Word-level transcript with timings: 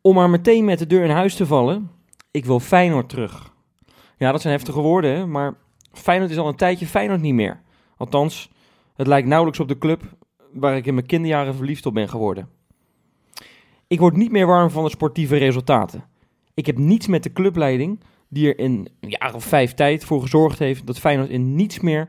Om 0.00 0.14
maar 0.14 0.30
meteen 0.30 0.64
met 0.64 0.78
de 0.78 0.86
deur 0.86 1.04
in 1.04 1.10
huis 1.10 1.34
te 1.34 1.46
vallen, 1.46 1.90
ik 2.30 2.44
wil 2.44 2.60
Feyenoord 2.60 3.08
terug. 3.08 3.52
Ja, 4.16 4.32
dat 4.32 4.40
zijn 4.40 4.54
heftige 4.54 4.80
woorden, 4.80 5.30
maar 5.30 5.54
Feyenoord 5.92 6.30
is 6.30 6.38
al 6.38 6.48
een 6.48 6.56
tijdje 6.56 6.86
Feyenoord 6.86 7.20
niet 7.20 7.34
meer. 7.34 7.60
Althans, 7.96 8.50
het 8.94 9.06
lijkt 9.06 9.28
nauwelijks 9.28 9.60
op 9.60 9.68
de 9.68 9.78
club 9.78 10.02
waar 10.52 10.76
ik 10.76 10.86
in 10.86 10.94
mijn 10.94 11.06
kinderjaren 11.06 11.54
verliefd 11.54 11.86
op 11.86 11.94
ben 11.94 12.08
geworden. 12.08 12.48
Ik 13.86 13.98
word 13.98 14.16
niet 14.16 14.30
meer 14.30 14.46
warm 14.46 14.70
van 14.70 14.84
de 14.84 14.90
sportieve 14.90 15.36
resultaten. 15.36 16.04
Ik 16.54 16.66
heb 16.66 16.78
niets 16.78 17.06
met 17.06 17.22
de 17.22 17.32
clubleiding 17.32 18.00
die 18.28 18.48
er 18.48 18.58
in 18.58 18.88
een 19.00 19.10
jaar 19.10 19.34
of 19.34 19.44
vijf 19.44 19.74
tijd 19.74 20.04
voor 20.04 20.20
gezorgd 20.20 20.58
heeft 20.58 20.86
dat 20.86 20.98
Feyenoord 20.98 21.30
in 21.30 21.54
niets 21.54 21.80
meer 21.80 22.08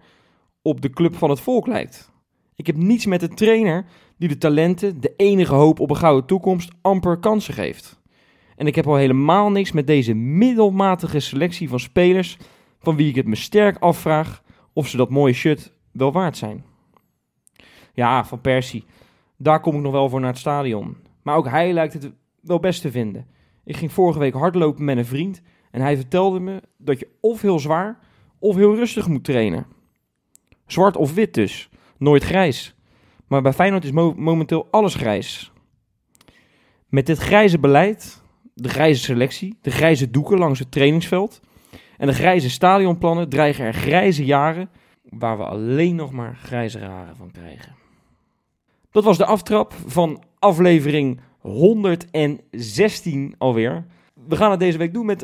op 0.62 0.82
de 0.82 0.90
club 0.90 1.16
van 1.16 1.30
het 1.30 1.40
volk 1.40 1.68
lijkt. 1.68 2.12
Ik 2.56 2.68
heb 2.68 2.76
niets 2.76 3.06
met 3.06 3.20
de 3.20 3.28
trainer 3.28 3.86
die 4.20 4.30
de 4.30 4.38
talenten, 4.38 5.02
de 5.02 5.14
enige 5.16 5.54
hoop 5.54 5.80
op 5.80 5.90
een 5.90 5.96
gouden 5.96 6.26
toekomst, 6.26 6.72
amper 6.82 7.18
kansen 7.18 7.54
geeft. 7.54 8.02
En 8.56 8.68
ik 8.68 8.76
heb 8.76 8.88
al 8.88 8.96
helemaal 8.96 9.52
niks 9.52 9.72
met 9.72 9.88
deze 9.88 10.14
middelmatige 10.14 11.20
selectie 11.20 11.70
van 11.70 11.80
spelers 11.80 12.38
van 12.80 12.96
wie 12.96 13.10
ik 13.10 13.16
het 13.16 13.28
me 13.28 13.36
sterk 13.36 13.78
afvraag 13.78 14.44
of 14.74 14.88
ze 14.88 14.98
dat 14.98 15.10
mooie 15.10 15.34
shirt 15.34 15.74
wel 15.92 16.12
waard 16.12 16.38
zijn. 16.38 16.64
Ja, 17.94 18.26
Van 18.26 18.42
Persie, 18.42 18.86
daar 19.38 19.60
kom 19.60 19.76
ik 19.76 19.82
nog 19.82 19.92
wel 19.92 20.10
voor 20.10 20.20
naar 20.20 20.30
het 20.30 20.40
stadion. 20.40 20.98
Maar 21.24 21.36
ook 21.36 21.50
hij 21.50 21.74
lijkt 21.74 21.94
het 21.94 22.12
wel 22.42 22.60
best 22.60 22.82
te 22.82 22.92
vinden. 22.92 23.28
Ik 23.64 23.78
ging 23.78 23.92
vorige 23.92 24.20
week 24.20 24.34
hardlopen 24.34 24.84
met 24.84 24.98
een 24.98 25.06
vriend 25.06 25.42
en 25.72 25.82
hij 25.82 25.96
vertelde 25.96 26.40
me 26.40 26.62
dat 26.78 27.00
je 27.00 27.08
of 27.20 27.42
heel 27.42 27.60
zwaar 27.60 28.00
of 28.40 28.56
heel 28.56 28.76
rustig 28.76 29.08
moet 29.08 29.24
trainen. 29.24 29.66
Zwart 30.66 30.96
of 30.96 31.14
wit 31.14 31.34
dus, 31.34 31.70
nooit 31.98 32.24
grijs. 32.24 32.76
Maar 33.30 33.42
bij 33.42 33.54
Feyenoord 33.54 33.84
is 33.84 33.92
mo- 33.92 34.14
momenteel 34.18 34.68
alles 34.72 34.96
grijs. 34.96 35.52
Met 36.88 37.06
dit 37.06 37.18
grijze 37.18 37.60
beleid, 37.60 38.22
de 38.54 38.70
grijze 38.70 39.04
selectie, 39.04 39.58
de 39.62 39.72
grijze 39.72 40.10
doeken 40.10 40.38
langs 40.38 40.60
het 40.60 40.72
trainingsveld 40.72 41.40
en 41.98 42.08
de 42.08 42.14
grijze 42.14 42.50
stadionplannen 42.50 43.30
dreigen 43.30 43.66
er 43.66 43.74
grijze 43.74 44.26
jaren 44.26 44.70
waar 45.04 45.38
we 45.38 45.44
alleen 45.44 45.96
nog 45.96 46.12
maar 46.12 46.36
grijze 46.36 46.80
haren 46.80 47.16
van 47.16 47.32
krijgen. 47.32 47.76
Dat 48.92 49.04
was 49.04 49.18
de 49.18 49.26
aftrap 49.26 49.74
van 49.86 50.24
aflevering 50.40 51.20
116 51.40 53.36
alweer. 53.38 53.86
We 54.28 54.36
gaan 54.36 54.52
het 54.52 54.60
deze 54.60 54.78
week 54.78 54.94
doen 54.94 55.06
met 55.06 55.22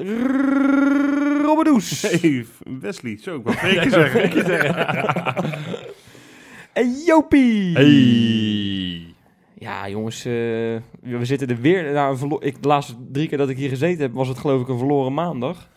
Robbedoes. 1.42 2.02
Hey, 2.02 2.46
Wesley, 2.80 3.18
zo, 3.22 3.36
ik 3.36 3.44
wou 3.44 3.90
zeggen. 3.90 4.30
En 6.76 6.92
Jopie. 7.06 7.74
Hey. 7.74 9.14
Ja, 9.58 9.90
jongens, 9.90 10.26
eh, 10.26 10.32
we 11.02 11.20
zitten 11.22 11.48
er 11.48 11.62
weer. 11.62 11.94
Nou, 11.94 12.12
een 12.12 12.18
verlo- 12.18 12.40
ik, 12.42 12.62
de 12.62 12.68
laatste 12.68 12.96
drie 13.12 13.28
keer 13.28 13.38
dat 13.38 13.50
ik 13.50 13.58
hier 13.58 13.70
gezeten 13.70 14.02
heb, 14.02 14.14
was 14.14 14.28
het 14.28 14.38
geloof 14.38 14.62
ik 14.62 14.68
een 14.68 14.78
verloren 14.78 15.14
maandag. 15.14 15.70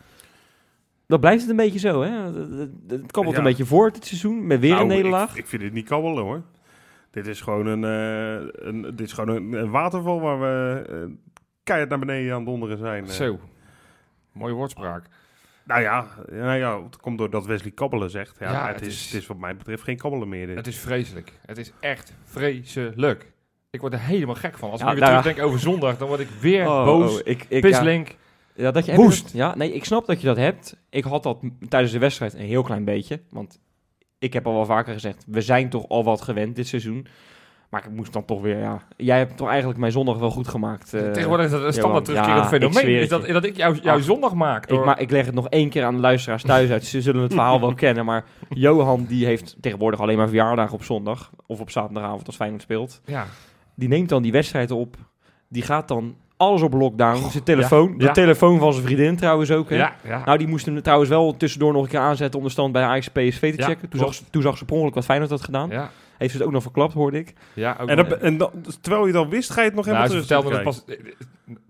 Dat 1.07 1.19
blijft 1.19 1.41
het 1.41 1.49
een 1.49 1.55
beetje 1.55 1.79
zo, 1.79 2.01
hè? 2.01 2.09
Het- 2.09 2.35
Het, 2.35 2.69
het 2.87 3.11
kabbelt 3.11 3.35
Ja. 3.35 3.41
een 3.41 3.47
beetje 3.47 3.65
voort 3.65 3.93
dit 3.93 4.05
seizoen, 4.05 4.47
met 4.47 4.59
weer 4.59 4.69
Nou, 4.69 4.81
een 4.81 4.87
nederlaag. 4.87 5.31
Ik, 5.31 5.37
ik 5.37 5.47
vind 5.47 5.61
het 5.61 5.73
niet 5.73 5.87
kabbelen 5.87 6.23
hoor. 6.23 6.41
Dit 7.11 7.27
is 7.27 7.41
gewoon 7.41 7.65
een, 7.67 7.83
eh, 7.83 8.47
een, 8.67 8.81
dit 8.81 9.01
is 9.07 9.13
gewoon 9.13 9.35
een, 9.35 9.53
een 9.53 9.69
waterval 9.69 10.19
waar 10.21 10.39
we 10.39 10.81
eh, 10.89 10.95
keihard 11.63 11.89
naar 11.89 11.99
beneden 11.99 12.31
aan 12.31 12.37
het 12.37 12.45
donderen 12.49 12.77
zijn. 12.77 13.07
Zo. 13.07 13.39
Mooie 14.33 14.53
woordspraak. 14.53 15.05
Nou 15.69 15.81
ja, 15.81 16.07
nou 16.31 16.57
ja, 16.57 16.83
het 16.83 16.97
komt 16.97 17.17
doordat 17.17 17.45
Wesley 17.45 17.71
kabbelen 17.71 18.09
zegt. 18.09 18.35
Ja, 18.39 18.51
Ja, 18.51 18.65
het, 18.67 18.75
het 18.79 18.85
is, 18.89 18.95
is- 18.95 19.11
het 19.11 19.21
is 19.21 19.27
wat 19.27 19.37
mij 19.37 19.55
betreft 19.55 19.83
geen 19.83 19.97
kabbelen 19.97 20.29
meer. 20.29 20.47
Dit. 20.47 20.55
Het 20.55 20.67
is 20.67 20.77
vreselijk. 20.79 21.31
Het 21.45 21.57
is 21.57 21.71
echt 21.79 22.13
vreselijk. 22.23 23.31
Ik 23.69 23.81
word 23.81 23.93
er 23.93 23.99
helemaal 23.99 24.35
gek 24.35 24.57
van. 24.57 24.71
Als 24.71 24.79
Ja, 24.81 24.85
ik 24.87 24.91
weer 24.93 25.01
nou 25.01 25.13
ja. 25.13 25.19
terugdenk 25.21 25.47
over 25.47 25.59
zondag, 25.61 25.97
dan 25.97 26.07
word 26.07 26.19
ik 26.19 26.27
weer 26.41 26.67
Oh, 26.67 26.85
boos. 26.85 27.13
oh, 27.13 27.19
ik, 27.19 27.25
ik, 27.27 27.45
ja, 27.49 27.59
Pislink. 27.59 28.15
ja, 28.55 28.71
dat 28.71 28.85
je 28.85 28.95
woest. 28.95 29.33
Ja, 29.33 29.55
nee, 29.55 29.73
ik 29.73 29.85
snap 29.85 30.05
dat 30.05 30.21
je 30.21 30.27
dat 30.27 30.37
hebt. 30.37 30.75
Ik 30.89 31.03
had 31.03 31.23
dat 31.23 31.39
tijdens 31.69 31.91
de 31.91 31.99
wedstrijd 31.99 32.33
een 32.33 32.39
heel 32.45 32.63
klein 32.63 32.85
beetje. 32.85 33.21
Want 33.29 33.59
ik 34.19 34.33
heb 34.33 34.47
al 34.47 34.53
wel 34.53 34.65
vaker 34.65 34.93
gezegd, 34.93 35.23
we 35.27 35.41
zijn 35.41 35.69
toch 35.69 35.87
al 35.89 36.03
wat 36.03 36.21
gewend 36.21 36.55
dit 36.55 36.67
seizoen. 36.67 37.07
Maar 37.69 37.85
ik 37.85 37.91
moest 37.91 38.13
dan 38.13 38.25
toch 38.25 38.41
weer, 38.41 38.57
ja... 38.59 38.81
Jij 38.97 39.17
hebt 39.17 39.37
toch 39.37 39.47
eigenlijk 39.47 39.79
mijn 39.79 39.91
zondag 39.91 40.17
wel 40.17 40.29
goed 40.31 40.47
gemaakt. 40.47 40.93
eh, 40.93 41.11
Tegenwoordig 41.11 41.45
is 41.45 41.51
dat 41.51 41.63
een 41.63 41.73
standaard 41.73 42.05
terugkerend 42.05 42.43
ja, 42.43 42.47
fenomeen. 42.49 42.99
Is 42.99 43.09
dat, 43.09 43.25
dat 43.27 43.43
ik 43.43 43.57
jou, 43.57 43.79
jouw 43.81 43.97
Ach, 43.97 44.03
zondag 44.03 44.33
maak. 44.33 44.63
Ik, 44.63 44.69
door- 44.69 44.85
ma 44.85 44.97
ik 44.97 45.11
leg 45.11 45.25
het 45.25 45.35
nog 45.35 45.47
één 45.49 45.69
keer 45.69 45.83
aan 45.83 45.95
de 45.95 46.01
luisteraars 46.01 46.43
thuis 46.43 46.69
uit. 46.69 46.85
Ze 46.85 47.01
zullen 47.01 47.21
het 47.21 47.33
verhaal 47.33 47.59
wel 47.59 47.73
kennen. 47.85 48.05
Maar 48.05 48.23
Johan, 48.49 49.05
die 49.07 49.25
heeft 49.25 49.55
tegenwoordig 49.61 49.99
alleen 49.99 50.17
maar 50.17 50.27
verjaardagen 50.27 50.73
op 50.73 50.83
zondag. 50.83 51.31
Of 51.45 51.59
op 51.59 51.69
zaterdagavond 51.69 52.27
als 52.27 52.35
Feyenoord 52.35 52.61
speelt. 52.61 53.01
ja. 53.05 53.25
Die 53.75 53.87
neemt 53.87 54.09
dan 54.09 54.21
die 54.21 54.31
wedstrijd 54.31 54.71
op. 54.71 54.95
Die 55.49 55.61
gaat 55.61 55.87
dan 55.87 56.15
alles 56.37 56.61
op 56.61 56.73
lockdown. 56.73 57.29
zijn 57.29 57.43
telefoon. 57.43 57.97
De 57.97 58.03
ja. 58.03 58.11
telefoon 58.11 58.59
van 58.59 58.73
zijn 58.73 58.85
vriendin 58.85 59.15
trouwens 59.15 59.51
ook. 59.51 59.69
Hè? 59.69 59.75
Ja. 59.75 59.93
Nou, 60.25 60.37
die 60.37 60.47
moest 60.47 60.65
hem 60.65 60.81
trouwens 60.81 61.09
wel 61.09 61.37
tussendoor 61.37 61.73
nog 61.73 61.83
een 61.83 61.89
keer 61.89 61.99
aanzetten 61.99 62.39
om 62.39 62.45
de 62.45 62.51
stand 62.51 62.71
bij 62.73 62.83
Ajax 62.83 63.07
PSV 63.07 63.55
te 63.55 63.63
checken. 63.63 63.89
Toen 63.89 63.99
zag, 63.99 64.13
ze- 64.13 64.23
toen 64.29 64.41
zag 64.41 64.57
ze 64.57 64.65
per 64.65 64.75
ongeluk 64.75 64.93
wat 64.95 65.05
Feyenoord 65.05 65.31
had 65.31 65.41
gedaan. 65.43 65.69
ja. 65.69 65.89
Heeft 66.19 66.31
ze 66.31 66.37
het 66.37 66.47
ook 66.47 66.53
nog 66.53 66.61
verklapt, 66.61 66.93
hoorde 66.93 67.17
ik. 67.17 67.33
ja 67.53 67.77
ook 67.81 67.89
en, 67.89 67.95
dat, 67.95 68.11
en 68.11 68.37
dat, 68.37 68.51
terwijl 68.81 69.07
je 69.07 69.13
al 69.13 69.29
wist, 69.29 69.49
ga 69.49 69.61
je 69.61 69.67
het 69.67 69.75
nog 69.75 69.85
nou, 69.85 69.97
helemaal 69.97 70.21
ze 70.21 70.25
terug 70.25 70.43
vertelde 70.43 70.63
pas... 70.63 70.83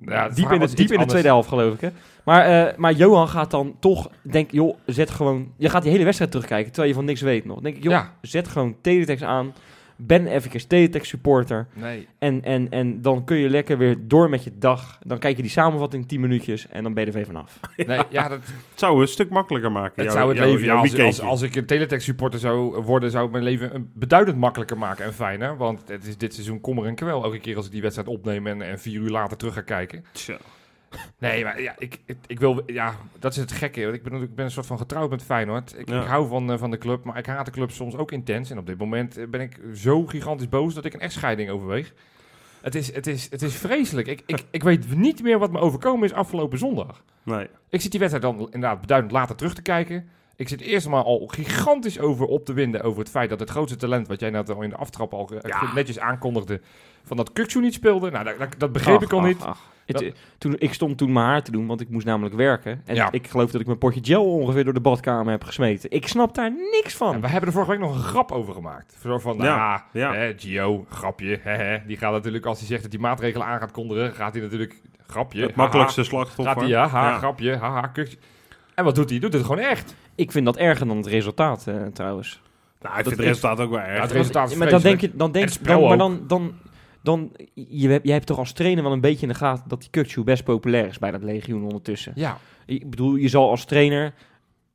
Ja, 0.05 0.23
het 0.23 0.35
diep 0.35 0.51
in, 0.51 0.59
de, 0.59 0.75
diep 0.75 0.91
in 0.91 0.99
de 0.99 1.05
tweede 1.05 1.27
helft, 1.27 1.49
geloof 1.49 1.73
ik. 1.73 1.81
Hè? 1.81 1.89
Maar, 2.23 2.67
eh, 2.67 2.77
maar 2.77 2.93
Johan 2.93 3.27
gaat 3.27 3.51
dan 3.51 3.75
toch, 3.79 4.09
denk 4.21 4.51
joh, 4.51 4.77
zet 4.85 5.09
gewoon... 5.09 5.51
Je 5.57 5.69
gaat 5.69 5.81
die 5.81 5.91
hele 5.91 6.03
wedstrijd 6.03 6.31
terugkijken, 6.31 6.71
terwijl 6.71 6.93
je 6.93 6.97
van 6.97 7.05
niks 7.05 7.21
weet 7.21 7.45
nog. 7.45 7.53
Dan 7.53 7.63
denk 7.63 7.75
ik, 7.75 7.83
joh, 7.83 7.91
Ja. 7.91 8.13
zet 8.21 8.47
gewoon 8.47 8.75
teletext 8.81 9.23
aan. 9.23 9.53
Ben 10.01 10.27
even 10.27 10.67
teletext 10.67 11.09
supporter. 11.09 11.67
Nee. 11.73 12.07
En, 12.19 12.43
en, 12.43 12.69
en 12.69 13.01
dan 13.01 13.23
kun 13.23 13.37
je 13.37 13.49
lekker 13.49 13.77
weer 13.77 13.97
door 14.07 14.29
met 14.29 14.43
je 14.43 14.51
dag. 14.57 14.99
Dan 15.03 15.19
kijk 15.19 15.35
je 15.35 15.41
die 15.41 15.51
samenvatting 15.51 16.07
10 16.07 16.19
minuutjes 16.19 16.67
en 16.67 16.83
dan 16.83 16.93
ben 16.93 17.03
je 17.03 17.09
er 17.09 17.15
weer 17.15 17.25
vanaf. 17.25 17.59
nee, 17.75 17.99
ja, 18.09 18.27
dat, 18.27 18.39
Het 18.45 18.79
zou 18.79 19.01
een 19.01 19.07
stuk 19.07 19.29
makkelijker 19.29 19.71
maken. 19.71 20.03
het 20.03 20.11
zou 20.11 20.29
het 20.29 20.39
leven, 20.39 20.69
als, 20.69 20.99
als, 20.99 21.21
als 21.21 21.41
ik 21.41 21.55
een 21.55 21.65
teletext 21.65 22.05
supporter 22.05 22.39
zou 22.39 22.81
worden, 22.81 23.11
zou 23.11 23.23
het 23.23 23.31
mijn 23.31 23.43
leven 23.43 23.75
een 23.75 23.91
beduidend 23.93 24.37
makkelijker 24.37 24.77
maken 24.77 25.05
en 25.05 25.13
fijner. 25.13 25.57
Want 25.57 25.87
het 25.87 26.07
is 26.07 26.17
dit 26.17 26.33
seizoen 26.33 26.61
kommer 26.61 26.85
en 26.85 26.95
kwel. 26.95 27.23
Elke 27.23 27.39
keer 27.39 27.55
als 27.55 27.65
ik 27.65 27.71
die 27.71 27.81
wedstrijd 27.81 28.09
opneem 28.09 28.47
en, 28.47 28.61
en 28.61 28.79
vier 28.79 29.01
uur 29.01 29.09
later 29.09 29.37
terug 29.37 29.53
ga 29.53 29.61
kijken. 29.61 30.05
Tja. 30.11 30.37
Nee, 31.17 31.43
maar 31.43 31.61
ja, 31.61 31.75
ik, 31.77 31.99
ik, 32.05 32.17
ik 32.27 32.39
wil, 32.39 32.63
ja, 32.65 32.95
dat 33.19 33.31
is 33.31 33.37
het 33.37 33.51
gekke. 33.51 33.83
Want 33.83 33.95
ik 33.95 34.03
ben, 34.03 34.21
ik 34.21 34.35
ben 34.35 34.45
een 34.45 34.51
soort 34.51 34.65
van 34.65 34.77
getrouwd 34.77 35.09
met 35.09 35.23
Feyenoord. 35.23 35.75
Ik, 35.77 35.89
Ja. 35.89 36.01
ik 36.01 36.07
hou 36.07 36.27
van, 36.27 36.51
eh, 36.51 36.57
van 36.57 36.71
de 36.71 36.77
club, 36.77 37.03
maar 37.03 37.17
ik 37.17 37.25
haat 37.25 37.45
de 37.45 37.51
club 37.51 37.71
soms 37.71 37.95
ook 37.95 38.11
intens. 38.11 38.49
En 38.49 38.57
op 38.57 38.65
dit 38.65 38.77
moment 38.77 39.17
eh, 39.17 39.27
ben 39.27 39.41
ik 39.41 39.59
zo 39.75 40.05
gigantisch 40.05 40.49
boos 40.49 40.73
dat 40.73 40.85
ik 40.85 40.93
een 40.93 40.99
echtscheiding 40.99 41.49
overweeg. 41.49 41.93
Het 42.61 42.75
is, 42.75 42.93
het 42.93 43.07
is, 43.07 43.27
het 43.31 43.41
is 43.41 43.55
vreselijk. 43.55 44.07
Ik, 44.07 44.23
ik, 44.25 44.43
ik 44.51 44.63
weet 44.63 44.95
niet 44.95 45.23
meer 45.23 45.39
wat 45.39 45.51
me 45.51 45.59
overkomen 45.59 46.05
is 46.05 46.13
afgelopen 46.13 46.57
zondag. 46.57 47.03
Nee. 47.23 47.47
Ik 47.69 47.81
zit 47.81 47.91
die 47.91 47.99
wedstrijd 47.99 48.25
dan 48.35 48.45
inderdaad 48.45 48.81
beduidend 48.81 49.11
later 49.13 49.35
terug 49.35 49.53
te 49.53 49.61
kijken. 49.61 50.09
Ik 50.39 50.47
zit 50.47 50.61
eerst 50.61 50.87
maar 50.87 51.03
al 51.03 51.27
gigantisch 51.31 51.99
over 51.99 52.25
op 52.25 52.45
te 52.45 52.53
winden 52.53 52.81
over 52.81 52.99
het 52.99 53.09
feit 53.09 53.29
dat 53.29 53.39
het 53.39 53.49
grootste 53.49 53.77
talent, 53.77 54.07
wat 54.07 54.19
jij 54.19 54.29
net 54.29 54.49
al 54.49 54.61
in 54.61 54.69
de 54.69 54.75
aftrap 54.75 55.13
al 55.13 55.29
eh, 55.29 55.37
Ja. 55.49 55.73
netjes 55.73 55.99
aankondigde, 55.99 56.61
van 57.03 57.17
dat 57.17 57.33
Kukcu 57.33 57.59
niet 57.59 57.73
speelde. 57.73 58.11
Nou, 58.11 58.23
dat, 58.23 58.37
dat, 58.39 58.55
dat 58.57 58.71
begreep 58.71 59.01
ik 59.01 59.13
al 59.13 59.19
Ach, 59.19 59.25
niet. 59.25 59.41
ach, 59.41 59.47
ach. 59.47 59.59
Het, 59.85 60.01
eh, 60.01 60.11
toen, 60.37 60.55
ik 60.57 60.73
stond 60.73 60.97
toen 60.97 61.11
mijn 61.11 61.25
haar 61.25 61.43
te 61.43 61.51
doen, 61.51 61.67
want 61.67 61.81
ik 61.81 61.89
moest 61.89 62.05
namelijk 62.05 62.35
werken. 62.35 62.81
En 62.85 62.95
Ja. 62.95 63.11
ik 63.11 63.27
geloof 63.27 63.51
dat 63.51 63.61
ik 63.61 63.67
mijn 63.67 63.79
potje 63.79 63.99
gel 64.03 64.25
ongeveer 64.33 64.63
door 64.63 64.73
de 64.73 64.79
badkamer 64.79 65.31
heb 65.31 65.43
gesmeten. 65.43 65.91
Ik 65.91 66.07
snap 66.07 66.35
daar 66.35 66.51
niks 66.71 66.95
van. 66.95 67.13
En 67.13 67.21
we 67.21 67.27
hebben 67.27 67.47
er 67.49 67.53
vorige 67.55 67.71
week 67.71 67.79
nog 67.79 67.95
een 67.95 68.01
grap 68.03 68.31
over 68.31 68.53
gemaakt. 68.53 68.97
Zo 69.01 69.19
van, 69.19 69.37
nou, 69.37 69.49
Ja, 69.49 69.85
ja. 69.93 70.13
Hè, 70.13 70.33
Gio, 70.37 70.85
grapje. 70.89 71.39
Hè, 71.41 71.51
hè. 71.55 71.77
Die 71.85 71.97
gaat 71.97 72.11
natuurlijk, 72.11 72.45
als 72.45 72.59
hij 72.59 72.67
zegt 72.67 72.81
dat 72.83 72.91
hij 72.91 73.01
maatregelen 73.01 73.47
aan 73.47 73.59
gaat 73.59 73.71
kondigen, 73.71 74.13
gaat 74.13 74.33
hij 74.33 74.41
natuurlijk, 74.41 74.81
grapje. 75.07 75.39
Het 75.41 75.49
haha. 75.49 75.61
makkelijkste 75.61 75.99
Gaat 76.01 76.09
slachtoffer. 76.09 76.57
hij, 76.57 76.67
ja, 76.67 77.17
grapje, 77.17 77.55
haha. 77.57 77.91
En 78.75 78.83
wat 78.83 78.95
doet 78.95 79.09
hij? 79.09 79.19
Doet 79.19 79.33
het 79.33 79.41
gewoon 79.41 79.59
echt. 79.59 79.95
Ik 80.19 80.31
vind 80.31 80.45
dat 80.45 80.57
erger 80.57 80.87
dan 80.87 80.97
het 80.97 81.07
resultaat 81.07 81.67
eh, 81.67 81.75
trouwens. 81.93 82.41
Nou, 82.81 82.97
ik 82.97 83.03
Dat 83.03 83.13
vind 83.13 83.25
het 83.25 83.35
is- 83.35 83.41
resultaat 83.41 83.59
ook 83.65 83.69
wel 83.71 83.79
Ja, 83.79 83.85
erg. 83.85 84.01
het 84.01 84.11
resultaat 84.11 84.51
is 84.51 84.57
maar 84.57 84.69
dan 84.69 84.81
denk 84.81 85.01
je, 85.01 85.11
dan 85.13 85.31
denk 85.31 85.49
spel 85.49 85.79
dan, 85.79 85.87
maar 85.89 85.97
dan, 85.97 86.23
dan, 86.27 86.53
dan 87.03 87.31
je, 87.53 87.87
hebt- 87.89 88.05
jij 88.05 88.13
hebt 88.13 88.25
toch 88.27 88.37
als 88.37 88.51
trainer 88.53 88.83
wel 88.83 88.91
een 88.91 89.01
beetje 89.01 89.21
in 89.21 89.27
de 89.31 89.37
gaten 89.37 89.63
dat 89.67 89.79
die 89.79 89.89
Kukcu 89.89 90.23
best 90.23 90.43
populair 90.43 90.87
is 90.87 90.99
bij 90.99 91.11
dat 91.11 91.23
legioen 91.23 91.63
ondertussen. 91.63 92.11
Ja, 92.15 92.37
Ik 92.65 92.89
bedoel, 92.89 93.15
je 93.15 93.27
zal 93.27 93.49
als 93.49 93.65
trainer, 93.65 94.13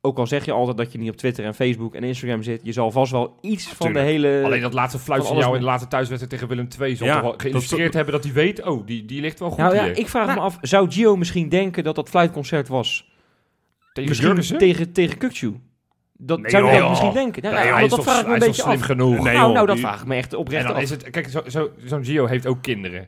ook 0.01 0.17
al 0.17 0.27
zeg 0.27 0.45
je 0.45 0.51
altijd 0.51 0.77
dat 0.77 0.91
je 0.91 0.97
niet 0.97 1.09
op 1.09 1.15
Twitter 1.15 1.45
en 1.45 1.53
Facebook 1.55 1.95
en 1.95 2.03
Instagram 2.03 2.43
zit, 2.43 2.59
je 2.63 2.71
zal 2.71 2.91
vast 2.91 3.11
wel 3.11 3.37
iets 3.41 3.67
van 3.67 3.93
de 3.93 3.99
hele... 3.99 4.41
alleen 4.43 4.61
dat 4.61 4.73
laatste 4.73 4.99
fluitje 4.99 5.27
van 5.27 5.37
jou 5.37 5.53
in 5.53 5.59
de 5.59 5.65
laatste 5.65 5.87
thuiswedstrijd 5.89 6.33
tegen 6.41 6.47
Willem 6.55 6.67
II 6.79 6.95
zal 6.95 7.07
Ja, 7.07 7.13
toch 7.13 7.21
wel 7.21 7.31
dat- 7.31 7.41
geïllustreerd 7.41 7.93
hebben 7.93 8.13
dat 8.13 8.23
hij 8.23 8.33
weet, 8.33 8.63
oh, 8.63 8.85
die, 8.85 9.05
die 9.05 9.21
ligt 9.21 9.39
wel 9.39 9.49
goed 9.49 9.57
nou 9.57 9.75
ja, 9.75 9.83
hier. 9.83 9.97
ik 9.97 10.07
vraag 10.07 10.25
Nou. 10.25 10.37
me 10.39 10.43
af, 10.45 10.57
zou 10.61 10.91
Gio 10.91 11.15
misschien 11.15 11.49
denken 11.49 11.83
dat 11.83 11.95
dat 11.95 12.09
fluitconcert 12.09 12.67
was? 12.67 13.13
Tegen 13.95 14.09
misschien 14.09 14.27
Jurgensen? 14.27 14.57
tegen, 14.57 14.91
tegen 14.91 15.17
Kukcu? 15.17 15.53
Dat 16.17 16.39
Nee, 16.41 16.49
zou 16.51 16.71
je 16.71 16.77
joh. 16.77 16.89
misschien 16.89 17.13
denken? 17.13 17.41
Nou, 17.43 17.55
Nee, 17.55 17.65
ja, 17.65 17.79
is 17.79 17.89
dat 17.89 17.89
toch- 17.99 18.03
vraag 18.07 18.21
ik 18.21 18.27
me 18.27 18.33
een 18.33 18.39
beetje 18.39 18.61
slim 18.61 18.73
af. 18.73 18.81
genoeg. 18.81 19.23
Nee, 19.23 19.33
nou, 19.35 19.53
nou, 19.53 19.65
dat 19.67 19.79
vraag 19.79 20.01
ik 20.01 20.07
me 20.07 20.15
echt 20.15 20.33
En 20.33 20.39
oprecht 20.39 20.67
dan 20.67 20.75
af. 20.75 20.81
is 20.81 20.89
het, 20.89 21.09
kijk, 21.09 21.29
zo- 21.29 21.43
zo- 21.47 21.69
zo'n 21.85 22.05
Gio 22.05 22.25
heeft 22.25 22.45
ook 22.47 22.61
kinderen. 22.61 23.07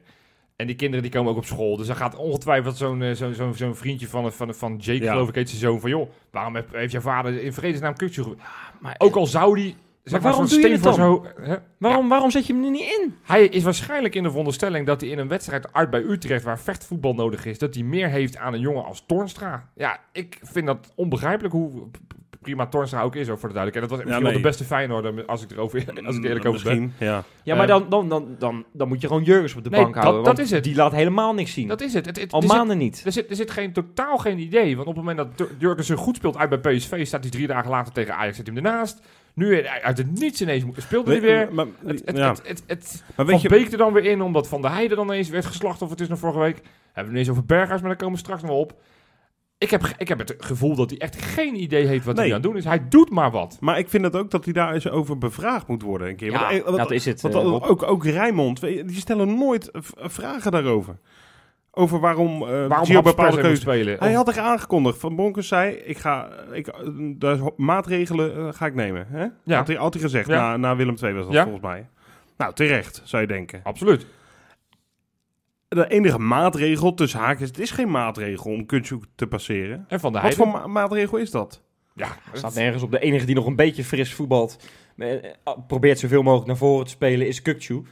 En 0.55 0.67
die 0.67 0.75
kinderen 0.75 1.03
die 1.03 1.11
komen 1.11 1.31
ook 1.31 1.37
op 1.37 1.45
school. 1.45 1.77
Dus 1.77 1.87
dan 1.87 1.95
gaat 1.95 2.15
ongetwijfeld 2.15 2.77
zo'n 2.77 3.01
eh, 3.01 3.13
zo'n 3.15 3.33
zo'n 3.33 3.53
zo'n 3.53 3.75
vriendje 3.75 4.07
van, 4.07 4.33
van, 4.33 4.53
van 4.55 4.75
Jake, 4.77 5.03
Ja. 5.03 5.11
geloof 5.11 5.29
ik, 5.29 5.35
heet 5.35 5.49
zijn 5.49 5.61
zoon, 5.61 5.79
van 5.79 5.89
joh, 5.89 6.09
waarom 6.31 6.55
heb- 6.55 6.73
heeft 6.73 6.91
jouw 6.91 7.01
vader 7.01 7.41
in 7.43 7.53
vredesnaam 7.53 7.95
Kukcu 7.95 8.23
Maar 8.79 8.95
Ook 8.97 9.15
al 9.15 9.25
zou 9.27 9.55
die 9.55 9.75
zeg 10.09 10.21
waarom 10.21 10.47
doe 10.47 10.59
je 10.59 10.67
dit 10.67 10.79
voor 10.79 10.93
zo- 10.93 11.25
hè? 11.41 11.55
Waarom, 11.77 12.09
waarom 12.09 12.31
zet 12.31 12.47
je 12.47 12.53
hem 12.53 12.63
er 12.63 12.71
niet 12.71 12.81
in? 12.99 13.15
Hij 13.23 13.45
is 13.45 13.63
waarschijnlijk 13.63 14.15
in 14.15 14.23
de 14.23 14.29
veronderstelling 14.29 14.85
dat 14.85 15.01
hij 15.01 15.09
in 15.09 15.17
een 15.19 15.27
wedstrijd 15.27 15.73
uit 15.73 15.89
bij 15.89 16.01
Utrecht, 16.01 16.43
waar 16.43 16.59
vechtvoetbal 16.59 17.13
nodig 17.13 17.45
is, 17.45 17.57
dat 17.59 17.73
hij 17.73 17.83
meer 17.83 18.09
heeft 18.09 18.37
aan 18.37 18.53
een 18.53 18.59
jongen 18.59 18.85
als 18.85 19.03
Toornstra. 19.07 19.69
Ja, 19.75 19.99
ik 20.11 20.39
vind 20.41 20.65
dat 20.65 20.91
onbegrijpelijk 20.95 21.53
hoe 21.53 21.87
prima 22.47 22.65
Toornstra 22.67 23.01
ook 23.01 23.15
is, 23.15 23.29
ook 23.29 23.39
voor 23.39 23.49
de 23.49 23.55
duidelijkheid. 23.55 23.89
Dat 23.89 23.89
was 23.89 23.97
misschien 23.99 24.23
wel 24.23 24.31
nee. 24.33 24.41
de 24.41 24.47
beste 24.47 24.63
Feyenoorder, 24.63 25.25
als 25.25 25.43
ik, 25.43 25.51
erover, 25.51 25.79
als 26.05 26.15
ik 26.15 26.23
er 26.23 26.27
eerlijk 26.29 26.45
over 26.45 26.63
ben. 26.63 26.93
Ja. 26.97 27.23
Ja, 27.43 27.55
maar 27.55 27.63
Eh, 27.63 27.69
dan, 27.69 27.89
dan, 27.89 28.09
dan, 28.09 28.35
dan, 28.39 28.65
dan 28.71 28.87
moet 28.87 29.01
je 29.01 29.07
gewoon 29.07 29.23
Jurgens 29.23 29.55
op 29.55 29.63
de 29.63 29.69
Nee, 29.69 29.81
bank 29.81 29.93
dat- 29.93 30.03
houden. 30.03 30.23
dat 30.25 30.35
want 30.35 30.47
is 30.47 30.53
het. 30.55 30.63
Die 30.63 30.75
laat 30.75 30.91
helemaal 30.91 31.33
niks 31.33 31.53
zien. 31.53 31.67
Dat 31.67 31.81
is 31.81 31.93
het. 31.93 32.05
het, 32.05 32.19
het 32.19 32.31
Al 32.31 32.41
er, 32.41 32.47
zit, 32.47 32.57
maanden 32.57 32.77
niet. 32.77 33.01
er, 33.05 33.11
zit, 33.11 33.29
er 33.29 33.35
zit 33.35 33.51
geen, 33.51 33.73
totaal 33.73 34.17
geen 34.17 34.39
idee. 34.39 34.75
Want 34.75 34.87
op 34.87 34.95
het 34.95 35.05
moment 35.05 35.37
dat 35.37 35.49
Jurgensen 35.57 35.97
goed 35.97 36.15
speelt 36.15 36.37
uit 36.37 36.49
bij 36.61 36.75
PSV, 36.75 37.05
staat 37.07 37.21
hij 37.21 37.31
drie 37.31 37.47
dagen 37.47 37.69
later 37.69 37.93
tegen 37.93 38.15
Ajax, 38.15 38.35
zit 38.37 38.47
hij 38.47 38.55
hem 38.55 38.65
ernaast. 38.65 39.01
Nu 39.33 39.59
eh, 39.59 39.83
uit 39.85 39.97
het 39.97 40.19
niets 40.19 40.41
ineens 40.41 40.63
speelde 40.77 41.11
hij 41.11 41.21
weer. 41.21 41.49
Maar, 41.51 41.65
Het, 41.85 42.01
het, 42.05 42.17
ja. 42.17 42.29
het, 42.29 42.41
het, 42.45 42.63
het 42.67 43.03
maar 43.15 43.25
Van 43.25 43.39
je, 43.41 43.49
Beek 43.49 43.71
er 43.71 43.77
dan 43.77 43.93
weer 43.93 44.05
in, 44.05 44.21
omdat 44.21 44.47
Van 44.47 44.61
der 44.61 44.71
Heijden 44.71 44.97
dan 44.97 45.11
eens 45.11 45.29
werd 45.29 45.45
geslacht, 45.45 45.81
of 45.81 45.89
het 45.89 46.01
is 46.01 46.07
nog 46.07 46.19
vorige 46.19 46.39
week. 46.39 46.55
Hebben 46.93 47.13
we 47.13 47.19
het 47.19 47.27
eens 47.27 47.29
over 47.29 47.45
Berghuis, 47.45 47.79
maar 47.81 47.89
daar 47.89 47.99
komen 47.99 48.13
we 48.13 48.19
straks 48.19 48.41
nog 48.41 48.51
op. 48.51 48.73
Ik 49.59 49.69
heb, 49.69 49.81
ik 49.97 50.07
heb 50.07 50.17
het 50.19 50.35
gevoel 50.37 50.75
dat 50.75 50.89
hij 50.89 50.99
echt 50.99 51.21
geen 51.21 51.61
idee 51.61 51.85
heeft 51.85 52.05
wat 52.05 52.15
Nee. 52.15 52.25
hij 52.25 52.33
aan 52.35 52.41
het 52.41 52.49
doen 52.49 52.57
is. 52.59 52.65
Hij 52.65 52.87
doet 52.89 53.09
maar 53.09 53.31
wat. 53.31 53.57
maar 53.59 53.77
ik 53.79 53.89
vind 53.89 54.03
het 54.03 54.15
ook 54.15 54.31
dat 54.31 54.43
hij 54.43 54.53
daar 54.53 54.73
eens 54.73 54.89
over 54.89 55.17
bevraagd 55.17 55.67
moet 55.67 55.81
worden 55.81 56.07
een 56.07 56.15
keer. 56.15 56.31
Ja, 56.31 56.39
Want, 56.39 56.51
eh, 56.53 56.63
wat- 56.65 56.77
dat 56.77 56.91
is 56.91 57.05
het. 57.05 57.21
Want 57.21 57.33
eh, 57.33 57.53
ook, 57.53 57.83
ook, 57.83 57.83
je, 58.73 58.83
die 58.83 58.95
stellen 58.95 59.37
nooit 59.37 59.69
vragen 59.93 60.51
daarover. 60.51 60.97
Over 61.71 61.99
waarom, 61.99 62.41
eh 62.41 62.67
Waarom 62.67 62.85
Gio 62.85 63.01
bepaalde 63.01 63.41
keuzes... 63.41 63.59
spelen? 63.61 63.99
Hij 63.99 64.09
Of- 64.09 64.15
had 64.15 64.27
er 64.35 64.39
aangekondigd. 64.41 64.99
Van 64.99 65.15
Bronckhorst 65.15 65.49
zei, 65.49 65.71
ik 65.73 65.97
ga, 65.97 66.29
ik, 66.51 66.65
de 67.17 67.51
maatregelen 67.57 68.53
ga 68.53 68.65
ik 68.65 68.73
nemen. 68.75 69.07
Hè? 69.09 69.25
Ja. 69.43 69.57
Had, 69.57 69.67
hij, 69.67 69.75
had 69.75 69.93
hij 69.93 70.01
gezegd, 70.03 70.27
Ja. 70.27 70.35
na, 70.49 70.57
na 70.57 70.75
Willem 70.75 70.95
II 71.03 71.13
was 71.13 71.25
dat 71.25 71.33
Ja. 71.33 71.41
volgens 71.43 71.63
mij. 71.63 71.87
Nou, 72.37 72.53
terecht, 72.53 73.01
zou 73.03 73.21
je 73.21 73.27
denken. 73.27 73.59
Absoluut. 73.63 74.05
De 75.67 75.87
enige 75.87 76.19
maatregel 76.19 76.93
tussen 76.93 77.19
haakjes, 77.19 77.47
het 77.47 77.59
is 77.59 77.71
geen 77.71 77.91
maatregel 77.91 78.51
om 78.51 78.65
Kunstjoek 78.65 79.03
te 79.15 79.27
passeren. 79.27 79.85
En 79.87 79.99
Van 79.99 80.13
der 80.13 80.21
Wat 80.21 80.33
voor 80.33 80.47
ma- 80.47 80.67
maatregel 80.67 81.17
is 81.17 81.31
dat? 81.31 81.63
Ja, 81.93 82.07
Er 82.31 82.37
staat 82.37 82.55
nergens 82.55 82.83
op. 82.83 82.91
De 82.91 82.99
enige 82.99 83.25
die 83.25 83.35
nog 83.35 83.45
een 83.45 83.55
beetje 83.55 83.83
fris 83.83 84.13
voetbalt, 84.13 84.59
eh, 84.97 85.15
probeert 85.67 85.99
zoveel 85.99 86.21
mogelijk 86.23 86.47
naar 86.47 86.57
voren 86.57 86.85
te 86.85 86.91
spelen, 86.91 87.27
is 87.27 87.41
Kukcu. 87.41 87.83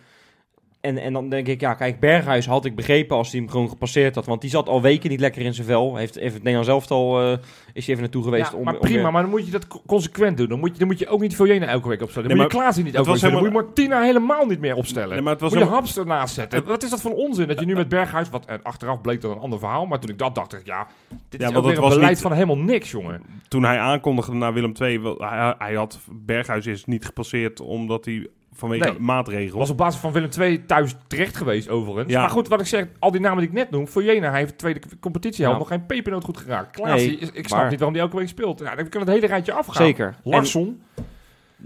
En, 0.86 0.98
en 0.98 1.14
dan 1.14 1.30
denk 1.30 1.48
ik, 1.48 1.62
ja, 1.62 1.74
kijk, 1.74 2.00
Berghuis 2.00 2.46
had 2.46 2.66
ik 2.66 2.76
begrepen 2.76 3.18
als 3.18 3.32
hij 3.32 3.40
hem 3.40 3.50
gewoon 3.50 3.70
gepasseerd 3.70 4.16
had. 4.16 4.26
Want 4.26 4.42
die 4.42 4.50
zat 4.50 4.68
al 4.70 4.82
weken 4.82 5.10
niet 5.10 5.20
lekker 5.20 5.42
in 5.42 5.54
zijn 5.54 5.68
vel. 5.68 5.96
Heeft 5.96 6.16
even 6.16 6.34
het 6.34 6.44
Nederlands 6.44 6.70
elftal, 6.70 7.22
eh 7.22 7.32
is 7.74 7.86
hij 7.86 7.94
even 7.96 8.02
naartoe 8.02 8.24
geweest. 8.24 8.52
Ja, 8.52 8.58
om, 8.58 8.64
maar 8.64 8.78
prima, 8.78 9.12
maar 9.12 9.22
dan 9.22 9.32
moet 9.32 9.46
je 9.46 9.52
dat 9.52 9.68
co- 9.68 9.82
consequent 9.88 10.38
doen. 10.38 10.48
Dan 10.50 10.60
moet 10.60 10.72
je, 10.74 10.78
dan 10.80 10.88
moet 10.88 11.00
je 11.00 11.08
ook 11.08 11.22
niet 11.22 11.36
Viljena 11.36 11.66
elke 11.66 11.88
week 11.88 12.02
opstellen. 12.02 12.28
Dan 12.30 12.38
Nee, 12.38 12.46
moet 12.48 12.56
je 12.56 12.60
Klaas 12.62 12.76
niet 12.78 12.86
het 12.86 12.96
elke 12.96 13.12
week 13.12 13.22
was 13.22 13.32
opstellen. 13.32 13.52
Dan 13.54 13.62
moet 13.62 13.66
je 13.66 13.74
helemaal- 13.76 14.02
Martina 14.06 14.28
helemaal 14.28 14.46
niet 14.46 14.60
meer 14.60 14.76
opstellen. 14.76 15.10
Nee, 15.10 15.22
maar 15.22 15.32
het 15.32 15.42
was 15.42 15.50
moet 15.50 15.60
je 15.60 15.66
helemaal- 15.66 15.86
Haps 15.88 15.98
ernaast 15.98 16.34
zetten. 16.34 16.64
Wat 16.66 16.84
is 16.84 16.90
dat 16.90 17.02
voor 17.02 17.12
onzin? 17.14 17.48
Dat 17.48 17.60
je 17.60 17.66
nu 17.66 17.76
met 17.76 17.90
Berghuis, 17.90 18.30
wat 18.30 18.46
en 18.46 18.64
achteraf 18.64 19.02
bleek 19.02 19.22
dat 19.22 19.32
een 19.32 19.40
ander 19.42 19.60
verhaal. 19.60 19.86
Maar 19.86 20.00
toen 20.00 20.10
ik 20.10 20.18
dat 20.18 20.36
dacht, 20.36 20.50
dacht 20.52 20.62
ik, 20.62 20.68
ja, 20.68 20.88
dit 21.30 21.42
Ja, 21.42 21.48
is 21.48 21.54
want 21.54 21.56
ook 21.56 21.62
weer 21.64 21.70
het 21.72 21.78
een 21.78 21.84
was 21.84 21.94
beleid 21.94 22.12
niet- 22.14 22.22
van 22.22 22.32
helemaal 22.34 22.58
niks, 22.58 22.92
jongen. 22.92 23.22
Toen 23.48 23.64
hij 23.64 23.80
aankondigde 23.80 24.34
naar 24.34 24.54
Willem 24.54 24.74
II, 24.82 25.02
hij, 25.18 25.56
hij 25.58 25.74
had 25.74 26.00
Berghuis 26.12 26.66
is 26.66 26.86
niet 26.86 27.06
gepasseerd 27.06 27.60
omdat 27.62 28.06
hij 28.06 28.28
vanwege 28.56 28.90
Nee. 28.90 29.00
maatregelen. 29.00 29.58
Was 29.60 29.70
op 29.70 29.78
basis 29.78 30.00
van 30.02 30.12
Willem 30.12 30.30
II 30.40 30.66
thuis 30.66 30.96
terecht 31.08 31.38
geweest, 31.38 31.70
overigens. 31.70 32.12
Ja. 32.14 32.20
Maar 32.22 32.30
goed, 32.30 32.48
wat 32.48 32.60
ik 32.60 32.66
zeg, 32.68 32.86
al 33.00 33.12
die 33.12 33.22
namen 33.22 33.38
die 33.40 33.48
ik 33.48 33.54
net 33.54 33.70
noem, 33.72 33.88
Viljena, 33.88 34.30
hij 34.30 34.40
heeft 34.40 34.52
de 34.52 34.56
tweede 34.58 34.80
competitie 35.00 35.46
Ja. 35.48 35.58
nog 35.58 35.68
geen 35.68 35.86
pepernoot 35.86 36.24
goed 36.24 36.38
geraakt. 36.38 36.72
Klaas, 36.76 37.00
Nee, 37.02 37.18
ik 37.18 37.48
snap 37.48 37.60
maar- 37.60 37.70
niet 37.70 37.76
waarom 37.80 37.94
die 37.94 38.02
elke 38.04 38.18
week 38.18 38.28
speelt. 38.28 38.60
Ja, 38.60 38.76
dan 38.76 38.90
kan 38.90 39.02
het 39.02 39.10
hele 39.10 39.28
rijtje 39.28 39.54
afgaan. 39.54 39.86
Zeker. 39.86 40.16
Larsson. 40.24 40.82
En, 40.96 41.06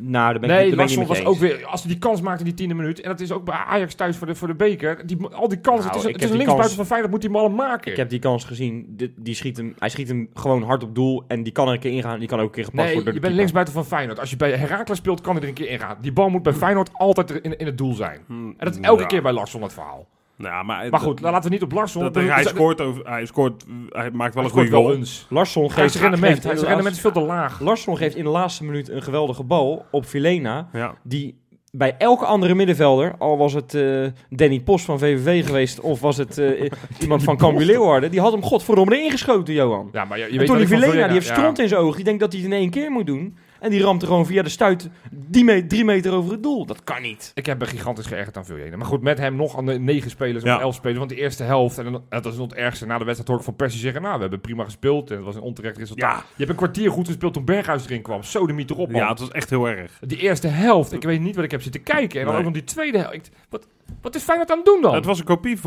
nou, 0.02 0.32
daar 0.32 0.40
ben 0.40 0.50
ik, 0.50 0.56
Nee, 0.56 0.68
daar 0.76 0.86
ben 0.88 0.98
niet 0.98 1.08
was 1.08 1.26
ook 1.26 1.38
weer, 1.38 1.66
als 1.66 1.82
hij 1.84 1.92
die 1.92 2.00
kans 2.00 2.22
maakte 2.22 2.40
in 2.40 2.46
die 2.46 2.54
tiende 2.54 2.74
minuut, 2.74 3.02
en 3.02 3.10
dat 3.10 3.20
is 3.20 3.32
ook 3.32 3.46
bij 3.46 3.56
Ajax 3.56 3.94
thuis 3.96 4.18
voor 4.18 4.28
de, 4.28 4.36
voor 4.36 4.48
de 4.48 4.56
beker, 4.56 5.08
die, 5.08 5.18
al 5.28 5.48
die 5.48 5.60
kansen, 5.60 5.86
Nou, 5.86 5.88
het 5.88 5.96
is, 5.96 6.02
ik 6.02 6.08
een- 6.08 6.12
het 6.12 6.14
heb 6.14 6.16
is 6.16 6.24
een 6.24 6.28
die 6.30 6.38
linksbuiten 6.38 6.76
van 6.78 6.86
Feyenoord, 6.86 7.12
moet 7.12 7.24
hij 7.24 7.32
hem 7.32 7.42
allemaal 7.42 7.68
maken. 7.68 7.92
Ik 7.92 7.98
heb 7.98 8.10
die 8.10 8.20
kans 8.20 8.44
gezien. 8.44 8.86
Die, 8.90 9.14
die 9.18 9.34
schiet 9.36 9.58
hem, 9.58 9.74
hij 9.80 9.90
schiet 9.90 10.08
hem 10.08 10.30
gewoon 10.34 10.64
hard 10.64 10.84
op 10.84 10.96
doel. 10.96 11.24
En 11.28 11.44
die 11.44 11.54
kan 11.54 11.68
er 11.68 11.74
een 11.74 11.80
keer 11.80 11.92
ingaan. 11.92 12.20
Die 12.20 12.28
kan 12.28 12.40
ook 12.40 12.46
een 12.46 12.52
keer 12.52 12.64
gepast 12.66 12.86
Nee, 12.86 12.96
worden 12.96 13.14
je 13.14 13.20
bent 13.20 13.34
linksbuiten 13.36 13.74
van 13.74 13.86
Feyenoord. 13.86 14.20
Als 14.20 14.30
je 14.30 14.36
bij 14.38 14.52
Heracles 14.52 14.98
speelt, 14.98 15.22
kan 15.22 15.34
hij 15.34 15.42
er 15.44 15.48
een 15.50 15.54
keer 15.54 15.70
ingaan. 15.70 15.98
Die 16.02 16.12
bal 16.14 16.30
moet 16.30 16.44
bij 16.44 16.54
Feyenoord 16.54 16.90
altijd 16.94 17.32
in, 17.32 17.58
in 17.58 17.66
het 17.66 17.78
doel 17.78 17.94
zijn. 17.94 18.20
Hmm, 18.28 18.48
En 18.58 18.66
dat 18.66 18.74
is 18.76 18.80
elke 18.82 19.02
ja. 19.02 19.08
keer 19.08 19.22
bij 19.22 19.32
Larsson 19.32 19.62
het 19.62 19.74
verhaal. 19.74 20.08
Nou, 20.40 20.66
maar, 20.66 20.90
Maar 20.90 21.00
goed, 21.00 21.22
laten 21.22 21.44
we 21.44 21.50
niet 21.50 21.64
op 21.64 21.72
Larsson... 21.72 22.04
dat, 22.04 22.16
hij, 22.16 22.44
scoort 22.44 22.82
hij 23.04 23.26
scoort, 23.26 23.66
hij 23.90 24.12
maakt 24.12 24.34
wel 24.34 24.44
hij 24.44 24.52
een 24.52 24.58
goede 24.60 24.76
goal. 24.76 24.94
eens. 24.94 25.26
Larsson 25.30 25.72
geeft, 25.72 25.96
is 25.96 26.02
rendement, 26.02 26.42
de 26.42 26.50
rendement 26.50 26.96
is 26.96 27.02
veel 27.02 27.12
te 27.12 27.20
laag. 27.20 27.60
Larsson 27.60 27.98
geeft 27.98 28.16
in 28.16 28.24
de 28.24 28.30
laatste 28.30 28.64
minuut 28.64 28.90
een 28.90 29.02
geweldige 29.02 29.44
bal 29.44 29.86
op 29.92 30.06
Vilena. 30.06 30.70
Ja. 30.74 30.96
Die 31.04 31.40
bij 31.72 31.96
elke 31.98 32.26
andere 32.26 32.56
middenvelder, 32.56 33.16
al 33.18 33.38
was 33.38 33.54
het 33.54 33.74
eh, 33.74 34.06
Danny 34.30 34.60
Post 34.60 34.86
van 34.86 35.00
VVV 35.00 35.46
geweest... 35.46 35.80
of 35.80 36.02
was 36.02 36.18
het 36.18 36.38
eh, 36.38 36.70
iemand 37.02 37.24
van 37.24 37.38
Cambuur 37.38 37.66
Leeuwarden... 37.66 38.12
die 38.12 38.20
had 38.20 38.32
hem 38.32 38.44
godverdomme 38.44 38.96
erin 38.96 39.12
geschoten, 39.12 39.54
Johan. 39.54 39.90
Ja, 39.92 40.06
maar 40.06 40.18
je, 40.18 40.24
je 40.24 40.32
en 40.32 40.38
weet 40.38 40.48
toen 40.48 40.58
die 40.58 40.68
Vilena, 40.68 41.04
die 41.04 41.14
heeft 41.14 41.28
ja. 41.28 41.34
stront 41.34 41.60
in 41.60 41.68
zijn 41.68 41.82
ogen. 41.82 41.96
Die 41.96 42.06
denkt 42.06 42.20
dat 42.20 42.32
hij 42.32 42.42
het 42.42 42.52
in 42.52 42.58
één 42.58 42.70
keer 42.70 42.92
moet 42.92 43.08
doen. 43.08 43.38
En 43.60 43.70
die 43.70 43.82
ramt 43.84 44.02
er 44.02 44.08
gewoon 44.08 44.26
via 44.26 44.42
de 44.44 44.50
stuit 44.50 44.90
die 45.12 45.44
me 45.44 45.66
drie 45.68 45.86
meter 45.86 46.14
over 46.14 46.32
het 46.32 46.44
doel. 46.44 46.66
Dat 46.66 46.84
kan 46.84 47.02
niet. 47.02 47.32
Ik 47.34 47.46
heb 47.46 47.60
me 47.60 47.66
gigantisch 47.66 48.06
geërgerd 48.06 48.38
aan 48.38 48.46
Viljena. 48.46 48.78
Maar 48.78 48.86
goed, 48.86 49.02
met 49.02 49.18
hem 49.18 49.36
nog 49.36 49.58
aan 49.58 49.66
de 49.66 49.80
negen 49.80 50.10
spelers 50.10 50.44
of 50.44 50.50
Ja. 50.50 50.60
elf 50.60 50.76
spelers. 50.76 50.98
Want 50.98 51.10
de 51.10 51.16
eerste 51.16 51.44
helft, 51.44 51.78
en 51.78 51.92
dan- 51.92 52.04
dat 52.10 52.26
is 52.26 52.36
nog 52.38 52.50
het 52.50 52.58
ergste. 52.58 52.86
Na 52.86 52.98
de 52.98 53.04
wedstrijd 53.04 53.28
hoor 53.30 53.38
ik 53.38 53.44
van 53.44 53.56
Persie 53.56 53.80
zeggen... 53.80 54.02
Nou, 54.02 54.16
we 54.16 54.22
hebben 54.22 54.42
prima 54.42 54.64
gespeeld 54.64 55.10
en 55.10 55.16
het 55.16 55.26
was 55.26 55.36
een 55.36 55.42
onterecht 55.42 55.78
resultaat. 55.78 56.12
Ja. 56.12 56.18
Je 56.30 56.34
hebt 56.38 56.50
een 56.50 56.56
kwartier 56.56 56.92
goed 56.92 57.08
gespeeld 57.08 57.34
toen 57.34 57.46
Berghuis 57.46 57.86
erin 57.86 58.02
kwam. 58.02 58.24
Zo 58.24 58.48
de 58.48 58.54
mythe 58.54 58.74
erop, 58.74 58.92
man. 58.92 59.02
ja, 59.02 59.10
het 59.10 59.20
was 59.20 59.32
echt 59.32 59.50
heel 59.50 59.68
erg. 59.70 60.00
Die 60.02 60.18
eerste 60.20 60.48
helft, 60.48 60.94
ik 60.94 61.04
weet 61.04 61.22
niet 61.22 61.36
wat 61.36 61.44
ik 61.46 61.52
heb 61.52 61.62
zitten 61.62 61.84
kijken. 61.84 62.20
En 62.20 62.26
dan 62.26 62.36
Nee. 62.36 62.46
ook 62.46 62.50
nog 62.54 62.54
die 62.64 62.74
tweede 62.74 62.98
helft. 62.98 63.14
Ik- 63.16 63.30
Wat, 63.50 63.68
wat 64.02 64.16
is 64.16 64.24
Feyenoord 64.24 64.52
aan 64.52 64.58
het 64.58 64.66
doen 64.66 64.82
dan? 64.82 64.94
Het 64.96 65.06
was 65.06 65.20
een 65.20 65.26
kopie 65.26 65.58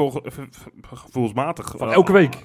gevoelsmatig. 0.93 1.75
Van 1.77 1.93
elke 1.93 2.13
week. 2.13 2.37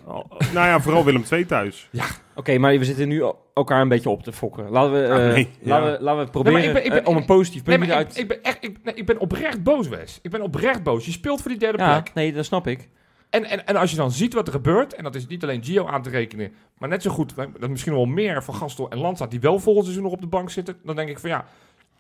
Nou 0.54 0.68
ja, 0.68 0.80
vooral 0.80 1.04
Willem 1.04 1.24
II 1.32 1.46
thuis. 1.46 1.90
Oké, 2.36 2.58
maar 2.58 2.78
we 2.78 2.86
zitten 2.86 3.08
nu 3.08 3.22
el- 3.22 3.46
elkaar 3.54 3.82
een 3.82 3.88
beetje 3.88 4.10
op 4.10 4.24
te 4.24 4.32
fokken. 4.32 4.70
Laten 4.70 4.92
we, 4.94 5.04
eh, 5.04 5.12
Ah, 5.12 5.18
nee, 5.34 5.50
laten 5.62 5.86
ja. 5.92 5.98
we, 5.98 6.04
laten 6.04 6.26
we 6.26 6.32
proberen 6.32 6.64
ik 6.64 6.74
ben- 6.74 6.84
ik 6.86 6.90
ben- 6.92 7.04
eh, 7.04 7.10
om 7.10 7.16
een 7.18 7.26
positief 7.26 7.66
Nee, 7.66 7.78
maar 7.78 7.88
ik, 7.88 7.94
uit... 7.94 8.18
ik, 8.18 8.28
ben 8.28 8.44
echt, 8.44 8.58
ik, 8.64 8.78
nee, 8.84 8.94
ik 8.96 9.06
ben 9.06 9.20
oprecht 9.20 9.64
boos, 9.64 9.88
Wes. 9.88 10.20
Ik 10.22 10.32
ben 10.32 10.42
oprecht 10.42 10.84
boos. 10.84 11.06
Je 11.06 11.12
speelt 11.12 11.42
voor 11.42 11.50
die 11.52 11.60
derde 11.60 11.78
ja, 11.78 11.92
plek. 12.02 12.14
nee, 12.14 12.34
dat 12.34 12.46
snap 12.46 12.68
ik. 12.68 12.90
En, 13.30 13.46
en, 13.46 13.68
en 13.68 13.76
als 13.76 13.92
je 13.92 13.98
dan 13.98 14.12
ziet 14.12 14.34
wat 14.34 14.48
er 14.48 14.54
gebeurt, 14.54 14.94
en 14.94 15.04
dat 15.04 15.16
is 15.16 15.28
niet 15.28 15.44
alleen 15.44 15.64
Gio 15.64 15.86
aan 15.86 16.02
te 16.02 16.10
rekenen, 16.10 16.52
maar 16.78 16.90
net 16.90 17.02
zo 17.02 17.12
goed, 17.12 17.34
dat 17.60 17.70
misschien 17.70 17.94
wel 17.94 18.06
meer 18.06 18.44
van 18.44 18.54
Gastel 18.56 18.90
en 18.90 18.98
Landstad, 18.98 19.32
die 19.32 19.40
wel 19.40 19.60
volgend 19.60 19.84
seizoen 19.86 20.04
nog 20.06 20.14
op 20.14 20.22
de 20.22 20.28
bank 20.28 20.50
zitten, 20.50 20.78
dan 20.84 20.96
denk 20.96 21.10
ik 21.10 21.20
van 21.20 21.30
ja, 21.30 21.46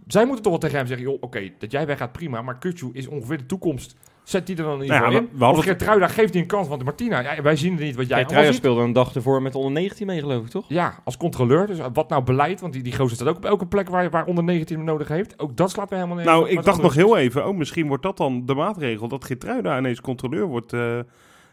zij 0.07 0.23
moeten 0.25 0.43
toch 0.43 0.51
wel 0.51 0.61
tegen 0.61 0.77
hem 0.77 0.87
zeggen, 0.87 1.07
joh, 1.07 1.17
oké, 1.21 1.49
dat 1.59 1.71
jij 1.71 1.85
weggaat 1.85 2.11
prima, 2.11 2.41
maar 2.41 2.57
Kutsu 2.57 2.89
is 2.93 3.07
ongeveer 3.07 3.37
de 3.37 3.45
toekomst. 3.45 3.95
Zet 4.23 4.47
die 4.47 4.55
er 4.57 4.63
dan 4.63 4.79
niet 4.79 4.89
Nou 4.89 5.03
ja, 5.03 5.09
we- 5.09 5.15
in? 5.15 5.29
we 5.33 5.45
of 5.45 5.63
Geertruida 5.63 6.07
geeft 6.07 6.31
die 6.33 6.41
een 6.41 6.47
kans, 6.47 6.67
want 6.67 6.83
Martina, 6.83 7.19
ja, 7.19 7.41
wij 7.41 7.55
zien 7.55 7.77
er 7.77 7.83
niet 7.83 7.95
wat 7.95 8.07
jij 8.07 8.25
ziet. 8.45 8.53
speelde 8.55 8.81
een 8.81 8.93
dag 8.93 9.15
ervoor 9.15 9.41
met 9.41 9.55
onder 9.55 9.71
19 9.71 10.07
mee, 10.07 10.19
geloof 10.19 10.43
ik, 10.43 10.49
toch? 10.49 10.65
Ja, 10.67 10.99
als 11.03 11.17
controleur. 11.17 11.67
Dus 11.67 11.77
wat 11.93 12.09
nou 12.09 12.23
beleid? 12.23 12.61
Want 12.61 12.73
die, 12.73 12.83
die 12.83 12.95
gozer 12.95 13.15
staat 13.15 13.27
ook 13.27 13.35
op 13.37 13.45
elke 13.45 13.65
plek 13.65 13.89
waar, 13.89 14.09
waar 14.09 14.25
onder 14.25 14.43
19 14.43 14.75
hem 14.77 14.85
nodig 14.85 15.07
heeft. 15.07 15.39
Ook 15.39 15.57
dat 15.57 15.71
slaat 15.71 15.89
weer 15.89 15.99
helemaal 15.99 16.17
neer. 16.23 16.31
Nou, 16.33 16.49
ik 16.49 16.63
dacht 16.63 16.81
nog 16.81 16.93
heel 16.93 17.17
even, 17.17 17.47
oh, 17.47 17.57
misschien 17.57 17.87
wordt 17.87 18.03
dat 18.03 18.17
dan 18.17 18.45
de 18.45 18.53
maatregel. 18.53 19.07
Dat 19.07 19.25
Geertruida 19.25 19.77
ineens 19.77 20.01
controleur 20.01 20.45
wordt 20.45 20.73
eh, 20.73 20.97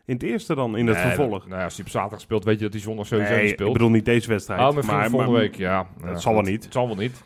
in 0.05 0.15
het 0.15 0.23
eerste 0.23 0.55
dan, 0.55 0.77
in 0.77 0.87
het 0.87 0.97
vervolg. 0.99 1.47
Nou 1.47 1.59
ja, 1.59 1.65
als 1.65 1.75
hij 1.77 1.85
op 1.85 1.91
zaterdag 1.91 2.21
speelt, 2.21 2.45
weet 2.45 2.57
je 2.59 2.65
dat 2.65 2.73
hij 2.73 2.83
zondag 2.83 3.07
sowieso 3.07 3.33
niet 3.33 3.41
Nee, 3.43 3.49
speelt. 3.53 3.69
ik 3.69 3.73
bedoel 3.73 3.91
niet 3.91 4.05
deze 4.05 4.29
wedstrijd. 4.29 4.61
oh, 4.61 4.75
misschien 4.75 4.97
maar, 4.97 5.09
volgende 5.11 5.33
maar- 5.33 5.41
week, 5.43 5.55
ja. 5.57 5.87
Het 6.01 6.11
Ja, 6.11 6.17
zal 6.17 6.33
wel 6.33 6.43
niet. 6.43 6.65
Het 6.65 6.73
zal 6.73 6.87
wel 6.87 6.97
niet. 6.97 7.23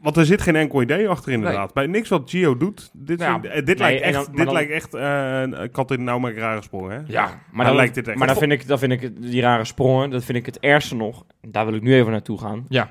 Want 0.00 0.16
er 0.16 0.24
zit 0.26 0.42
geen 0.42 0.56
enkel 0.56 0.82
idee 0.82 1.08
achter 1.08 1.32
inderdaad. 1.32 1.74
Bij 1.74 1.86
niks 1.86 2.08
wat 2.08 2.30
Gio 2.30 2.56
doet. 2.56 2.90
Dit, 2.92 3.22
vind- 3.24 3.44
eh, 3.46 3.54
dit 3.54 3.66
nee, 3.66 3.76
lijkt 3.76 4.02
echt, 4.02 4.14
dan- 4.14 4.34
dit 4.34 4.44
dan- 4.44 4.54
lijkt 4.54 4.70
echt 4.72 5.70
kat 5.72 5.90
in 5.90 6.04
nou 6.04 6.20
maar 6.20 6.34
raar 6.34 6.56
gesprongen. 6.56 6.90
Hè? 6.90 7.02
ja, 7.12 7.40
Maar 7.52 7.66
dan, 7.66 7.74
lijkt 7.76 7.94
dit 7.94 8.08
echt. 8.08 8.18
maar 8.18 8.26
dan 8.26 8.36
vind 8.36 8.52
ik, 8.52 8.66
dan 8.66 8.78
vind 8.78 8.92
ik 8.92 9.22
die 9.22 9.40
rare 9.40 9.64
sprongen, 9.64 10.10
dat 10.10 10.24
vind 10.24 10.38
ik 10.38 10.46
het 10.46 10.58
ergste 10.60 10.94
nog. 10.96 11.24
Daar 11.40 11.64
wil 11.64 11.74
ik 11.74 11.82
nu 11.82 11.94
even 11.94 12.10
naartoe 12.12 12.38
gaan. 12.38 12.64
ja. 12.68 12.90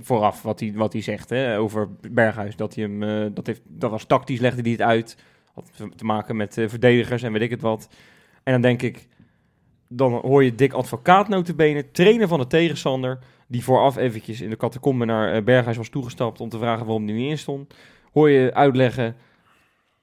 Vooraf 0.00 0.42
wat 0.42 0.60
hij, 0.60 0.72
wat 0.74 0.92
hij 0.92 1.02
zegt 1.02 1.30
hè, 1.30 1.58
over 1.58 1.88
Berghuis. 2.10 2.56
Dat, 2.56 2.74
hij 2.74 2.84
hem, 2.84 3.02
eh, 3.02 3.30
dat, 3.34 3.46
heeft, 3.46 3.60
dat 3.64 3.90
was 3.90 4.04
tactisch, 4.04 4.40
legde 4.40 4.62
hij 4.62 4.70
het 4.70 4.80
uit. 4.80 5.16
Had 5.54 5.70
te- 5.76 5.88
te 5.96 6.04
maken 6.04 6.36
met 6.36 6.58
eh, 6.58 6.68
verdedigers 6.68 7.22
en 7.22 7.32
weet 7.32 7.42
ik 7.42 7.50
het 7.50 7.60
wat. 7.60 7.88
En 8.42 8.52
dan 8.52 8.60
denk 8.62 8.82
ik, 8.82 9.08
dan 9.92 10.12
hoor 10.12 10.44
je 10.44 10.54
Dick 10.54 10.72
Advocaat 10.72 11.28
notabene, 11.28 11.90
trainer 11.90 12.28
van 12.28 12.38
de 12.38 12.46
tegenstander, 12.46 13.18
die 13.48 13.64
vooraf 13.64 13.96
eventjes 13.96 14.40
in 14.40 14.50
de 14.50 14.56
catacombe 14.56 15.04
naar 15.04 15.32
eh, 15.34 15.42
Berghuis 15.42 15.76
was 15.76 15.88
toegestapt 15.88 16.40
om 16.40 16.48
te 16.48 16.58
vragen 16.58 16.84
waarom 16.86 17.04
hij 17.06 17.14
niet 17.14 17.30
in 17.30 17.38
stond. 17.38 17.74
Hoor 18.12 18.30
je 18.30 18.54
uitleggen, 18.54 19.16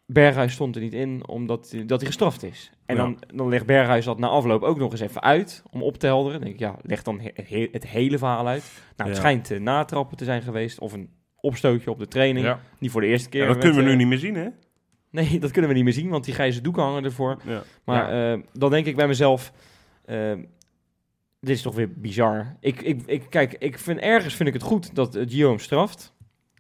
Berghuis 0.05 0.53
stond 0.53 0.75
er 0.75 0.81
niet 0.81 0.93
in 0.93 1.27
omdat 1.27 1.71
hij, 1.71 1.85
dat 1.85 1.97
hij 1.99 2.07
gestraft 2.07 2.43
is. 2.43 2.71
En 2.85 2.95
Ja. 2.95 3.01
dan, 3.01 3.19
dan 3.35 3.49
legt 3.49 3.65
Berghuis 3.65 4.05
dat 4.05 4.19
na 4.19 4.27
afloop 4.27 4.63
ook 4.63 4.77
nog 4.77 4.91
eens 4.91 5.01
even 5.01 5.21
uit 5.23 5.63
om 5.71 5.83
op 5.83 5.97
te 5.97 6.05
helderen. 6.07 6.39
Dan 6.39 6.41
denk 6.49 6.53
ik, 6.53 6.59
ja, 6.67 6.75
leg 6.81 7.03
dan 7.03 7.19
he- 7.19 7.31
he- 7.43 7.67
het 7.71 7.87
hele 7.87 8.17
verhaal 8.17 8.47
uit. 8.47 8.63
Nou, 8.95 9.09
het 9.09 9.17
Ja. 9.19 9.23
schijnt 9.23 9.51
eh, 9.51 9.59
natrappen 9.59 10.17
te 10.17 10.23
zijn 10.23 10.41
geweest 10.41 10.79
of 10.79 10.93
een 10.93 11.09
opstootje 11.41 11.89
op 11.91 11.99
de 11.99 12.07
training. 12.07 12.45
ja. 12.45 12.59
Niet 12.79 12.91
voor 12.91 13.01
de 13.01 13.07
eerste 13.07 13.29
keer. 13.29 13.41
Ja, 13.41 13.47
dat 13.47 13.55
met, 13.55 13.65
kunnen 13.65 13.81
we 13.81 13.87
nu 13.87 13.93
eh, 13.93 13.99
niet 13.99 14.07
meer 14.07 14.17
zien, 14.19 14.35
hè? 14.35 14.47
Nee, 15.11 15.39
dat 15.43 15.51
kunnen 15.51 15.69
we 15.69 15.75
niet 15.75 15.85
meer 15.85 15.93
zien, 15.93 16.09
want 16.09 16.25
die 16.25 16.33
grijze 16.33 16.61
doeken 16.61 16.83
hangen 16.83 17.03
ervoor. 17.03 17.37
Ja. 17.45 17.61
Maar 17.83 18.31
eh, 18.33 18.39
dan 18.53 18.69
denk 18.69 18.85
ik 18.85 18.95
bij 18.95 19.07
mezelf, 19.07 19.51
eh, 20.07 20.31
dit 21.39 21.55
is 21.55 21.61
toch 21.61 21.75
weer 21.75 21.89
bizar. 21.95 22.55
Ik, 22.59 22.81
ik, 22.81 23.01
ik, 23.05 23.23
kijk, 23.29 23.55
ik 23.59 23.79
vind, 23.79 23.99
ergens 23.99 24.35
vind 24.35 24.47
ik 24.47 24.53
het 24.53 24.63
goed 24.63 24.95
dat 24.95 25.15
uh, 25.15 25.23
Gio 25.27 25.49
hem 25.49 25.59
straft. 25.59 26.13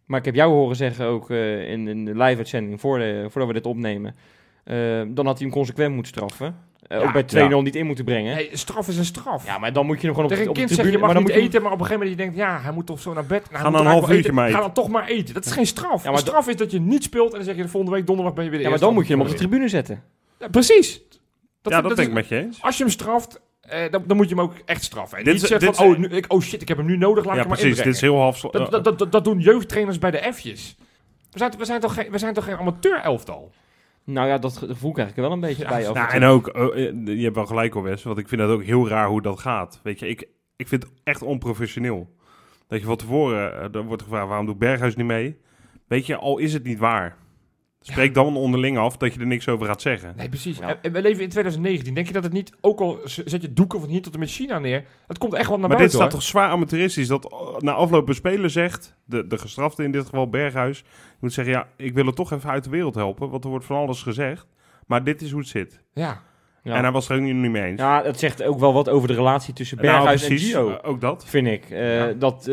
Maar 0.05 0.19
ik 0.19 0.25
heb 0.25 0.35
jou 0.35 0.51
horen 0.53 0.75
zeggen 0.75 1.05
ook 1.05 1.29
eh, 1.29 1.69
in, 1.71 1.87
in 1.87 2.05
de 2.05 2.11
live-uitzending, 2.11 2.79
voor 2.79 2.97
de- 2.99 3.25
voordat 3.29 3.47
we 3.47 3.53
dit 3.53 3.65
opnemen, 3.65 4.15
eh, 4.63 4.75
dan 5.07 5.25
had 5.25 5.37
hij 5.37 5.45
hem 5.47 5.51
consequent 5.55 5.93
moeten 5.93 6.11
straffen. 6.13 6.55
Eh, 6.87 6.99
Ja, 6.99 7.03
ook 7.05 7.13
bij 7.13 7.49
2-0 7.51 7.61
niet 7.63 7.75
in 7.75 7.85
moeten 7.85 8.05
brengen. 8.05 8.33
Hey, 8.33 8.49
straf 8.53 8.87
is 8.87 8.97
een 8.97 9.05
straf. 9.05 9.45
Ja, 9.45 9.57
maar 9.57 9.73
dan 9.73 9.85
moet 9.85 9.95
je 10.01 10.05
hem 10.07 10.15
gewoon 10.15 10.29
op, 10.29 10.35
Tegen 10.37 10.49
op 10.49 10.55
de 10.55 10.61
kind 10.61 10.73
zeg 10.73 10.85
je, 10.85 10.91
tribune... 10.91 11.07
je 11.07 11.13
mag 11.13 11.13
maar 11.13 11.23
dan 11.23 11.23
niet 11.23 11.33
moet 11.33 11.41
je 11.43 11.47
eten, 11.57 11.61
maar 11.63 11.71
op 11.71 11.79
een 11.79 11.85
gegeven 11.85 12.07
moment 12.07 12.25
je 12.25 12.31
denkt, 12.43 12.49
ja, 12.51 12.61
hij 12.61 12.71
moet 12.73 12.85
toch 12.85 12.99
zo 12.99 13.13
naar 13.13 13.25
bed. 13.25 13.51
Nou, 13.51 13.63
Ga 13.63 13.69
dan 13.71 13.79
een 13.79 13.85
half 13.91 14.09
uurtje 14.11 14.33
mee. 14.33 14.51
Ga 14.51 14.59
dan 14.59 14.73
toch 14.73 14.87
maar 14.89 15.07
eten. 15.07 15.33
Dat 15.33 15.45
is 15.45 15.51
geen 15.51 15.65
straf. 15.67 16.03
maar 16.03 16.13
de 16.13 16.19
straf 16.19 16.47
is 16.47 16.55
dat 16.55 16.71
je 16.71 16.79
niet 16.79 17.03
speelt 17.03 17.29
en 17.31 17.35
dan 17.35 17.43
zeg 17.45 17.55
je 17.55 17.61
de 17.61 17.67
volgende 17.69 17.95
week 17.95 18.07
donderdag 18.07 18.33
ben 18.33 18.43
je 18.43 18.49
weer 18.49 18.59
de 18.59 18.65
Ja, 18.65 18.71
maar 18.71 18.79
dan 18.79 18.93
moet 18.93 19.07
je 19.07 19.13
hem 19.13 19.21
op 19.21 19.27
de 19.29 19.33
tribune 19.33 19.67
zetten. 19.67 20.03
Ja, 20.39 20.47
precies. 20.47 21.01
Dat, 21.69 21.81
ja, 21.81 21.87
dat, 21.87 21.97
denk 21.97 22.07
ik 22.07 22.13
met 22.13 22.27
je 22.27 22.37
eens. 22.37 22.61
Als 22.61 22.77
je 22.77 22.83
hem 22.83 22.91
straft, 22.91 23.41
eh, 23.61 23.91
dan, 23.91 24.03
dan 24.07 24.17
moet 24.17 24.29
je 24.29 24.35
hem 24.35 24.43
ook 24.43 24.53
echt 24.65 24.83
straffen. 24.83 25.17
En 25.17 25.23
Dit 25.23 25.33
niet 25.33 25.47
dit 25.47 25.63
van, 25.63 25.73
is- 25.73 25.79
oh, 25.79 25.97
nu, 25.97 26.07
ik, 26.07 26.25
oh 26.27 26.41
shit, 26.41 26.61
ik 26.61 26.67
heb 26.67 26.77
hem 26.77 26.85
nu 26.85 26.97
nodig, 26.97 27.25
laat 27.25 27.35
Ja, 27.35 27.41
ik 27.41 27.47
hem 27.47 27.47
maar 27.47 27.57
precies. 27.57 27.83
Dit 27.83 27.93
is 27.93 28.01
heel 28.01 28.17
half... 28.17 28.39
Dat, 28.39 28.83
dat, 28.83 29.11
dat, 29.11 29.23
doen 29.23 29.39
jeugdtrainers 29.39 29.97
bij 29.97 30.11
de 30.11 30.33
F'jes. 30.33 30.77
We 31.31 31.37
zijn, 31.37 31.51
we, 31.57 31.65
zijn 31.65 31.79
toch 31.79 31.93
geen, 31.93 32.11
we 32.11 32.17
zijn 32.17 32.33
toch 32.33 32.43
geen 32.43 32.57
amateur-elftal? 32.57 33.51
Nou 34.03 34.27
ja, 34.27 34.37
dat 34.37 34.57
gevoel 34.57 34.91
krijg 34.91 35.09
ik 35.09 35.15
er 35.15 35.21
wel 35.21 35.31
een 35.31 35.39
beetje 35.39 35.63
Ja, 35.63 35.69
bij. 35.69 35.87
af 35.87 35.95
Nou, 35.95 36.09
en 36.11 36.23
ook, 36.23 36.47
eh, 36.47 36.87
eh, 36.87 36.93
je 37.05 37.23
hebt 37.23 37.35
wel 37.35 37.45
gelijk 37.45 37.73
hoor, 37.73 37.83
Wes, 37.83 38.03
want 38.03 38.17
ik 38.17 38.27
vind 38.27 38.41
dat 38.41 38.49
ook 38.49 38.63
heel 38.63 38.87
raar 38.87 39.07
hoe 39.07 39.21
dat 39.21 39.39
gaat. 39.39 39.79
Weet 39.83 39.99
je, 39.99 40.07
ik, 40.07 40.27
ik 40.55 40.67
vind 40.67 40.83
het 40.83 40.91
echt 41.03 41.21
onprofessioneel. 41.21 42.15
Dat 42.67 42.79
je 42.79 42.85
van 42.85 42.95
tevoren, 42.97 43.61
eh, 43.61 43.65
dan 43.71 43.85
wordt 43.85 44.01
gevraagd, 44.03 44.27
waarom 44.27 44.45
doet 44.45 44.57
Berghuis 44.57 44.95
niet 44.95 45.05
mee? 45.05 45.37
Weet 45.87 46.05
je, 46.05 46.15
al 46.15 46.37
is 46.37 46.53
het 46.53 46.63
niet 46.63 46.79
waar. 46.79 47.17
Spreek 47.91 48.13
dan 48.13 48.35
onderling 48.37 48.77
af 48.77 48.97
dat 48.97 49.13
je 49.13 49.19
er 49.19 49.25
niks 49.27 49.47
over 49.47 49.65
gaat 49.65 49.81
zeggen. 49.81 50.13
Nee, 50.17 50.29
precies. 50.29 50.57
Ja. 50.57 50.77
En, 50.81 50.91
we 50.91 51.01
leven 51.01 51.23
in 51.23 51.29
2019. 51.29 51.93
Denk 51.93 52.07
je 52.07 52.13
dat 52.13 52.23
het 52.23 52.33
niet, 52.33 52.51
ook 52.61 52.79
al 52.79 52.99
zet 53.03 53.41
je 53.41 53.53
doeken 53.53 53.79
van 53.79 53.89
hier 53.89 54.01
tot 54.01 54.13
en 54.13 54.19
met 54.19 54.29
China 54.29 54.59
neer, 54.59 54.83
het 55.07 55.17
komt 55.17 55.33
echt 55.33 55.47
wel 55.49 55.57
naar 55.59 55.69
Maar 55.69 55.77
dit 55.77 55.87
buiten 55.87 55.97
staat 55.99 56.11
hoor. 56.11 56.19
toch 56.19 56.29
zwaar 56.29 56.49
amateuristisch, 56.49 57.07
dat 57.07 57.31
eh, 57.31 57.57
na 57.57 57.71
afloop 57.71 58.07
een 58.07 58.15
speler 58.15 58.49
zegt, 58.49 58.95
de, 59.05 59.27
de 59.27 59.37
gestrafte 59.37 59.83
in 59.83 59.91
dit 59.91 60.03
geval 60.05 60.29
Berghuis, 60.29 60.83
moet 61.19 61.33
zeggen, 61.33 61.53
ja, 61.53 61.67
ik 61.75 61.93
wil 61.93 62.05
het 62.05 62.15
toch 62.15 62.31
even 62.31 62.49
uit 62.49 62.63
de 62.63 62.69
wereld 62.69 62.95
helpen, 62.95 63.29
want 63.29 63.43
er 63.43 63.49
wordt 63.49 63.65
van 63.65 63.77
alles 63.77 64.01
gezegd. 64.01 64.47
Maar 64.85 65.03
dit 65.03 65.21
is 65.21 65.31
hoe 65.31 65.39
het 65.39 65.49
zit. 65.49 65.81
Ja. 65.93 66.21
Ja. 66.63 66.75
En 66.75 66.81
hij 66.81 66.91
was 66.91 67.09
er 67.09 67.15
ook 67.15 67.21
niet, 67.21 67.35
mee 67.35 67.63
eens. 67.63 67.79
ja, 67.79 68.01
dat 68.01 68.19
zegt 68.19 68.43
ook 68.43 68.59
wel 68.59 68.73
wat 68.73 68.89
over 68.89 69.07
de 69.07 69.13
relatie 69.13 69.53
tussen 69.53 69.77
Nou, 69.77 69.87
Berghuis 69.89 70.23
en 70.29 70.37
Gio. 70.37 70.69
eh, 70.69 70.89
ook 70.89 71.01
dat. 71.01 71.25
vind 71.27 71.47
ik. 71.47 71.69
Eh, 71.69 71.97
Ja. 71.97 72.13
Dat 72.13 72.49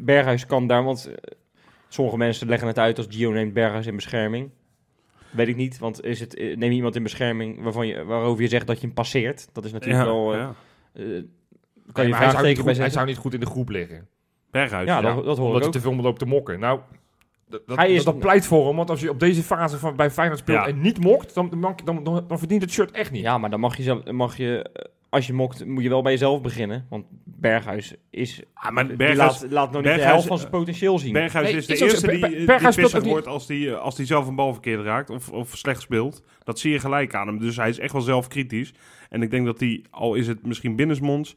Berghuis 0.00 0.46
kan 0.46 0.66
daar, 0.66 0.84
want 0.84 1.10
sommige 1.88 2.16
mensen 2.16 2.48
leggen 2.48 2.68
het 2.68 2.78
uit 2.78 2.96
als 2.98 3.06
Gio 3.10 3.30
neemt 3.30 3.52
Berghuis 3.52 3.86
in 3.86 3.94
bescherming. 3.96 4.50
Weet 5.36 5.48
ik 5.48 5.56
niet, 5.56 5.78
want 5.78 6.04
is 6.04 6.20
het, 6.20 6.34
eh, 6.34 6.56
neem 6.56 6.70
je 6.70 6.76
iemand 6.76 6.96
in 6.96 7.02
bescherming 7.02 7.62
waarvan 7.62 7.86
je, 7.86 8.04
waarover 8.04 8.42
je 8.42 8.48
zegt 8.48 8.66
dat 8.66 8.80
je 8.80 8.86
hem 8.86 8.94
passeert. 8.94 9.48
Dat 9.52 9.64
is 9.64 9.72
natuurlijk 9.72 10.04
Ja, 10.04 10.10
wel, 10.10 10.32
eh, 10.32 10.38
ja. 10.38 10.54
eh, 10.92 11.02
kan 11.02 11.04
Nee, 11.04 11.22
je 11.22 11.22
maar 11.22 11.94
hij, 11.94 12.04
zou 12.04 12.06
niet 12.06 12.10
vraagteken 12.30 12.64
bij 12.64 12.72
goed, 12.72 12.82
hij 12.82 12.90
zou 12.90 13.06
niet 13.06 13.16
goed 13.16 13.34
in 13.34 13.40
de 13.40 13.46
groep 13.46 13.68
liggen. 13.68 14.08
Berghuis. 14.50 14.86
Ja, 14.88 14.96
ja. 15.00 15.14
dat, 15.14 15.24
dat 15.24 15.36
hoor 15.36 15.46
Omdat 15.46 15.46
ik 15.56 15.58
hij 15.58 15.66
ook. 15.66 15.72
te 15.72 15.80
veel 15.80 16.02
loopt 16.02 16.18
te 16.18 16.26
mokken. 16.26 16.58
Nou, 16.60 16.80
dat, 17.48 17.66
dat, 17.66 17.76
Hij 17.76 17.92
is- 17.92 18.04
dat, 18.04 18.18
pleit 18.18 18.46
voor 18.46 18.66
hem. 18.66 18.76
Want 18.76 18.90
als 18.90 19.00
je 19.00 19.10
op 19.10 19.20
deze 19.20 19.42
fase 19.42 19.78
van, 19.78 19.96
bij 19.96 20.10
Feyenoord 20.10 20.38
speelt 20.40 20.58
Ja. 20.58 20.66
en 20.66 20.80
niet 20.80 21.00
mokt, 21.00 21.34
dan, 21.34 21.50
dan, 21.60 21.74
dan, 21.84 22.04
dan, 22.04 22.24
dan 22.28 22.38
verdient 22.38 22.62
het 22.62 22.70
shirt 22.70 22.90
echt 22.90 23.10
niet. 23.10 23.22
Ja, 23.22 23.38
maar 23.38 23.50
dan 23.50 23.60
mag 23.60 23.76
je, 23.76 23.82
zelf, 23.82 24.10
mag 24.10 24.36
je 24.36 24.70
als 25.08 25.26
je 25.26 25.32
mokt, 25.32 25.64
moet 25.66 25.82
je 25.82 25.88
wel 25.88 26.02
bij 26.02 26.12
jezelf 26.12 26.40
beginnen. 26.40 26.86
Want 26.90 27.04
Berghuis 27.24 27.94
is, 28.10 28.42
Ah, 28.54 28.70
maar 28.72 28.86
die 28.88 28.96
Berghuis, 28.96 29.40
laat, 29.40 29.50
laat 29.50 29.72
nog 29.72 29.82
niet 29.82 29.82
de 29.82 29.88
Berghuis, 29.88 30.10
helft 30.12 30.26
van 30.26 30.38
zijn 30.38 30.50
potentieel 30.50 30.98
zien. 30.98 31.12
Berghuis 31.12 31.46
Nee, 31.48 31.56
is 31.56 31.66
de 31.66 31.72
is 31.74 31.80
eerste 31.80 32.06
die, 32.08 32.18
Ber- 32.20 32.58
die 32.58 32.74
pissig 32.74 33.04
wordt 33.04 33.26
als 33.26 33.46
die, 33.46 33.70
eh, 33.70 33.78
als 33.80 33.96
die 33.96 34.06
zelf 34.06 34.26
een 34.26 34.34
bal 34.34 34.52
verkeerd 34.52 34.84
raakt 34.84 35.10
of, 35.10 35.30
of 35.30 35.56
slecht 35.56 35.80
speelt. 35.80 36.22
Dat 36.44 36.58
zie 36.58 36.72
je 36.72 36.78
gelijk 36.78 37.14
aan 37.14 37.26
hem. 37.26 37.38
Dus 37.38 37.56
hij 37.56 37.68
is 37.68 37.78
echt 37.78 37.92
wel 37.92 38.00
zelfkritisch. 38.02 38.74
En 39.10 39.22
ik 39.22 39.30
denk 39.30 39.46
dat 39.46 39.60
hij, 39.60 39.84
al 39.90 40.14
is 40.14 40.26
het 40.26 40.46
misschien 40.46 40.76
binnensmonds, 40.76 41.36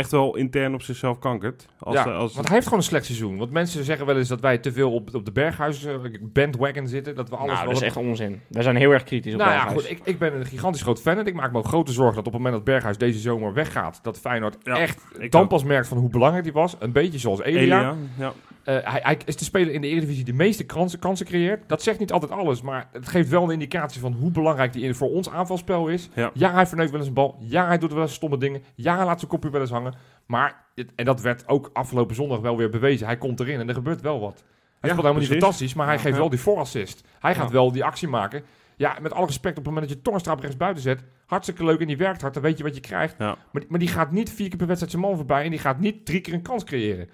echt 0.00 0.10
wel 0.10 0.36
intern 0.36 0.74
op 0.74 0.82
zichzelf 0.82 1.18
kankert. 1.18 1.66
Als, 1.78 1.94
ja, 1.94 2.02
als, 2.02 2.34
want 2.34 2.46
hij 2.46 2.54
heeft 2.54 2.64
gewoon 2.66 2.82
een 2.82 2.88
slecht 2.88 3.04
seizoen. 3.04 3.38
Want 3.38 3.50
mensen 3.50 3.84
zeggen 3.84 4.06
wel 4.06 4.16
eens 4.16 4.28
dat 4.28 4.40
wij 4.40 4.58
te 4.58 4.72
veel 4.72 4.92
op, 4.92 5.14
op 5.14 5.24
de 5.24 5.32
Berghuis 5.32 5.84
eh, 5.84 5.94
bandwagon 6.20 6.86
zitten. 6.86 7.14
Dat 7.14 7.28
we 7.28 7.36
alles 7.36 7.54
nou, 7.54 7.66
dat 7.66 7.76
is 7.76 7.82
echt 7.82 7.96
onzin. 7.96 8.40
Wij 8.48 8.62
zijn 8.62 8.76
heel 8.76 8.90
erg 8.90 9.04
kritisch 9.04 9.32
op 9.32 9.38
Nou 9.38 9.50
ja, 9.50 9.56
Berghuis. 9.56 9.82
goed, 9.82 9.90
ik, 9.90 10.00
ik 10.04 10.18
ben 10.18 10.34
een 10.34 10.46
gigantisch 10.46 10.82
groot 10.82 11.00
fan 11.00 11.18
en 11.18 11.26
ik 11.26 11.34
maak 11.34 11.52
me 11.52 11.58
ook 11.58 11.66
grote 11.66 11.92
zorgen 11.92 12.14
dat 12.16 12.26
op 12.26 12.32
het 12.32 12.42
moment 12.42 12.54
dat 12.54 12.64
Berghuis 12.64 12.98
deze 12.98 13.18
zomer 13.18 13.52
weggaat, 13.52 14.00
dat 14.02 14.18
Feyenoord 14.18 14.56
Ja, 14.62 14.78
echt 14.78 15.02
dan 15.30 15.42
ook. 15.42 15.48
pas 15.48 15.64
merkt 15.64 15.88
van 15.88 15.98
hoe 15.98 16.10
belangrijk 16.10 16.44
die 16.44 16.52
was. 16.52 16.76
Een 16.78 16.92
beetje 16.92 17.18
zoals 17.18 17.42
Elia. 17.42 17.60
Elia. 17.60 17.94
Ja. 18.18 18.32
Eh, 18.64 18.74
hij, 18.82 19.00
hij 19.02 19.18
is 19.24 19.36
de 19.36 19.44
speler 19.44 19.74
in 19.74 19.80
de 19.80 19.86
Eredivisie 19.86 20.24
die 20.24 20.32
de 20.36 20.42
meeste 20.42 20.64
kansen, 20.66 20.98
kansen 20.98 21.26
creëert. 21.26 21.68
Dat 21.68 21.82
zegt 21.82 21.98
niet 21.98 22.12
altijd 22.12 22.32
alles, 22.32 22.62
maar 22.62 22.88
het 22.92 23.08
geeft 23.08 23.28
wel 23.28 23.42
een 23.42 23.50
indicatie 23.50 24.00
van 24.00 24.12
hoe 24.12 24.30
belangrijk 24.30 24.72
die 24.72 24.82
in 24.84 24.94
voor 24.94 25.10
ons 25.10 25.30
aanvalspel 25.30 25.88
is. 25.88 26.08
Ja. 26.14 26.52
hij 26.52 26.66
verneukt 26.66 26.90
wel 26.90 27.00
eens 27.00 27.08
een 27.08 27.14
bal. 27.14 27.36
Ja, 27.40 27.66
hij 27.66 27.78
doet 27.78 27.92
wel 27.92 28.02
eens 28.02 28.14
stomme 28.14 28.38
dingen. 28.38 28.62
Ja, 28.74 28.96
hij 28.96 29.04
laat 29.04 29.18
zijn 29.18 29.30
kopje 29.30 29.50
wel 29.50 29.60
eens 29.60 29.70
hangen. 29.70 29.94
Maar, 30.26 30.64
het- 30.74 30.92
en 30.96 31.04
dat 31.04 31.20
werd 31.20 31.48
ook 31.48 31.70
afgelopen 31.72 32.14
zondag 32.14 32.40
wel 32.40 32.56
weer 32.56 32.70
bewezen. 32.70 33.06
Hij 33.06 33.18
komt 33.18 33.40
erin 33.40 33.60
en 33.60 33.68
er 33.68 33.74
gebeurt 33.74 34.00
wel 34.00 34.20
wat. 34.20 34.44
Hij 34.80 34.90
speelt 34.90 35.02
helemaal 35.06 35.22
niet 35.28 35.30
fantastisch, 35.40 35.74
maar 35.74 35.86
hij 35.86 35.94
Ja. 35.94 36.00
geeft 36.00 36.14
Ja. 36.14 36.20
wel 36.20 36.30
die 36.30 36.40
voorassist. 36.40 37.04
Hij 37.18 37.34
gaat 37.34 37.46
Ja. 37.48 37.52
wel 37.52 37.72
die 37.72 37.84
actie 37.84 38.08
maken. 38.08 38.42
Ja, 38.76 38.96
met 39.00 39.12
alle 39.12 39.26
respect, 39.26 39.58
op 39.58 39.64
het 39.64 39.72
moment 39.72 39.88
dat 39.88 39.96
je 39.96 40.02
Torstra 40.10 40.34
rechts 40.34 40.56
buiten 40.56 40.82
zet, 40.82 41.04
hartstikke 41.26 41.64
leuk 41.64 41.80
en 41.80 41.86
die 41.86 41.96
werkt 41.96 42.20
hard, 42.20 42.34
dan 42.34 42.42
weet 42.42 42.58
je 42.58 42.64
wat 42.64 42.74
je 42.74 42.80
krijgt. 42.80 43.14
Ja. 43.18 43.36
Maar, 43.52 43.62
maar 43.68 43.78
die 43.78 43.88
gaat 43.88 44.12
niet 44.12 44.30
vier 44.30 44.48
keer 44.48 44.56
per 44.56 44.66
wedstrijd 44.66 44.92
zijn 44.92 45.04
man 45.06 45.16
voorbij 45.16 45.44
en 45.44 45.50
die 45.50 45.58
gaat 45.58 45.78
niet 45.80 46.06
drie 46.06 46.20
keer 46.20 46.34
een 46.34 46.42
kans 46.42 46.64
creëren. 46.64 47.08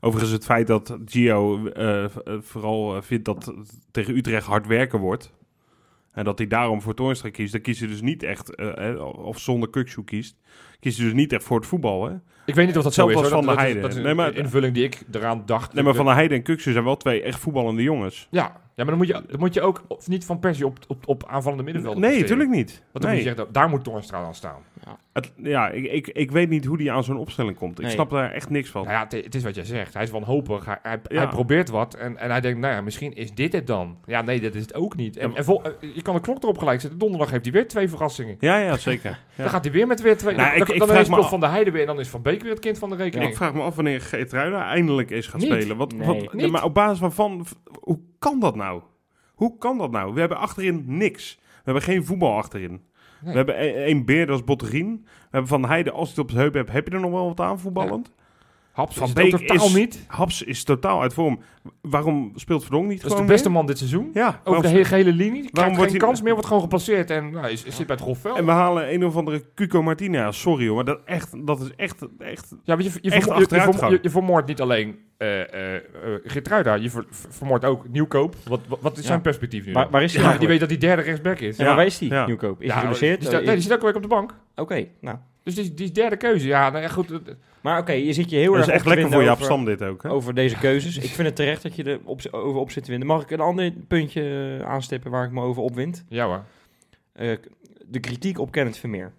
Overigens 0.00 0.32
het 0.32 0.44
feit 0.44 0.66
dat 0.66 0.98
Gio 1.04 1.66
eh, 1.66 2.04
eh, 2.04 2.10
vooral 2.40 2.96
eh, 2.96 3.02
vindt 3.02 3.24
dat 3.24 3.54
tegen 3.90 4.16
Utrecht 4.16 4.46
hard 4.46 4.66
werken 4.66 4.98
wordt. 4.98 5.32
En 6.12 6.24
dat 6.24 6.38
hij 6.38 6.46
daarom 6.46 6.82
voor 6.82 6.94
Toornstra 6.94 7.30
kiest. 7.30 7.52
Dan 7.52 7.60
kiest 7.60 7.80
hij 7.80 7.88
dus 7.88 8.00
niet 8.00 8.22
echt, 8.22 8.56
of 9.16 9.38
zonder 9.38 9.70
Kukshoe 9.70 10.04
kiest. 10.04 10.36
Kiest 10.80 10.96
hij 10.96 11.06
dus 11.06 11.14
niet 11.14 11.32
echt 11.32 11.44
voor 11.44 11.56
het 11.58 11.66
voetbal. 11.66 12.04
Hè? 12.04 12.14
Ik 12.46 12.54
weet 12.54 12.66
niet 12.66 12.76
of 12.76 12.82
dat 12.82 12.94
zo 12.94 13.08
is. 13.08 13.14
hoor. 13.14 13.24
Van 13.26 13.46
der 13.46 13.56
Heijden. 13.58 13.82
Dat 13.82 13.90
is 13.90 13.96
een 13.96 14.02
Nee, 14.02 14.14
maar- 14.14 14.34
invulling 14.34 14.74
die 14.74 14.84
ik 14.84 15.02
eraan 15.12 15.42
dacht. 15.46 15.72
Nee, 15.72 15.84
maar 15.84 15.94
Van 15.94 16.04
der 16.04 16.14
Heijden 16.14 16.36
en 16.36 16.42
Kukshoe 16.42 16.72
zijn 16.72 16.84
wel 16.84 16.96
twee 16.96 17.22
echt 17.22 17.38
voetballende 17.40 17.82
jongens. 17.82 18.28
Ja, 18.30 18.60
ja 18.76 18.84
maar 18.84 18.86
dan 18.86 18.96
moet 18.96 19.06
je, 19.06 19.12
dan 19.30 19.40
moet 19.40 19.54
je 19.54 19.60
ook 19.60 19.82
of 19.88 20.08
niet 20.08 20.24
van 20.24 20.38
Persie 20.38 20.66
op, 20.66 20.78
op, 20.88 21.08
op 21.08 21.24
aanvallende 21.26 21.62
middenvelden 21.64 22.00
Nee, 22.00 22.20
natuurlijk 22.20 22.50
niet. 22.50 22.70
Want 22.70 22.82
dan 22.92 23.02
Nee. 23.02 23.10
moet 23.14 23.28
je 23.28 23.34
zeggen, 23.34 23.52
daar 23.52 23.68
moet 23.68 23.84
Toornstra 23.84 24.18
aan 24.18 24.34
staan. 24.34 24.62
Het- 25.12 25.32
ja, 25.36 25.68
ik, 25.68 25.84
ik, 25.84 26.08
ik 26.08 26.30
weet 26.30 26.48
niet 26.48 26.64
hoe 26.64 26.76
die 26.76 26.92
aan 26.92 27.04
zo'n 27.04 27.16
opstelling 27.16 27.56
komt. 27.56 27.78
Ik 27.78 27.84
Nee. 27.84 27.94
snap 27.94 28.10
daar 28.10 28.30
echt 28.32 28.50
niks 28.50 28.70
van. 28.70 28.82
Nou 28.84 28.94
ja, 28.94 29.02
het, 29.02 29.24
het 29.24 29.34
is 29.34 29.42
wat 29.42 29.54
jij 29.54 29.64
zegt. 29.64 29.94
Hij 29.94 30.02
is 30.02 30.10
wanhopig. 30.10 30.64
Hij, 30.64 30.78
hij, 30.82 30.98
Ja. 31.08 31.16
hij 31.16 31.26
probeert 31.28 31.68
wat. 31.68 31.94
En, 31.94 32.16
en 32.16 32.30
hij 32.30 32.40
denkt, 32.40 32.58
nou 32.60 32.74
ja, 32.74 32.80
misschien 32.80 33.14
is 33.14 33.34
dit 33.34 33.52
het 33.52 33.66
dan. 33.66 33.96
Ja, 34.04 34.22
nee, 34.22 34.40
dat 34.40 34.54
is 34.54 34.60
het 34.62 34.74
ook 34.74 34.96
niet. 34.96 35.16
En, 35.16 35.30
Ja. 35.30 35.36
en 35.36 35.44
vol- 35.44 35.62
eh, 35.62 35.70
je 35.94 36.02
kan 36.02 36.14
de 36.14 36.20
klok 36.20 36.42
erop 36.42 36.58
gelijk 36.58 36.80
zetten. 36.80 36.98
Donderdag 36.98 37.30
heeft 37.30 37.44
hij 37.44 37.52
weer 37.52 37.68
twee 37.68 37.88
verrassingen. 37.88 38.36
Ja, 38.40 38.58
ja, 38.58 38.76
zeker. 38.76 39.10
Ja. 39.36 39.42
Dan 39.42 39.50
gaat 39.52 39.64
hij 39.64 39.72
weer 39.72 39.86
met 39.86 40.00
weer 40.00 40.16
twee. 40.16 40.34
Nou, 40.34 40.48
dan 40.50 40.60
ik- 40.60 40.66
dan, 40.66 40.74
ik 40.74 40.80
dan 40.80 40.88
vraag 40.88 41.00
is 41.00 41.08
me 41.08 41.16
af- 41.16 41.28
van 41.28 41.40
de 41.40 41.46
Heide 41.46 41.70
weer. 41.70 41.80
En 41.80 41.86
dan 41.86 42.00
is 42.00 42.08
Van 42.08 42.22
Beek 42.22 42.42
weer 42.42 42.50
het 42.50 42.60
kind 42.60 42.78
van 42.78 42.90
de 42.90 42.96
rekening. 42.96 43.30
Ik 43.30 43.36
vraag 43.36 43.54
me 43.54 43.60
af 43.62 43.74
wanneer 43.74 44.00
Geertruida 44.00 44.68
eindelijk 44.68 45.10
is 45.10 45.26
gaan 45.26 45.40
Niet. 45.40 45.52
spelen. 45.52 45.76
Wat, 45.76 45.92
Nee. 45.94 46.06
wat, 46.06 46.32
Niet. 46.32 46.50
Maar 46.50 46.64
op 46.64 46.74
basis 46.74 46.98
waarvan, 47.00 47.46
hoe 47.80 47.98
kan 48.30 48.40
dat 48.40 48.56
nou? 48.56 48.80
Hoe 49.34 49.58
kan 49.58 49.78
dat 49.78 49.90
nou? 49.90 50.14
We 50.14 50.20
hebben 50.20 50.38
achterin 50.38 50.82
niks. 50.86 51.38
We 51.40 51.60
hebben 51.64 51.82
geen 51.82 52.04
voetbal 52.04 52.36
achterin. 52.36 52.70
Nee. 52.70 53.30
We 53.32 53.36
hebben 53.36 53.54
e- 53.62 53.84
één 53.84 54.04
beer, 54.04 54.26
dat 54.26 54.38
is 54.38 54.44
Botterien. 54.44 55.00
We 55.04 55.08
hebben 55.30 55.48
Van 55.48 55.64
Heide, 55.64 55.90
als 55.90 56.04
je 56.08 56.14
het 56.14 56.22
op 56.24 56.30
zijn 56.30 56.42
heup 56.42 56.54
hebt, 56.54 56.72
heb 56.72 56.88
je 56.88 56.94
er 56.94 57.00
nog 57.00 57.10
wel 57.10 57.26
wat 57.26 57.40
aan 57.40 57.58
voetballend? 57.60 58.12
Haps 58.72 58.96
Van 58.96 59.06
het 59.06 59.14
Beek 59.14 59.30
totaal 59.30 59.66
is- 59.66 59.74
niet. 59.74 60.04
Haps 60.06 60.42
is 60.42 60.64
totaal 60.64 61.00
uit 61.02 61.14
vorm. 61.14 61.38
Waarom 61.80 62.32
speelt 62.34 62.62
Verdonk 62.62 62.88
niet 62.88 63.02
Dat 63.02 63.10
is 63.12 63.16
de 63.18 63.24
beste 63.24 63.48
meer? 63.48 63.56
man 63.56 63.66
dit 63.66 63.78
seizoen. 63.78 64.10
Ja, 64.12 64.40
Over 64.44 64.62
de 64.62 64.68
hele 64.68 65.12
linie. 65.12 65.30
Waarom 65.30 65.50
Waarom 65.52 65.74
wordt 65.76 65.90
geen 65.90 66.00
hij- 66.00 66.08
kans 66.08 66.22
meer, 66.22 66.32
wordt 66.32 66.46
gewoon 66.46 66.62
gepasseerd. 66.62 67.10
En 67.10 67.30
nou, 67.30 67.48
is, 67.48 67.64
is 67.64 67.76
zit 67.76 67.86
bij 67.86 67.94
het 67.96 68.04
grofveld. 68.04 68.36
En 68.38 68.44
we 68.44 68.50
halen 68.50 68.92
een 68.94 69.04
of 69.04 69.16
andere 69.16 69.44
Cuco 69.54 69.82
Martina. 69.82 70.32
Sorry 70.32 70.66
hoor, 70.66 70.74
maar 70.74 70.84
dat, 70.84 71.00
echt, 71.04 71.46
dat 71.46 71.60
is 71.60 71.70
echt, 71.76 72.06
echt... 72.18 72.54
Ja, 72.64 72.74
maar 72.74 72.84
je, 72.84 72.90
je, 73.00 73.10
Echt 73.10 73.22
vermo- 73.22 73.32
je, 73.32 73.38
je, 73.38 73.44
achteruitgang. 73.44 73.78
vermo- 73.78 73.92
je, 73.94 73.98
je 74.02 74.10
vermoordt 74.10 74.48
niet 74.48 74.60
alleen 74.60 74.98
eh 75.16 75.52
eh 75.52 75.74
eh, 75.76 75.82
Geertruida, 76.24 76.74
je 76.74 76.90
ver- 76.90 77.06
ver- 77.10 77.32
vermoordt 77.32 77.64
ook 77.64 77.88
Nieuwkoop. 77.88 78.34
Wat, 78.44 78.60
wat, 78.68 78.80
wat 78.80 78.92
is 78.96 79.00
Ja. 79.02 79.06
zijn 79.06 79.20
perspectief 79.20 79.66
nu 79.66 79.72
Waar, 79.72 79.90
waar 79.90 80.02
is 80.02 80.14
hij 80.16 80.24
Ja, 80.32 80.38
die 80.38 80.48
weet 80.48 80.60
dat 80.60 80.68
hij 80.68 80.78
derde 80.78 81.02
rechtsback 81.02 81.38
is. 81.38 81.56
Ja, 81.56 81.64
maar 81.64 81.76
waar 81.76 81.86
is 81.86 81.98
die, 81.98 82.10
Ja. 82.10 82.26
Nieuwkoop? 82.26 82.60
Is 82.60 82.66
Ja, 82.66 82.72
hij 82.72 82.80
geblesseerd? 82.80 83.22
staat- 83.24 83.40
Oh, 83.40 83.46
nee, 83.46 83.54
die 83.54 83.62
zit 83.62 83.72
ook 83.72 83.82
week 83.82 83.94
op 83.96 84.02
de 84.02 84.08
bank. 84.08 84.34
Oké, 84.56 84.86
nou. 85.00 85.16
Dus 85.42 85.54
die, 85.54 85.74
die 85.74 85.84
is 85.84 85.92
derde 85.92 86.16
keuze. 86.16 86.46
Ja, 86.46 86.70
nou 86.70 86.82
ja, 86.82 86.88
goed. 86.88 87.20
Maar 87.60 87.78
oké, 87.80 87.92
je 87.92 88.12
zit 88.12 88.30
je 88.30 88.36
heel 88.36 88.46
Dat 88.52 88.56
erg 88.56 88.66
is 88.66 88.72
echt 88.74 88.86
lekker 88.86 89.10
voor 89.10 89.22
je 89.22 89.30
over, 89.30 89.44
Stam 89.44 89.64
dit 89.64 89.82
ook. 89.82 90.02
Hè? 90.02 90.10
over 90.10 90.34
deze 90.34 90.58
keuzes. 90.58 90.96
Ik 90.98 91.10
vind 91.10 91.26
het 91.26 91.36
terecht 91.36 91.62
dat 91.62 91.76
je 91.76 91.82
er 91.84 91.98
op, 92.04 92.20
over 92.30 92.60
op 92.60 92.70
zit 92.70 92.84
te 92.84 92.90
winden. 92.90 93.08
Mag 93.08 93.22
ik 93.22 93.30
een 93.30 93.40
ander 93.40 93.72
puntje 93.88 94.60
aanstippen 94.64 95.10
waar 95.10 95.24
ik 95.24 95.30
me 95.30 95.40
over 95.40 95.62
opwind? 95.62 96.04
Ja 96.08 96.24
hoor. 96.26 96.44
Eh, 97.12 97.36
de 97.86 98.00
kritiek 98.00 98.38
op 98.38 98.50
Kenneth 98.50 98.78
Vermeer. 98.78 99.12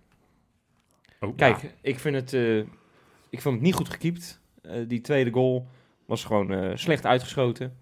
Oh, 1.20 1.36
Kijk, 1.36 1.58
ik, 1.82 2.00
vind 2.00 2.16
het, 2.16 2.34
eh, 2.34 2.58
ik 3.30 3.42
vond 3.42 3.56
het 3.56 3.63
niet 3.63 3.74
goed 3.74 3.89
gekiept. 3.89 4.39
Eh, 4.62 4.72
die 4.88 5.01
tweede 5.01 5.32
goal 5.32 5.68
was 6.08 6.24
gewoon 6.24 6.54
eh, 6.54 6.72
slecht 6.76 7.06
uitgeschoten. 7.06 7.78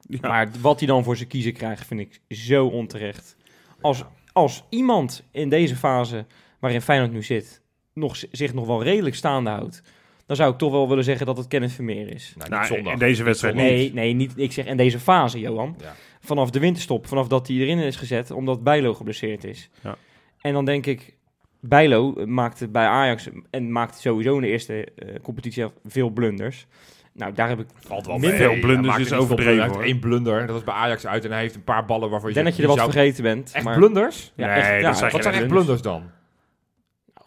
Ja. 0.00 0.28
Maar 0.28 0.50
wat 0.60 0.78
hij 0.78 0.88
dan 0.88 1.04
voor 1.04 1.16
zijn 1.16 1.28
kiezen 1.28 1.52
krijgt, 1.52 1.86
vind 1.86 2.00
ik 2.00 2.20
zo 2.36 2.66
onterecht. 2.66 3.36
Als, 3.80 4.04
als 4.32 4.64
iemand 4.68 5.24
in 5.30 5.48
deze 5.48 5.76
fase 5.76 6.26
waarin 6.58 6.82
Feyenoord 6.82 7.12
nu 7.12 7.22
zit, 7.22 7.62
nog, 7.92 8.16
zich 8.30 8.54
nog 8.54 8.66
wel 8.66 8.82
redelijk 8.82 9.14
staande 9.16 9.50
houdt, 9.50 9.82
dan 10.26 10.36
zou 10.36 10.52
ik 10.52 10.58
toch 10.58 10.72
wel 10.72 10.88
willen 10.88 11.04
zeggen 11.04 11.26
dat 11.26 11.36
het 11.36 11.48
Kenneth 11.48 11.72
Vermeer 11.72 12.12
is. 12.14 12.32
Nou, 12.36 12.50
Nou, 12.50 12.62
niet 12.62 12.70
zondag. 12.72 12.92
in 12.92 12.98
deze 12.98 13.22
wedstrijd 13.22 13.54
Nee, 13.54 13.78
niet. 13.82 13.94
nee, 13.94 14.12
niet, 14.12 14.32
ik 14.36 14.52
zeg 14.52 14.66
in 14.66 14.76
deze 14.76 14.98
fase, 14.98 15.40
Johan. 15.40 15.76
Ja. 15.80 15.94
Vanaf 16.20 16.50
de 16.50 16.58
winterstop, 16.58 17.06
vanaf 17.06 17.28
dat 17.28 17.48
hij 17.48 17.56
erin 17.56 17.78
is 17.78 17.96
gezet, 17.96 18.30
omdat 18.30 18.62
Bijlo 18.62 18.94
geblesseerd 18.94 19.44
is. 19.44 19.70
Ja. 19.82 19.96
En 20.40 20.52
dan 20.52 20.64
denk 20.64 20.86
ik, 20.86 21.16
Bijlo 21.60 22.26
maakte 22.26 22.68
bij 22.68 22.86
Ajax 22.86 23.28
en 23.50 23.72
maakte 23.72 24.00
sowieso 24.00 24.34
in 24.34 24.40
de 24.40 24.48
eerste 24.48 24.84
eh, 24.84 25.14
competitie 25.22 25.64
veel 25.84 26.10
blunders. 26.10 26.66
Nou, 27.12 27.32
daar 27.32 27.48
heb 27.48 27.60
ik... 27.60 27.66
Valt 27.74 28.06
wel 28.06 28.18
Minder 28.18 28.38
mee. 28.38 28.48
veel 28.48 28.60
blunders 28.60 28.98
is 28.98 29.12
overdreven, 29.12 29.80
één 29.82 29.98
blunder. 29.98 30.40
Dat 30.40 30.50
was 30.54 30.64
bij 30.64 30.74
Ajax 30.74 31.06
uit. 31.06 31.24
En 31.24 31.30
hij 31.30 31.40
heeft 31.40 31.54
een 31.54 31.64
paar 31.64 31.84
ballen 31.84 32.10
waarvan 32.10 32.28
Ik 32.30 32.36
je 32.36 32.42
denk 32.42 32.46
dat 32.46 32.56
je 32.56 32.62
er 32.62 32.68
wat 32.68 32.84
die 32.84 32.92
zou- 32.92 32.98
vergeten 33.04 33.22
bent. 33.22 33.52
Echt 33.52 33.64
maar, 33.64 33.76
blunders? 33.76 34.32
Ja, 34.34 34.46
Nee, 34.46 34.54
echt, 34.56 34.82
dat 34.84 34.98
ja, 34.98 35.10
Wat 35.10 35.22
zijn 35.22 35.34
echt 35.34 35.46
blunders 35.48 35.82
dan? 35.82 36.02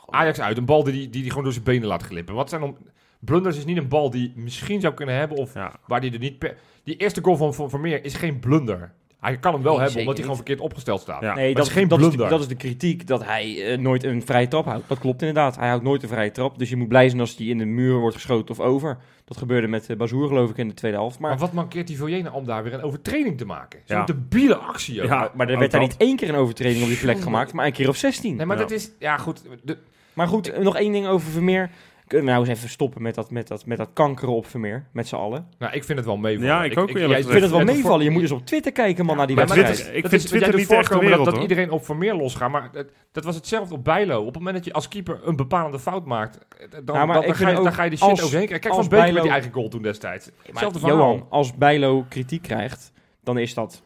Ajax 0.10 0.40
uit, 0.42 0.58
een 0.58 0.66
bal 0.66 0.84
die 0.84 0.94
die, 0.94 1.10
die 1.10 1.22
die 1.22 1.30
gewoon 1.30 1.44
door 1.44 1.54
zijn 1.54 1.66
benen 1.66 1.88
laat 1.88 2.04
glippen. 2.04 2.36
Wat 2.36 2.50
zijn 2.50 2.62
dan... 2.62 2.78
Blunders 3.20 3.58
is 3.58 3.66
niet 3.66 3.78
een 3.78 3.88
bal 3.88 4.10
die 4.10 4.34
misschien 4.36 4.82
zou 4.82 4.94
kunnen 4.94 5.16
hebben 5.16 5.38
of 5.38 5.54
Ja. 5.54 5.72
waar 5.88 6.02
die 6.02 6.12
er 6.14 6.20
niet... 6.20 6.40
Per... 6.40 6.56
Die 6.84 6.96
eerste 6.98 7.22
goal 7.24 7.38
van 7.38 7.54
van 7.54 7.70
Vermeer 7.70 8.06
is 8.06 8.16
geen 8.16 8.40
blunder. 8.40 8.92
Hij 9.20 9.38
kan 9.38 9.54
hem 9.54 9.62
wel 9.64 9.72
Nee, 9.74 9.82
hebben 9.82 10.00
omdat 10.00 10.14
hij 10.14 10.24
gewoon 10.24 10.38
verkeerd 10.38 10.60
opgesteld 10.60 11.02
staat. 11.02 11.22
Ja. 11.22 11.34
Nee, 11.34 11.46
Maar 11.46 11.54
dat 11.56 11.66
is 11.66 11.72
geen 11.74 11.88
dat 11.88 12.00
is, 12.00 12.04
de, 12.06 12.10
blunder. 12.12 12.30
dat 12.30 12.40
is 12.40 12.48
de 12.48 12.56
kritiek 12.56 13.08
dat 13.08 13.26
hij 13.26 13.72
eh, 13.72 13.78
nooit 13.80 14.04
een 14.04 14.26
vrije 14.26 14.48
trap 14.48 14.66
houdt. 14.66 14.88
Dat 14.88 15.00
klopt 15.00 15.20
inderdaad. 15.22 15.56
Hij 15.56 15.68
houdt 15.68 15.84
nooit 15.84 16.04
een 16.04 16.10
vrije 16.10 16.32
trap. 16.32 16.58
Dus 16.58 16.70
je 16.70 16.76
moet 16.76 16.88
blij 16.88 17.08
zijn 17.10 17.22
als 17.22 17.36
hij 17.38 17.46
in 17.46 17.58
de 17.58 17.66
muur 17.66 17.98
wordt 18.00 18.16
geschoten 18.16 18.50
of 18.50 18.60
over. 18.60 18.98
Dat 19.26 19.38
gebeurde 19.38 19.68
met 19.68 19.90
uh, 19.90 19.98
Bazoer 19.98 20.28
geloof 20.28 20.50
ik 20.50 20.58
in 20.58 20.68
de 20.68 20.74
tweede 20.74 20.98
helft. 20.98 21.20
Maar, 21.20 21.30
Maar, 21.30 21.40
wat 21.40 21.52
mankeert 21.54 21.88
die 21.88 21.98
Villiena 21.98 22.32
om 22.32 22.46
daar 22.46 22.64
weer 22.64 22.74
een 22.74 22.82
overtreding 22.82 23.38
te 23.38 23.46
maken? 23.46 23.80
Zo'n 23.86 23.98
Ja. 23.98 24.06
debiele 24.06 24.56
actie 24.56 25.02
ook. 25.02 25.08
Ja. 25.08 25.32
maar, 25.34 25.50
er 25.50 25.60
werd 25.60 25.72
daar 25.72 25.80
dat. 25.82 25.90
niet 25.90 26.00
één 26.00 26.16
keer 26.16 26.30
een 26.30 26.36
overtreding 26.36 26.82
op 26.84 26.88
die 26.90 26.98
plek 26.98 27.22
gemaakt, 27.22 27.54
maar 27.54 27.66
een 27.66 27.72
keer 27.74 27.90
of 27.90 27.96
16. 27.98 28.36
Nee, 28.36 28.46
maar 28.46 28.56
Ja. 28.56 28.62
dat 28.62 28.72
is... 28.72 28.92
Ja, 29.00 29.18
goed. 29.18 29.42
De, 29.64 29.78
Maar 30.14 30.28
goed, 30.28 30.50
eh, 30.52 30.64
nog 30.64 30.76
één 30.78 30.92
ding 30.92 31.08
over 31.08 31.32
Vermeer. 31.32 31.70
Kunnen 32.08 32.26
we 32.28 32.34
nou 32.34 32.46
eens 32.48 32.58
even 32.58 32.70
stoppen 32.70 33.02
met 33.02 33.16
dat, 33.16 33.32
met 33.32 33.48
dat, 33.48 33.66
met 33.66 33.78
dat 33.78 33.90
kankeren 33.94 34.34
op 34.34 34.46
Vermeer, 34.46 34.86
met 34.92 35.08
z'n 35.08 35.16
allen. 35.16 35.48
nou, 35.60 35.74
ik 35.74 35.84
vind 35.84 35.98
het 35.98 36.08
wel 36.08 36.18
meevallen. 36.18 36.48
Ja, 36.50 36.64
ik 36.64 36.78
ook 36.78 36.90
jij- 36.90 37.20
Ik 37.20 37.28
vind 37.28 37.42
het 37.42 37.52
wel 37.52 37.64
meevallen. 37.64 38.04
Je 38.04 38.10
moet 38.10 38.22
dus 38.22 38.32
op 38.32 38.46
Twitter 38.46 38.72
kijken, 38.72 39.06
man, 39.06 39.18
naar 39.18 39.28
die 39.28 39.36
wedstrijd. 39.36 39.80
Ik 39.80 40.02
dat 40.02 40.12
vind 40.12 40.24
is, 40.24 40.30
Twitter 40.30 40.50
niet 40.56 40.60
echt 40.60 40.70
de 40.70 40.76
voorkomen 40.76 41.06
wereld, 41.10 41.26
dat, 41.26 41.38
iedereen 41.42 41.72
op 41.72 41.86
Vermeer 41.86 42.16
losgaat. 42.16 42.52
Maar 42.52 42.70
dat, 42.72 42.88
dat 43.12 43.24
was 43.24 43.36
hetzelfde 43.36 43.74
op 43.76 43.84
Bijlo. 43.84 44.20
Op 44.20 44.26
het 44.26 44.36
moment 44.36 44.56
dat 44.56 44.66
je 44.66 44.74
als 44.74 44.88
keeper 44.88 45.20
een 45.24 45.36
bepalende 45.36 45.80
fout 45.80 46.06
maakt, 46.06 46.36
eh, 46.38 46.68
dan, 46.72 46.96
Nou, 46.96 47.08
maar 47.08 47.16
dan, 47.16 47.26
dan, 47.26 47.36
ga, 47.36 47.50
je, 47.50 47.58
ook 47.58 47.64
dan 47.64 47.74
ga 47.74 47.84
je 47.84 47.90
die 47.90 48.00
shit 48.00 48.10
als- 48.10 48.22
overheen 48.24 48.46
krijgen. 48.46 48.70
Kijk 48.70 48.74
als 48.74 48.88
van 48.88 48.90
Beek 48.90 49.00
met 49.00 49.08
Bijlo- 49.08 49.22
die 49.24 49.32
eigen 49.32 49.52
goal 49.52 49.68
toen 49.70 49.82
destijds. 49.82 50.30
Maar. 50.52 50.64
Johan, 50.82 51.26
als 51.30 51.56
Bijlo 51.56 52.06
kritiek 52.10 52.42
krijgt, 52.42 52.92
dan 53.24 53.38
is 53.38 53.54
dat... 53.54 53.84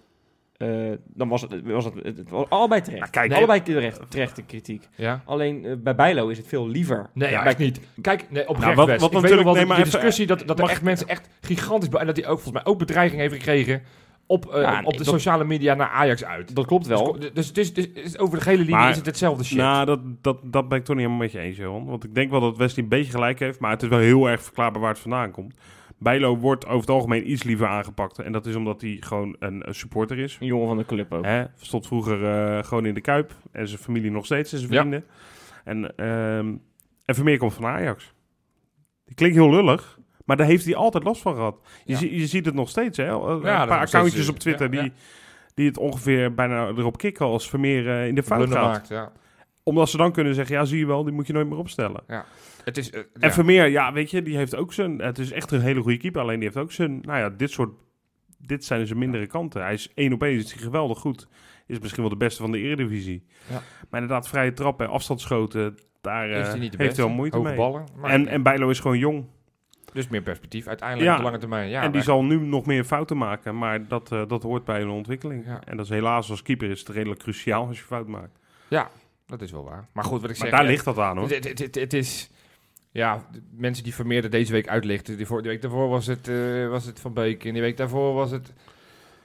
eh, 0.58 0.68
dan 1.06 1.30
was 1.30 1.42
het, 1.42 1.62
was 1.64 1.86
het, 1.86 1.94
het 2.04 2.30
was 2.30 2.46
allebei 2.50 2.82
terecht. 2.82 3.00
Maar 3.02 3.10
kijk, 3.10 3.34
allebei 3.34 3.62
terecht, 3.64 4.02
terechte 4.10 4.42
kritiek. 4.42 4.88
Ja? 4.96 5.22
Alleen 5.26 5.66
eh, 5.66 5.72
bij 5.78 5.96
Bijlo 5.96 6.28
is 6.28 6.38
het 6.38 6.48
veel 6.48 6.68
liever. 6.68 7.10
Nee, 7.14 7.30
Ja, 7.32 7.46
echt 7.46 7.58
niet. 7.58 7.80
Kijk, 8.02 8.26
nee, 8.32 8.48
oprecht 8.48 8.76
Nou, 8.76 8.76
wat- 8.76 8.88
wat 8.88 8.96
ik 8.96 9.02
weet 9.02 9.12
natuurlijk- 9.12 9.36
nog 9.36 9.44
wel 9.44 9.54
nee, 9.54 9.62
de- 9.62 9.68
maar 9.68 9.78
de 9.78 9.84
even- 9.84 9.92
discussie 10.00 10.28
dat, 10.28 10.44
dat 10.48 10.60
er 10.60 10.70
echt 10.70 10.82
mensen 10.82 11.08
echt 11.08 11.30
gigantisch... 11.42 11.90
En 11.90 12.06
dat 12.06 12.16
hij 12.18 12.26
ook 12.28 12.40
volgens 12.40 12.64
mij 12.64 12.74
ook 12.74 12.80
bedreiging 12.80 13.22
heeft 13.22 13.34
gekregen 13.34 13.82
op, 14.26 14.46
eh, 14.46 14.62
Ja, 14.62 14.82
op 14.84 14.92
de 14.92 14.98
dat- 14.98 15.06
sociale 15.08 15.44
media 15.44 15.74
naar 15.74 15.90
Ajax 15.90 16.24
uit. 16.26 16.56
Dat 16.56 16.66
klopt 16.66 16.88
wel. 16.88 17.20
Dus, 17.20 17.32
dus, 17.34 17.54
dus, 17.54 17.74
dus, 17.74 17.94
dus 17.94 18.18
over 18.18 18.38
de 18.38 18.44
gele 18.44 18.58
linie 18.58 18.76
Maar- 18.76 18.90
is 18.90 18.96
het 18.96 19.06
hetzelfde 19.06 19.44
shit. 19.44 19.58
Nou, 19.58 19.86
dat, 19.86 20.00
dat, 20.22 20.38
dat 20.44 20.70
ben 20.70 20.78
ik 20.78 20.84
toch 20.86 20.96
niet 20.96 21.06
helemaal 21.06 21.24
met 21.26 21.32
je 21.32 21.40
eens, 21.40 21.58
Johan. 21.58 21.86
Want 21.86 22.04
ik 22.04 22.16
denk 22.16 22.32
wel 22.32 22.40
dat 22.40 22.58
Wesley 22.58 22.84
een 22.84 22.90
beetje 22.90 23.12
gelijk 23.12 23.40
heeft. 23.40 23.60
Maar 23.60 23.72
het 23.72 23.82
is 23.84 23.90
wel 23.90 24.00
heel 24.00 24.30
erg 24.30 24.42
verklaarbaar 24.44 24.82
waar 24.82 24.90
het 24.92 25.00
vandaan 25.00 25.32
komt. 25.32 25.56
Bijlo 26.00 26.38
wordt 26.38 26.66
over 26.66 26.80
het 26.80 26.90
algemeen 26.90 27.32
iets 27.32 27.44
liever 27.44 27.68
aangepakt. 27.68 28.20
En 28.20 28.32
dat 28.32 28.46
is 28.46 28.56
omdat 28.56 28.82
hij 28.82 28.98
gewoon 29.00 29.36
een, 29.40 29.68
een 29.68 29.76
supporter 29.76 30.18
is. 30.20 30.38
Een 30.40 30.48
jongen 30.48 30.68
van 30.68 30.78
de 30.78 30.86
club 30.86 31.14
ook. 31.14 31.26
Hè? 31.26 31.44
Stond 31.60 31.88
vroeger 31.88 32.26
eh, 32.26 32.64
gewoon 32.64 32.86
in 32.86 32.94
de 32.94 33.02
Kuip. 33.02 33.32
En 33.52 33.68
zijn 33.68 33.82
familie 33.82 34.12
nog 34.12 34.26
steeds 34.26 34.54
en 34.54 34.60
zijn 34.60 34.72
Ja. 34.72 34.78
vrienden. 34.80 35.06
En, 35.64 35.96
ehm 35.96 36.56
en 37.06 37.16
Vermeer 37.16 37.38
komt 37.38 37.54
van 37.54 37.66
Ajax. 37.66 38.14
Die 39.06 39.16
klinkt 39.16 39.36
heel 39.36 39.50
lullig. 39.50 40.00
Maar 40.26 40.38
daar 40.38 40.48
heeft 40.48 40.66
hij 40.66 40.76
altijd 40.76 41.04
last 41.04 41.22
van 41.22 41.36
gehad. 41.36 41.60
Je, 41.86 41.92
Ja. 41.94 41.98
zie- 41.98 42.20
je 42.20 42.28
ziet 42.28 42.46
het 42.46 42.54
nog 42.56 42.70
steeds, 42.70 42.98
hè? 42.98 43.08
Een 43.08 43.20
dat 43.20 43.36
is 43.38 43.42
paar 43.44 43.62
accountjes 43.80 44.12
steeds, 44.14 44.30
op 44.30 44.40
Twitter 44.40 44.74
ja, 44.74 44.76
ja. 44.76 44.82
Die, 44.82 44.92
die 45.54 45.68
het 45.68 45.78
ongeveer 45.78 46.34
bijna 46.34 46.68
erop 46.68 46.98
kicken 46.98 47.26
als 47.26 47.50
Vermeer 47.50 47.88
eh, 47.90 48.08
in 48.08 48.16
de 48.16 48.24
fout 48.24 48.38
Blunder 48.40 48.60
gaat. 48.60 48.72
maakt, 48.72 48.88
ja. 48.88 49.12
Omdat 49.68 49.90
ze 49.90 49.98
dan 49.98 50.12
kunnen 50.12 50.36
zeggen, 50.36 50.56
ja, 50.56 50.66
zie 50.66 50.80
je 50.80 50.86
wel, 50.86 51.04
die 51.04 51.14
moet 51.14 51.28
je 51.28 51.34
nooit 51.34 51.48
meer 51.48 51.58
opstellen. 51.58 52.04
Het 52.64 52.78
is... 52.78 52.90
eh, 52.92 53.00
En 53.00 53.08
ja. 53.20 53.32
Vermeer, 53.32 53.68
ja, 53.68 53.94
weet 53.94 54.12
je, 54.12 54.22
die 54.22 54.36
heeft 54.38 54.56
ook 54.56 54.74
zijn... 54.74 55.00
Het 55.00 55.18
is 55.18 55.32
echt 55.32 55.52
een 55.52 55.62
hele 55.62 55.82
goede 55.82 55.98
keeper, 55.98 56.22
alleen 56.22 56.36
die 56.40 56.44
heeft 56.44 56.58
ook 56.60 56.72
zijn... 56.72 57.00
Nou 57.02 57.20
ja, 57.20 57.30
dit 57.30 57.52
soort... 57.52 57.70
Dit 58.38 58.66
zijn 58.66 58.88
zijn 58.88 59.00
mindere 59.00 59.28
kanten. 59.28 59.62
Hij 59.62 59.74
is 59.74 59.92
één 59.94 60.14
op 60.14 60.24
één, 60.24 60.38
is 60.38 60.52
hij 60.54 60.62
geweldig 60.62 61.00
goed. 61.00 61.28
Is 61.68 61.80
misschien 61.80 62.02
wel 62.02 62.12
de 62.12 62.18
beste 62.18 62.42
van 62.42 62.52
de 62.52 62.58
Eredivisie. 62.60 63.26
Ja. 63.50 63.62
Maar 63.90 64.02
inderdaad, 64.02 64.28
vrije 64.28 64.54
trappen 64.54 64.86
en 64.86 64.92
afstandsschoten, 64.92 65.78
daar 66.02 66.30
is 66.30 66.48
hij 66.48 66.60
heeft 66.78 66.96
hij 66.98 67.06
wel 67.06 67.16
moeite 67.16 67.38
Hoge 67.38 67.48
mee. 67.50 67.58
ballen. 67.58 67.84
Maar, 67.96 68.12
En, 68.12 68.28
en 68.28 68.44
Bijlo 68.44 68.70
is 68.70 68.80
gewoon 68.80 68.98
jong. 68.98 69.26
dus 69.94 70.08
meer 70.08 70.22
perspectief 70.22 70.68
uiteindelijk 70.68 71.08
Ja. 71.10 71.14
op 71.16 71.20
de 71.20 71.26
lange 71.26 71.38
termijn. 71.40 71.70
Ja, 71.70 71.82
en 71.82 71.92
die 71.92 72.02
zal 72.02 72.24
nu 72.24 72.40
nog 72.40 72.66
meer 72.66 72.84
fouten 72.84 73.18
maken. 73.18 73.58
Maar 73.58 73.88
dat, 73.88 74.12
eh, 74.12 74.22
dat 74.28 74.44
hoort 74.44 74.66
bij 74.66 74.82
een 74.82 74.90
ontwikkeling. 74.90 75.46
Ja. 75.46 75.62
En 75.66 75.78
dat 75.78 75.86
is 75.86 75.92
helaas 75.92 76.30
als 76.30 76.42
keeper 76.42 76.70
is 76.70 76.80
het 76.80 76.90
redelijk 76.90 77.20
cruciaal 77.22 77.68
als 77.68 77.78
je 77.78 77.84
fout 77.86 78.08
maakt. 78.08 78.40
Dat 79.28 79.42
is 79.42 79.52
wel 79.52 79.64
waar. 79.64 79.88
Maar 79.94 80.04
goed, 80.04 80.22
wat 80.22 80.30
ik 80.30 80.38
Maar 80.38 80.48
zeg... 80.48 80.56
daar 80.58 80.66
eh, 80.66 80.72
ligt 80.72 80.86
dat 80.86 80.98
aan, 80.98 81.18
hoor. 81.18 81.30
Het, 81.30 81.48
het, 81.48 81.60
het, 81.60 81.76
het 81.76 81.94
is... 81.94 82.30
Ja, 82.92 83.26
mensen 83.52 83.84
die 83.84 83.94
Vermeer 83.94 84.24
er 84.24 84.30
deze 84.30 84.52
week 84.52 84.68
uitlichten. 84.68 85.18
Die, 85.18 85.26
voor, 85.26 85.42
de 85.42 85.48
week 85.50 85.62
daarvoor 85.62 85.90
was 85.90 86.06
het, 86.06 86.28
eh, 86.28 86.68
was 86.68 86.86
het 86.86 87.00
Van 87.00 87.14
Beek. 87.14 87.46
En 87.46 87.54
die 87.54 87.62
week 87.62 87.78
daarvoor 87.78 88.14
was 88.14 88.32
het... 88.32 88.54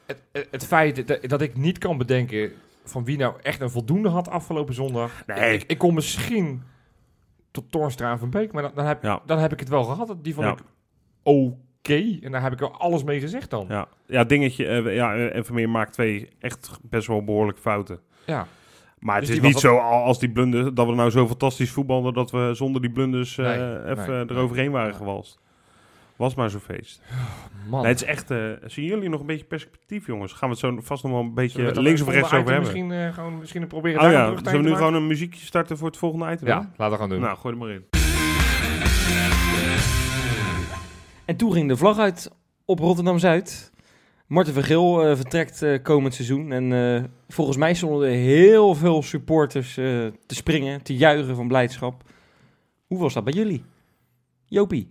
Het, 0.06 0.48
het, 0.50 0.66
feit 0.66 1.06
dat, 1.08 1.22
dat 1.22 1.40
ik 1.40 1.56
niet 1.56 1.78
kan 1.78 1.98
bedenken... 1.98 2.52
van 2.84 3.04
wie 3.04 3.16
nou 3.18 3.34
echt 3.42 3.60
een 3.60 3.70
voldoende 3.70 4.08
had 4.08 4.28
afgelopen 4.28 4.74
zondag. 4.74 5.26
Nee. 5.26 5.54
Ik, 5.54 5.64
ik 5.66 5.78
kom 5.78 5.94
misschien 5.94 6.62
tot 7.50 7.70
Toornstra 7.72 8.10
en 8.10 8.18
Van 8.18 8.30
Beek. 8.30 8.52
Maar 8.52 8.62
dan, 8.62 8.72
dan, 8.74 8.86
heb, 8.86 9.02
Ja. 9.02 9.22
dan 9.26 9.38
heb 9.38 9.52
ik 9.52 9.60
het 9.60 9.68
wel 9.68 9.84
gehad. 9.84 10.16
Die 10.22 10.34
vond 10.34 10.46
Ja. 10.46 10.52
ik 10.52 10.58
oké. 11.22 12.18
En 12.22 12.32
daar 12.32 12.42
heb 12.42 12.52
ik 12.52 12.58
wel 12.58 12.76
alles 12.78 13.04
mee 13.04 13.20
gezegd 13.20 13.50
dan. 13.50 13.66
Ja, 13.68 13.88
ja 14.06 14.24
dingetje. 14.24 14.66
eh, 14.66 14.94
ja, 14.94 15.14
eh, 15.14 15.36
en 15.36 15.44
Vermeer 15.44 15.70
maakt 15.70 15.92
twee 15.92 16.28
echt 16.38 16.70
best 16.82 17.06
wel 17.06 17.24
behoorlijk 17.24 17.58
fouten. 17.58 18.00
Ja. 18.26 18.46
Maar 19.02 19.16
het 19.16 19.26
Dus 19.26 19.36
is 19.36 19.42
niet 19.42 19.58
zo 19.58 19.76
al- 19.76 20.02
als 20.04 20.18
die 20.18 20.30
blunders, 20.30 20.70
dat 20.74 20.86
we 20.86 20.94
nou 20.94 21.10
zo 21.10 21.26
fantastisch 21.26 21.70
voetbalden 21.70 22.14
dat 22.14 22.30
we 22.30 22.50
zonder 22.54 22.80
die 22.80 22.90
blunders 22.90 23.38
eh, 23.38 23.46
Nee, 23.46 23.56
even 23.90 24.06
nee, 24.08 24.24
eroverheen 24.28 24.64
nee. 24.64 24.74
waren 24.74 24.94
gewalst. 24.94 25.38
Was 26.16 26.34
maar 26.34 26.50
zo'n 26.50 26.60
feest. 26.60 27.02
Man. 27.68 27.80
Nee, 27.82 27.90
het 27.92 28.00
is 28.02 28.06
echt, 28.06 28.30
eh, 28.30 28.38
zien 28.66 28.84
jullie 28.84 29.08
nog 29.08 29.20
een 29.20 29.26
beetje 29.26 29.44
perspectief, 29.44 30.06
jongens? 30.06 30.32
Gaan 30.32 30.48
we 30.48 30.54
het 30.54 30.64
zo 30.64 30.78
vast 30.82 31.02
nog 31.02 31.12
wel 31.12 31.20
een 31.20 31.34
beetje 31.34 31.80
links 31.80 32.00
of 32.00 32.08
rechts 32.08 32.32
over 32.32 32.36
hebben? 32.52 32.58
Misschien, 32.60 32.92
eh, 32.92 33.12
gewoon, 33.14 33.38
misschien 33.38 33.66
proberen 33.66 34.02
Oh 34.04 34.10
ja, 34.10 34.26
zullen 34.44 34.62
we 34.62 34.68
nu 34.68 34.74
gewoon 34.76 34.94
een 34.94 35.06
muziekje 35.06 35.46
starten 35.46 35.78
voor 35.78 35.86
het 35.88 35.96
volgende 35.96 36.30
item? 36.32 36.46
Ja, 36.48 36.70
laten 36.76 36.94
we 36.94 37.00
gaan 37.00 37.08
doen. 37.08 37.20
Nou, 37.20 37.36
gooi 37.36 37.54
er 37.54 37.60
maar 37.60 37.70
in. 37.70 37.84
En 41.24 41.36
toen 41.36 41.52
ging 41.52 41.68
de 41.68 41.76
vlag 41.76 41.98
uit 41.98 42.30
op 42.64 42.78
Rotterdam-Zuid. 42.78 43.71
Marten 44.33 44.53
Vergeel 44.53 45.05
eh, 45.07 45.16
vertrekt 45.16 45.62
eh, 45.62 45.83
komend 45.83 46.14
seizoen. 46.14 46.53
En 46.53 46.73
eh, 46.73 47.05
volgens 47.29 47.57
mij 47.57 47.75
stonden 47.75 48.09
er 48.09 48.14
heel 48.14 48.75
veel 48.75 49.03
supporters 49.03 49.77
eh, 49.77 49.85
te 50.27 50.35
springen, 50.35 50.83
te 50.83 50.97
juichen 50.97 51.37
van 51.37 51.49
blijdschap. 51.49 52.03
Hoe 52.87 52.99
was 52.99 53.14
dat 53.14 53.25
bij 53.25 53.33
jullie? 53.33 53.64
Jopie? 54.45 54.90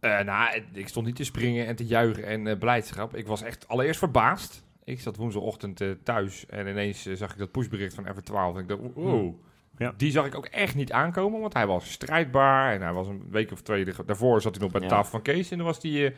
Eh, 0.00 0.20
nou, 0.20 0.62
ik 0.72 0.88
stond 0.88 1.06
niet 1.06 1.16
te 1.16 1.24
springen 1.24 1.66
en 1.66 1.76
te 1.76 1.86
juichen 1.86 2.26
en 2.26 2.46
eh, 2.46 2.58
blijdschap. 2.58 3.16
Ik 3.16 3.26
was 3.26 3.42
echt 3.42 3.68
allereerst 3.68 3.98
verbaasd. 3.98 4.64
Ik 4.84 5.00
zat 5.00 5.16
woensdagochtend 5.16 5.80
eh, 5.80 5.88
thuis 6.02 6.46
en 6.46 6.66
ineens 6.66 7.02
zag 7.02 7.32
ik 7.32 7.38
dat 7.38 7.50
pushbericht 7.50 7.94
van 7.94 8.06
F12. 8.06 8.54
En 8.56 8.60
ik 8.60 8.68
dacht, 8.68 8.80
wow. 8.94 9.34
Ja. 9.78 9.94
Die 9.96 10.10
zag 10.10 10.26
ik 10.26 10.34
ook 10.36 10.46
echt 10.46 10.74
niet 10.74 10.92
aankomen, 10.92 11.40
want 11.40 11.52
hij 11.54 11.66
was 11.66 11.90
strijdbaar. 11.92 12.74
En 12.74 12.82
hij 12.82 12.92
was 12.92 13.06
een 13.06 13.22
week 13.30 13.52
of 13.52 13.62
twee 13.62 13.86
daarvoor 14.06 14.40
zat 14.40 14.54
hij 14.54 14.62
nog 14.62 14.72
bij 14.72 14.80
de 14.80 14.86
Ja. 14.86 14.92
tafel 14.92 15.10
van 15.10 15.22
Kees. 15.22 15.50
En 15.50 15.56
dan 15.56 15.66
was 15.66 15.82
hij... 15.82 16.14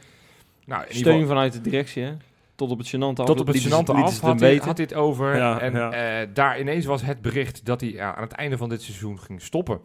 eh, 0.62 0.68
nou, 0.68 0.84
in 0.88 0.94
Steun 0.94 1.12
geval, 1.12 1.28
vanuit 1.28 1.52
de 1.52 1.60
directie, 1.60 2.02
hè? 2.02 2.12
Tot 2.54 2.70
op 2.70 2.78
het 2.78 2.88
gênante 2.88 3.20
af. 3.20 3.26
tot 3.26 3.40
op 3.40 3.46
het 3.46 3.66
gênante 3.66 3.90
af 3.90 4.20
had 4.20 4.40
hij, 4.40 4.60
het 4.74 4.94
over. 4.94 5.36
Ja, 5.36 5.60
en 5.60 5.72
ja. 5.72 6.20
eh, 6.20 6.28
daar 6.34 6.60
ineens 6.60 6.84
was 6.84 7.02
het 7.02 7.22
bericht 7.22 7.66
dat 7.66 7.80
hij 7.80 7.90
ja, 7.90 8.14
aan 8.14 8.22
het 8.22 8.32
einde 8.32 8.56
van 8.56 8.68
dit 8.68 8.82
seizoen 8.82 9.18
ging 9.18 9.42
stoppen. 9.42 9.80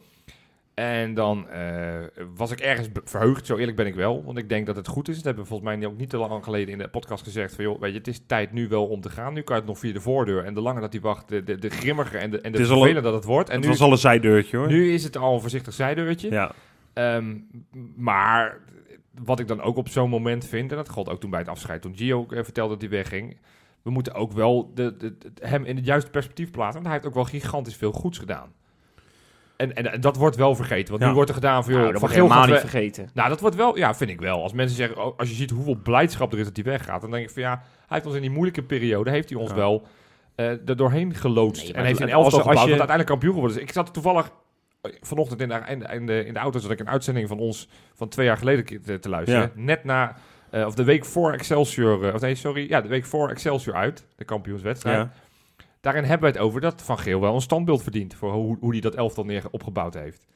En 0.73 1.13
dan 1.13 1.49
eh, 1.49 1.95
was 2.35 2.51
ik 2.51 2.59
ergens 2.59 2.87
verheugd, 3.03 3.45
zo 3.45 3.57
eerlijk 3.57 3.77
ben 3.77 3.85
ik 3.85 3.95
wel. 3.95 4.23
Want 4.25 4.37
ik 4.37 4.49
denk 4.49 4.65
dat 4.65 4.75
het 4.75 4.87
goed 4.87 5.07
is. 5.07 5.15
Dat 5.15 5.23
hebben 5.25 5.43
we 5.43 5.49
volgens 5.49 5.69
mij 5.69 5.87
ook 5.87 5.97
niet 5.97 6.09
te 6.09 6.17
lang 6.17 6.43
geleden 6.43 6.69
in 6.69 6.77
de 6.77 6.87
podcast 6.87 7.23
gezegd. 7.23 7.55
Van, 7.55 7.63
joh, 7.63 7.79
weet 7.79 7.91
je, 7.91 7.97
het 7.97 8.07
is 8.07 8.21
tijd 8.27 8.51
nu 8.51 8.67
wel 8.67 8.85
om 8.85 9.01
te 9.01 9.09
gaan. 9.09 9.33
Nu 9.33 9.41
kan 9.41 9.55
het 9.55 9.65
nog 9.65 9.79
via 9.79 9.93
de 9.93 10.01
voordeur. 10.01 10.43
En 10.45 10.53
de 10.53 10.61
langer 10.61 10.81
dat 10.81 10.91
hij 10.93 11.01
wacht, 11.01 11.29
de, 11.29 11.43
de, 11.43 11.57
de 11.57 11.69
grimmiger 11.69 12.19
en 12.19 12.29
de, 12.31 12.41
en 12.41 12.51
de 12.51 12.57
Het 12.57 12.67
vervelender 12.67 13.03
dat 13.03 13.13
het 13.13 13.23
wordt. 13.23 13.49
En 13.49 13.55
Het 13.55 13.63
nu, 13.63 13.69
was 13.69 13.81
al 13.81 13.91
een 13.91 13.97
zijdeurtje, 13.97 14.57
hoor. 14.57 14.67
nu 14.67 14.93
is 14.93 15.03
het 15.03 15.17
al 15.17 15.33
een 15.33 15.41
voorzichtig 15.41 15.73
zijdeurtje. 15.73 16.31
Ja, 16.31 16.51
Ehm, 16.97 17.35
maar 17.95 18.57
wat 19.25 19.39
ik 19.39 19.47
dan 19.47 19.61
ook 19.61 19.77
op 19.77 19.89
zo'n 19.89 20.09
moment 20.09 20.45
vind, 20.45 20.71
en 20.71 20.77
dat 20.77 20.89
gold 20.89 21.09
ook 21.09 21.19
toen 21.19 21.29
bij 21.29 21.39
het 21.39 21.49
afscheid, 21.49 21.81
toen 21.81 21.95
Gio 21.95 22.25
eh, 22.29 22.43
vertelde 22.43 22.73
dat 22.73 22.81
hij 22.81 22.89
wegging. 22.91 23.37
We 23.81 23.89
moeten 23.89 24.13
ook 24.13 24.31
wel 24.31 24.71
de, 24.75 24.97
de, 24.97 25.17
de- 25.17 25.31
hem 25.47 25.63
in 25.65 25.75
het 25.75 25.85
juiste 25.85 26.09
perspectief 26.09 26.51
plaatsen. 26.51 26.73
Want 26.73 26.85
hij 26.85 26.93
heeft 26.93 27.05
ook 27.07 27.13
wel 27.13 27.23
gigantisch 27.23 27.75
veel 27.75 27.91
goeds 27.91 28.17
gedaan. 28.17 28.51
En, 29.57 29.75
en, 29.75 29.91
en 29.93 30.01
dat 30.01 30.15
wordt 30.15 30.35
wel 30.35 30.55
vergeten. 30.55 30.89
Want 30.89 31.01
Ja. 31.01 31.07
nu 31.07 31.13
wordt 31.13 31.29
er 31.29 31.35
gedaan 31.35 31.63
van, 31.63 31.73
joh, 31.73 31.81
Nou, 31.81 31.91
dat 31.93 32.01
van 32.01 32.09
wordt 32.09 32.15
Geel 32.27 32.37
helemaal 32.37 32.61
niet 32.61 32.69
vergeten. 32.71 33.09
Nou, 33.13 33.29
dat 33.29 33.39
wordt 33.39 33.55
wel, 33.55 33.77
ja, 33.77 33.95
vind 33.95 34.09
ik 34.09 34.19
wel. 34.21 34.41
Als 34.41 34.53
mensen 34.53 34.75
zeggen, 34.77 35.05
oh, 35.05 35.17
als 35.17 35.29
je 35.29 35.35
ziet 35.35 35.49
hoeveel 35.49 35.75
blijdschap 35.83 36.31
er 36.33 36.39
is 36.39 36.45
dat 36.45 36.55
hij 36.55 36.65
weggaat, 36.65 37.01
dan 37.01 37.11
denk 37.11 37.23
ik 37.23 37.29
van 37.33 37.41
ja, 37.41 37.49
hij 37.51 37.61
heeft 37.87 38.05
ons 38.05 38.15
in 38.15 38.21
die 38.21 38.29
moeilijke 38.31 38.63
periode, 38.63 39.09
heeft 39.11 39.29
hij 39.29 39.39
ons 39.39 39.49
Ja. 39.49 39.55
wel 39.55 39.87
eh 40.35 40.49
er 40.49 40.75
doorheen 40.75 41.13
geloodst. 41.15 41.63
Nee, 41.63 41.73
en 41.73 41.85
heeft 41.85 41.99
een 41.99 42.09
elftal 42.09 42.39
gebouwd 42.39 42.57
je- 42.57 42.67
uiteindelijk 42.69 43.07
kampioen 43.09 43.33
geworden 43.33 43.57
is. 43.57 43.63
Ik 43.63 43.71
zat 43.71 43.93
toevallig 43.93 44.31
vanochtend 45.01 45.41
in 45.41 45.49
de, 45.49 45.61
in, 45.67 46.05
de, 46.05 46.25
in, 46.25 46.33
de, 46.33 46.39
auto, 46.39 46.59
zat 46.59 46.71
ik 46.71 46.79
een 46.79 46.89
uitzending 46.89 47.27
van 47.27 47.39
ons 47.39 47.69
van 47.93 48.09
twee 48.09 48.25
jaar 48.25 48.37
geleden 48.37 48.81
te, 48.81 48.99
te 48.99 49.09
luisteren. 49.09 49.51
Ja. 49.55 49.61
Net 49.61 49.83
na, 49.83 50.15
eh, 50.49 50.65
of 50.65 50.75
de 50.75 50.83
week 50.83 51.05
voor 51.05 51.31
Excelsior, 51.31 52.07
eh, 52.07 52.13
of 52.13 52.21
nee, 52.21 52.35
sorry, 52.35 52.69
ja, 52.69 52.81
de 52.81 52.87
week 52.87 53.05
voor 53.05 53.29
Excelsior 53.29 53.75
uit, 53.75 54.05
de 54.15 54.25
kampioenswedstrijd. 54.25 54.97
ja. 54.97 55.11
Daarin 55.81 56.03
hebben 56.03 56.31
we 56.31 56.37
het 56.37 56.45
over 56.45 56.61
dat 56.61 56.81
Van 56.81 56.99
Geel 56.99 57.21
wel 57.21 57.35
een 57.35 57.41
standbeeld 57.41 57.83
verdient 57.83 58.15
voor 58.15 58.31
hoe, 58.31 58.57
hoe 58.59 58.71
hij 58.71 58.81
dat 58.81 58.95
elftal 58.95 59.23
neer 59.23 59.43
opgebouwd 59.51 59.93
heeft. 59.93 60.27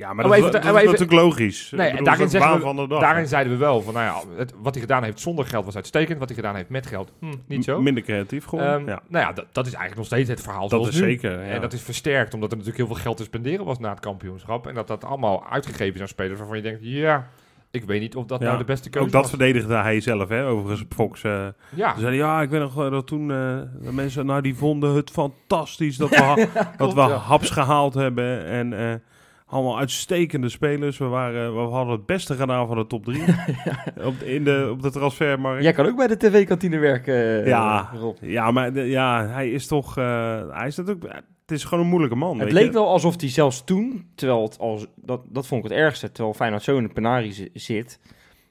Ja, 0.00 0.12
maar 0.12 0.24
Oh, 0.24 0.30
dat, 0.30 0.38
even- 0.40 0.46
is- 0.58 0.64
dat 0.64 0.74
oh, 0.74 0.80
is 0.80 0.84
natuurlijk 0.84 1.20
logisch. 1.20 1.70
Nee, 1.76 1.90
bedoel, 1.90 2.04
daarin 2.04 2.28
we- 2.28 2.58
van 2.60 2.76
de 2.76 2.86
dag. 2.88 3.28
Zeiden 3.28 3.52
we 3.52 3.58
wel 3.58 3.82
van, 3.82 3.94
nou 3.94 4.06
ja, 4.06 4.36
het, 4.38 4.52
wat 4.62 4.72
hij 4.74 4.80
gedaan 4.82 5.02
heeft 5.02 5.20
zonder 5.20 5.46
geld 5.46 5.64
was 5.64 5.76
uitstekend. 5.76 6.18
Wat 6.18 6.28
hij 6.28 6.36
gedaan 6.36 6.54
heeft 6.54 6.68
met 6.68 6.86
geld, 6.86 7.12
hm, 7.20 7.26
niet 7.46 7.64
zo. 7.64 7.80
M- 7.80 7.82
Minder 7.82 8.02
creatief 8.02 8.44
gewoon. 8.44 8.64
Ehm, 8.64 8.86
ja. 8.88 9.00
Nou 9.08 9.26
ja, 9.26 9.32
dat, 9.32 9.46
dat 9.52 9.66
is 9.66 9.72
eigenlijk 9.72 9.96
nog 9.96 10.06
steeds 10.06 10.28
het 10.28 10.40
verhaal 10.40 10.68
Dat 10.68 10.86
is 10.86 10.94
nu. 10.94 11.00
zeker. 11.00 11.30
Ja. 11.32 11.38
En 11.50 11.60
dat 11.60 11.72
is 11.72 11.82
versterkt 11.82 12.34
omdat 12.34 12.50
er 12.50 12.56
natuurlijk 12.56 12.84
heel 12.86 12.94
veel 12.94 13.04
geld 13.04 13.16
te 13.16 13.22
spenderen 13.22 13.64
was 13.64 13.78
na 13.78 13.90
het 13.90 14.00
kampioenschap. 14.00 14.66
En 14.66 14.74
dat 14.74 14.86
dat 14.88 15.04
allemaal 15.04 15.46
uitgegeven 15.50 15.94
is 15.94 16.00
aan 16.00 16.08
spelers 16.08 16.38
waarvan 16.38 16.56
je 16.56 16.62
denkt, 16.62 16.78
ja, 16.82 17.28
ik 17.70 17.84
weet 17.84 18.00
niet 18.00 18.16
of 18.16 18.24
dat 18.24 18.40
nou 18.40 18.58
de 18.58 18.64
beste 18.64 18.90
keuze 18.90 19.06
Ook 19.06 19.12
dat 19.12 19.20
was. 19.22 19.30
verdedigde 19.30 19.74
hij 19.74 20.00
zelf, 20.00 20.28
hè, 20.28 20.46
overigens 20.46 20.82
op 20.82 20.94
Fox. 20.94 21.24
eh 21.24 21.46
Ja, 21.74 21.94
Ze 21.94 22.00
zeiden, 22.00 22.20
ja, 22.20 22.42
ik 22.42 22.50
weet 22.50 22.60
nog 22.60 22.74
wel 22.74 22.90
dat 22.90 23.06
toen 23.06 23.20
eh, 23.30 23.36
de 23.82 23.92
mensen, 23.92 24.26
nou, 24.26 24.40
die 24.42 24.54
vonden 24.54 24.94
het 24.94 25.10
fantastisch 25.10 25.96
dat 25.96 26.08
we, 26.08 26.48
dat 26.76 26.94
we 26.94 27.00
haps 27.00 27.50
gehaald 27.50 27.94
hebben. 27.94 28.44
En 28.46 28.72
eh, 28.72 28.94
allemaal 29.50 29.78
uitstekende 29.78 30.48
spelers. 30.48 30.98
We, 30.98 31.04
waren, 31.04 31.54
we 31.54 31.60
hadden 31.72 31.94
het 31.94 32.06
beste 32.06 32.34
gedaan 32.34 32.66
van 32.66 32.76
de 32.76 32.86
top 32.86 33.04
drie 33.04 33.22
op, 34.08 34.18
de- 34.18 34.34
in 34.34 34.44
de, 34.44 34.68
op 34.72 34.82
de 34.82 34.90
transfermarkt. 34.90 35.62
Jij 35.62 35.72
kan 35.72 35.86
ook 35.86 35.96
bij 35.96 36.06
de 36.06 36.16
tv-kantine 36.16 36.78
werken, 36.78 37.14
eh, 37.14 37.46
Ja. 37.46 37.90
Rob. 37.94 38.16
Ja, 38.20 38.50
maar 38.50 38.72
de- 38.72 38.80
ja, 38.88 39.26
hij 39.26 39.50
is 39.50 39.66
toch, 39.66 39.96
eh, 39.98 40.40
hij 40.50 40.66
is 40.66 40.76
natuurlijk, 40.76 41.04
het 41.46 41.50
is 41.58 41.64
gewoon 41.64 41.84
een 41.84 41.90
moeilijke 41.90 42.16
man. 42.16 42.34
Het 42.34 42.44
weet 42.44 42.52
leek 42.52 42.64
je? 42.66 42.72
wel 42.72 42.88
alsof 42.88 43.20
hij 43.20 43.28
zelfs 43.30 43.64
toen, 43.64 44.10
terwijl 44.14 44.42
het 44.42 44.58
als, 44.58 44.86
dat, 44.96 45.20
dat 45.28 45.46
vond 45.46 45.64
ik 45.64 45.70
het 45.70 45.78
ergste, 45.78 46.12
terwijl 46.12 46.34
Feyenoord 46.34 46.62
zo 46.62 46.76
in 46.76 46.82
de 46.82 46.92
penarie 46.92 47.32
zi- 47.32 47.48
zit, 47.54 48.00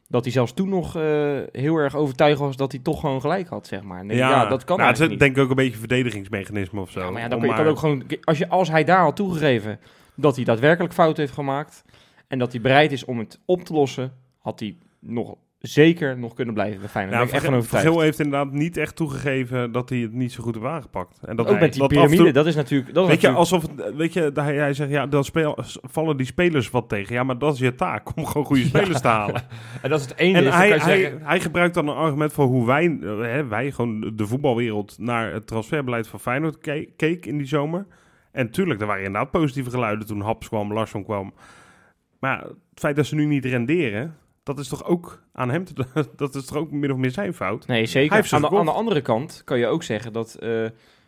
dat 0.08 0.24
hij 0.24 0.32
zelfs 0.34 0.54
toen 0.54 0.70
nog 0.70 0.96
eh, 0.96 1.04
heel 1.52 1.76
erg 1.76 1.96
overtuigd 1.96 2.40
was 2.40 2.56
dat 2.56 2.72
hij 2.72 2.82
toch 2.82 3.00
gewoon 3.00 3.22
gelijk 3.22 3.48
had, 3.48 3.68
zeg 3.68 3.82
maar. 3.82 4.06
Nee, 4.06 4.18
ja, 4.18 4.46
dat 4.46 4.64
kan 4.64 4.78
nou, 4.78 4.90
het 4.90 5.00
is 5.00 5.18
denk 5.18 5.36
ik 5.38 5.44
ook 5.44 5.50
een 5.50 5.56
beetje 5.56 5.78
verdedigingsmechanisme 5.80 6.80
of 6.82 6.92
zo. 6.92 7.00
Ja, 7.00 7.10
maar 7.12 7.22
ja, 7.22 7.28
dan 7.28 7.40
kun 7.40 7.50
je 7.50 7.56
kan 7.56 7.66
ook 7.66 7.78
gewoon, 7.80 8.04
als, 8.24 8.38
je, 8.38 8.50
als 8.50 8.70
hij 8.70 8.84
daar 8.84 9.02
had 9.02 9.16
toegegeven 9.16 9.80
dat 10.22 10.36
hij 10.36 10.46
daadwerkelijk 10.46 10.94
fout 10.94 11.18
heeft 11.18 11.34
gemaakt 11.34 11.84
en 12.28 12.40
dat 12.40 12.52
hij 12.52 12.62
bereid 12.62 12.92
is 12.92 13.06
om 13.06 13.20
het 13.20 13.40
op 13.46 13.62
te 13.64 13.74
lossen, 13.74 14.12
had 14.40 14.60
hij 14.60 14.78
nog 15.00 15.36
zeker 15.60 16.18
nog 16.18 16.34
kunnen 16.34 16.54
blijven 16.54 16.80
bij 16.80 16.90
Feyenoord. 16.90 17.16
Daar 17.18 17.28
echt 17.30 17.42
Vergil 17.42 17.58
overtuigd. 17.58 18.00
heeft 18.00 18.20
inderdaad 18.20 18.52
niet 18.52 18.78
echt 18.78 18.96
toegegeven 18.96 19.72
dat 19.72 19.90
hij 19.90 19.98
het 20.00 20.14
niet 20.14 20.32
zo 20.32 20.44
goed 20.44 20.54
heeft 20.56 20.66
aangepakt. 20.68 21.20
En 21.26 21.36
dat, 21.36 21.48
ook 21.48 21.60
met 21.60 21.72
die 21.72 21.82
dat 21.82 21.90
toe- 21.90 22.00
piramide, 22.00 22.32
dat 22.32 22.46
is 22.46 22.56
natuurlijk... 22.56 22.94
Dat 22.94 23.04
is 23.04 23.10
Weet 23.10 23.22
je, 23.22 23.30
alsof, 23.30 23.66
weet 23.96 24.14
je, 24.14 24.32
hij, 24.34 24.56
hij 24.56 24.74
zegt, 24.74 24.90
ja, 24.90 25.08
dan 25.08 25.24
speel, 25.24 25.58
vallen 25.82 26.18
die 26.18 26.26
spelers 26.26 26.70
wat 26.70 26.90
tegen. 26.90 27.16
Ja, 27.16 27.24
maar 27.24 27.38
dat 27.38 27.54
is 27.54 27.60
je 27.60 27.76
taak, 27.76 28.18
om 28.18 28.26
gewoon 28.26 28.46
goede 28.46 28.66
spelers 28.74 29.02
te 29.02 29.08
halen. 29.08 29.36
en 29.82 29.90
dat 29.90 30.00
is 30.00 30.06
het 30.06 30.18
ene. 30.18 30.38
En 30.38 30.44
is, 30.44 30.50
dan 30.50 30.60
hij, 30.60 30.80
zeggen, 30.80 31.22
hij 31.22 31.40
gebruikt 31.40 31.74
dan 31.74 31.88
een 31.88 31.96
argument 31.96 32.34
voor 32.34 32.46
hoe 32.46 32.66
wij, 32.66 32.98
eh, 33.02 33.20
hè, 33.20 33.48
wij 33.48 33.72
gewoon 33.72 34.12
de 34.16 34.28
voetbalwereld, 34.28 34.96
naar 35.00 35.34
het 35.34 35.48
transferbeleid 35.48 36.08
van 36.08 36.20
Feyenoord 36.20 36.58
ke- 36.58 36.88
keek 36.96 37.26
in 37.26 37.38
die 37.38 37.48
zomer. 37.48 37.86
En 38.32 38.52
tuurlijk, 38.52 38.82
er 38.82 38.88
waren 38.88 39.04
inderdaad 39.04 39.32
positieve 39.32 39.70
geluiden 39.70 40.08
toen 40.08 40.22
Haps 40.22 40.48
kwam, 40.48 40.74
Larsson 40.74 41.04
kwam. 41.04 41.34
Maar 42.20 42.42
het 42.44 42.56
feit 42.80 42.96
dat 42.96 43.06
ze 43.06 43.16
nu 43.16 43.26
niet 43.26 43.46
renderen, 43.46 44.16
dat 44.44 44.60
is 44.60 44.68
toch 44.68 44.86
ook 44.86 45.24
aan 45.34 45.50
hem, 45.50 45.64
te, 45.66 45.86
dat 46.16 46.36
is 46.36 46.46
toch 46.46 46.58
ook 46.58 46.72
min 46.72 46.92
of 46.92 46.98
meer 46.98 47.12
zijn 47.12 47.34
fout. 47.34 47.68
Nee, 47.68 47.86
zeker. 47.86 48.28
Aan 48.34 48.42
de, 48.42 48.50
aan 48.58 48.66
de 48.66 48.72
andere 48.72 49.02
kant 49.02 49.42
kan 49.46 49.60
je 49.60 49.68
ook 49.68 49.84
zeggen 49.84 50.14
dat 50.14 50.34
eh, 50.36 50.66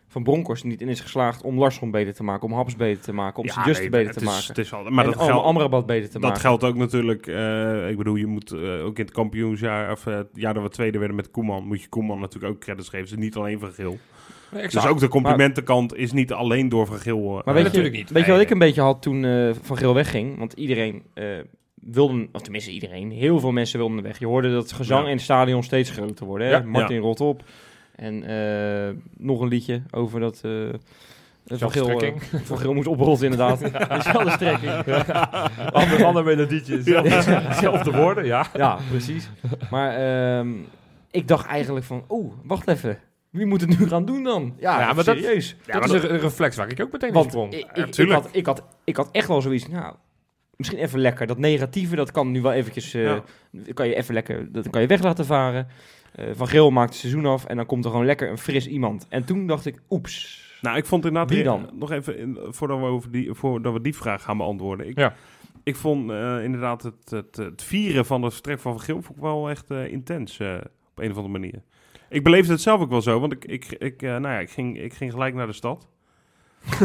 Van 0.07 0.23
Bronckhorst 0.23 0.63
niet 0.63 0.81
in 0.81 0.87
is 0.87 0.99
geslaagd 0.99 1.41
om 1.43 1.57
Larsson 1.59 1.91
beter 1.91 2.13
te 2.13 2.23
maken, 2.23 2.47
om 2.47 2.53
Haps 2.53 2.75
beter 2.75 3.03
te 3.03 3.13
maken, 3.13 3.39
om 3.39 3.45
Ja, 3.45 3.65
nee, 3.65 3.89
beter 3.89 3.99
het 4.07 4.13
te 4.17 4.19
is- 4.19 4.25
maken. 4.25 4.47
Het 4.47 4.57
is 4.57 4.73
al, 4.73 4.83
maar 4.83 5.05
en 5.05 5.11
dat 5.11 5.21
geldt, 5.21 5.43
Amrabat 5.45 5.85
beter 5.85 6.05
te 6.07 6.11
Dat 6.13 6.21
maken. 6.21 6.39
geldt 6.41 6.63
ook 6.63 6.75
natuurlijk. 6.75 7.27
eh, 7.27 7.89
ik 7.89 7.97
bedoel, 7.97 8.15
je 8.15 8.25
moet 8.27 8.51
eh, 8.51 8.85
ook 8.85 8.97
in 8.97 9.05
het 9.05 9.13
kampioensjaar, 9.13 9.91
of 9.91 10.03
het 10.03 10.27
jaar 10.33 10.53
dat 10.53 10.63
we 10.63 10.69
tweede 10.69 10.97
werden 10.97 11.15
met 11.15 11.31
Koeman, 11.31 11.65
moet 11.67 11.81
je 11.81 11.89
Koeman 11.89 12.19
natuurlijk 12.19 12.53
ook 12.53 12.59
credits 12.59 12.89
geven. 12.89 13.07
Dus 13.07 13.15
niet 13.17 13.35
alleen 13.35 13.59
van 13.59 13.71
Geel. 13.71 13.97
Dus 14.69 14.87
ook 14.87 14.99
de 14.99 15.07
complimentenkant 15.07 15.95
is 15.95 16.11
niet 16.11 16.33
alleen 16.33 16.69
door 16.69 16.85
van 16.87 16.97
Geel. 16.97 17.37
eh, 17.39 17.45
Maar 17.45 17.53
weet, 17.53 17.63
natuurlijk 17.63 17.93
je, 17.95 17.99
niet. 18.01 18.09
weet 18.11 18.25
je 18.25 18.31
wat 18.31 18.41
ik 18.41 18.49
een 18.49 18.59
beetje 18.59 18.81
had 18.81 19.01
toen 19.01 19.25
eh, 19.25 19.49
Van 19.61 19.77
Geel 19.77 19.93
wegging? 19.93 20.37
Want 20.37 20.53
iedereen 20.53 21.03
eh, 21.13 21.25
wilde, 21.75 22.27
of 22.31 22.41
tenminste 22.41 22.71
iedereen, 22.71 23.11
heel 23.11 23.39
veel 23.39 23.51
mensen 23.51 23.79
wilden 23.79 24.01
weg. 24.03 24.19
Je 24.19 24.25
hoorde 24.25 24.51
dat 24.51 24.63
het 24.63 24.71
gezang 24.71 25.01
Ja. 25.01 25.07
in 25.09 25.15
het 25.15 25.21
stadion 25.23 25.63
steeds 25.63 25.89
groter 25.89 26.25
worden. 26.25 26.47
Hè? 26.47 26.53
Ja. 26.53 26.61
Martin 26.65 26.99
rot 26.99 27.21
op. 27.21 27.43
En 27.95 28.23
eh, 28.23 28.93
nog 29.17 29.39
een 29.41 29.47
liedje 29.47 29.81
over 29.91 30.19
dat... 30.19 30.39
eh 30.43 30.51
van, 31.45 31.71
Geel, 31.71 32.01
eh, 32.01 32.11
van 32.43 32.57
Geel 32.57 32.73
moest 32.73 32.87
oprotten 32.87 33.31
inderdaad. 33.31 33.59
Dezelfde 33.89 34.31
strekking. 34.39 34.71
Ander, 35.71 36.05
ander 36.05 36.23
melodietje. 36.23 36.81
Ja. 36.85 37.21
Zelfde 37.61 37.91
woorden, 37.91 38.25
ja. 38.25 38.45
Ja, 38.53 38.77
precies. 38.89 39.29
Maar 39.69 39.95
ehm, 39.95 40.49
ik 41.11 41.27
dacht 41.27 41.45
eigenlijk 41.47 41.85
van, 41.85 42.03
oeh, 42.09 42.33
wacht 42.43 42.67
even. 42.67 42.97
Wie 43.31 43.45
moet 43.45 43.61
het 43.61 43.79
nu 43.79 43.87
gaan 43.87 44.05
doen 44.05 44.23
dan? 44.23 44.53
Ja, 44.59 44.79
Ja, 44.79 44.93
maar 44.93 45.03
dat- 45.03 45.17
serieus. 45.17 45.49
Ja, 45.65 45.73
dat 45.79 45.87
maar 45.87 45.95
is 45.97 46.03
een, 46.03 46.13
een 46.13 46.19
reflex 46.19 46.55
waar 46.55 46.71
ik 46.71 46.79
ook 46.81 46.91
meteen 46.91 47.13
Want 47.13 47.25
sprong. 47.29 47.53
ik, 47.53 47.59
Ja, 47.59 47.85
ik, 48.03 48.09
had, 48.11 48.29
ik, 48.31 48.45
had, 48.45 48.63
ik 48.83 48.95
had 48.95 49.09
echt 49.11 49.27
wel 49.27 49.41
zoiets, 49.41 49.67
nou, 49.67 49.95
misschien 50.55 50.79
even 50.79 50.99
lekker. 50.99 51.27
Dat 51.27 51.37
negatieve, 51.37 51.95
dat 51.95 52.11
kan 52.11 52.31
nu 52.31 52.41
wel 52.41 52.51
eventjes, 52.51 52.93
eh, 52.93 53.03
Ja. 53.03 53.23
kan 53.73 53.87
je 53.87 53.95
even 53.95 54.13
lekker, 54.13 54.51
dat 54.51 54.69
kan 54.69 54.81
je 54.81 54.87
weg 54.87 55.01
laten 55.03 55.25
varen. 55.25 55.67
Eh, 56.15 56.25
van 56.33 56.47
Geel 56.47 56.71
maakt 56.71 56.89
het 56.89 56.99
seizoen 56.99 57.25
af 57.25 57.45
en 57.45 57.55
dan 57.55 57.65
komt 57.65 57.85
er 57.85 57.91
gewoon 57.91 58.05
lekker 58.05 58.29
een 58.29 58.37
fris 58.37 58.67
iemand. 58.67 59.05
En 59.09 59.23
toen 59.25 59.47
dacht 59.47 59.65
ik, 59.65 59.81
oeps. 59.89 60.49
Nou, 60.61 60.77
ik 60.77 60.85
vond 60.85 61.05
inderdaad... 61.05 61.31
Wie 61.31 61.43
dan? 61.43 61.69
Nog 61.73 61.91
even, 61.91 62.17
in, 62.17 62.37
voordat, 62.49 62.79
we 62.79 62.85
over 62.85 63.11
die, 63.11 63.33
voordat 63.33 63.73
we 63.73 63.81
die 63.81 63.95
vraag 63.95 64.23
gaan 64.23 64.37
beantwoorden. 64.37 64.87
Ik, 64.87 64.97
Ja. 64.97 65.13
ik 65.63 65.75
vond 65.75 66.09
eh, 66.11 66.43
inderdaad 66.43 66.83
het, 66.83 67.09
het, 67.09 67.35
het 67.35 67.63
vieren 67.63 68.05
van 68.05 68.23
het 68.23 68.33
vertrek 68.33 68.59
van 68.59 68.71
Van 68.71 68.81
Geel 68.81 69.01
vond 69.01 69.17
ik 69.17 69.23
wel 69.23 69.49
echt 69.49 69.69
eh, 69.69 69.91
intens 69.91 70.39
eh, 70.39 70.53
op 70.91 70.99
een 71.03 71.11
of 71.11 71.15
andere 71.17 71.39
manier. 71.39 71.61
Ik 72.11 72.23
beleefde 72.23 72.51
het 72.51 72.61
zelf 72.61 72.81
ook 72.81 72.89
wel 72.89 73.01
zo, 73.01 73.19
want 73.19 73.33
ik, 73.33 73.45
ik, 73.45 73.65
ik, 73.65 74.01
eh, 74.01 74.09
nou 74.09 74.27
ja, 74.33 74.39
ik, 74.39 74.49
ging, 74.49 74.79
ik 74.79 74.93
ging 74.93 75.11
gelijk 75.11 75.35
naar 75.35 75.47
de 75.47 75.53
stad. 75.53 75.87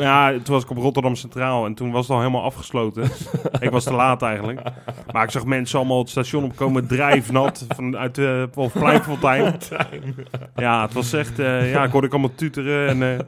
Ja, 0.00 0.30
toen 0.30 0.54
was 0.54 0.62
ik 0.62 0.70
op 0.70 0.76
Rotterdam 0.76 1.14
Centraal 1.14 1.66
en 1.66 1.74
toen 1.74 1.90
was 1.90 2.02
het 2.02 2.10
al 2.10 2.18
helemaal 2.18 2.42
afgesloten. 2.42 3.10
ik 3.60 3.70
was 3.70 3.84
te 3.84 3.92
laat 3.92 4.22
eigenlijk. 4.22 4.60
Maar 5.12 5.24
ik 5.24 5.30
zag 5.30 5.44
mensen 5.44 5.78
allemaal 5.78 5.98
het 5.98 6.08
station 6.08 6.44
opkomen, 6.44 6.86
drijfnat, 6.86 7.66
vanuit 7.68 8.14
de 8.14 8.48
Wolfpleinfontein. 8.54 9.54
Ja, 10.56 10.82
het 10.82 10.92
was 10.92 11.12
echt, 11.12 11.38
eh, 11.38 11.72
ja, 11.72 11.84
ik 11.84 11.90
hoorde 11.90 12.06
ik 12.06 12.12
allemaal 12.12 12.34
tuteren 12.34 12.88
en 12.88 13.02
eh, 13.02 13.26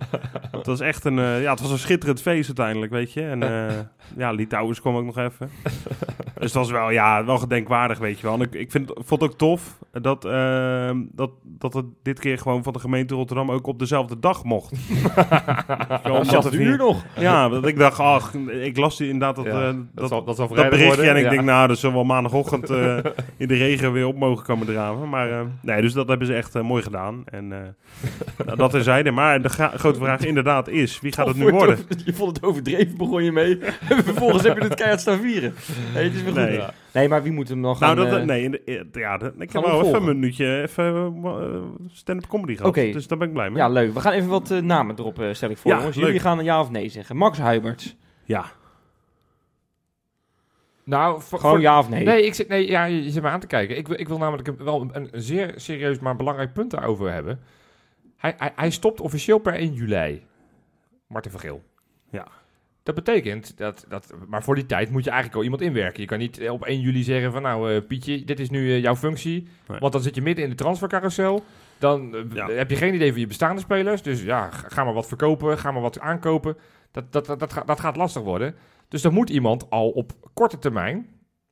het 0.50 0.66
was 0.66 0.80
echt 0.80 1.04
een, 1.04 1.18
eh, 1.18 1.42
ja, 1.42 1.50
het 1.50 1.60
was 1.60 1.70
een 1.70 1.78
schitterend 1.78 2.20
feest 2.20 2.46
uiteindelijk, 2.46 2.92
weet 2.92 3.12
je. 3.12 3.22
En 3.22 3.42
eh 3.42 3.78
ja, 4.16 4.30
Litouwers 4.30 4.80
kwam 4.80 4.96
ook 4.96 5.04
nog 5.04 5.18
even. 5.18 5.50
Dus 6.34 6.52
het 6.52 6.52
was 6.52 6.70
wel, 6.70 6.90
ja, 6.90 7.24
wel 7.24 7.38
gedenkwaardig, 7.38 7.98
weet 7.98 8.20
je 8.20 8.26
wel. 8.26 8.34
En 8.34 8.40
ik, 8.40 8.54
ik 8.54 8.70
vind, 8.70 8.90
vond 8.94 9.20
het 9.20 9.30
ook 9.30 9.38
tof 9.38 9.78
dat, 9.92 10.24
eh, 10.24 10.90
dat, 11.12 11.30
dat 11.42 11.74
het 11.74 11.84
dit 12.02 12.20
keer 12.20 12.38
gewoon 12.38 12.62
van 12.62 12.72
de 12.72 12.78
gemeente 12.78 13.14
Rotterdam 13.14 13.50
ook 13.50 13.66
op 13.66 13.78
dezelfde 13.78 14.18
dag 14.18 14.44
mocht. 14.44 14.72
Ja, 16.02 16.12
omdat 16.12 16.44
er 16.44 16.54
uur 16.62 16.76
nog. 16.76 17.04
Ja, 17.18 17.48
dat 17.48 17.66
ik 17.66 17.78
dacht, 17.78 17.98
ach, 18.00 18.34
ik 18.62 18.76
las 18.76 18.96
die 18.96 19.08
inderdaad 19.08 19.36
dat, 19.36 19.44
Ja, 19.44 19.50
eh, 19.60 19.64
dat, 19.66 19.74
dat, 19.94 20.08
zal, 20.08 20.24
dat 20.24 20.36
zal 20.36 20.48
dat 20.48 20.56
berichtje 20.56 20.86
worden. 20.86 21.08
en 21.08 21.16
ik 21.16 21.22
ja. 21.24 21.30
denk, 21.30 21.42
nou, 21.42 21.68
dat 21.68 21.78
zullen 21.78 21.94
wel 21.94 22.04
maandagochtend 22.04 22.70
eh, 22.80 22.96
in 23.36 23.48
de 23.48 23.54
regen 23.54 23.92
weer 23.92 24.06
op 24.06 24.16
mogen 24.18 24.44
komen 24.44 24.66
draven. 24.66 25.08
Maar 25.08 25.30
eh, 25.30 25.40
nee, 25.60 25.80
dus 25.82 25.92
dat 25.92 26.08
hebben 26.08 26.26
ze 26.26 26.34
echt 26.34 26.62
mooi 26.62 26.82
gedaan. 26.82 27.22
En 27.24 27.52
dat 28.56 28.70
terzijde. 28.70 29.10
Maar 29.10 29.42
de 29.42 29.48
grote 29.48 29.98
vraag 29.98 30.20
inderdaad 30.24 30.68
is, 30.68 31.00
wie 31.00 31.12
gaat 31.12 31.26
het 31.26 31.36
nu 31.36 31.50
worden? 31.50 31.78
je 32.04 32.12
vond 32.12 32.36
het 32.36 32.44
overdreven, 32.44 32.96
begon 32.96 33.24
je 33.24 33.32
mee. 33.32 33.58
En 33.88 34.04
vervolgens 34.04 34.42
heb 34.42 34.56
je 34.56 34.62
het 34.64 34.74
keihard 34.74 35.00
staan 35.00 35.20
vieren. 35.20 35.54
Nee, 35.94 36.04
het 36.04 36.14
is 36.14 36.22
weer 36.22 36.32
goed. 36.32 36.42
Nee. 36.42 36.60
Nee, 36.92 37.08
maar 37.08 37.22
wie 37.22 37.32
moet 37.32 37.48
hem 37.48 37.62
dan 37.62 37.76
gaan... 37.76 37.96
Nou, 37.96 38.08
dat, 38.10 38.18
eh, 38.18 38.24
nee, 38.24 38.42
in 38.42 38.50
de- 38.50 38.86
ja, 38.92 39.16
dat- 39.18 39.32
ik 39.38 39.50
gaan 39.50 39.62
heb 39.62 39.70
we 39.72 39.76
wel 39.78 39.86
even 39.86 39.98
een 40.08 40.18
minuutje 40.18 40.62
even 40.62 41.14
stand-up 41.92 42.28
comedy 42.28 42.56
gehad. 42.56 42.68
Oké. 42.70 42.90
Dus 42.92 43.06
daar 43.06 43.18
ben 43.18 43.26
ik 43.26 43.32
blij 43.32 43.48
mee. 43.50 43.58
Ja, 43.58 43.68
leuk. 43.68 43.94
We 43.94 44.00
gaan 44.00 44.12
even 44.12 44.28
wat 44.28 44.54
namen 44.62 44.98
erop, 44.98 45.24
stel 45.32 45.50
ik 45.50 45.56
voor, 45.58 45.70
Ja, 45.70 45.76
jongens. 45.78 45.96
Jullie 45.96 46.18
gaan 46.20 46.41
een 46.42 46.48
ja 46.48 46.60
of 46.60 46.70
nee 46.70 46.88
zeggen. 46.88 47.16
Max 47.16 47.38
Huiberts. 47.38 47.96
Ja. 48.24 48.44
Nou, 50.84 51.22
voor, 51.22 51.38
Gewoon 51.38 51.54
voor- 51.54 51.62
ja 51.64 51.78
of 51.78 51.88
nee. 51.88 52.04
Nee, 52.04 52.26
ik 52.26 52.34
zit, 52.34 52.48
nee 52.48 52.68
ja, 52.70 52.84
je, 52.84 53.04
je 53.04 53.10
zit 53.10 53.22
me 53.22 53.28
aan 53.28 53.40
te 53.40 53.46
kijken. 53.46 53.76
Ik, 53.76 53.88
wil- 53.88 54.00
ik 54.00 54.08
wil 54.08 54.18
namelijk 54.18 54.48
een- 54.48 54.64
wel 54.64 54.80
een, 54.80 54.90
een 55.12 55.22
zeer 55.22 55.52
serieus, 55.56 55.98
maar 55.98 56.16
belangrijk 56.16 56.52
punt 56.52 56.70
daarover 56.70 57.12
hebben. 57.12 57.40
Hij, 58.16 58.34
hij, 58.38 58.52
hij 58.56 58.70
stopt 58.70 59.00
officieel 59.00 59.38
per 59.38 59.54
1 59.54 59.72
juli. 59.72 60.22
Martin 61.06 61.30
van 61.30 61.40
Geel. 61.40 61.62
Ja. 62.10 62.26
Dat 62.82 62.94
betekent 62.94 63.56
dat, 63.58 63.84
dat, 63.88 64.12
maar 64.28 64.42
voor 64.42 64.54
die 64.54 64.66
tijd 64.66 64.90
moet 64.90 65.04
je 65.04 65.10
eigenlijk 65.10 65.38
al 65.38 65.44
iemand 65.44 65.62
inwerken. 65.62 66.00
Je 66.00 66.06
kan 66.08 66.18
niet 66.18 66.38
eh, 66.38 66.52
op 66.52 66.64
1 66.64 66.80
juli 66.80 67.02
zeggen 67.02 67.32
van 67.32 67.42
nou 67.42 67.74
eh, 67.74 67.86
Pietje, 67.86 68.24
dit 68.24 68.40
is 68.40 68.50
nu 68.50 68.70
eh, 68.72 68.82
jouw 68.82 68.96
functie. 68.96 69.48
Nee. 69.68 69.78
Want 69.78 69.92
dan 69.92 70.02
zit 70.02 70.14
je 70.14 70.22
midden 70.22 70.44
in 70.44 70.50
de 70.50 70.56
transfercarousel. 70.56 71.44
Dan 71.82 72.14
eh, 72.14 72.20
Ja. 72.34 72.48
heb 72.48 72.70
je 72.70 72.76
geen 72.76 72.94
idee 72.94 73.10
van 73.10 73.20
je 73.20 73.26
bestaande 73.26 73.60
spelers. 73.60 74.02
Dus 74.02 74.22
ja, 74.22 74.50
ga 74.50 74.68
ga 74.68 74.84
maar 74.84 74.94
wat 74.94 75.06
verkopen, 75.06 75.58
ga 75.58 75.70
maar 75.70 75.82
wat 75.82 76.00
aankopen. 76.00 76.56
Dat, 76.90 77.12
dat, 77.12 77.26
dat, 77.26 77.38
dat, 77.38 77.52
gaat, 77.52 77.66
dat 77.66 77.80
gaat 77.80 77.96
lastig 77.96 78.22
worden. 78.22 78.54
Dus 78.88 79.02
dan 79.02 79.12
moet 79.12 79.30
iemand 79.30 79.70
al 79.70 79.88
op 79.90 80.12
korte 80.34 80.58
termijn, 80.58 81.06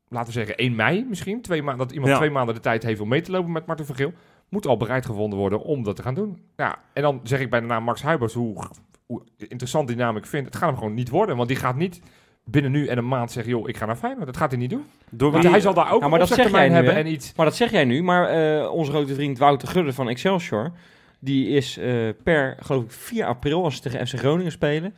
laten 0.09 0.27
we 0.27 0.33
zeggen 0.33 0.57
1 0.57 0.75
mei 0.75 1.05
misschien, 1.09 1.43
twee 1.43 1.63
maanden, 1.63 1.87
dat 1.87 1.95
iemand 1.95 2.13
Ja. 2.13 2.19
twee 2.19 2.31
maanden 2.31 2.55
de 2.55 2.61
tijd 2.61 2.83
heeft 2.83 3.01
om 3.01 3.09
mee 3.09 3.21
te 3.21 3.31
lopen 3.31 3.53
met 3.53 3.67
Martin 3.67 3.87
van 3.87 3.95
Geel, 3.95 4.13
moet 4.49 4.67
al 4.67 4.77
bereid 4.77 5.07
gevonden 5.07 5.39
worden 5.39 5.63
om 5.63 5.83
dat 5.83 5.97
te 5.97 6.03
gaan 6.03 6.15
doen. 6.15 6.43
Ja, 6.57 6.79
en 6.93 7.03
dan 7.03 7.21
zeg 7.23 7.41
ik 7.41 7.51
bij 7.51 7.61
de 7.61 7.67
naam 7.67 7.85
Max 7.85 8.03
Huibers, 8.03 8.35
hoe, 8.35 8.65
hoe 9.07 9.23
interessant 9.37 9.89
die 9.89 9.97
naam 9.97 10.17
ik 10.17 10.27
vind, 10.27 10.47
het 10.47 10.57
gaat 10.57 10.69
hem 10.69 10.79
gewoon 10.79 10.95
niet 10.95 11.09
worden, 11.09 11.37
want 11.37 11.49
die 11.49 11.57
gaat 11.57 11.77
niet 11.77 12.01
binnen 12.45 12.71
nu 12.71 12.87
en 12.87 12.99
een 12.99 13.09
maand 13.09 13.33
zeggen, 13.33 13.53
joh, 13.53 13.69
ik 13.69 13.77
ga 13.77 13.87
naar 13.87 13.97
Feyenoord. 13.97 14.27
Dat 14.27 14.37
gaat 14.37 14.51
hij 14.51 14.61
niet 14.61 14.71
doen. 14.71 14.85
Door 15.11 15.31
Want 15.31 15.43
wie- 15.43 15.53
hij 15.53 15.61
zal 15.61 15.75
daar 15.75 15.93
ook 15.93 16.01
Ja, 16.03 16.09
maar 16.09 16.21
een 16.21 16.27
dat 16.29 16.37
zeg 16.37 16.51
jij 16.51 16.69
nu, 16.69 16.75
hebben 16.75 16.93
hè? 16.95 17.01
en 17.01 17.07
iets... 17.07 17.33
Maar 17.37 17.47
dat 17.47 17.57
zeg 17.57 17.71
jij 17.71 17.85
nu, 17.85 18.03
maar 18.03 18.29
eh, 18.29 18.71
onze 18.73 18.91
grote 18.91 19.15
vriend 19.15 19.39
Wouter 19.39 19.69
Gudde 19.69 19.93
van 19.93 20.09
Excelsior... 20.09 20.73
die 21.19 21.49
is 21.49 21.79
eh, 21.79 22.09
per, 22.25 22.57
geloof 22.61 22.83
ik, 22.85 22.91
4 22.91 23.25
april, 23.25 23.65
als 23.65 23.75
ze 23.77 23.81
tegen 23.83 24.07
FC 24.07 24.19
Groningen 24.19 24.53
spelen... 24.53 24.95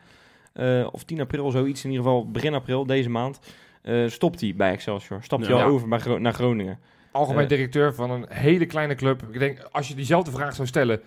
eh, 0.53 0.87
of 0.91 1.05
10 1.05 1.21
april, 1.21 1.51
zoiets 1.51 1.85
in 1.85 1.91
ieder 1.91 2.05
geval, 2.05 2.31
begin 2.31 2.55
april, 2.55 2.87
deze 2.87 3.11
maand, 3.11 3.41
stopt 4.07 4.41
hij 4.41 4.55
bij 4.57 4.73
Excelsior. 4.73 5.23
Stapt 5.23 5.47
hij 5.47 5.57
Ja. 5.57 5.63
al 5.63 5.71
over 5.71 5.89
bij 5.89 5.99
Gro- 5.99 6.19
naar 6.19 6.33
Groningen. 6.35 6.79
Algemeen 7.11 7.49
directeur 7.49 7.95
van 7.95 8.11
een 8.11 8.27
hele 8.29 8.67
kleine 8.67 8.95
club. 8.95 9.23
Ik 9.33 9.39
denk, 9.39 9.69
als 9.73 9.89
je 9.89 9.95
diezelfde 9.95 10.31
vraag 10.31 10.55
zou 10.55 10.69
stellen... 10.69 11.01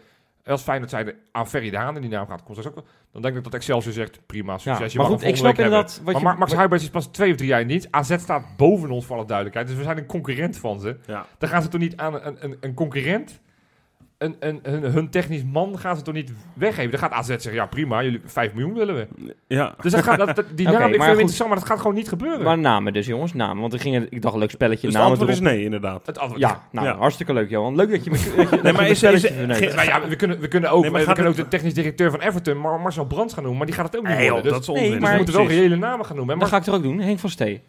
Als 0.46 0.62
Feyenoord 0.62 0.90
zeiden 0.90 1.16
aan 1.32 1.48
Ferry 1.48 1.70
de 1.70 1.78
Haan, 1.78 1.96
en 1.96 2.02
die 2.02 2.10
naam 2.10 2.28
gaat 2.28 2.44
komt 2.44 2.58
straks 2.58 2.68
ook 2.78 2.84
wel, 2.84 2.94
dan 3.12 3.22
denk 3.22 3.38
ik 3.38 3.44
dat 3.44 3.54
Excelsior 3.54 3.94
zegt, 3.94 4.26
prima, 4.26 4.52
Ja, 4.52 4.58
succes. 4.58 4.92
je 4.92 4.98
maar 5.00 5.10
mag 5.10 5.20
goed, 5.20 5.28
ik 5.28 5.36
snap 5.36 5.52
inderdaad 5.58 6.02
wat 6.04 6.14
Maar 6.14 6.22
je... 6.22 6.28
Ma- 6.28 6.36
Max 6.36 6.54
Huibers 6.54 6.84
is 6.84 6.90
pas 6.90 7.08
twee 7.08 7.32
of 7.32 7.38
drie 7.38 7.50
jaar 7.50 7.66
niet. 7.66 7.88
AZ 7.92 8.18
staat 8.18 8.46
boven 8.58 8.90
ons, 8.90 9.06
voor 9.06 9.16
alle 9.16 9.26
duidelijkheid. 9.26 9.68
Dus 9.68 9.76
we 9.78 9.84
zijn 9.84 9.98
een 9.98 10.06
concurrent 10.06 10.58
van 10.58 10.80
ze. 10.80 10.98
Ja. 11.06 11.26
Dan 11.38 11.50
gaan 11.50 11.62
ze 11.62 11.68
toch 11.68 11.82
niet 11.82 11.98
aan 11.98 12.14
een, 12.26 12.38
een, 12.44 12.58
een 12.60 12.74
concurrent, 12.74 13.40
een, 14.18 14.36
een, 14.40 14.60
hun, 14.64 14.84
hun 14.84 15.10
technisch 15.10 15.44
man, 15.44 15.80
gaan 15.80 15.96
ze 15.98 16.02
toch 16.02 16.14
niet 16.14 16.34
weggeven. 16.54 16.92
Dan 16.92 17.00
gaat 17.00 17.12
AZ 17.12 17.28
zeggen, 17.28 17.54
ja 17.54 17.66
prima, 17.66 18.04
jullie 18.04 18.22
5 18.26 18.54
miljoen 18.54 18.74
willen 18.74 18.96
we. 18.96 19.08
Ja. 19.48 19.76
Dus 19.82 19.92
dat 19.92 20.04
gaat, 20.04 20.18
dat, 20.18 20.36
dat- 20.36 20.46
die 20.56 20.66
naam, 20.70 20.76
ik 20.76 20.82
vind 20.84 20.98
maar 20.98 21.08
goed. 21.08 21.18
interessant, 21.18 21.50
maar 21.50 21.60
dat 21.60 21.68
gaat 21.68 21.78
gewoon 21.80 21.96
niet 21.96 22.08
gebeuren. 22.10 22.44
Maar 22.44 22.58
namen 22.58 22.94
dus, 22.94 23.06
jongens, 23.06 23.34
namen. 23.34 23.62
Want 23.62 23.74
er 23.74 23.80
ging, 23.80 24.08
ik 24.10 24.22
dacht, 24.22 24.34
een 24.34 24.40
leuk 24.40 24.52
spelletje, 24.52 24.82
Dus 24.88 24.96
het 24.96 25.04
namen 25.04 25.10
antwoord 25.18 25.32
is 25.32 25.40
nee, 25.40 25.64
inderdaad. 25.64 26.06
het 26.06 26.18
antwoord 26.18 26.42
Ja, 26.42 26.62
nou, 26.72 26.88
Ja. 26.88 26.96
hartstikke 26.98 27.34
leuk, 27.34 27.50
Johan. 27.50 27.76
Leuk 27.76 27.90
dat 27.92 28.04
je 28.04 28.10
me 28.12 28.18
dat 28.38 28.50
je- 28.50 28.56
dat 28.58 28.66
je 28.66 28.74
maar 28.74 28.90
is- 28.90 29.00
ja, 29.86 30.08
we 30.08 30.16
kunnen, 30.16 30.40
we 30.40 30.48
kunnen 30.48 30.70
ook, 30.72 30.82
Nee, 30.82 30.92
maar 30.92 31.00
we 31.06 31.14
kunnen 31.14 31.32
ook 31.32 31.38
het- 31.38 31.46
de 31.52 31.58
technisch 31.58 31.74
directeur 31.74 32.12
van 32.12 32.22
Everton, 32.22 32.58
Mar- 32.58 32.80
Marcel 32.80 33.06
Brands, 33.06 33.34
gaan 33.34 33.44
noemen. 33.44 33.58
Maar 33.58 33.68
die 33.68 33.76
gaat 33.76 33.86
het 33.86 33.98
ook 33.98 34.08
niet 34.08 34.14
Nee, 34.16 34.24
joh, 34.24 34.34
worden. 34.34 34.52
dat 34.52 34.66
Dus 34.66 34.76
is 34.76 34.82
nee, 34.90 35.00
maar- 35.00 35.12
we 35.12 35.18
moeten 35.18 35.36
wel 35.36 35.48
reële 35.48 35.76
namen 35.76 36.06
gaan 36.06 36.16
noemen. 36.16 36.34
hè. 36.34 36.40
Dat 36.42 36.52
Maar, 36.52 36.62
ga 36.62 36.66
ik 36.66 36.74
er 36.74 36.80
ook 36.80 36.84
doen, 36.84 37.00
Henk 37.06 37.20
van 37.20 37.30
Stee. 37.30 37.62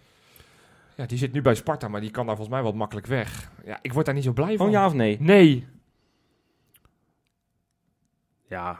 ja, 0.94 1.06
die 1.06 1.18
zit 1.18 1.32
nu 1.32 1.42
bij 1.42 1.54
Sparta, 1.54 1.88
maar 1.88 2.00
die 2.00 2.10
kan 2.10 2.26
daar 2.26 2.36
volgens 2.36 2.56
mij 2.56 2.64
wel 2.64 2.76
makkelijk 2.76 3.06
weg. 3.06 3.50
Ja, 3.64 3.78
ik 3.82 3.92
word 3.92 4.06
daar 4.06 4.14
niet 4.14 4.24
zo 4.24 4.32
blij 4.32 4.56
van. 4.56 4.66
Oh 4.66 4.72
ja 4.72 4.86
of 4.86 4.94
nee? 4.94 5.16
Nee. 5.20 5.66
Ja, 8.48 8.78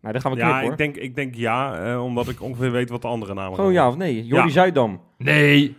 Nou, 0.00 0.12
dan 0.12 0.22
gaan 0.22 0.32
we 0.32 0.38
ja 0.38 0.44
knippen, 0.44 0.62
hoor. 0.62 0.72
ik, 0.72 0.78
denk, 0.78 0.96
ik 0.96 1.14
denk 1.14 1.34
ja, 1.34 1.84
eh, 1.92 2.04
omdat 2.04 2.28
ik 2.28 2.42
ongeveer 2.42 2.70
weet 2.70 2.90
wat 2.90 3.02
de 3.02 3.08
andere 3.08 3.34
namen 3.34 3.54
Gewoon 3.54 3.72
ja 3.72 3.88
of 3.88 3.96
nee? 3.96 4.26
Jordi 4.26 4.46
Ja. 4.46 4.52
Zuidam. 4.52 5.00
Nee. 5.16 5.76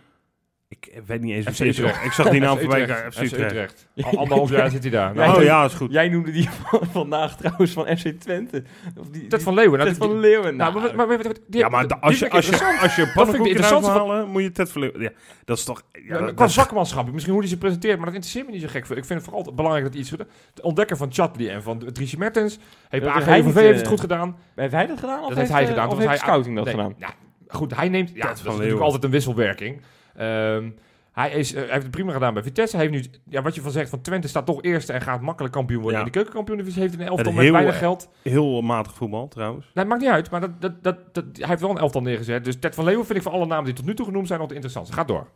Ik 0.72 1.02
weet 1.06 1.22
niet 1.22 1.34
eens 1.36 1.46
FC 1.46 1.58
wie 1.58 1.68
het 1.68 1.78
is. 1.78 1.84
Utrecht. 1.84 2.06
Ik 2.06 2.12
zag 2.12 2.30
die 2.30 2.40
naam 2.40 2.56
FC 2.56 2.60
voorbij 2.62 2.82
Utrecht. 2.82 3.02
gaan. 3.02 3.12
FC 3.12 3.18
FC 3.18 3.24
Utrecht. 3.24 3.52
Utrecht. 3.52 3.88
Al 4.14 4.18
anderhalf 4.20 4.50
jaar 4.50 4.70
zit 4.70 4.82
hij 4.82 4.92
daar. 4.92 5.14
Nou, 5.16 5.38
Oh 5.38 5.44
ja, 5.44 5.66
is 5.66 5.74
goed. 5.74 5.92
Jij 5.92 6.10
noemde 6.10 6.32
die 6.32 6.50
van, 6.50 6.80
vandaag 6.92 7.38
trouwens 7.38 7.72
van 7.72 7.86
FC 7.98 8.08
Twente. 8.08 8.64
Of 8.98 9.08
die, 9.10 9.22
Ted 9.22 9.30
die- 9.32 9.40
van 9.40 9.54
Leeuwen. 9.54 9.78
Nou, 9.80 9.90
Ted 9.90 9.98
van 9.98 10.20
Leeuwen. 10.20 10.56
Nou, 10.56 10.74
Nou, 10.74 10.74
maar, 10.86 10.96
maar, 10.96 11.08
maar- 11.08 11.20
maar- 11.26 11.34
die- 11.48 11.60
Ja, 11.60 11.70
maar 11.70 11.88
die 11.88 11.98
als 11.98 12.20
je, 12.20 12.30
als 12.30 12.46
je, 12.46 12.78
als 12.82 12.96
je 12.96 13.06
vind 13.08 13.34
ik 13.34 13.46
interessant 13.46 13.86
wil 13.86 13.94
van- 13.96 14.10
halen, 14.10 14.30
moet 14.30 14.42
je 14.42 14.52
Ted 14.52 14.72
Verleeuwen... 14.72 15.02
Ja, 15.02 15.10
dat 15.46 15.58
is 15.58 15.64
toch... 15.64 15.82
Ja, 15.92 16.00
Ja, 16.04 16.10
dat, 16.20 16.34
qua 16.34 16.44
dat- 16.46 16.52
zakmanschap, 16.52 17.12
misschien 17.12 17.34
hoe 17.34 17.42
hij 17.42 17.52
ze 17.52 17.58
presenteert, 17.58 17.96
maar 17.96 18.06
dat 18.06 18.14
interesseert 18.16 18.46
me 18.46 18.52
niet 18.52 18.62
zo 18.62 18.68
gek. 18.68 18.86
veel. 18.86 18.98
Ik 18.98 19.06
vind 19.06 19.22
het 19.26 19.30
vooral 19.30 19.54
belangrijk 19.54 19.86
dat 19.86 19.96
iets. 19.96 20.10
De 20.10 20.26
ontdekker 20.62 20.98
van 20.98 21.14
Chatley 21.14 21.50
en 21.50 21.64
van 21.64 21.80
Dries 21.94 22.16
Mertens 22.16 22.58
heeft 22.90 23.04
Dat 23.04 23.14
hij 23.14 23.34
heeft 23.42 23.56
eh, 23.58 23.64
het 23.76 23.88
goed 23.88 24.00
gedaan. 24.00 24.38
heeft 24.56 24.74
hij 24.74 24.88
dat 24.88 25.00
gedaan? 25.00 25.22
Of 25.22 25.28
Dat 25.28 25.38
heeft 25.38 25.52
hij 25.52 25.66
gedaan. 25.68 25.88
Of 25.90 25.94
heeft 25.98 26.08
hij- 26.10 26.18
Scouting 26.18 26.56
dat 26.56 26.70
gedaan? 26.70 26.94
Ja, 26.98 27.10
goed, 27.48 27.76
hij 27.76 27.90
neemt... 27.90 28.10
Ja, 28.14 28.16
dat 28.16 28.22
is 28.24 28.28
van 28.28 28.36
natuurlijk 28.38 28.64
Leeuwen. 28.64 28.84
altijd 28.86 29.04
een 29.04 29.10
wisselwerking. 29.12 29.82
Ehm, 30.16 30.70
hij, 31.12 31.32
is, 31.32 31.54
eh, 31.54 31.62
hij 31.62 31.72
heeft 31.72 31.84
het 31.84 31.92
prima 31.92 32.12
gedaan 32.12 32.34
bij 32.34 32.44
Vitesse. 32.44 32.76
Hij 32.76 32.86
heeft 32.86 33.12
nu, 33.12 33.20
ja, 33.30 33.42
wat 33.42 33.56
je 33.56 33.62
van 33.62 33.72
zegt, 33.72 33.90
van 33.90 34.02
Twente 34.02 34.28
staat 34.28 34.46
toch 34.46 34.64
eerste 34.64 34.94
en 34.94 35.02
gaat 35.02 35.22
makkelijk 35.22 35.54
kampioen 35.54 35.82
worden. 35.82 36.00
Ja. 36.00 36.06
In 36.06 36.12
de 36.12 36.18
keukenkampioen-divisie 36.18 36.82
heeft 36.82 36.94
een 36.94 37.02
elftal 37.02 37.32
met 37.32 37.44
heel, 37.44 37.52
weinig 37.52 37.74
eh, 37.74 37.80
geld. 37.80 38.10
Heel 38.24 38.62
matig 38.62 38.94
voetbal, 38.94 39.28
trouwens. 39.28 39.66
Nee, 39.66 39.74
het 39.74 39.88
maakt 39.88 40.02
niet 40.02 40.10
uit, 40.10 40.32
maar 40.32 40.42
dat, 40.42 40.62
dat, 40.62 40.84
dat, 40.84 41.14
dat, 41.14 41.26
hij 41.32 41.48
heeft 41.48 41.62
wel 41.62 41.70
een 41.70 41.78
elftal 41.78 42.02
neergezet. 42.02 42.46
Dus 42.46 42.60
Ted 42.60 42.76
van 42.76 42.86
Leeuwen 42.86 43.06
vind 43.06 43.18
ik 43.18 43.24
van 43.24 43.32
alle 43.34 43.46
namen 43.46 43.66
die 43.66 43.74
tot 43.74 43.86
nu 43.86 43.94
toe 43.94 44.06
genoemd 44.06 44.28
zijn 44.28 44.40
nog 44.40 44.48
de 44.48 44.54
interessantste. 44.54 44.96
Ga 44.96 45.04
door. 45.04 45.28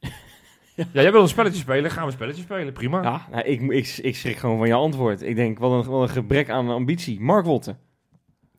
ja. 0.74 0.84
jij 0.92 1.12
wil 1.12 1.22
een 1.22 1.28
spelletje 1.28 1.60
spelen, 1.60 1.90
gaan 1.90 2.02
we 2.02 2.06
een 2.06 2.16
spelletje 2.16 2.42
spelen. 2.42 2.72
Prima. 2.72 3.02
Ja, 3.02 3.26
nou, 3.30 3.44
ik, 3.44 3.60
ik, 3.60 3.98
ik 4.02 4.16
schrik 4.16 4.36
gewoon 4.36 4.58
van 4.58 4.66
je 4.66 4.74
antwoord. 4.74 5.22
Ik 5.22 5.36
denk, 5.36 5.58
wat 5.58 5.84
een, 5.84 5.90
wat 5.90 6.02
een 6.02 6.14
gebrek 6.14 6.50
aan 6.50 6.68
ambitie. 6.68 7.20
Mark 7.20 7.44
Wotten. 7.44 7.78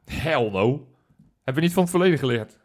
Hell 0.06 0.50
no. 0.50 0.88
Hebben 1.44 1.54
we 1.54 1.62
niet 1.62 1.74
van 1.74 1.84
het 1.84 1.92
verleden 1.92 2.20
geleerd? 2.20 2.60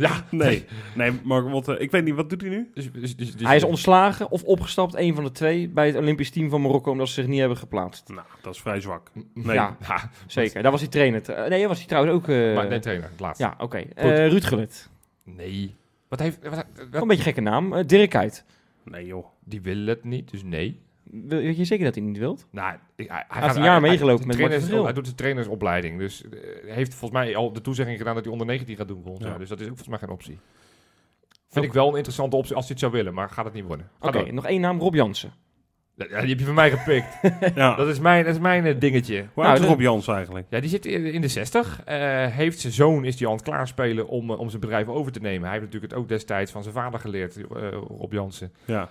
Ja. 0.00 0.24
Nee, 0.30 0.64
nee 0.94 1.12
Mark 1.24 1.48
Wotte, 1.48 1.78
ik 1.78 1.90
weet 1.90 2.04
niet, 2.04 2.14
wat 2.14 2.30
doet 2.30 2.40
hij 2.40 2.50
nu? 2.50 2.70
Dus, 2.74 2.92
dus, 2.92 3.16
dus, 3.16 3.36
dus- 3.36 3.46
Hij 3.46 3.56
is 3.56 3.64
ontslagen 3.64 4.30
of 4.30 4.42
opgestapt, 4.42 4.94
een 4.96 5.14
van 5.14 5.24
de 5.24 5.30
twee, 5.32 5.68
bij 5.68 5.86
het 5.86 5.96
Olympisch 5.96 6.30
team 6.30 6.50
van 6.50 6.60
Marokko, 6.62 6.90
omdat 6.90 7.08
ze 7.08 7.14
zich 7.14 7.26
niet 7.26 7.38
hebben 7.38 7.58
geplaatst. 7.58 8.08
Nou, 8.08 8.26
dat 8.42 8.54
is 8.54 8.60
vrij 8.60 8.80
zwak. 8.80 9.10
Nee. 9.34 9.54
Ja, 9.54 9.76
zeker. 10.26 10.62
Daar 10.62 10.70
was 10.72 10.80
hij 10.80 10.90
trainer. 10.90 11.22
tra- 11.22 11.48
Nee, 11.48 11.68
was 11.68 11.78
hij 11.78 11.86
trouwens 11.86 12.14
ook... 12.14 12.28
eh, 12.28 12.54
maar 12.54 12.68
nee, 12.68 12.78
trainer, 12.78 13.08
het 13.10 13.20
laatste. 13.20 13.44
ja, 13.44 13.54
oké. 13.58 13.78
Eh, 13.78 14.28
Ruud 14.28 14.44
Gullit. 14.44 14.88
Nee. 15.24 15.74
Wat 16.08 16.18
heeft... 16.18 16.38
Wat, 16.42 16.64
wat- 16.90 17.02
een 17.02 17.08
beetje 17.08 17.22
gekke 17.22 17.40
naam. 17.40 17.72
Eh, 17.74 17.86
Dirk 17.86 18.10
Kuyt. 18.10 18.44
Nee, 18.84 19.06
joh. 19.06 19.26
die 19.44 19.60
wil 19.60 19.86
het 19.86 20.04
niet, 20.04 20.30
dus 20.30 20.42
nee. 20.42 20.80
Wil- 21.12 21.40
Weet 21.40 21.56
je 21.56 21.64
zeker 21.64 21.84
dat 21.84 21.94
hij 21.94 22.04
niet 22.04 22.18
wilt? 22.18 22.46
Nou, 22.50 22.76
hij, 22.96 23.24
hij, 23.28 23.54
een 23.54 23.62
jaar 23.62 23.80
meegelopen 23.80 24.26
met 24.26 24.36
trainers- 24.36 24.62
Martin. 24.64 24.84
Hij 24.84 24.92
doet 24.92 25.04
de 25.04 25.14
trainersopleiding. 25.14 25.98
Dus 25.98 26.24
eh, 26.24 26.30
hij 26.64 26.74
heeft 26.74 26.94
volgens 26.94 27.20
mij 27.22 27.36
al 27.36 27.52
de 27.52 27.60
toezegging 27.60 27.98
gedaan 27.98 28.14
dat 28.14 28.22
hij 28.24 28.32
onder 28.32 28.46
19 28.46 28.76
gaat 28.76 28.88
doen 28.88 29.02
volgend 29.02 29.22
Ja. 29.24 29.28
jaar. 29.28 29.38
Dus 29.38 29.48
dat 29.48 29.58
is 29.60 29.64
ook 29.64 29.76
volgens 29.76 29.88
mij 29.88 29.98
geen 29.98 30.10
optie. 30.10 30.38
Vind 31.48 31.64
ik 31.64 31.72
wel 31.72 31.88
een 31.88 31.94
interessante 31.96 32.36
optie 32.36 32.54
als 32.56 32.64
hij 32.64 32.72
het 32.72 32.80
zou 32.80 32.92
willen, 32.92 33.14
maar 33.14 33.30
gaat 33.30 33.44
het 33.44 33.54
niet 33.54 33.64
worden. 33.64 33.90
Oké, 34.00 34.32
nog 34.32 34.46
één 34.46 34.60
naam, 34.60 34.78
Rob 34.78 34.94
Jansen. 34.94 35.32
Ja, 35.94 36.06
die 36.20 36.28
heb 36.28 36.38
je 36.38 36.44
van 36.44 36.54
mij 36.54 36.70
gepikt. 36.70 37.20
Ja. 37.54 37.74
dat 37.76 37.88
is 37.88 37.98
mijn, 37.98 38.24
dat 38.24 38.34
is 38.34 38.40
mijn 38.40 38.66
eh, 38.66 38.80
dingetje. 38.80 39.16
Hoe 39.18 39.42
Nou, 39.42 39.48
oud 39.48 39.58
is 39.58 39.64
Rob 39.66 39.80
Jans 39.80 40.08
eigenlijk? 40.08 40.46
Ja, 40.50 40.60
die 40.60 40.70
zit 40.70 40.86
in 40.86 41.20
de 41.20 41.28
60. 41.28 41.82
eh, 41.84 42.26
heeft 42.26 42.58
zijn 42.60 42.72
zoon, 42.72 43.04
is 43.04 43.16
die 43.16 43.26
aan 43.26 43.32
het 43.32 43.42
klaarspelen 43.42 44.08
om, 44.08 44.30
om 44.30 44.48
zijn 44.48 44.60
bedrijf 44.60 44.88
over 44.88 45.12
te 45.12 45.20
nemen. 45.20 45.42
Hij 45.42 45.50
heeft 45.50 45.64
natuurlijk 45.64 45.92
het 45.92 46.00
ook 46.02 46.08
destijds 46.08 46.52
van 46.52 46.62
zijn 46.62 46.74
vader 46.74 47.00
geleerd, 47.00 47.38
Rob 47.98 48.12
Jansen. 48.12 48.52
Ja. 48.64 48.88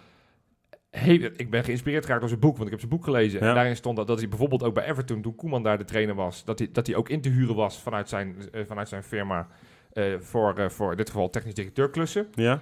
Hey, 0.89 1.15
ik 1.15 1.49
ben 1.49 1.63
geïnspireerd 1.63 2.01
geraakt 2.03 2.19
door 2.19 2.29
zijn 2.29 2.41
boek, 2.41 2.53
want 2.53 2.63
ik 2.65 2.69
heb 2.71 2.79
zijn 2.79 2.91
boek 2.91 3.03
gelezen. 3.03 3.39
Ja. 3.41 3.47
En 3.47 3.53
daarin 3.53 3.75
stond 3.75 3.97
dat, 3.97 4.07
dat 4.07 4.19
hij 4.19 4.27
bijvoorbeeld 4.27 4.63
ook 4.63 4.73
bij 4.73 4.85
Everton, 4.85 5.21
toen 5.21 5.35
Koeman 5.35 5.63
daar 5.63 5.77
de 5.77 5.85
trainer 5.85 6.15
was, 6.15 6.45
dat 6.45 6.59
hij, 6.59 6.69
dat 6.71 6.87
hij 6.87 6.95
ook 6.95 7.09
in 7.09 7.21
te 7.21 7.29
huren 7.29 7.55
was 7.55 7.81
vanuit 7.81 8.09
zijn, 8.09 8.35
eh, 8.51 8.61
vanuit 8.67 8.89
zijn 8.89 9.03
firma 9.03 9.47
eh, 9.93 10.03
voor, 10.19 10.57
eh, 10.57 10.69
voor 10.69 10.91
in 10.91 10.97
dit 10.97 11.09
geval 11.09 11.29
technisch 11.29 11.53
directeur 11.53 11.89
klussen. 11.89 12.27
Ja? 12.33 12.59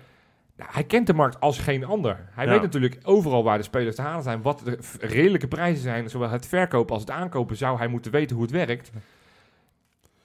Nou, 0.55 0.69
hij 0.73 0.83
kent 0.83 1.07
de 1.07 1.13
markt 1.13 1.39
als 1.39 1.59
geen 1.59 1.85
ander. 1.85 2.27
Hij 2.31 2.45
Ja. 2.45 2.51
weet 2.51 2.61
natuurlijk 2.61 2.97
overal 3.03 3.43
waar 3.43 3.57
de 3.57 3.63
spelers 3.63 3.95
te 3.95 4.01
halen 4.01 4.23
zijn, 4.23 4.41
wat 4.41 4.61
de 4.65 4.77
redelijke 4.99 5.47
prijzen 5.47 5.83
zijn, 5.83 6.09
zowel 6.09 6.29
het 6.29 6.45
verkopen 6.47 6.93
als 6.93 7.01
het 7.01 7.11
aankopen, 7.11 7.55
zou 7.55 7.77
hij 7.77 7.87
moeten 7.87 8.11
weten 8.11 8.35
hoe 8.35 8.45
het 8.45 8.53
werkt. 8.53 8.91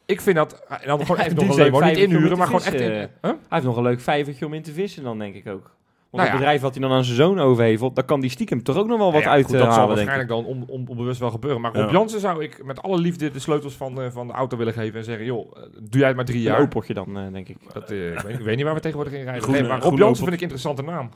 Ik 0.07 0.21
vind 0.21 0.37
dat, 0.37 0.65
en 0.69 0.87
dan 0.87 1.01
gewoon 1.01 1.17
echt 1.25 1.35
nog 1.35 1.59
een 1.59 1.73
leuk, 1.73 1.85
niet 1.85 1.97
inhuren, 1.97 2.39
maar 2.39 2.47
gewoon 2.47 2.63
echt 2.63 2.73
in, 2.73 2.79
vissen. 2.79 3.11
Huh? 3.21 3.31
Hij 3.31 3.39
heeft 3.49 3.65
nog 3.65 3.77
een 3.77 3.83
leuk 3.83 4.01
vijvertje 4.01 4.47
om 4.47 4.55
in 4.55 4.63
te 4.63 4.73
vissen 4.73 5.03
dan, 5.03 5.19
denk 5.19 5.35
ik 5.35 5.47
ook. 5.47 5.71
Want 6.13 6.25
Nou 6.25 6.37
het 6.37 6.41
ja. 6.43 6.53
bedrijf 6.53 6.61
wat 6.61 6.81
hij 6.81 6.89
dan 6.89 6.97
aan 6.99 7.05
zijn 7.05 7.17
zoon 7.17 7.39
overhevelt, 7.41 7.95
daar 7.95 8.05
kan 8.05 8.21
die 8.21 8.31
stiekem 8.31 8.63
toch 8.63 8.77
ook 8.77 8.87
nog 8.87 8.99
wel 8.99 9.13
wat 9.13 9.23
Ja, 9.23 9.31
uit 9.31 9.45
goed, 9.45 9.55
eh, 9.55 9.61
dat 9.61 9.69
zal 9.73 9.79
halen, 9.81 9.99
ik. 9.99 10.07
waarschijnlijk 10.07 10.29
dan 10.29 10.45
on, 10.45 10.65
on- 10.69 10.89
onbewust 10.89 11.21
wel 11.21 11.31
gebeuren. 11.31 11.61
Maar 11.61 11.75
Rob 11.75 11.87
Ja. 11.87 11.93
Jansen 11.93 12.21
zou 12.21 12.43
ik 12.45 12.65
met 12.65 12.83
alle 12.83 12.99
liefde 12.99 13.31
de 13.31 13.39
sleutels 13.39 13.75
van, 13.75 14.01
eh, 14.03 14.11
van 14.11 14.27
de 14.27 14.33
auto 14.33 14.57
willen 14.57 14.73
geven 14.73 14.99
en 14.99 15.05
zeggen, 15.05 15.25
joh, 15.25 15.57
eh, 15.57 15.63
doe 15.73 15.99
jij 15.99 16.07
het 16.07 16.17
maar 16.17 16.25
drie 16.25 16.37
Een 16.39 16.43
jaar. 16.43 16.61
Opeltje 16.61 16.95
dan, 16.95 17.19
eh, 17.19 17.33
denk 17.33 17.49
ik. 17.49 17.57
Dat, 17.73 17.91
eh, 17.91 18.13
ik, 18.13 18.19
weet, 18.21 18.39
ik 18.39 18.45
weet 18.45 18.57
niet 18.57 18.65
waar 18.65 18.75
we 18.75 18.81
tegenwoordig 18.81 19.15
in 19.15 19.23
rijden. 19.25 19.43
Groene- 19.43 19.61
Nee, 19.61 19.69
maar 19.69 19.81
Rob 19.81 19.99
Jansen 19.99 20.17
vind 20.25 20.29
ik 20.29 20.35
een 20.49 20.51
interessante 20.51 20.83
naam. 20.83 21.09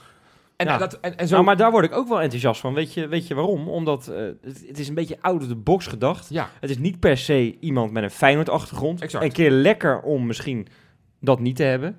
En, 0.57 0.67
Ja. 0.67 0.79
dat, 0.79 1.01
en, 1.01 1.17
en 1.19 1.27
zo, 1.29 1.33
Nou, 1.35 1.45
maar 1.47 1.57
daar 1.57 1.71
word 1.71 1.85
ik 1.85 1.93
ook 1.97 2.09
wel 2.09 2.21
enthousiast 2.21 2.61
van. 2.61 2.75
Weet 2.75 2.95
je, 2.95 3.07
weet 3.09 3.27
je 3.27 3.35
waarom? 3.35 3.69
Omdat 3.69 4.09
eh, 4.09 4.17
het, 4.43 4.65
het 4.67 4.79
is 4.79 4.89
een 4.89 4.95
beetje 4.95 5.17
out 5.21 5.41
of 5.43 5.49
the 5.49 5.57
box 5.57 5.87
gedacht. 5.87 6.27
ja, 6.31 6.49
Het 6.61 6.71
is 6.71 6.79
niet 6.79 7.01
per 7.01 7.17
se 7.17 7.57
iemand 7.61 7.93
met 7.93 8.03
een 8.03 8.11
Feyenoord-achtergrond. 8.11 9.01
Exact. 9.03 9.25
Een 9.25 9.33
keer 9.33 9.51
lekker 9.51 10.01
om 10.01 10.27
misschien 10.27 10.67
dat 11.21 11.41
niet 11.41 11.57
te 11.57 11.63
hebben. 11.63 11.97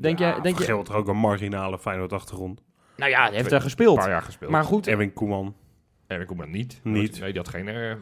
Denk 0.00 0.18
ja, 0.18 0.28
jij... 0.28 0.40
Denk 0.40 0.58
je, 0.58 0.64
Geldt 0.64 0.88
er 0.88 0.94
ook 0.94 1.08
een 1.08 1.16
marginale 1.16 1.78
Feyenoord-achtergrond. 1.78 2.62
nou 2.96 3.10
ja, 3.10 3.22
hij 3.26 3.34
heeft 3.34 3.44
daar 3.44 3.58
een 3.58 3.64
gespeeld. 3.64 3.96
paar 3.96 4.08
jaar 4.08 4.22
gespeeld. 4.22 4.50
Maar 4.50 4.64
goed, 4.64 4.86
Erwin 4.86 5.12
Koeman. 5.12 5.54
En 6.06 6.20
ik 6.20 6.26
kom 6.26 6.36
maar 6.36 6.48
niet. 6.48 6.80
Niet. 6.82 7.20
Nee, 7.20 7.28
die 7.32 7.40
had 7.40 7.48
geen... 7.48 7.68
eh, 7.68 7.92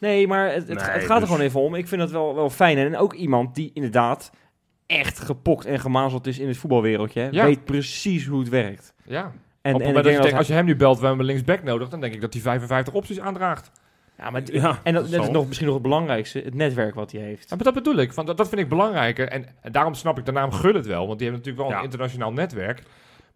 Nee, 0.00 0.26
maar 0.26 0.46
het, 0.52 0.68
het, 0.68 0.78
Nee, 0.78 0.86
het 0.88 1.02
gaat 1.04 1.10
er 1.14 1.20
dus- 1.20 1.28
gewoon 1.28 1.40
even 1.44 1.60
om. 1.60 1.74
Ik 1.74 1.88
vind 1.88 2.00
dat 2.00 2.10
wel, 2.10 2.34
wel 2.34 2.50
fijn. 2.50 2.78
En 2.78 2.96
ook 2.96 3.12
iemand 3.14 3.54
die 3.54 3.70
inderdaad 3.74 4.30
echt 4.86 5.18
gepokt 5.20 5.64
en 5.64 5.80
gemazeld 5.80 6.26
is 6.26 6.38
in 6.38 6.48
het 6.48 6.56
voetbalwereldje. 6.56 7.20
hè. 7.20 7.28
Ja. 7.30 7.44
Weet 7.44 7.64
precies 7.64 8.26
hoe 8.26 8.38
het 8.38 8.48
werkt. 8.48 8.94
ja. 9.04 9.32
En, 9.62 9.80
en 9.80 9.94
dat 9.94 10.04
je 10.04 10.20
denk 10.20 10.32
als 10.36 10.46
je 10.46 10.52
hem 10.52 10.64
nu 10.64 10.76
belt, 10.76 10.98
we 11.00 11.06
hebben 11.06 11.20
een 11.20 11.32
linksback 11.32 11.62
nodig, 11.62 11.88
dan 11.88 12.00
denk 12.00 12.14
ik 12.14 12.20
dat 12.20 12.32
hij 12.32 12.42
55 12.42 12.94
opties 12.94 13.20
aandraagt. 13.20 13.70
Ja, 14.18 14.30
maar 14.30 14.42
Ja, 14.44 14.80
en 14.82 14.94
dat, 14.94 15.12
is 15.12 15.28
nog, 15.28 15.46
misschien 15.46 15.66
nog 15.66 15.76
het 15.76 15.82
belangrijkste. 15.84 16.38
Het 16.44 16.54
netwerk 16.54 16.94
wat 16.94 17.12
hij 17.12 17.20
heeft. 17.20 17.48
Ja, 17.48 17.54
maar 17.56 17.64
dat 17.64 17.74
bedoel 17.74 17.96
ik. 17.96 18.12
Van, 18.12 18.26
dat, 18.26 18.36
dat 18.36 18.48
vind 18.48 18.60
ik 18.60 18.68
belangrijker. 18.68 19.28
En, 19.28 19.46
en 19.62 19.72
daarom 19.72 19.94
snap 19.94 20.18
ik 20.18 20.24
de 20.24 20.32
naam 20.32 20.52
Gullit 20.52 20.86
wel. 20.86 21.06
Want 21.06 21.18
die 21.18 21.28
heeft 21.28 21.38
natuurlijk 21.40 21.66
wel 21.66 21.72
Ja. 21.76 21.78
een 21.78 21.84
internationaal 21.84 22.32
netwerk. 22.32 22.82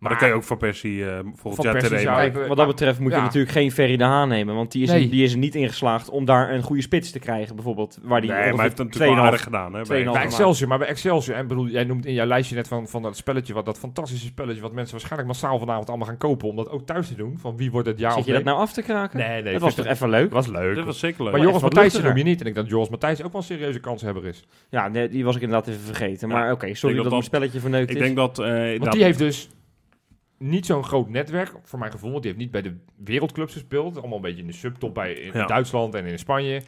Maar 0.01 0.11
dan 0.11 0.19
kan 0.19 0.29
je 0.29 0.35
ook 0.35 0.43
Van 0.43 0.57
Persie 0.57 1.05
eh 1.11 1.19
volgend 1.35 1.63
jaar 1.65 1.73
Persie 1.79 1.99
zou 1.99 2.23
ik- 2.23 2.35
wat 2.49 2.57
dat 2.57 2.67
betreft 2.67 2.99
moet 3.01 3.11
je 3.11 3.17
ja. 3.17 3.23
natuurlijk 3.25 3.53
geen 3.53 3.73
Ferry 3.73 3.97
de 3.97 4.05
Haan 4.05 4.29
nemen. 4.29 4.55
Want 4.55 4.73
die 4.73 4.83
is, 4.83 4.91
Nee. 4.91 5.05
er, 5.05 5.11
die 5.11 5.25
is 5.25 5.33
er 5.33 5.39
niet 5.39 5.55
in 5.55 5.69
geslaagd 5.69 6.09
om 6.11 6.25
daar 6.25 6.51
een 6.53 6.63
goede 6.63 6.83
spits 6.83 7.11
te 7.11 7.19
krijgen. 7.19 7.55
Bijvoorbeeld. 7.55 7.99
Waar 8.03 8.21
die 8.21 8.31
Nee, 8.31 8.39
maar 8.39 8.47
hij 8.49 8.53
ongeveer 8.55 8.63
heeft 8.69 8.79
het 8.79 8.87
natuurlijk 8.87 9.15
wel 9.15 9.25
2,5 9.25 9.27
aardig 9.27 9.43
gedaan. 9.43 9.75
Hè, 9.75 10.13
bij-. 10.13 10.23
Excelsior, 10.25 10.69
maar 10.69 10.79
bij 10.79 10.89
Excelsior, 10.89 11.37
en 11.37 11.47
bedoel, 11.47 11.67
jij 11.67 11.85
noemt 11.85 12.07
in 12.07 12.13
jouw 12.13 12.27
lijstje 12.27 12.55
net 12.57 12.69
van, 12.69 12.89
van 12.89 13.03
dat 13.03 13.17
spelletje, 13.17 13.55
wat, 13.55 13.65
dat 13.65 13.79
fantastische 13.79 14.27
spelletje, 14.27 14.61
wat 14.63 14.73
mensen 14.73 14.93
waarschijnlijk 14.97 15.33
massaal 15.33 15.59
vanavond 15.59 15.89
allemaal 15.89 16.07
gaan 16.07 16.17
kopen, 16.17 16.49
om 16.49 16.57
dat 16.57 16.69
ook 16.71 16.87
thuis 16.87 17.09
te 17.09 17.15
doen. 17.15 17.39
Van 17.39 17.57
wie 17.57 17.71
wordt 17.71 17.87
het 17.89 17.99
jaar 17.99 18.11
Zit 18.11 18.21
of 18.21 18.27
je 18.27 18.33
dat 18.33 18.45
nee? 18.45 18.53
nou 18.55 18.67
af 18.67 18.73
te 18.73 18.83
kraken? 18.83 19.19
Nee, 19.19 19.43
nee. 19.43 19.53
dat 19.53 19.63
was 19.63 19.75
toch 19.75 19.87
even 19.87 20.09
leuk? 20.09 20.33
was 20.33 20.47
leuk. 20.47 20.75
Dat 20.77 20.85
was 20.85 20.99
zeker 20.99 21.23
leuk. 21.23 21.33
maar 21.33 21.41
Joris 21.41 21.55
wat 21.61 21.63
Matthijssen 21.75 22.05
noem 22.05 22.17
je 22.17 22.25
niet. 22.25 22.41
En 22.41 22.47
ik 22.47 22.55
denk 22.55 22.57
dat 22.67 22.69
Joris 22.75 22.89
Matthijs 22.89 23.23
ook 23.23 23.33
wel 23.33 23.41
een 23.41 23.47
serieuze 23.47 23.81
kanshebber 23.81 24.27
is. 24.27 24.45
Ja, 24.71 24.89
nee, 24.89 25.09
die 25.09 25.25
was 25.25 25.37
ik 25.37 25.43
inderdaad 25.43 25.69
even 25.69 25.81
vergeten. 25.81 26.29
Maar 26.29 26.53
oké, 26.53 26.75
sorry 26.75 26.95
dat 26.95 26.95
dat, 26.95 26.97
dat- 27.05 27.11
mijn 27.13 27.23
spelletje 27.23 27.61
verneukt 27.61 27.91
ik 27.91 27.97
is. 27.97 28.03
denk 28.03 28.17
dat... 28.17 28.39
eh, 28.39 28.47
Want 28.47 28.79
nou, 28.79 28.91
die 28.91 29.03
heeft 29.05 29.19
dus 29.19 29.49
niet 30.45 30.67
zo'n 30.67 30.85
groot 30.85 31.09
netwerk, 31.09 31.53
voor 31.63 31.79
mijn 31.79 31.91
gevoel. 31.93 32.11
Want 32.11 32.23
die 32.23 32.33
heeft 32.33 32.43
niet 32.45 32.53
bij 32.53 32.63
de 32.63 32.77
wereldclubs 33.05 33.53
gespeeld. 33.53 33.97
Allemaal 33.99 34.17
een 34.17 34.23
beetje 34.23 34.41
in 34.41 34.47
de 34.47 34.53
subtop 34.53 34.95
bij 34.95 35.13
in 35.13 35.31
Ja. 35.35 35.47
Duitsland 35.47 35.95
en 35.95 36.05
in 36.07 36.19
Spanje. 36.19 36.63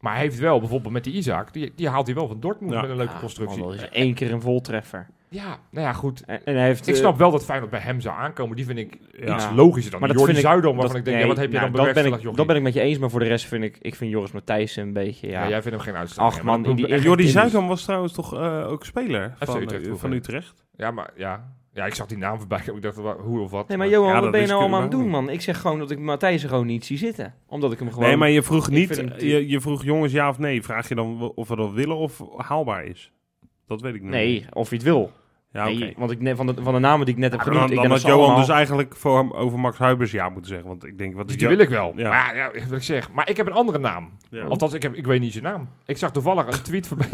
Maar 0.00 0.12
hij 0.12 0.22
heeft 0.22 0.38
wel, 0.38 0.58
bijvoorbeeld 0.58 0.92
met 0.92 1.04
die 1.04 1.12
Isaac, 1.14 1.52
die, 1.52 1.72
die 1.76 1.88
haalt 1.88 2.06
hij 2.06 2.14
wel 2.14 2.28
van 2.28 2.40
Dortmund 2.40 2.72
Ja. 2.72 2.80
met 2.80 2.90
een 2.90 2.96
leuke 2.96 3.12
Ja, 3.12 3.18
constructie. 3.20 3.58
man, 3.58 3.68
dat 3.68 3.76
is 3.76 3.88
één 3.88 4.14
keer 4.14 4.32
een 4.32 4.40
voltreffer. 4.40 5.06
Ja, 5.28 5.58
nou 5.70 5.86
ja, 5.86 5.92
goed. 5.92 6.24
En, 6.24 6.40
en 6.44 6.54
hij 6.56 6.64
heeft, 6.64 6.86
Ik 6.86 6.94
eh, 6.94 7.00
snap 7.00 7.18
wel 7.18 7.30
dat 7.30 7.44
Feyenoord 7.44 7.70
bij 7.70 7.80
hem 7.80 8.00
zou 8.00 8.16
aankomen. 8.16 8.56
Die 8.56 8.64
vind 8.64 8.78
ik 8.78 8.98
Ja. 9.18 9.34
iets 9.34 9.46
logischer 9.54 9.90
dan 9.90 10.00
Maar 10.00 10.08
dat 10.08 10.18
Jordi 10.18 10.32
vind 10.32 10.44
ik- 10.44 10.50
Zuidam, 10.50 10.76
waarvan 10.76 10.88
dat- 10.88 10.96
ik 10.98 11.04
denk, 11.04 11.16
nee, 11.16 11.24
ja, 11.26 11.32
wat 11.32 11.36
heb 11.42 11.46
je 11.52 11.58
nou, 11.58 11.70
dan 11.72 11.84
dat 11.84 11.94
ben, 11.94 12.06
ik, 12.30 12.36
dat 12.36 12.46
ben 12.46 12.56
ik 12.56 12.62
met 12.62 12.74
je 12.74 12.80
eens, 12.80 12.98
maar 12.98 13.10
voor 13.10 13.20
de 13.20 13.26
rest 13.26 13.44
vind 13.46 13.64
ik, 13.64 13.78
ik 13.80 13.94
vind 13.94 14.10
Joris 14.10 14.32
Matthijssen 14.32 14.82
een 14.82 14.92
beetje, 14.92 15.26
ja. 15.28 15.42
Ja, 15.42 15.48
jij 15.48 15.62
vindt 15.62 15.76
hem 15.76 15.86
geen 15.86 15.96
uitstraling. 15.96 16.36
Ach, 16.36 16.42
man, 16.42 16.62
die- 16.62 17.00
Jordi. 17.00 17.28
Zuidam 17.28 17.66
was 17.68 17.84
trouwens 17.84 18.12
toch 18.12 18.34
eh, 18.34 18.68
ook 18.70 18.84
speler 18.84 19.34
van, 19.38 19.62
Utrecht 19.62 19.86
eh, 19.86 19.94
van 19.94 20.12
Utrecht. 20.12 20.64
Ja, 20.76 20.90
maar 20.90 21.10
ja. 21.16 21.52
Ja, 21.76 21.86
ik 21.86 21.94
zag 21.94 22.06
die 22.06 22.18
naam 22.18 22.38
voorbij. 22.38 22.60
Ik 22.74 22.82
dacht, 22.82 22.96
hoe 22.96 23.40
of 23.40 23.50
wat. 23.50 23.68
Nee, 23.68 23.76
maar 23.76 23.88
Johan, 23.88 24.14
Ja, 24.14 24.20
wat 24.20 24.30
ben 24.30 24.40
je 24.40 24.46
nou 24.46 24.60
allemaal 24.60 24.76
aan 24.76 24.82
het 24.82 24.92
doen, 24.92 25.08
man? 25.08 25.28
Ik 25.28 25.40
zeg 25.40 25.60
gewoon 25.60 25.78
dat 25.78 25.90
ik 25.90 25.98
Matthijssen 25.98 26.48
gewoon 26.48 26.66
niet 26.66 26.84
zie 26.84 26.98
zitten. 26.98 27.34
Omdat 27.46 27.72
ik 27.72 27.78
hem 27.78 27.90
gewoon... 27.92 28.08
Nee, 28.08 28.16
maar 28.16 28.30
je 28.30 28.42
vroeg 28.42 28.70
niet, 28.70 29.04
je, 29.18 29.48
je 29.48 29.60
vroeg 29.60 29.84
jongens 29.84 30.12
ja 30.12 30.28
of 30.28 30.38
nee. 30.38 30.62
Vraag 30.62 30.88
je 30.88 30.94
dan 30.94 31.32
of 31.34 31.48
we 31.48 31.56
dat 31.56 31.72
willen 31.72 31.96
of 31.96 32.22
haalbaar 32.36 32.84
is? 32.84 33.12
Dat 33.66 33.80
weet 33.80 33.94
ik 33.94 34.02
niet. 34.02 34.10
Nee, 34.10 34.46
of 34.52 34.70
je 34.70 34.74
het 34.74 34.84
wil. 34.84 35.12
Ja, 35.56 35.68
oké. 35.70 35.78
nee, 35.78 35.94
want 35.96 36.10
ik, 36.10 36.20
net- 36.20 36.36
van, 36.36 36.46
de, 36.46 36.54
van 36.62 36.72
de 36.74 36.78
namen 36.80 37.06
die 37.06 37.14
ik 37.14 37.20
net 37.20 37.30
heb 37.30 37.40
Ja, 37.40 37.46
genoemd... 37.46 37.62
dan 37.68 37.70
ik 37.76 37.76
dan 37.82 37.88
denk 37.90 38.00
had 38.02 38.02
dat 38.02 38.10
Johan 38.18 38.26
allemaal- 38.28 38.46
dus 38.46 38.54
eigenlijk 38.56 38.96
voor 38.96 39.18
hem 39.18 39.32
over 39.32 39.58
Max 39.58 39.78
Huibers 39.78 40.10
ja 40.10 40.28
moeten 40.28 40.50
zeggen. 40.50 40.68
Want 40.68 40.84
ik 40.84 40.98
denk, 40.98 41.14
wat 41.14 41.28
is 41.28 41.32
die 41.36 41.42
Jo- 41.42 41.48
wil 41.48 41.58
ik 41.58 41.68
wel. 41.68 41.92
Ja. 41.96 42.08
Maar 42.08 42.36
ja, 42.36 42.50
wat 42.68 42.76
ik 42.78 42.82
zeg. 42.82 43.12
Maar 43.12 43.28
ik 43.30 43.36
heb 43.36 43.46
een 43.46 43.52
andere 43.52 43.78
naam. 43.78 44.10
Ja. 44.30 44.44
Althans, 44.44 44.72
ik, 44.72 44.82
heb, 44.82 44.94
ik 44.94 45.06
weet 45.06 45.20
niet 45.20 45.32
zijn 45.32 45.44
naam. 45.44 45.68
Ik 45.86 45.96
zag 45.96 46.12
toevallig 46.12 46.46
een 46.46 46.62
tweet 46.62 46.86
voorbij. 46.86 47.08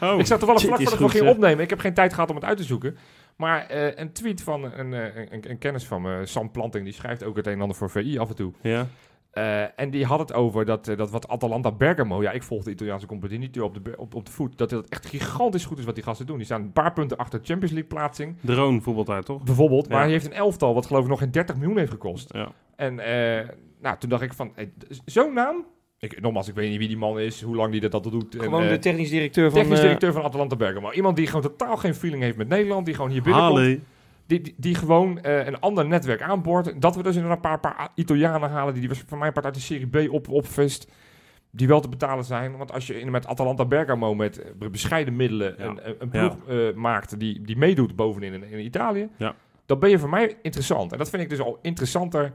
Ja, 0.00 0.08
Oh, 0.12 0.18
ik 0.18 0.26
zag 0.26 0.38
toevallig 0.38 0.62
vlak 0.62 0.74
voordat 0.76 0.94
ik 0.94 1.00
nog 1.00 1.10
ging 1.10 1.28
opnemen. 1.28 1.64
Ik 1.64 1.70
heb 1.70 1.80
geen 1.80 1.94
tijd 1.94 2.14
gehad 2.14 2.30
om 2.30 2.36
het 2.36 2.44
uit 2.44 2.56
te 2.56 2.64
zoeken. 2.64 2.96
Maar 3.36 3.66
eh, 3.66 3.92
een 3.94 4.12
tweet 4.12 4.42
van 4.42 4.64
een, 4.76 4.94
eh, 4.94 5.26
een, 5.30 5.50
een 5.50 5.58
kennis 5.58 5.84
van 5.86 6.02
me, 6.02 6.20
Sam 6.26 6.50
Planting, 6.50 6.84
die 6.84 6.92
schrijft 6.92 7.24
ook 7.24 7.36
het 7.36 7.46
een 7.46 7.52
en 7.52 7.60
ander 7.60 7.76
voor 7.76 7.90
VI 7.90 8.18
af 8.18 8.28
en 8.28 8.34
toe. 8.36 8.52
ja. 8.60 8.86
Eh, 9.30 9.80
en 9.80 9.90
die 9.90 10.04
had 10.04 10.18
het 10.18 10.32
over 10.32 10.64
dat, 10.64 10.88
eh, 10.88 10.96
dat 10.96 11.10
wat 11.10 11.28
Atalanta 11.28 11.72
Bergamo, 11.72 12.22
ja, 12.22 12.30
ik 12.30 12.42
volg 12.42 12.64
de 12.64 12.70
Italiaanse 12.70 13.06
competitie 13.06 13.38
niet 13.38 13.60
op 13.60 13.84
de, 13.84 13.96
op, 13.96 14.14
op 14.14 14.26
de 14.26 14.32
voet, 14.32 14.58
dat 14.58 14.70
het 14.70 14.88
echt 14.88 15.06
gigantisch 15.06 15.64
goed 15.64 15.78
is 15.78 15.84
wat 15.84 15.94
die 15.94 16.04
gasten 16.04 16.26
doen. 16.26 16.36
Die 16.36 16.44
staan 16.44 16.62
een 16.62 16.72
paar 16.72 16.92
punten 16.92 17.16
achter 17.16 17.38
de 17.38 17.46
Champions 17.46 17.72
League 17.72 17.90
plaatsing, 17.90 18.36
Drone 18.40 18.80
voetbalt 18.80 19.10
uit, 19.10 19.24
toch? 19.24 19.42
bijvoorbeeld. 19.42 19.88
Maar 19.88 20.00
hij 20.00 20.10
heeft 20.10 20.26
een 20.26 20.32
elftal 20.32 20.74
wat 20.74 20.86
geloof 20.86 21.02
ik 21.02 21.08
nog 21.08 21.18
geen 21.18 21.30
30 21.30 21.56
miljoen 21.56 21.78
heeft 21.78 21.90
gekost. 21.90 22.32
Ja. 22.34 22.52
En 22.76 22.98
eh, 22.98 23.48
nou, 23.80 23.98
toen 23.98 24.08
dacht 24.08 24.22
ik 24.22 24.32
van, 24.32 24.52
hey, 24.54 24.72
zo'n 25.04 25.32
naam? 25.32 25.66
Ik, 25.98 26.20
nogmaals, 26.20 26.48
ik 26.48 26.54
weet 26.54 26.70
niet 26.70 26.78
wie 26.78 26.88
die 26.88 26.96
man 26.96 27.18
is, 27.18 27.42
hoe 27.42 27.56
lang 27.56 27.72
die 27.72 27.80
dat, 27.80 27.92
dat 27.92 28.02
doet. 28.02 28.34
En, 28.34 28.40
Gewoon 28.40 28.68
de 28.68 28.78
technisch 28.78 29.10
directeur 29.10 29.50
van... 29.50 29.60
technisch 29.60 29.80
directeur 29.80 30.12
van 30.12 30.22
Atalanta 30.22 30.56
Bergamo. 30.56 30.92
Iemand 30.92 31.16
die 31.16 31.26
gewoon 31.26 31.42
totaal 31.42 31.76
geen 31.76 31.94
feeling 31.94 32.22
heeft 32.22 32.36
met 32.36 32.48
Nederland, 32.48 32.86
die 32.86 32.94
gewoon 32.94 33.10
hier 33.10 33.22
binnenkomt. 33.22 33.58
Halle. 33.58 33.80
Die, 34.28 34.40
die, 34.40 34.54
die 34.56 34.74
gewoon 34.74 35.20
eh, 35.20 35.46
een 35.46 35.60
ander 35.60 35.86
netwerk 35.86 36.22
aanboort. 36.22 36.80
Dat 36.80 36.96
we 36.96 37.02
dus 37.02 37.14
inderdaad 37.14 37.36
een 37.36 37.60
paar, 37.60 37.60
paar 37.60 37.88
Italianen 37.94 38.50
halen 38.50 38.74
die, 38.74 38.88
die 38.88 38.98
van 39.06 39.18
mijn 39.18 39.32
part 39.32 39.44
uit 39.44 39.54
de 39.54 39.60
Serie 39.60 39.86
B 40.08 40.12
op, 40.12 40.28
opvist. 40.28 40.90
Die 41.50 41.68
wel 41.68 41.80
te 41.80 41.88
betalen 41.88 42.24
zijn. 42.24 42.56
Want 42.56 42.72
als 42.72 42.86
je 42.86 43.00
in, 43.00 43.10
met 43.10 43.26
Atalanta 43.26 43.64
Bergamo 43.64 44.14
met 44.14 44.38
eh, 44.60 44.68
bescheiden 44.70 45.16
middelen 45.16 45.54
Ja. 45.58 45.64
een, 45.64 45.80
een, 45.88 45.96
een 45.98 46.08
ploeg 46.08 46.36
eh, 46.48 46.56
maakt 46.74 47.18
die, 47.18 47.42
die 47.42 47.56
meedoet 47.56 47.96
bovenin 47.96 48.32
in, 48.32 48.42
in 48.50 48.64
Italië. 48.64 49.08
Ja. 49.16 49.34
Dan 49.66 49.78
ben 49.78 49.90
je 49.90 49.98
voor 49.98 50.08
mij 50.08 50.36
interessant. 50.42 50.92
En 50.92 50.98
dat 50.98 51.10
vind 51.10 51.22
ik 51.22 51.28
dus 51.28 51.40
al 51.40 51.58
interessanter 51.62 52.32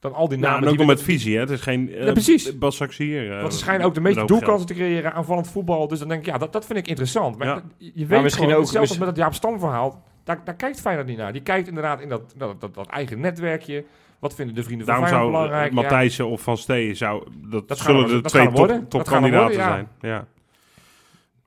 dan 0.00 0.14
al 0.14 0.28
die 0.28 0.38
Nou, 0.38 0.50
namen. 0.52 0.66
en 0.66 0.72
ook 0.72 0.78
die 0.78 0.86
nog 0.86 0.96
we- 0.96 1.02
met 1.02 1.12
visie, 1.12 1.34
hè? 1.34 1.40
Het 1.40 1.50
is 1.50 1.60
geen 1.60 1.88
uh, 1.88 2.04
Ja, 2.04 2.12
precies. 2.12 2.58
Bas 2.58 2.76
Saxier. 2.76 3.32
eh, 3.34 3.40
Want 3.40 3.52
ze 3.52 3.58
schijnen 3.58 3.86
ook 3.86 3.94
de 3.94 4.00
meeste 4.00 4.24
doelkansen 4.24 4.66
te 4.66 4.74
creëren 4.74 5.12
aanvallend 5.12 5.48
voetbal. 5.48 5.88
Dus 5.88 5.98
dan 5.98 6.08
denk 6.08 6.20
ik, 6.20 6.26
ja, 6.26 6.38
dat, 6.38 6.52
dat 6.52 6.66
vind 6.66 6.78
ik 6.78 6.88
interessant. 6.88 7.38
Maar 7.38 7.46
Ja. 7.46 7.62
je 7.78 7.92
weet 7.94 8.08
Maar 8.08 8.22
misschien 8.22 8.44
gewoon, 8.44 8.60
ook- 8.60 8.68
zelfs 8.68 8.88
mis- 8.90 8.98
met 8.98 9.08
dat 9.08 9.16
Jaap 9.16 9.34
Stam 9.34 9.58
verhaal, 9.58 10.02
daar, 10.26 10.40
daar 10.44 10.54
kijkt 10.56 10.80
Feyenoord 10.80 11.06
niet 11.06 11.16
naar. 11.18 11.32
Die 11.32 11.42
kijkt 11.42 11.68
inderdaad 11.68 12.00
in 12.00 12.08
dat, 12.08 12.34
dat, 12.36 12.60
dat, 12.60 12.74
dat 12.74 12.86
eigen 12.86 13.20
netwerkje. 13.20 13.84
Wat 14.18 14.34
vinden 14.34 14.54
de 14.54 14.62
vrienden 14.62 14.86
van 14.86 14.94
Daarom 14.94 15.10
Feyenoord 15.16 15.32
zou 15.34 15.44
belangrijk? 15.46 15.72
uh, 15.72 15.76
Ja. 15.76 15.82
Matthijssen 15.82 16.26
of 16.26 16.40
Van 16.40 16.56
Steen, 16.56 16.96
zou, 16.96 17.26
dat, 17.50 17.68
Dat 17.68 17.78
zullen 17.78 18.02
we- 18.02 18.08
de 18.14 18.20
dat 18.20 18.30
twee 18.32 18.46
top, 18.46 18.56
worden. 18.56 18.88
Topkandidaten 18.88 19.46
worden, 19.56 19.64
zijn. 19.64 19.88
Ja. 20.00 20.26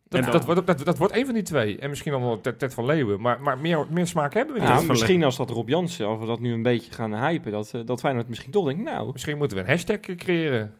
Dat, 0.10 0.32
dat, 0.32 0.46
wordt, 0.46 0.68
dat, 0.68 0.86
dat 0.86 0.98
wordt 0.98 1.13
één 1.13 1.26
van 1.26 1.34
die 1.34 1.44
twee. 1.44 1.78
En 1.78 1.89
misschien 1.89 2.12
dan 2.12 2.22
wel 2.22 2.42
Ted, 2.42 2.60
Ted 2.60 2.74
van 2.74 2.86
Leeuwen. 2.86 3.22
Maar, 3.22 3.42
maar 3.42 3.58
meer, 3.58 3.86
meer 3.89 4.08
smaak 4.08 4.34
hebben 4.34 4.54
we 4.56 4.60
niet. 4.62 4.70
Ja, 4.70 4.82
misschien 4.82 5.24
als 5.24 5.38
dat 5.38 5.50
Rob 5.50 5.70
Jansen, 5.70 6.06
als 6.08 6.20
we 6.20 6.26
dat 6.26 6.39
nu 6.39 6.54
een 6.54 6.63
beetje 6.63 6.92
gaan 6.92 7.15
hypen, 7.26 7.52
dat, 7.52 7.72
eh, 7.74 7.82
dat 7.86 8.00
Feyenoord 8.00 8.28
misschien 8.28 8.52
toch 8.52 8.65
denkt, 8.65 8.84
nou, 8.84 9.10
Misschien 9.12 9.38
moeten 9.38 9.58
we 9.58 9.63
een 9.63 9.70
hashtag 9.70 10.00
creëren. 10.00 10.74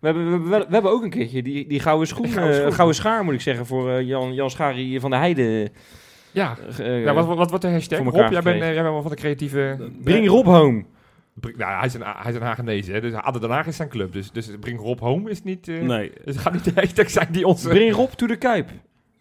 we 0.00 0.06
hebben, 0.06 0.30
we, 0.42 0.48
we, 0.48 0.64
we 0.68 0.72
hebben 0.72 0.90
ook 0.90 1.02
een 1.02 1.10
keertje 1.10 1.42
die, 1.42 1.66
die 1.66 1.80
gouden 1.80 2.08
schoen, 2.08 2.28
gouden 2.38 2.66
eh, 2.66 2.72
gouden 2.72 2.96
schaar 2.96 3.24
moet 3.24 3.34
ik 3.34 3.40
zeggen, 3.40 3.66
voor 3.66 3.90
eh, 3.90 4.00
Jan, 4.06 4.34
Jan 4.34 4.50
Schari 4.50 5.00
van 5.00 5.10
de 5.10 5.16
Heide. 5.16 5.70
Ja. 6.32 6.56
eh, 6.78 7.02
ja 7.04 7.14
wat, 7.14 7.26
wat, 7.26 7.36
wat 7.36 7.48
wordt 7.50 7.64
de 7.64 7.70
hashtag? 7.70 7.98
voor 7.98 8.12
Rob, 8.12 8.30
jij 8.32 8.42
bent, 8.42 8.60
eh, 8.62 8.72
jij 8.72 8.82
bent 8.82 8.92
wel 8.94 9.02
van 9.02 9.10
de 9.10 9.16
creatieve... 9.16 9.90
Bring 10.04 10.28
Rob 10.28 10.46
home. 10.46 10.84
Nou, 11.56 11.72
hij 11.78 11.86
is 11.86 11.94
een, 11.94 12.02
hij 12.04 12.30
is 12.30 12.34
een 12.36 12.42
Hagenees, 12.42 12.86
hè. 12.86 13.00
Dus 13.00 13.12
ADO 13.12 13.38
Den 13.38 13.50
Haag 13.50 13.66
is 13.66 13.76
zijn 13.76 13.88
club. 13.88 14.12
Dus, 14.12 14.30
dus 14.30 14.50
Bring 14.60 14.80
Rob 14.80 14.98
Home 15.00 15.30
is 15.30 15.42
niet... 15.42 15.68
eh, 15.68 15.80
Nee, 15.80 16.10
Dus 16.24 16.34
het 16.34 16.38
gaat 16.38 16.52
niet 16.52 16.64
de 16.64 16.72
hashtag 16.74 17.10
zijn 17.10 17.28
die 17.30 17.46
ons... 17.46 17.62
Bring 17.62 17.94
Rob 17.94 18.10
to 18.10 18.26
the 18.26 18.36
Kuip. 18.36 18.66
To 18.68 18.72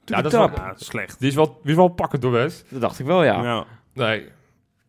Ja, 0.05 0.15
the 0.15 0.21
dat 0.21 0.31
is 0.31 0.37
wel- 0.37 0.49
ja, 0.55 0.73
slecht. 0.75 1.19
Die 1.19 1.29
is 1.29 1.35
wel, 1.35 1.45
die 1.61 1.71
is 1.71 1.75
wel 1.75 1.87
pakkend 1.87 2.21
door 2.21 2.31
West. 2.31 2.65
Dat 2.69 2.81
dacht 2.81 2.99
ik 2.99 3.05
wel, 3.05 3.23
ja. 3.23 3.43
Ja. 3.43 3.65
Nee. 3.93 4.25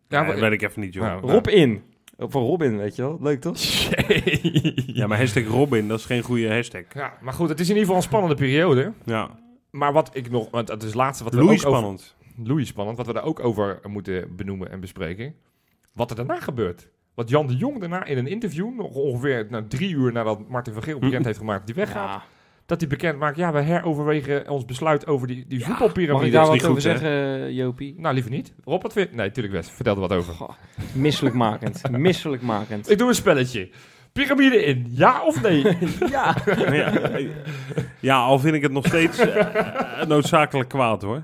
Ja, 0.09 0.23
dat 0.25 0.39
weet 0.39 0.51
ik 0.51 0.61
even 0.61 0.81
niet, 0.81 0.93
joh. 0.93 1.03
Nou, 1.03 1.21
Rob 1.31 1.47
in. 1.47 1.81
Voor 2.17 2.41
Robin, 2.41 2.77
weet 2.77 2.95
je 2.95 3.01
wel. 3.01 3.17
Leuk 3.21 3.41
toch? 3.41 3.57
Ja, 4.99 5.07
maar 5.07 5.17
hashtag 5.17 5.47
Robin, 5.47 5.87
dat 5.87 5.99
is 5.99 6.05
geen 6.05 6.21
goede 6.21 6.53
hashtag. 6.53 6.81
Ja, 6.93 7.13
maar 7.21 7.33
goed, 7.33 7.49
het 7.49 7.59
is 7.59 7.65
in 7.69 7.71
ieder 7.71 7.83
geval 7.85 7.95
een 8.01 8.07
spannende 8.07 8.35
periode. 8.35 8.91
Ja, 9.05 9.29
Maar 9.73 9.93
wat 9.93 10.09
ik 10.13 10.29
nog, 10.29 10.49
want 10.51 10.67
dat 10.67 10.79
is 10.81 10.87
het 10.87 10.95
laatste 10.95 11.23
wat 11.23 11.33
we 11.33 11.39
Louis 11.43 11.59
ook 11.65 11.67
over, 11.67 11.79
spannend. 11.79 12.15
Louis 12.43 12.67
spannend, 12.67 12.97
wat 12.97 13.05
we 13.07 13.13
daar 13.13 13.23
ook 13.23 13.39
over 13.39 13.79
moeten 13.87 14.35
benoemen 14.35 14.71
en 14.71 14.79
bespreken. 14.79 15.35
Wat 15.93 16.09
er 16.09 16.15
daarna 16.15 16.39
gebeurt. 16.39 16.89
Wat 17.13 17.29
Jan 17.29 17.47
de 17.47 17.55
Jong 17.55 17.79
daarna 17.79 18.03
in 18.03 18.17
een 18.17 18.27
interview, 18.27 18.75
nog 18.75 18.93
ongeveer 18.95 19.47
na 19.49 19.65
drie 19.67 19.89
uur 19.95 20.11
nadat 20.11 20.49
Martin 20.49 20.73
van 20.73 20.83
Geel 20.83 20.99
bekend 20.99 21.25
heeft 21.25 21.37
gemaakt 21.37 21.67
dat 21.67 21.75
hij 21.75 21.85
weggaat, 21.85 22.09
Ja. 22.09 22.23
dat 22.65 22.79
hij 22.79 22.89
bekend 22.89 23.19
maakt, 23.19 23.37
ja, 23.37 23.51
we 23.53 23.59
heroverwegen 23.61 24.49
ons 24.49 24.65
besluit 24.65 25.07
over 25.07 25.27
die, 25.27 25.45
die 25.47 25.59
Mag 25.59 25.67
voetbalpyramide. 25.67 26.25
ik 26.25 26.31
daar 26.31 26.41
is 26.43 26.47
wat 26.47 26.57
over 26.69 26.81
goed, 26.81 26.83
hè? 26.83 26.97
zeggen, 26.97 27.45
eh, 27.47 27.51
Jopie? 27.51 27.95
Nou, 27.97 28.13
liever 28.13 28.31
niet. 28.31 28.53
Rob, 28.63 28.81
wat 28.81 28.93
vind 28.93 29.13
Nee, 29.13 29.31
tuurlijk 29.31 29.55
best. 29.55 29.69
Vertel 29.69 29.93
er 29.93 29.99
wat 30.01 30.13
over. 30.13 30.33
Goh, 30.33 30.49
misselijkmakend. 30.93 31.89
misselijkmakend. 31.91 32.89
Ik 32.89 32.97
doe 32.97 33.07
een 33.07 33.15
spelletje. 33.15 33.69
Pyramide 34.13 34.65
in, 34.65 34.87
ja 34.89 35.23
of 35.23 35.41
nee? 35.41 35.63
ja. 36.09 36.35
ja, 36.71 36.91
ja, 37.99 38.17
al 38.17 38.39
vind 38.39 38.55
ik 38.55 38.61
het 38.61 38.71
nog 38.71 38.85
steeds 38.85 39.17
eh, 39.19 40.05
noodzakelijk 40.07 40.69
kwaad, 40.69 41.01
hoor. 41.01 41.23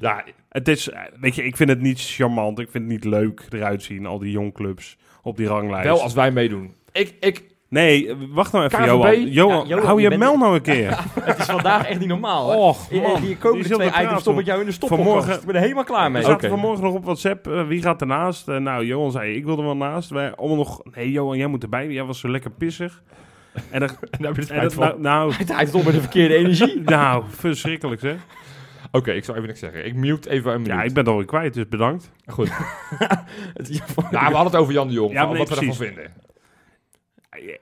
ja, 0.00 0.24
Het 0.48 0.68
is, 0.68 0.90
eh, 0.90 1.00
weet 1.20 1.34
je, 1.34 1.44
ik 1.44 1.56
vind 1.56 1.70
het 1.70 1.80
niet 1.80 2.00
charmant. 2.00 2.58
Ik 2.58 2.70
vind 2.70 2.84
het 2.84 2.92
niet 2.92 3.04
leuk 3.04 3.42
eruit 3.50 3.82
zien, 3.82 4.06
al 4.06 4.18
die 4.18 4.30
jongclubs 4.30 4.96
op 5.22 5.36
die 5.36 5.46
ranglijst. 5.46 5.86
wel 5.86 6.02
als 6.02 6.14
wij 6.14 6.30
meedoen. 6.30 6.74
Ik, 6.92 7.14
ik, 7.20 7.42
Nee, 7.68 8.14
wacht 8.30 8.52
nou 8.52 8.64
even, 8.64 8.78
KVB? 8.78 8.88
Johan. 8.88 9.30
Johan, 9.30 9.58
Ja, 9.62 9.68
Johan, 9.68 9.84
hou 9.86 10.00
je 10.00 10.10
mel 10.18 10.36
nou 10.38 10.54
een 10.54 10.62
keer. 10.62 10.98
Het 11.20 11.38
is 11.38 11.44
vandaag 11.44 11.86
echt 11.86 11.98
niet 11.98 12.08
normaal. 12.08 12.50
hè? 12.50 12.56
Och, 12.56 12.90
Je- 12.90 13.00
man. 13.00 13.20
Die 13.20 13.36
komende 13.36 13.68
twee 13.68 13.88
items 13.88 14.20
stop 14.20 14.38
ik 14.38 14.46
jou 14.46 14.60
in 14.60 14.66
de 14.66 14.72
stoppelkast. 14.72 15.08
Vanmorgen- 15.10 15.40
Ik 15.40 15.46
ben 15.46 15.54
er 15.54 15.60
helemaal 15.60 15.84
klaar 15.84 16.10
mee. 16.10 16.22
We 16.22 16.28
zaten 16.28 16.48
vanmorgen 16.50 16.84
nog 16.84 16.94
op 16.94 17.04
WhatsApp. 17.04 17.46
eh, 17.46 17.66
wie 17.66 17.82
gaat 17.82 18.00
ernaast? 18.00 18.48
Eh, 18.48 18.56
nou, 18.56 18.84
Johan 18.84 19.10
zei, 19.10 19.34
ik 19.36 19.44
wilde 19.44 19.62
wel 19.62 19.76
naast. 19.76 20.10
Wij 20.10 20.34
allemaal 20.34 20.56
nog, 20.56 20.82
nee 20.94 21.10
Johan, 21.10 21.36
jij 21.36 21.46
moet 21.46 21.62
erbij. 21.62 21.88
Jij 21.88 22.04
was 22.04 22.20
zo 22.20 22.28
lekker 22.28 22.50
pissig. 22.50 23.02
En 23.70 23.80
dan, 23.80 23.88
daar 24.20 24.34
heb 24.34 24.46
je 24.48 24.54
het 24.54 24.74
van. 24.74 24.84
nou, 24.86 25.00
nou, 25.00 25.44
draait 25.44 25.74
op 25.74 25.84
met 25.84 25.94
de 25.94 26.00
verkeerde 26.00 26.34
energie. 26.34 26.80
nou, 26.96 27.24
verschrikkelijk 27.28 28.00
zeg. 28.00 28.16
Oké, 28.90 29.12
ik 29.12 29.24
zal 29.24 29.34
even 29.34 29.46
niks 29.46 29.60
zeggen. 29.60 29.86
Ik 29.86 29.94
mute 29.94 30.30
even 30.30 30.52
een 30.52 30.62
minuut. 30.62 30.76
Ja, 30.76 30.82
ik 30.82 30.92
ben 30.92 31.02
het 31.02 31.08
alweer 31.12 31.26
kwijt, 31.26 31.54
dus 31.54 31.68
bedankt. 31.68 32.10
Goed. 32.26 32.50
Het- 33.54 33.82
Nou, 33.96 34.10
we 34.10 34.16
hadden 34.18 34.44
het 34.44 34.56
over 34.56 34.72
Jan 34.72 34.86
de 34.88 34.92
Jong. 34.94 35.12
Ja, 35.12 35.26
nee, 35.26 35.38
wat 35.38 35.48
we 35.48 35.54
ervan 35.56 35.76
precies. 35.76 35.86
vinden. 35.94 36.12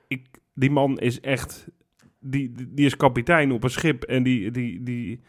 Ik, 0.08 0.26
die 0.54 0.70
man 0.70 0.98
is 0.98 1.20
echt, 1.20 1.66
die, 2.20 2.52
die- 2.74 2.86
is 2.86 2.96
kapitein 2.96 3.52
op 3.52 3.64
een 3.64 3.70
schip 3.70 4.02
en 4.02 4.22
die, 4.22 4.50
die, 4.50 4.82
die, 4.82 5.20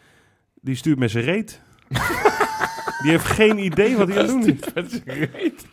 die 0.62 0.76
stuurt 0.76 1.00
met 1.00 1.12
zijn 1.12 1.24
reet. 1.24 1.62
die 3.02 3.12
heeft 3.12 3.26
geen 3.26 3.58
idee 3.58 3.98
wat 3.98 4.08
hij 4.08 4.20
aan 4.20 4.26
het 4.26 4.46
doen 4.46 4.58
is. 4.58 4.74
Met 4.74 4.92
zijn 4.92 5.30
reet. 5.32 5.68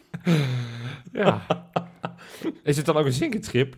Ja. 1.13 1.47
Is 2.63 2.77
het 2.77 2.87
dan 2.87 2.97
ook 2.97 3.07
een 3.07 3.13
zinkend 3.13 3.45
schip? 3.45 3.77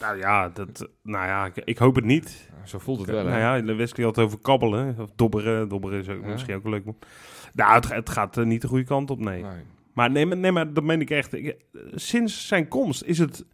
Nou 0.00 0.18
ja, 0.18 0.48
dat, 0.48 0.88
nou 1.02 1.26
ja, 1.26 1.46
ik, 1.46 1.56
ik 1.56 1.78
hoop 1.78 1.94
het 1.94 2.04
niet. 2.04 2.50
Zo 2.64 2.78
voelt 2.78 2.98
het 2.98 3.10
wel, 3.10 3.26
hè? 3.26 3.38
Nou 3.40 3.66
ja, 3.66 3.74
Wesley 3.74 4.06
had 4.06 4.16
het 4.16 4.24
over 4.24 4.38
kabbelen. 4.38 4.96
Of 4.98 5.10
dobberen. 5.16 5.68
Dobberen 5.68 5.98
is 6.00 6.08
ook 6.08 6.22
Ja. 6.22 6.28
misschien 6.28 6.54
ook 6.54 6.64
een 6.64 6.70
leuk. 6.70 6.84
Nou, 7.54 7.74
het, 7.74 7.88
het 7.92 8.10
gaat 8.10 8.36
eh, 8.36 8.44
niet 8.44 8.60
de 8.62 8.68
goede 8.68 8.84
kant 8.84 9.10
op, 9.10 9.18
nee. 9.18 9.42
Nee. 9.42 9.52
Maar 9.92 10.10
nee, 10.10 10.26
maar- 10.26 10.36
nee, 10.36 10.52
maar 10.52 10.72
dat 10.72 10.84
meen 10.84 11.00
ik 11.00 11.10
echt. 11.10 11.32
Ik- 11.34 11.46
eh, 11.72 11.80
sinds 11.94 12.46
zijn 12.48 12.68
komst 12.68 13.02
is 13.02 13.18
het... 13.18 13.44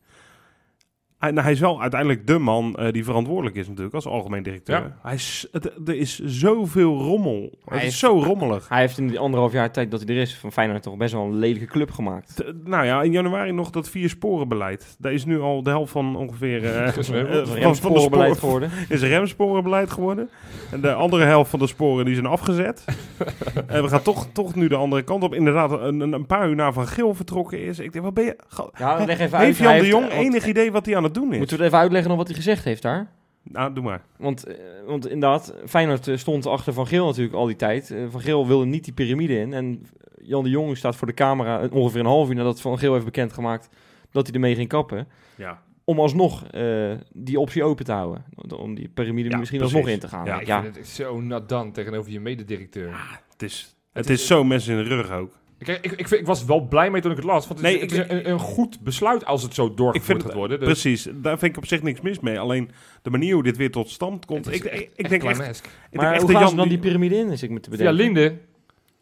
Hij, 1.22 1.30
nou, 1.30 1.42
hij 1.42 1.52
is 1.52 1.60
wel 1.60 1.80
uiteindelijk 1.80 2.26
de 2.26 2.38
man 2.38 2.74
eh, 2.76 2.92
die 2.92 3.04
verantwoordelijk 3.04 3.56
is 3.56 3.68
natuurlijk 3.68 3.94
als 3.94 4.06
algemeen 4.06 4.42
directeur. 4.42 4.76
Ja. 4.76 4.96
Hij 5.02 5.14
is, 5.14 5.46
het, 5.52 5.64
er 5.88 5.96
is 5.96 6.18
zoveel 6.24 6.98
rommel. 6.98 7.40
Het 7.42 7.50
Hij 7.64 7.76
is 7.76 7.82
heeft- 7.84 7.96
zo 7.98 8.22
rommelig. 8.22 8.68
Hij 8.68 8.80
heeft 8.80 8.98
in 8.98 9.06
die 9.08 9.18
anderhalf 9.18 9.52
jaar 9.52 9.70
tijd 9.72 9.90
dat 9.90 10.02
hij 10.06 10.14
er 10.16 10.20
is 10.20 10.36
van 10.36 10.52
Feyenoord 10.52 10.82
toch 10.82 10.96
best 10.96 11.12
wel 11.12 11.22
een 11.24 11.38
lelijke 11.38 11.66
club 11.66 11.90
gemaakt. 11.90 12.36
T- 12.36 12.66
nou 12.66 12.84
ja, 12.84 13.02
in 13.02 13.12
januari 13.12 13.52
nog 13.52 13.70
dat 13.70 13.88
vier 13.88 14.08
sporenbeleid. 14.08 14.96
Daar 14.98 15.12
is 15.12 15.24
nu 15.24 15.40
al 15.40 15.62
de 15.62 15.70
helft 15.70 15.92
van 15.92 16.16
ongeveer... 16.16 16.64
eh, 16.64 16.78
eh, 16.78 16.86
Dat 16.94 16.96
is 16.98 17.06
de 17.06 17.42
remsporenbeleid 17.54 18.36
sporen, 18.36 18.70
geworden. 18.70 18.70
is 18.96 19.02
remsporenbeleid 19.02 19.90
geworden. 19.90 20.28
En 20.70 20.80
de 20.80 20.92
andere 20.92 21.24
helft 21.24 21.50
van 21.50 21.58
de 21.58 21.66
sporen 21.66 22.04
die 22.04 22.14
zijn 22.14 22.26
afgezet. 22.26 22.84
en 23.66 23.82
we 23.82 23.88
gaan 23.88 24.02
toch, 24.02 24.26
toch 24.32 24.54
nu 24.54 24.68
de 24.68 24.76
andere 24.76 25.02
kant 25.02 25.22
op. 25.22 25.34
Inderdaad, 25.34 25.80
een, 25.80 26.00
een 26.12 26.26
paar 26.26 26.48
uur 26.48 26.54
na 26.54 26.72
Van 26.72 26.86
Geel 26.86 27.14
vertrokken 27.14 27.60
is. 27.64 27.78
Ik 27.78 27.92
denk, 27.92 28.04
wat 28.04 28.14
ben 28.14 28.24
je... 28.24 28.36
Ja, 28.78 29.04
leg 29.04 29.18
even 29.20 29.38
uit. 29.38 29.46
heeft 29.46 29.58
Jan 29.58 29.78
de 29.78 29.86
Jong 29.86 30.10
enig 30.10 30.46
idee 30.46 30.72
wat 30.72 30.86
hij 30.86 30.96
aan 30.96 31.02
het 31.04 31.11
doen 31.14 31.32
is? 31.32 31.38
Moeten 31.38 31.58
we 31.58 31.64
even 31.64 31.78
uitleggen 31.78 32.08
nog 32.08 32.18
wat 32.18 32.26
hij 32.26 32.36
gezegd 32.36 32.64
heeft 32.64 32.82
daar? 32.82 33.10
Nou, 33.42 33.74
doe 33.74 33.84
maar. 33.84 34.02
Want, 34.16 34.44
eh, 34.44 34.54
want 34.86 35.04
inderdaad, 35.08 35.54
Feyenoord 35.66 36.08
eh, 36.08 36.16
stond 36.16 36.46
achter 36.46 36.72
Van 36.72 36.86
Geel 36.86 37.06
natuurlijk 37.06 37.34
al 37.34 37.46
die 37.46 37.56
tijd. 37.56 37.90
Eh, 37.90 38.04
van 38.10 38.20
Geel 38.20 38.46
wilde 38.46 38.64
niet 38.64 38.84
die 38.84 38.92
piramide 38.92 39.38
in. 39.38 39.52
En 39.52 39.86
Jan 40.22 40.44
de 40.44 40.50
Jong 40.50 40.76
staat 40.76 40.96
voor 40.96 41.06
de 41.06 41.14
camera 41.14 41.68
ongeveer 41.72 42.00
een 42.00 42.06
half 42.06 42.28
uur 42.28 42.34
nadat 42.34 42.60
Van 42.60 42.78
Geel 42.78 42.92
heeft 42.92 43.04
bekendgemaakt 43.04 43.68
dat 44.10 44.26
hij 44.26 44.34
ermee 44.34 44.54
ging 44.54 44.68
kappen. 44.68 45.08
Ja. 45.36 45.62
Om 45.84 46.00
alsnog 46.00 46.46
eh, 46.46 46.92
die 47.12 47.40
optie 47.40 47.64
open 47.64 47.84
te 47.84 47.92
houden. 47.92 48.24
Om 48.56 48.74
die 48.74 48.88
piramide 48.88 49.28
Ja, 49.30 49.36
misschien 49.38 49.58
precies. 49.58 49.76
alsnog 49.76 49.94
in 49.94 50.00
te 50.00 50.08
gaan. 50.08 50.24
Ja, 50.24 50.40
ik 50.40 50.46
Ja, 50.46 50.62
vind 50.62 50.76
het 50.76 50.86
zo 50.88 51.20
nat 51.20 51.48
dan 51.48 51.72
tegenover 51.72 52.10
je 52.12 52.20
mededirecteur. 52.20 53.20
Het 53.32 53.42
is, 53.42 53.76
het 53.92 54.10
is 54.10 54.26
zo 54.26 54.44
mensen 54.44 54.76
in 54.78 54.82
de 54.82 54.88
rug 54.94 55.10
ook. 55.10 55.40
Kijk, 55.62 55.84
ik, 55.84 55.92
ik, 55.92 56.10
ik 56.10 56.26
was 56.26 56.44
wel 56.44 56.60
blij 56.60 56.90
mee 56.90 57.00
toen 57.00 57.10
ik 57.10 57.16
het 57.16 57.26
las. 57.26 57.46
Want 57.48 57.60
het 57.60 57.68
is, 57.74 57.96
het 57.98 58.10
een, 58.10 58.30
een 58.30 58.38
goed 58.38 58.80
besluit 58.80 59.24
als 59.24 59.42
het 59.42 59.54
zo 59.54 59.74
doorgevoerd 59.74 60.22
gaat 60.22 60.34
worden. 60.34 60.58
Dus 60.58 60.68
precies, 60.68 61.08
daar 61.14 61.38
vind 61.38 61.52
ik 61.52 61.62
op 61.62 61.66
zich 61.68 61.82
niks 61.82 62.00
mis 62.00 62.20
mee. 62.20 62.38
Alleen 62.38 62.70
de 63.02 63.10
manier 63.10 63.34
hoe 63.34 63.42
dit 63.42 63.56
weer 63.56 63.70
tot 63.70 63.90
stand 63.90 64.24
komt. 64.26 64.44
het 64.44 64.54
is 64.54 64.60
Ik, 64.60 64.64
ik, 64.66 64.72
echt- 64.72 64.82
ik 64.82 64.88
echt 64.96 65.08
denk 65.10 65.22
echt, 65.22 65.30
ik 65.30 65.64
maar 65.92 66.04
denk 66.04 66.12
echt 66.12 66.22
hoe 66.22 66.32
dat 66.32 66.40
gaan 66.40 66.40
ze 66.40 66.46
Jan 66.46 66.56
dan 66.56 66.68
die 66.68 66.78
piramide 66.78 67.14
in, 67.16 67.30
is 67.30 67.42
ik 67.42 67.50
me 67.50 67.60
te 67.60 67.70
bedenken. 67.70 67.94
Linde. 67.94 68.36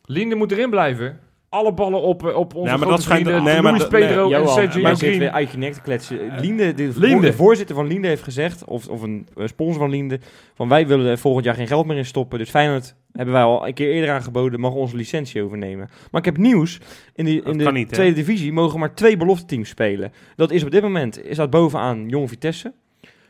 Linde 0.04 0.34
moet 0.34 0.52
erin 0.52 0.70
blijven. 0.70 1.20
Alle 1.50 1.72
ballen 1.74 2.00
op, 2.00 2.26
eh, 2.26 2.36
op 2.36 2.54
onze 2.54 2.70
Ja, 2.70 2.76
maar 2.76 2.78
grote 2.78 2.94
dat 2.94 3.02
schijnt- 3.02 3.22
vrienden. 3.26 3.44
nee, 3.44 3.62
maar 3.62 3.72
Luis 3.72 3.88
nee, 3.90 4.00
Pedro 4.00 4.22
en 4.22 4.28
Johan, 4.28 4.48
Sergio 4.54 4.82
maar 4.82 4.96
zit 4.96 5.18
weer 5.18 5.30
uit 5.30 5.50
je 5.50 5.58
nek 5.58 5.72
te 5.72 5.80
kletsen. 5.80 6.18
Linde, 6.40 6.74
de, 6.74 6.92
Linde. 6.96 7.26
de 7.26 7.32
voorzitter 7.32 7.74
van 7.76 7.86
Linde 7.86 8.08
heeft 8.08 8.22
gezegd, 8.22 8.64
of, 8.64 8.88
of 8.88 9.02
een 9.02 9.28
eh, 9.36 9.46
sponsor 9.46 9.78
van 9.80 9.90
Linde, 9.90 10.18
van 10.54 10.68
wij 10.68 10.86
willen 10.86 11.06
er 11.06 11.18
volgend 11.18 11.44
jaar 11.44 11.54
geen 11.54 11.66
geld 11.66 11.86
meer 11.86 11.96
in 11.96 12.04
stoppen. 12.04 12.38
Dus 12.38 12.50
Feyenoord 12.50 12.94
hebben 13.12 13.34
wij 13.34 13.42
al 13.42 13.66
een 13.66 13.74
keer 13.74 13.90
eerder 13.92 14.10
aangeboden, 14.10 14.60
mag 14.60 14.72
onze 14.72 14.96
licentie 14.96 15.42
overnemen. 15.42 15.88
Maar 16.10 16.20
ik 16.20 16.26
heb 16.26 16.36
nieuws, 16.36 16.78
in, 17.14 17.24
die, 17.24 17.42
in 17.42 17.58
de 17.58 17.64
hè? 17.64 17.86
tweede 17.86 18.14
divisie 18.14 18.52
mogen 18.52 18.78
maar 18.78 18.94
twee 18.94 19.16
belofteteams 19.16 19.68
spelen. 19.68 20.12
Dat 20.36 20.50
is 20.50 20.64
op 20.64 20.70
dit 20.70 20.82
moment, 20.82 21.24
is 21.24 21.36
dat 21.36 21.50
bovenaan 21.50 22.08
Jong 22.08 22.28
Vitesse, 22.28 22.72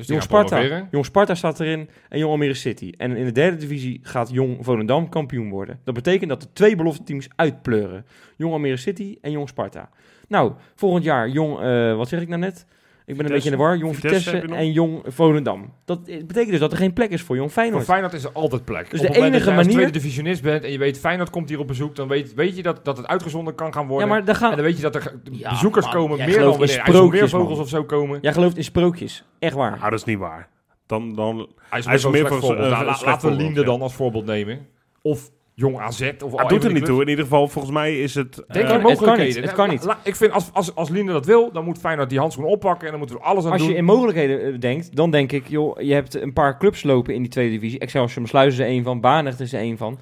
Dus 0.01 0.09
Jong 0.09 0.23
Sparta. 0.23 0.87
Jong 0.91 1.05
Sparta 1.05 1.35
staat 1.35 1.61
erin 1.61 1.89
en 2.09 2.19
Jong 2.19 2.33
Almere 2.33 2.55
City. 2.55 2.93
En 2.97 3.17
in 3.17 3.25
de 3.25 3.33
derde 3.33 3.57
divisie 3.57 4.01
gaat 4.03 4.31
Jong 4.31 4.65
Volendam 4.65 5.09
kampioen 5.09 5.51
worden. 5.51 5.81
Dat 5.85 5.95
betekent 5.95 6.31
dat 6.31 6.43
er 6.43 6.53
twee 6.53 6.77
belofteteams 6.77 7.29
uitpleuren. 7.37 8.07
Jong 8.37 8.53
Almere 8.53 8.77
City 8.77 9.19
en 9.21 9.31
Jong 9.31 9.49
Sparta. 9.49 9.89
Nou, 10.29 10.53
volgend 10.75 11.05
jaar 11.05 11.29
Jong, 11.29 11.61
eh, 11.61 11.97
wat 11.97 12.09
zeg 12.09 12.21
ik 12.21 12.29
nou 12.29 12.41
net? 12.41 12.67
Ik 13.11 13.17
ben 13.17 13.27
een 13.27 13.33
beetje 13.33 13.51
in 13.51 13.57
de 13.57 13.63
war. 13.63 13.77
Jong 13.77 13.95
Vitesse 13.97 14.39
en 14.41 14.73
Jong 14.73 15.03
Volendam. 15.07 15.73
Dat 15.85 16.05
betekent 16.05 16.51
dus 16.51 16.59
dat 16.61 16.73
er 16.73 16.79
geen 16.79 16.93
plek 16.93 17.11
is 17.11 17.23
voor 17.23 17.37
Jong 17.37 17.53
Voor 17.53 17.63
Feyenoord. 17.63 17.85
Feyenoord 17.85 18.13
is 18.13 18.25
er 18.25 18.31
altijd 18.33 18.65
plek. 18.65 18.91
Dus 18.91 19.01
Op 19.01 19.07
de 19.07 19.13
enige 19.15 19.31
dat 19.31 19.39
jij 19.45 19.47
als 19.47 19.57
manier- 19.57 19.73
tweede 19.73 19.91
divisionist 19.93 20.43
bent 20.43 20.65
en 20.65 20.73
je 20.73 20.79
weet 20.79 20.99
Feyenoord 20.99 21.31
komt 21.31 21.49
hier 21.49 21.59
op 21.59 21.67
bezoek, 21.67 21.97
dan 21.97 22.09
weet, 22.09 22.35
weet 22.35 22.57
je 22.57 22.63
dat, 22.63 22.85
dat 22.85 22.97
het 22.97 23.07
uitgezonden 23.07 23.55
kan 23.55 23.73
gaan 23.73 23.83
ja, 23.83 23.89
worden. 23.89 24.09
maar 24.09 24.25
dan 24.25 24.35
gaan, 24.35 24.51
En 24.51 24.57
dan 24.57 24.65
weet 24.65 24.77
je 24.77 24.83
dat 24.83 24.95
er 24.95 25.21
Ja, 25.31 25.51
bezoekers 25.51 25.85
man, 25.85 25.95
komen, 25.95 26.19
meer 26.19 26.27
dan 26.27 26.35
in 26.37 26.49
wanneer 26.49 26.69
sprookjes, 26.69 27.21
IJsselmeervogels 27.21 27.55
man. 27.57 27.61
of 27.65 27.69
zo 27.69 27.85
komen. 27.85 28.19
jij 28.23 28.33
gelooft 28.33 28.57
in 28.57 28.65
sprookjes. 28.65 29.25
Echt 29.39 29.55
waar. 29.55 29.77
Nou, 29.79 29.91
dat 29.91 29.99
is 29.99 30.05
niet 30.05 30.19
waar. 30.19 30.49
Dan, 30.87 31.15
dan, 31.15 31.49
IJsselmeervogels 31.71 31.87
IJsselmeervogels, 31.87 32.45
slecht 32.45 32.61
voorbeeld. 32.61 32.73
eh, 32.73 32.79
Nou, 32.97 33.05
laten 33.05 33.29
we 33.31 33.35
Linde 33.37 33.61
ja. 33.61 33.67
dan 33.67 33.83
als 33.83 33.95
voorbeeld 33.95 34.25
nemen. 34.27 34.67
Of 35.03 35.31
Jong 35.61 35.79
AZ. 35.79 36.13
Of 36.25 36.45
doet 36.47 36.65
er 36.65 36.73
niet 36.73 36.85
toe. 36.85 37.03
In 37.03 37.09
ieder 37.09 37.25
geval, 37.25 37.49
volgens 37.49 37.75
mij 37.75 38.01
is 38.01 38.15
het... 38.15 38.35
Denk 38.35 38.49
eh, 38.49 38.55
aan 38.57 38.67
het 38.67 38.71
kan 38.73 38.83
mogelijkheden. 38.83 39.27
niet, 39.35 39.45
het 39.45 39.53
kan 39.53 39.69
niet. 39.69 39.85
La- 39.85 39.89
la- 39.93 40.01
ik 40.05 40.17
vind 40.17 40.33
als, 40.33 40.51
als, 40.53 40.75
als 40.75 40.89
Linde 40.89 41.13
dat 41.13 41.27
wil, 41.27 41.53
dan 41.53 41.65
moet 41.65 41.79
Feyenoord 41.79 42.11
die 42.11 42.19
handschoen 42.19 42.45
oppakken 42.45 42.85
en 42.85 42.91
dan 42.91 42.99
moeten 42.99 43.17
we 43.17 43.23
alles 43.23 43.45
aan 43.45 43.51
Als 43.53 43.61
doen. 43.61 43.71
je 43.71 43.77
in 43.77 43.85
mogelijkheden 43.85 44.53
eh, 44.55 44.61
denkt, 44.61 44.97
dan 44.97 45.11
denk 45.11 45.33
ik, 45.33 45.49
joh, 45.49 45.81
je 45.81 45.93
hebt 45.95 46.15
een 46.15 46.33
paar 46.33 46.59
clubs 46.59 46.83
lopen 46.83 47.15
in 47.15 47.23
die 47.23 47.31
tweede 47.31 47.53
divisie. 47.53 47.79
Excelsior 47.79 48.29
Sluizen 48.29 48.61
is 48.61 48.67
er 48.69 48.75
één 48.75 48.85
van, 48.85 49.01
Barendrecht 49.01 49.41
is 49.41 49.53
er 49.53 49.61
één 49.61 49.77
van. 49.77 49.99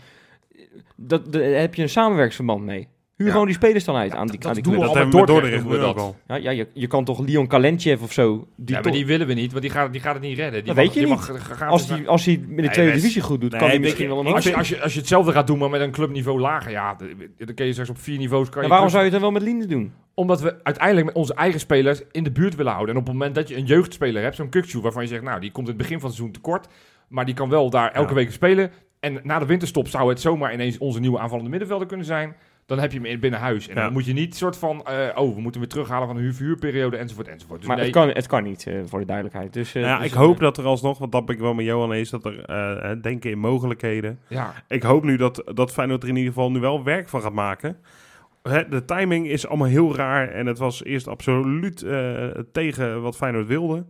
Dat, 0.96 1.32
daar 1.32 1.42
heb 1.42 1.74
je 1.74 1.82
een 1.82 1.88
samenwerksverband 1.88 2.64
mee. 2.64 2.88
Huur 3.18 3.26
Ja. 3.26 3.32
gewoon 3.32 3.46
die 3.48 3.56
spelers 3.56 3.84
dan 3.84 3.96
uit 3.96 4.12
aan 4.14 4.26
die, 4.26 4.38
dat 4.38 4.48
aan 4.48 4.54
die 4.54 4.62
doen 4.62 4.72
dat 4.72 4.82
hebben 4.94 5.00
we 5.10 5.16
met 5.18 5.26
Dordrecht 5.26 5.42
Dordrecht 5.64 5.82
doen 5.84 5.94
we 5.94 6.00
al. 6.02 6.16
Ja, 6.26 6.34
ja 6.36 6.50
je, 6.50 6.68
je 6.72 6.86
kan 6.86 7.04
toch 7.04 7.18
Leon 7.26 7.46
Kalentjev 7.46 8.02
of 8.02 8.12
zo. 8.12 8.46
Die 8.56 8.74
ja, 8.74 8.80
maar 8.82 8.92
die 8.92 9.06
willen 9.06 9.26
we 9.26 9.34
niet, 9.34 9.50
want 9.50 9.62
die 9.62 9.70
gaat, 9.72 9.92
die 9.92 10.00
gaat 10.00 10.14
het 10.14 10.22
niet 10.22 10.36
redden. 10.36 10.52
Die 10.64 10.74
Dat 10.74 10.74
mag- 10.74 10.84
weet 10.84 10.94
je 10.94 11.00
die 11.00 11.08
niet. 11.08 11.18
mag 11.48 11.62
als, 11.70 11.88
naar- 11.88 11.98
die, 11.98 12.08
als 12.08 12.24
hij 12.24 12.34
in 12.34 12.46
de 12.56 12.62
Nee, 12.62 12.70
tweede 12.70 12.92
divisie 12.92 13.22
goed 13.22 13.40
doet, 13.40 13.50
Nee, 13.50 13.60
kan 13.60 13.68
hij 13.68 13.78
misschien 13.78 14.08
je, 14.08 14.14
wel 14.14 14.26
een 14.26 14.32
als, 14.34 14.44
je, 14.44 14.56
als, 14.56 14.68
je, 14.68 14.82
als 14.82 14.92
je 14.92 14.98
hetzelfde 14.98 15.32
gaat 15.32 15.46
doen, 15.46 15.58
maar 15.58 15.70
met 15.70 15.80
een 15.80 15.90
clubniveau 15.90 16.40
lager, 16.40 16.70
ja, 16.70 16.96
dan 17.38 17.54
kun 17.54 17.66
je 17.66 17.72
straks 17.72 17.90
op 17.90 17.98
vier 17.98 18.18
niveaus... 18.18 18.48
Kan 18.48 18.62
je 18.62 18.68
waarom 18.68 18.88
zou 18.88 19.04
je 19.04 19.10
het 19.10 19.20
dan 19.20 19.30
wel 19.32 19.40
met 19.40 19.42
Linde 19.48 19.66
doen? 19.66 19.92
Omdat 20.14 20.40
we 20.40 20.64
uiteindelijk 20.64 21.06
met 21.06 21.14
onze 21.14 21.34
eigen 21.34 21.60
spelers 21.60 22.02
in 22.12 22.24
de 22.24 22.30
buurt 22.30 22.54
willen 22.56 22.72
houden. 22.72 22.94
En 22.94 23.00
op 23.00 23.06
het 23.06 23.16
moment 23.16 23.34
dat 23.34 23.48
je 23.48 23.56
een 23.56 23.64
jeugdspeler 23.66 24.22
hebt, 24.22 24.36
zo'n 24.36 24.48
Kukcu, 24.48 24.80
waarvan 24.80 25.02
je 25.02 25.08
zegt, 25.08 25.22
nou, 25.22 25.40
die 25.40 25.50
komt 25.50 25.66
in 25.68 25.72
het 25.72 25.82
begin 25.82 26.00
van 26.00 26.08
het 26.08 26.16
seizoen 26.18 26.36
tekort, 26.42 26.66
maar 27.08 27.24
die 27.24 27.34
kan 27.34 27.48
wel 27.48 27.70
daar 27.70 27.92
elke 27.92 28.08
Ja. 28.08 28.14
week 28.14 28.32
spelen. 28.32 28.70
En 29.00 29.20
na 29.22 29.38
de 29.38 29.46
winterstop 29.46 29.88
zou 29.88 30.08
het 30.08 30.20
zomaar 30.20 30.52
ineens 30.52 30.78
onze 30.78 31.00
nieuwe 31.00 31.18
aanvallende 31.18 31.50
middenvelder 31.50 31.86
kunnen 31.86 32.06
zijn. 32.06 32.34
Dan 32.68 32.78
heb 32.78 32.92
je 32.92 32.96
hem 32.98 33.06
in 33.06 33.20
binnen 33.20 33.40
huis. 33.40 33.68
En 33.68 33.74
Ja. 33.74 33.82
dan 33.82 33.92
moet 33.92 34.04
je 34.04 34.12
niet 34.12 34.36
soort 34.36 34.56
van, 34.56 34.84
eh, 34.86 35.08
oh, 35.22 35.34
we 35.34 35.40
moeten 35.40 35.60
weer 35.60 35.70
terughalen 35.70 36.06
van 36.06 36.16
een 36.16 36.22
huur- 36.22 36.34
verhuurperiode, 36.34 36.96
enzovoort, 36.96 37.28
enzovoort. 37.28 37.58
Dus 37.58 37.68
maar 37.68 37.76
nee, 37.76 37.84
het, 37.86 37.94
kan, 37.94 38.08
het 38.08 38.26
kan 38.26 38.42
niet, 38.42 38.66
eh, 38.66 38.74
voor 38.86 38.98
de 39.00 39.06
duidelijkheid. 39.06 39.52
Dus, 39.52 39.74
eh, 39.74 39.82
ja, 39.82 39.96
dus, 39.98 40.06
ik 40.06 40.12
hoop 40.12 40.38
dat 40.38 40.56
er 40.58 40.64
alsnog, 40.64 40.98
want 40.98 41.12
dat 41.12 41.26
ben 41.26 41.34
ik 41.34 41.40
wel 41.40 41.54
met 41.54 41.64
Johan 41.64 41.92
eens, 41.92 42.10
dat 42.10 42.24
er 42.24 43.02
denken 43.02 43.30
in 43.30 43.38
mogelijkheden. 43.38 44.18
ja, 44.28 44.52
Ik 44.68 44.82
hoop 44.82 45.04
nu 45.04 45.16
dat, 45.16 45.42
dat 45.54 45.72
Feyenoord 45.72 46.02
er 46.02 46.08
in 46.08 46.16
ieder 46.16 46.32
geval 46.32 46.50
nu 46.50 46.60
wel 46.60 46.84
werk 46.84 47.08
van 47.08 47.22
gaat 47.22 47.32
maken. 47.32 47.76
Hè, 48.42 48.68
de 48.68 48.84
timing 48.84 49.28
is 49.28 49.46
allemaal 49.46 49.68
heel 49.68 49.96
raar 49.96 50.28
en 50.28 50.46
het 50.46 50.58
was 50.58 50.84
eerst 50.84 51.08
absoluut 51.08 51.82
eh, 51.82 52.26
tegen 52.52 53.02
wat 53.02 53.16
Feyenoord 53.16 53.46
wilde. 53.46 53.84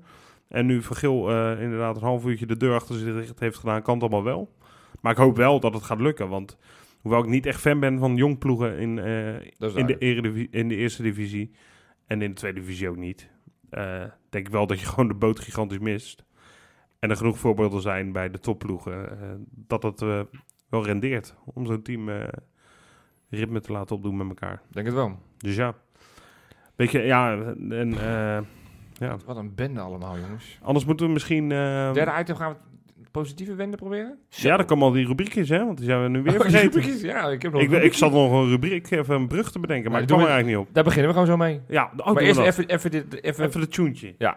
En 0.49 0.67
nu 0.67 0.83
Vergil 0.83 1.31
eh 1.31 1.63
inderdaad 1.63 1.97
een 1.97 2.03
half 2.03 2.25
uurtje 2.27 2.47
de 2.47 2.57
deur 2.57 2.75
achter 2.75 2.95
zich 2.95 3.15
dicht 3.15 3.41
heeft 3.41 3.59
gedaan, 3.59 3.83
kan 3.83 3.95
het 3.95 4.03
allemaal 4.03 4.25
wel. 4.25 4.49
Maar 5.01 5.13
ik 5.13 5.19
hoop 5.19 5.37
wel 5.37 5.61
dat 5.61 5.75
het 5.75 5.83
gaat 5.83 6.01
lukken, 6.01 6.29
want 6.29 6.57
hoewel 7.01 7.21
ik 7.21 7.29
niet 7.29 7.47
echt 7.47 7.61
fan 7.61 7.81
ben 7.81 7.99
van 7.99 8.17
jong 8.17 8.39
ploegen 8.39 8.79
in, 8.79 8.99
eh, 8.99 9.35
in, 9.77 9.87
de 9.87 10.49
in 10.51 10.69
de 10.69 10.77
eerste 10.77 11.03
divisie 11.03 11.51
en 12.07 12.23
in 12.23 12.29
de 12.31 12.37
tweede 12.37 12.61
divisie 12.61 12.89
ook 12.89 12.97
niet, 12.97 13.31
eh, 13.71 14.05
denk 14.29 14.47
ik 14.47 14.53
wel 14.53 14.67
dat 14.67 14.81
je 14.81 14.87
gewoon 14.93 15.09
de 15.09 15.15
boot 15.15 15.41
gigantisch 15.41 15.79
mist. 15.79 16.25
En 16.99 17.11
er 17.11 17.17
genoeg 17.17 17.39
voorbeelden 17.39 17.81
zijn 17.83 18.13
bij 18.13 18.31
de 18.31 18.39
topploegen 18.39 19.21
eh, 19.21 19.29
dat 19.51 19.83
het 19.83 20.01
wel 20.69 20.85
rendeert 20.85 21.35
om 21.45 21.67
zo'n 21.67 21.83
team 21.83 22.09
ritme 23.29 23.61
te 23.61 23.73
laten 23.73 23.97
opdoen 23.97 24.17
met 24.17 24.29
elkaar. 24.29 24.63
Denk 24.71 24.87
het 24.87 24.95
wel. 24.95 25.19
Dus 25.39 25.57
ja, 25.57 25.75
weet 26.77 26.91
je, 26.91 26.99
ja, 26.99 27.55
en 27.71 27.95
ja. 28.99 29.17
Wat 29.27 29.37
een 29.37 29.55
bende 29.55 29.81
allemaal, 29.81 30.19
jongens. 30.19 30.59
Anders 30.63 30.85
moeten 30.85 31.07
we 31.07 31.13
misschien... 31.13 31.53
eh, 31.53 31.93
Derde 31.93 32.21
item 32.21 32.37
gaan 32.37 32.53
we 32.53 32.68
positieve 33.19 33.55
wende 33.55 33.77
proberen? 33.77 34.19
ja, 34.29 34.57
dan 34.57 34.67
komen 34.67 34.85
al 34.87 34.93
die 34.93 35.07
rubriekjes, 35.07 35.49
hè, 35.49 35.65
want 35.65 35.77
die 35.79 35.87
zijn 35.87 36.03
we 36.03 36.09
nu 36.09 36.23
weer 36.23 36.33
Oh, 36.33 36.41
die 36.41 36.51
vergeten. 36.51 36.73
rubriekjes? 36.73 37.01
Ja, 37.01 37.29
ik 37.29 37.43
heb 37.43 37.53
nog 37.53 37.63
Ik, 37.63 37.71
een 37.73 37.85
ik 37.85 37.95
zat 37.95 38.13
nog 38.13 38.33
een 38.33 38.49
rubriek, 38.49 38.91
even 38.91 39.15
een 39.15 39.27
brug 39.29 39.53
te 39.53 39.59
bedenken, 39.59 39.91
maar 39.91 40.01
Nou, 40.01 40.03
ik 40.03 40.09
kwam 40.09 40.21
er 40.21 40.27
eigenlijk 40.33 40.59
niet 40.59 40.67
op. 40.69 40.75
Daar 40.75 40.85
beginnen 40.85 41.07
we 41.09 41.13
gewoon 41.19 41.29
zo 41.29 41.37
mee. 41.37 41.61
Ja, 41.69 41.91
oh, 41.97 42.13
maar 42.13 42.23
eerst 42.23 42.41
even, 42.41 42.67
even 42.67 42.91
dit... 42.91 43.23
Even, 43.23 43.45
even 43.45 43.61
de 43.61 43.69
tuentje. 43.69 44.15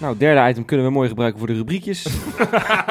Nou, 0.00 0.16
derde 0.16 0.48
item 0.50 0.64
kunnen 0.64 0.86
we 0.86 0.92
mooi 0.92 1.08
gebruiken 1.08 1.38
voor 1.38 1.48
de 1.48 1.54
rubriekjes. 1.54 2.02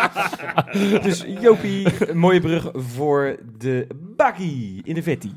dus 1.03 1.26
Jopie, 1.41 1.88
een 2.09 2.17
mooie 2.17 2.39
brug 2.39 2.70
voor 2.74 3.36
de 3.57 3.88
bakkie 4.15 4.82
in 4.84 4.93
de 4.93 5.03
vetti. 5.03 5.32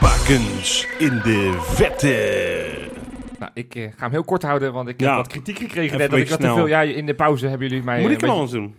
Bakens 0.00 0.86
in 0.98 1.20
de 1.24 1.58
vette. 1.60 3.01
Nou, 3.42 3.54
ik 3.54 3.74
eh, 3.74 3.82
ga 3.82 4.02
hem 4.02 4.10
heel 4.10 4.24
kort 4.24 4.42
houden, 4.42 4.72
want 4.72 4.88
ik 4.88 5.00
Ja. 5.00 5.06
heb 5.06 5.16
wat 5.16 5.26
kritiek 5.26 5.58
gekregen 5.58 5.98
net. 5.98 6.10
Dat 6.10 6.18
ik 6.18 6.26
te 6.26 6.36
veel... 6.36 6.66
Ja, 6.66 6.80
in 6.82 7.06
de 7.06 7.14
pauze 7.14 7.46
hebben 7.46 7.68
jullie 7.68 7.84
mij... 7.84 8.00
Moet 8.00 8.08
eh, 8.08 8.14
ik 8.14 8.20
hem 8.20 8.30
beetje- 8.30 8.42
anders 8.44 8.50
doen? 8.52 8.74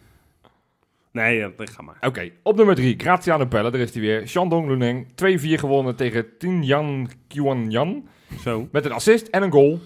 Nee, 1.11 1.38
ja, 1.38 1.51
dat- 1.57 1.70
ga 1.70 1.82
maar. 1.82 1.95
Oké, 2.01 2.30
op 2.43 2.55
nummer 2.55 2.76
3, 2.76 2.95
Graziano 2.97 3.45
Pelle, 3.45 3.72
daar 3.72 3.82
is 3.82 3.93
hij 3.93 4.01
weer. 4.01 4.28
Shandong 4.28 4.68
Luneng, 4.68 5.07
2-4 5.07 5.59
gewonnen 5.59 5.95
tegen 5.95 6.38
Tinyan 6.38 7.09
Qianyan. 7.28 8.07
Zo. 8.39 8.68
Met 8.72 8.86
een 8.86 8.91
assist 8.91 9.28
en 9.28 9.43
een 9.43 9.51
goal. 9.51 9.70
Nou, 9.70 9.80
dat 9.80 9.84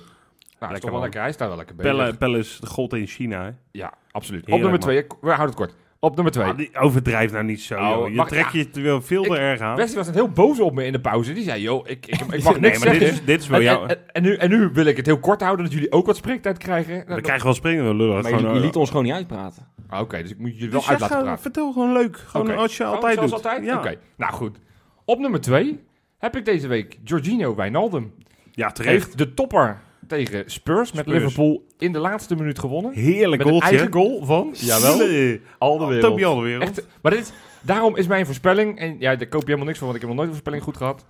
is 0.60 0.60
Lekker 0.60 0.80
toch 0.80 0.92
wel 0.92 1.02
lekker. 1.02 1.22
Hij 1.22 1.32
staat 1.32 1.48
wel 1.48 1.58
lekker 1.58 1.76
bezig. 1.76 1.92
Pelle, 1.92 2.14
Pelle 2.14 2.38
is 2.38 2.58
de 2.60 2.68
god 2.68 2.94
in 2.94 3.08
China, 3.08 3.44
hè? 3.44 3.52
Ja, 3.72 3.94
absoluut. 4.12 4.46
Heerlijk, 4.46 4.66
op 4.66 4.72
nummer 4.72 5.08
2, 5.08 5.20
we 5.22 5.28
houden 5.36 5.46
het 5.46 5.56
kort. 5.56 5.74
Op 6.00 6.16
nummer 6.16 6.34
2. 6.34 6.46
Ah, 6.48 6.58
die 6.58 6.70
overdrijf 6.80 7.32
nou 7.32 7.44
niet 7.44 7.62
zo, 7.62 7.76
Oh, 7.76 7.82
joh. 7.90 8.08
Je 8.10 8.16
mag- 8.16 8.28
trekt 8.28 8.54
ja. 8.54 8.64
je 8.74 8.82
wel 8.82 9.02
veel 9.02 9.24
Ik- 9.26 9.32
te 9.32 9.38
erg 9.38 9.60
aan. 9.60 9.76
Wesley 9.76 9.96
was 9.98 10.06
net 10.06 10.16
heel 10.16 10.30
boos 10.30 10.60
op 10.60 10.74
me 10.74 10.86
in 10.86 10.92
de 10.92 11.00
pauze. 11.02 11.34
Die 11.34 11.44
zei, 11.44 11.62
joh, 11.62 11.88
ik, 11.90 12.06
ik, 12.08 12.20
ik 12.20 12.20
mag 12.44 12.60
nee, 12.60 12.72
niks 12.72 12.84
maar 12.84 12.92
dit 12.94 13.02
zeggen. 13.02 13.08
is, 13.20 13.26
dit 13.26 13.42
is 13.42 13.48
wel 13.48 13.60
En, 13.60 13.66
jouw... 13.66 13.86
en, 13.86 13.90
en, 13.90 14.04
en 14.14 14.22
nu, 14.22 14.36
en 14.36 14.50
nu 14.50 14.70
wil 14.74 14.86
ik 14.86 14.98
het 14.98 15.06
heel 15.06 15.20
kort 15.20 15.42
houden, 15.42 15.66
dat 15.66 15.74
jullie 15.74 15.92
ook 15.92 16.06
wat 16.06 16.16
spreektijd 16.16 16.58
krijgen. 16.58 16.94
Nou, 16.96 17.06
Dan 17.08 17.18
krijgen 17.22 17.38
we 17.38 17.44
wel 17.44 17.54
springen, 17.54 17.88
we 17.88 17.94
lullen. 17.96 18.22
Maar 18.22 18.32
je, 18.32 18.38
je 18.38 18.46
eh, 18.48 18.54
liet 18.62 18.76
ons 18.76 18.90
gewoon 18.90 19.04
niet 19.06 19.14
uitpraten. 19.14 19.66
ah, 19.90 20.02
Oké, 20.02 20.22
dus 20.22 20.32
ik 20.32 20.38
moet 20.40 20.54
jullie 20.54 20.70
dus 20.70 20.86
wel 20.86 20.90
uit 20.90 21.00
laten 21.00 21.22
praten. 21.22 21.42
Vertel 21.42 21.72
gewoon 21.72 21.94
leuk. 21.94 22.18
Gewoon 22.18 22.56
als 22.58 22.78
je 22.78 22.84
altijd 22.84 23.14
zoals 23.14 23.32
doet. 23.32 23.46
altijd? 23.46 23.64
Ja. 23.66 23.78
Oké, 23.78 23.96
nou 24.18 24.34
goed. 24.34 24.58
Op 25.06 25.20
nummer 25.20 25.42
2 25.42 25.80
heb 26.18 26.36
ik 26.36 26.46
deze 26.46 26.68
week 26.68 26.98
Jorginho 27.04 27.56
Wijnaldum. 27.56 28.14
ja, 28.52 28.72
terecht. 28.72 28.94
Heeft 28.94 29.18
de 29.18 29.34
topper 29.34 29.82
tegen 30.08 30.44
Spurs 30.46 30.92
met 30.92 31.06
Spurs. 31.06 31.18
Liverpool 31.20 31.64
in 31.78 31.92
de 31.92 32.00
laatste 32.00 32.36
minuut 32.36 32.60
gewonnen. 32.60 32.94
Heerlijk 32.94 33.42
een 33.42 33.48
goaltje. 33.50 33.70
eigen 33.70 33.94
goal 33.94 34.26
van... 34.26 34.54
Nee. 34.98 35.42
al 35.58 35.78
de 35.78 35.86
wereld. 35.86 36.02
Toby 36.10 36.26
Alderwereld. 36.26 36.64
Echt, 36.64 36.88
maar 37.02 37.12
dit, 37.12 37.34
daarom 37.62 37.96
is 37.96 38.08
mijn 38.08 38.26
voorspelling... 38.26 38.80
En 38.80 38.96
ja, 39.00 39.16
daar 39.16 39.28
koop 39.28 39.40
je 39.42 39.46
helemaal 39.46 39.66
niks 39.66 39.78
van, 39.78 39.88
want 39.88 40.00
ik 40.00 40.08
heb 40.08 40.16
nog 40.16 40.26
nooit 40.26 40.28
een 40.30 40.44
voorspelling 40.44 40.64
goed 40.64 40.78
gehad. 40.78 41.06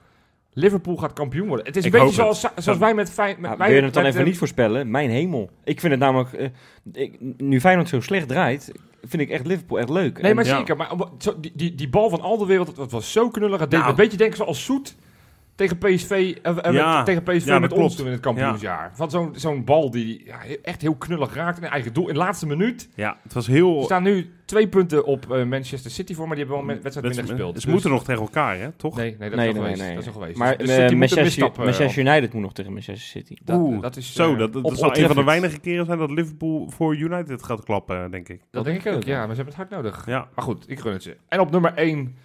Liverpool 0.53 0.95
gaat 0.97 1.13
kampioen 1.13 1.47
worden. 1.47 1.65
Het 1.65 1.75
is 1.75 1.83
een 1.85 1.91
Ik 1.93 1.99
beetje 1.99 2.13
zoals, 2.13 2.45
zoals 2.57 2.79
wij 2.79 2.93
met... 2.93 3.15
Wij 3.15 3.35
wil 3.57 3.67
je 3.69 3.81
het 3.81 3.93
dan 3.93 4.03
met, 4.03 4.13
even 4.13 4.25
niet 4.25 4.37
voorspellen? 4.37 4.91
Mijn 4.91 5.09
hemel. 5.09 5.49
Ik 5.63 5.79
vind 5.79 5.91
het 5.91 6.01
namelijk... 6.01 6.33
eh, 6.33 6.47
ik, 6.93 7.15
nu 7.37 7.59
Feyenoord 7.59 7.89
zo 7.89 8.01
slecht 8.01 8.27
draait, 8.27 8.71
vind 9.03 9.21
ik 9.21 9.29
echt 9.29 9.45
Liverpool 9.47 9.79
echt 9.79 9.89
leuk. 9.89 10.21
Nee, 10.21 10.29
En- 10.29 10.35
maar 10.35 10.45
Ja. 10.45 10.57
zeker. 10.57 10.77
Maar 10.77 10.89
die, 11.39 11.51
die, 11.55 11.75
die 11.75 11.89
bal 11.89 12.09
van 12.09 12.21
al 12.21 12.37
de 12.37 12.45
wereld, 12.45 12.75
dat 12.75 12.91
was 12.91 13.11
zo 13.11 13.29
knullig. 13.29 13.59
Het 13.59 13.69
deed 13.71 13.79
Nou. 13.79 13.83
me 13.83 13.89
een 13.89 14.03
beetje 14.03 14.17
denken 14.17 14.37
zoals 14.37 14.63
Soet 14.63 14.95
tegen 15.57 15.77
PSV, 15.77 16.35
eh, 16.41 16.65
eh, 16.65 16.73
Ja, 16.73 17.03
tegen 17.03 17.23
PSV 17.23 17.45
ja, 17.45 17.59
met 17.59 17.69
dat 17.69 17.79
ons 17.79 17.85
klopt. 17.85 17.95
toen 17.97 18.05
in 18.05 18.11
het 18.11 18.21
kampioensjaar. 18.21 18.91
Van 18.93 19.09
zo'n 19.09 19.29
zo'n 19.35 19.63
bal 19.63 19.91
die 19.91 20.21
ja, 20.25 20.37
echt 20.61 20.81
heel 20.81 20.95
knullig 20.95 21.33
raakt 21.33 21.55
in 21.57 21.63
de 21.63 21.69
eigen 21.69 21.93
doel. 21.93 22.07
In 22.07 22.13
de 22.13 22.19
laatste 22.19 22.47
minuut. 22.47 22.89
Ja, 22.95 23.17
het 23.23 23.33
was 23.33 23.47
Er 23.47 23.53
heel... 23.53 23.83
staan 23.83 24.03
nu 24.03 24.31
twee 24.45 24.67
punten 24.67 25.05
op 25.05 25.31
eh, 25.31 25.43
Manchester 25.45 25.91
City 25.91 26.13
voor, 26.13 26.27
maar 26.27 26.35
die 26.35 26.45
hebben 26.45 26.65
wel 26.65 26.75
een 26.75 26.81
wedstrijd 26.81 27.07
minder 27.15 27.25
gespeeld. 27.33 27.53
Ze 27.55 27.65
Dus- 27.65 27.71
moeten 27.73 27.89
nog 27.91 28.03
tegen 28.03 28.21
elkaar, 28.21 28.57
hè? 28.59 28.71
Toch? 28.71 28.95
Nee, 28.95 29.15
nee, 29.19 29.29
dat 29.29 29.39
Nee, 29.39 29.49
is 29.49 29.55
al 29.55 29.61
nee, 29.61 29.71
geweest. 29.71 29.81
nee, 29.87 29.93
Dat 29.95 30.01
is 30.03 30.07
al 30.07 30.19
geweest. 30.21 30.37
Maar 30.37 30.57
dus 30.57 30.69
een 30.69 30.97
Manchester, 30.97 31.23
misstap, 31.23 31.57
Manchester 31.57 32.05
United 32.05 32.33
moet 32.33 32.41
nog 32.41 32.53
tegen 32.53 32.71
Manchester 32.73 33.07
City. 33.07 33.35
Dat, 33.43 33.59
Oeh, 33.59 33.81
dat 33.81 33.95
is, 33.97 34.13
Zo, 34.13 34.35
dat, 34.35 34.53
dat 34.53 34.63
op 34.63 34.73
zal 34.75 34.97
een 34.97 35.07
van 35.07 35.15
de 35.15 35.23
weinige 35.23 35.59
keren 35.59 35.85
zijn 35.85 35.97
dat 35.97 36.11
Liverpool 36.11 36.69
voor 36.69 36.95
United 36.95 37.43
gaat 37.43 37.63
klappen, 37.63 38.11
denk 38.11 38.29
ik. 38.29 38.41
Dat 38.51 38.65
denk 38.65 38.85
ik 38.85 38.93
ook, 38.93 39.03
ja. 39.03 39.17
Maar 39.25 39.35
ze 39.35 39.41
hebben 39.41 39.53
het 39.59 39.69
hard 39.69 39.69
nodig. 39.83 40.05
Ja. 40.05 40.27
Maar 40.35 40.43
goed, 40.45 40.65
ik 40.69 40.79
gun 40.79 40.93
het 40.93 41.03
ze. 41.03 41.17
En 41.27 41.39
op 41.39 41.51
nummer 41.51 41.73
1, 41.75 42.15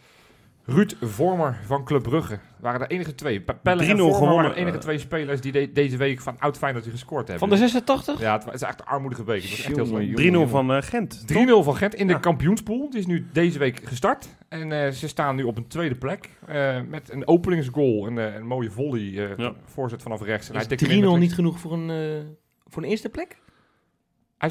Ruud 0.64 0.94
Vormer 1.00 1.58
van 1.66 1.84
Club 1.84 2.02
Brugge. 2.02 2.38
Waren 2.60 2.80
de 2.80 2.86
enige 2.86 3.14
twee. 3.14 3.40
Pe- 3.40 3.54
Pelle 3.62 3.84
en 3.84 3.96
3-0 3.96 4.00
Vormer 4.00 4.34
waren 4.34 4.50
de 4.50 4.56
enige 4.56 4.78
twee 4.78 4.98
spelers 4.98 5.40
die 5.40 5.52
de- 5.52 5.72
deze 5.72 5.96
week 5.96 6.20
van 6.20 6.36
oud 6.38 6.58
Feyenoord 6.58 6.86
gescoord 6.86 7.28
hebben. 7.28 7.38
Van 7.38 7.48
de 7.48 7.56
86? 7.56 8.20
Ja, 8.20 8.38
het 8.44 8.54
is 8.54 8.62
echt 8.62 8.80
een 8.80 8.86
armoedige 8.86 9.24
week. 9.24 9.42
Het 9.42 9.50
was 9.50 9.58
echt 9.58 9.66
heel 9.76 9.76
Jongen, 9.86 10.02
slecht. 10.04 10.16
3-0 10.18 10.22
jongen. 10.32 10.48
van 10.48 10.72
eh, 10.72 10.82
Gent. 10.82 11.22
3-0 11.26 11.62
van 11.62 11.76
Gent 11.76 11.94
in 11.94 12.06
de 12.06 12.12
Ja. 12.12 12.18
kampioenspool. 12.18 12.90
Die 12.90 12.98
is 12.98 13.06
nu 13.06 13.26
deze 13.32 13.58
week 13.58 13.80
gestart. 13.84 14.28
En 14.48 14.72
eh, 14.84 14.90
ze 14.90 15.08
staan 15.08 15.36
nu 15.36 15.42
op 15.42 15.56
een 15.56 15.66
tweede 15.68 15.94
plek. 15.94 16.30
eh, 16.46 16.76
met 16.88 17.12
een 17.12 17.26
openingsgoal. 17.26 18.06
En 18.06 18.16
een 18.16 18.46
mooie 18.46 18.70
volley. 18.70 19.00
eh, 19.30 19.36
Ja. 19.36 19.52
Voorzet 19.64 20.02
vanaf 20.02 20.22
rechts. 20.22 20.46
En 20.48 20.52
hij 20.54 20.62
Is 20.62 20.68
tikt 20.68 20.80
hem 20.80 20.90
3-0 20.90 21.02
in 21.04 21.10
met 21.10 21.20
niet 21.20 21.34
genoeg 21.34 21.58
voor 21.58 21.72
een, 21.72 21.90
eh, 21.90 22.24
voor 22.66 22.82
een 22.82 22.88
eerste 22.88 23.08
plek? 23.08 23.36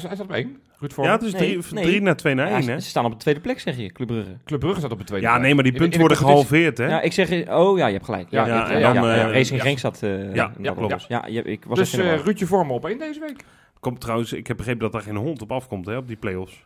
staat 0.00 0.20
op 0.20 0.32
één. 0.32 0.46
Ruud 0.78 0.90
Ja, 0.90 0.94
Vormer. 0.96 1.12
het 1.12 1.22
is 1.22 1.32
Nee, 1.32 1.58
3 1.58 1.84
nee. 1.84 2.00
naar 2.00 2.16
2 2.16 2.34
naar 2.34 2.48
Ja, 2.48 2.54
1, 2.54 2.62
ze, 2.62 2.70
hè? 2.70 2.80
ze 2.80 2.88
staan 2.88 3.04
op 3.04 3.10
de 3.10 3.16
tweede 3.16 3.40
plek, 3.40 3.60
zeg 3.60 3.76
je, 3.76 3.92
Club 3.92 4.08
Brugge. 4.08 4.36
Club 4.44 4.60
Brugge 4.60 4.78
staat 4.78 4.92
op 4.92 4.98
de 4.98 5.04
tweede 5.04 5.26
Ja, 5.26 5.32
plek. 5.32 5.44
nee, 5.44 5.54
maar 5.54 5.64
die 5.64 5.72
punten 5.72 6.00
worden 6.00 6.16
gehalveerd, 6.18 6.78
hè? 6.78 6.86
Ja, 6.86 7.00
ik 7.00 7.12
zeg... 7.12 7.48
Oh 7.48 7.78
ja, 7.78 7.86
je 7.86 7.92
hebt 7.92 8.04
gelijk. 8.04 8.30
Ja, 8.30 8.46
Ja, 8.46 8.70
en 8.70 8.78
ja, 8.78 8.92
dan, 8.92 9.04
ja, 9.04 9.26
eh, 9.26 9.32
Racing 9.32 9.58
ja. 9.60 9.64
Genk 9.66 9.78
zat... 9.78 10.02
eh, 10.02 10.34
Ja, 10.34 10.52
dat 10.58 10.74
klopt. 10.76 11.04
Ja, 11.08 11.26
je- 11.26 11.42
ik 11.42 11.64
was 11.64 11.78
Dus 11.78 11.90
de 11.90 12.02
eh. 12.02 12.18
Ruudje 12.24 12.46
Vormer 12.46 12.74
op 12.74 12.86
één 12.86 12.98
deze 12.98 13.20
week. 13.20 13.44
Komt 13.80 14.00
trouwens, 14.00 14.32
ik 14.32 14.46
heb 14.46 14.56
begrepen 14.56 14.80
dat 14.80 14.92
daar 14.92 15.02
geen 15.02 15.16
hond 15.16 15.42
op 15.42 15.52
afkomt, 15.52 15.86
hè, 15.86 15.96
op 15.96 16.08
die 16.08 16.16
play-offs. 16.16 16.64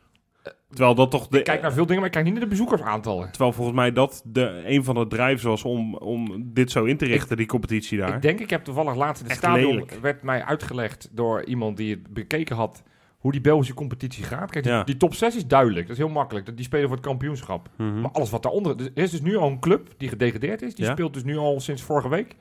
Terwijl 0.70 0.94
dat 0.94 1.10
toch 1.10 1.28
de... 1.28 1.38
Ik 1.38 1.44
kijk 1.44 1.62
naar 1.62 1.72
veel 1.72 1.82
dingen, 1.84 1.96
maar 1.96 2.06
ik 2.06 2.12
kijk 2.12 2.24
niet 2.24 2.34
naar 2.34 2.42
de 2.42 2.48
bezoekersaantallen. 2.48 3.30
Terwijl 3.30 3.52
volgens 3.52 3.76
mij 3.76 3.92
dat 3.92 4.22
de, 4.24 4.62
een 4.66 4.84
van 4.84 4.94
de 4.94 5.06
drives 5.06 5.42
was 5.42 5.62
om, 5.64 5.94
om 5.94 6.42
dit 6.54 6.70
zo 6.70 6.84
in 6.84 6.96
te 6.96 7.04
richten, 7.04 7.36
die 7.36 7.46
competitie 7.46 7.98
daar. 7.98 8.14
Ik 8.14 8.22
denk, 8.22 8.40
ik 8.40 8.50
heb 8.50 8.64
toevallig 8.64 8.94
laatst 8.96 9.22
in 9.22 9.28
het 9.28 9.36
stadion... 9.38 9.72
lelijk. 9.72 9.98
werd 10.02 10.22
mij 10.22 10.42
uitgelegd 10.44 11.08
door 11.12 11.44
iemand 11.44 11.76
die 11.76 11.90
het 11.90 12.12
bekeken 12.12 12.56
had... 12.56 12.82
hoe 13.18 13.32
die 13.32 13.40
Belgische 13.40 13.74
competitie 13.74 14.24
gaat. 14.24 14.50
Kijk, 14.50 14.64
die, 14.64 14.72
Ja. 14.72 14.84
die 14.84 14.96
top 14.96 15.14
6 15.14 15.36
is 15.36 15.46
duidelijk. 15.46 15.86
Dat 15.86 15.96
is 15.96 16.02
heel 16.02 16.12
makkelijk. 16.12 16.56
Die 16.56 16.64
spelen 16.64 16.86
voor 16.86 16.96
het 16.96 17.06
kampioenschap. 17.06 17.68
Mhm. 17.76 18.00
Maar 18.00 18.10
alles 18.10 18.30
wat 18.30 18.42
daaronder... 18.42 18.76
Er 18.94 19.02
is 19.02 19.10
dus 19.10 19.20
nu 19.20 19.36
al 19.36 19.48
een 19.50 19.60
club 19.60 19.94
die 19.96 20.08
gedegradeerd 20.08 20.62
is. 20.62 20.74
Die 20.74 20.84
Ja. 20.84 20.90
speelt 20.92 21.14
dus 21.14 21.24
nu 21.24 21.36
al 21.36 21.60
sinds 21.60 21.82
vorige 21.82 22.08
week. 22.08 22.36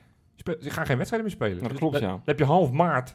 Ze 0.60 0.70
gaan 0.70 0.86
geen 0.86 0.96
wedstrijden 0.96 1.28
meer 1.28 1.36
spelen. 1.36 1.58
Dat 1.60 1.68
Dus 1.70 1.78
klopt, 1.78 1.98
ja. 1.98 2.06
Dan 2.08 2.22
heb 2.24 2.38
je 2.38 2.44
half 2.44 2.70
maart... 2.72 3.14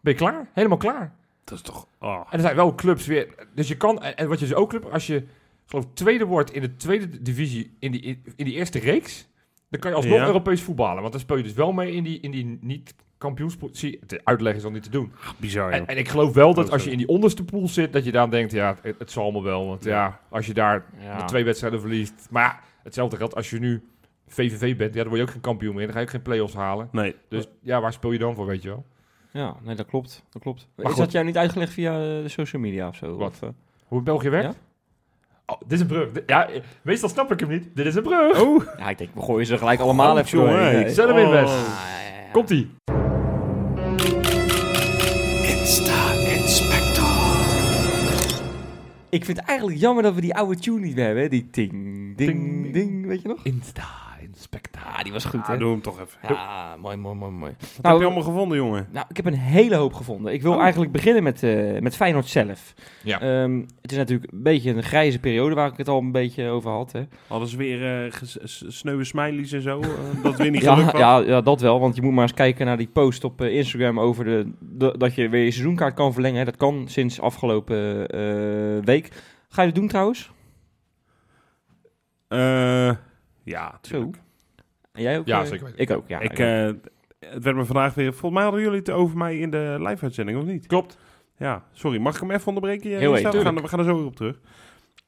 Ben 0.00 0.12
je 0.12 0.18
klaar? 0.18 0.50
Helemaal 0.54 0.76
klaar. 0.76 1.14
Dat 1.44 1.54
is 1.58 1.62
toch... 1.64 1.86
Oh. 1.98 2.20
En 2.20 2.26
er 2.30 2.40
zijn 2.40 2.56
wel 2.56 2.74
clubs 2.74 3.06
weer... 3.06 3.34
Dus 3.54 3.68
je 3.68 3.76
kan... 3.76 4.02
En 4.02 4.28
wat 4.28 4.38
je 4.38 4.46
dus 4.46 4.54
ook 4.54 4.68
club... 4.68 4.84
Als 4.84 5.06
je 5.06 5.24
geloof 5.66 5.84
ik 5.84 5.94
tweede 5.94 6.24
wordt 6.24 6.50
in 6.52 6.60
de 6.60 6.76
tweede 6.76 7.22
divisie... 7.22 7.76
in 7.78 7.92
die, 7.92 8.00
in, 8.00 8.22
in 8.36 8.44
die 8.44 8.54
eerste 8.54 8.78
reeks... 8.78 9.28
dan 9.70 9.80
kan 9.80 9.90
je 9.90 9.96
alsnog 9.96 10.18
Ja. 10.18 10.26
Europees 10.26 10.62
voetballen. 10.62 11.00
Want 11.00 11.12
dan 11.12 11.20
speel 11.20 11.36
je 11.36 11.42
dus 11.42 11.52
wel 11.52 11.72
mee 11.72 11.92
in 11.92 12.04
die, 12.04 12.20
in 12.20 12.30
die 12.30 12.58
niet 12.60 12.94
kampioenspositie. 13.18 13.98
De 14.06 14.20
uitleg 14.24 14.54
is 14.54 14.64
al 14.64 14.70
niet 14.70 14.82
te 14.82 14.90
doen. 14.90 15.12
Bizar, 15.36 15.70
En, 15.72 15.86
en 15.86 15.96
ik 15.98 16.08
geloof 16.08 16.34
wel 16.34 16.54
dat 16.54 16.66
Oh, 16.66 16.72
als 16.72 16.84
je 16.84 16.90
in 16.90 16.98
die 16.98 17.08
onderste 17.08 17.44
pool 17.44 17.68
zit... 17.68 17.92
dat 17.92 18.04
je 18.04 18.12
dan 18.12 18.30
denkt, 18.30 18.52
ja, 18.52 18.76
het, 18.82 18.98
het 18.98 19.10
zal 19.10 19.30
me 19.30 19.42
wel. 19.42 19.66
Want 19.66 19.84
ja, 19.84 20.20
als 20.28 20.46
je 20.46 20.54
daar 20.54 20.84
Ja. 21.00 21.16
met 21.16 21.28
twee 21.28 21.44
wedstrijden 21.44 21.80
verliest... 21.80 22.26
Maar 22.30 22.42
ja, 22.42 22.60
hetzelfde 22.82 23.16
geldt 23.16 23.34
als 23.34 23.50
je 23.50 23.58
nu 23.58 23.82
VVV 24.26 24.76
bent. 24.76 24.94
Ja, 24.94 25.00
dan 25.00 25.08
word 25.08 25.16
je 25.20 25.26
ook 25.26 25.32
geen 25.32 25.40
kampioen 25.40 25.74
meer. 25.74 25.84
Dan 25.84 25.92
ga 25.92 25.98
je 25.98 26.04
ook 26.04 26.10
geen 26.12 26.22
play-offs 26.22 26.54
halen. 26.54 26.88
Nee. 26.92 27.14
Dus 27.28 27.48
ja, 27.62 27.80
waar 27.80 27.92
speel 27.92 28.12
je 28.12 28.18
dan 28.18 28.34
voor, 28.34 28.46
weet 28.46 28.62
je 28.62 28.68
wel? 28.68 28.84
Ja, 29.32 29.56
nee, 29.62 29.74
dat 29.74 29.86
klopt. 29.86 30.24
Dat 30.30 30.42
klopt. 30.42 30.68
Maar 30.74 30.86
is 30.86 30.92
goed. 30.92 31.00
dat 31.00 31.12
jou 31.12 31.24
niet 31.24 31.36
uitgelegd 31.36 31.72
via 31.72 31.92
eh, 31.92 31.98
de 32.22 32.28
social 32.28 32.62
media 32.62 32.88
of 32.88 32.96
zo? 32.96 33.16
Wat? 33.16 33.30
Of, 33.30 33.42
eh? 33.42 33.48
Hoe 33.86 33.96
het 33.96 34.06
België 34.06 34.28
werkt? 34.28 34.54
Ja? 34.54 34.60
Oh, 35.46 35.60
dit 35.60 35.72
is 35.72 35.80
een 35.80 35.86
brug. 35.86 36.08
Ja, 36.26 36.48
meestal 36.82 37.08
snap 37.08 37.32
ik 37.32 37.40
hem 37.40 37.48
niet. 37.48 37.68
Dit 37.74 37.86
is 37.86 37.94
een 37.94 38.02
brug. 38.02 38.40
Oh, 38.40 38.64
Ja, 38.78 38.88
ik 38.88 38.98
denk, 38.98 39.10
we 39.14 39.22
gooien 39.22 39.46
ze 39.46 39.58
gelijk 39.58 39.80
allemaal 39.80 40.12
Oh, 40.14 40.18
even 40.20 40.38
jongen, 40.38 40.54
hey. 40.62 40.88
Zet 40.88 41.08
hem 41.08 41.16
in, 41.16 41.30
Wes. 41.30 41.50
Ja. 42.28 42.34
Komt-ie. 42.34 42.68
Ik 49.10 49.24
vind 49.24 49.38
het 49.38 49.46
eigenlijk 49.46 49.78
jammer 49.78 50.02
dat 50.02 50.14
we 50.14 50.20
die 50.20 50.34
oude 50.34 50.56
tune 50.60 50.80
niet 50.80 50.94
meer 50.94 51.04
hebben. 51.04 51.30
Die 51.30 51.48
ting, 51.50 51.72
ding, 51.72 52.16
Ding. 52.16 52.72
ding, 52.72 53.06
weet 53.06 53.22
je 53.22 53.28
nog? 53.28 53.44
Insta-inspecta. 54.20 54.80
Ah, 54.80 55.02
die 55.02 55.12
was 55.12 55.24
goed, 55.24 55.46
hè? 55.46 55.56
doe 55.58 55.70
hem 55.70 55.80
toch 55.82 56.00
even. 56.00 56.18
Ja, 56.28 56.76
mooi, 56.76 56.96
mooi, 56.96 57.16
mooi, 57.16 57.32
mooi. 57.32 57.52
Wat 57.58 57.68
Nou, 57.82 57.94
heb 57.94 57.98
je 57.98 58.04
allemaal 58.14 58.32
gevonden, 58.32 58.56
jongen? 58.58 58.88
Nou, 58.92 59.06
ik 59.08 59.16
heb 59.16 59.26
een 59.26 59.34
hele 59.34 59.74
hoop 59.76 59.92
gevonden. 59.94 60.32
Ik 60.32 60.42
wil 60.42 60.52
Oh. 60.54 60.60
eigenlijk 60.60 60.92
beginnen 60.92 61.22
met, 61.22 61.42
eh, 61.42 61.80
met 61.80 61.96
Feyenoord 61.96 62.26
zelf. 62.26 62.74
Ja. 63.02 63.20
Ehm, 63.20 63.58
het 63.82 63.90
is 63.92 63.96
natuurlijk 63.96 64.32
een 64.32 64.42
beetje 64.42 64.70
een 64.74 64.82
grijze 64.82 65.18
periode 65.18 65.54
waar 65.54 65.68
ik 65.70 65.76
het 65.76 65.88
al 65.88 65.98
een 65.98 66.12
beetje 66.12 66.48
over 66.48 66.70
had. 66.70 66.92
Hè. 66.92 67.46
Ze 67.46 67.56
weer 67.56 68.12
s- 68.22 68.64
sneuwe 68.68 69.04
smileys 69.04 69.52
en 69.52 69.62
zo? 69.62 69.80
eh, 69.80 69.88
dat 70.22 70.36
weer 70.36 70.50
niet 70.50 70.62
gelukt 70.68 70.92
Ja, 70.98 71.14
was? 71.16 71.24
ja, 71.26 71.30
ja, 71.30 71.40
dat 71.40 71.60
wel. 71.60 71.80
Want 71.80 71.96
je 71.96 72.02
moet 72.02 72.12
maar 72.12 72.22
eens 72.22 72.34
kijken 72.34 72.66
naar 72.66 72.76
die 72.76 72.88
post 72.92 73.24
op 73.24 73.42
Instagram 73.42 74.00
over 74.00 74.24
de, 74.24 74.50
de- 74.60 74.94
dat 74.98 75.14
je 75.14 75.28
weer 75.28 75.44
je 75.44 75.50
seizoenkaart 75.50 75.94
kan 75.94 76.12
verlengen. 76.12 76.38
hè. 76.38 76.44
Dat 76.44 76.56
kan 76.56 76.84
sinds 76.88 77.20
afgelopen 77.20 78.06
week. 78.84 79.12
Ga 79.48 79.62
je 79.62 79.68
dat 79.68 79.76
doen 79.76 79.88
trouwens? 79.88 80.30
Eh, 82.28 82.90
ja, 83.48 83.78
Zo. 83.82 84.10
En 84.92 85.02
jij 85.02 85.18
ook? 85.18 85.26
Ja, 85.26 85.40
eh? 85.40 85.46
zeker 85.46 85.64
weten. 85.64 85.80
Ik 85.80 85.90
ook, 85.90 86.08
ja. 86.08 86.20
ik, 86.20 86.38
eh, 86.38 86.70
het 87.30 87.42
werd 87.44 87.56
me 87.56 87.64
vandaag 87.64 87.94
weer... 87.94 88.10
Volgens 88.10 88.32
mij 88.32 88.42
hadden 88.42 88.60
jullie 88.60 88.78
het 88.78 88.90
over 88.90 89.16
mij 89.16 89.38
in 89.38 89.50
de 89.50 89.76
live-uitzending, 89.80 90.38
of 90.38 90.44
niet? 90.44 90.66
Klopt. 90.66 90.98
Ja, 91.38 91.64
sorry. 91.72 91.98
Mag 91.98 92.14
ik 92.14 92.20
hem 92.20 92.30
even 92.30 92.46
onderbreken? 92.46 92.90
Heel 92.90 93.12
Jessa? 93.12 93.28
even, 93.28 93.38
we, 93.38 93.44
gaan, 93.44 93.56
er- 93.56 93.62
we 93.62 93.68
gaan 93.68 93.78
er 93.78 93.84
zo 93.84 93.96
weer 93.96 94.06
op 94.06 94.16
terug. 94.16 94.40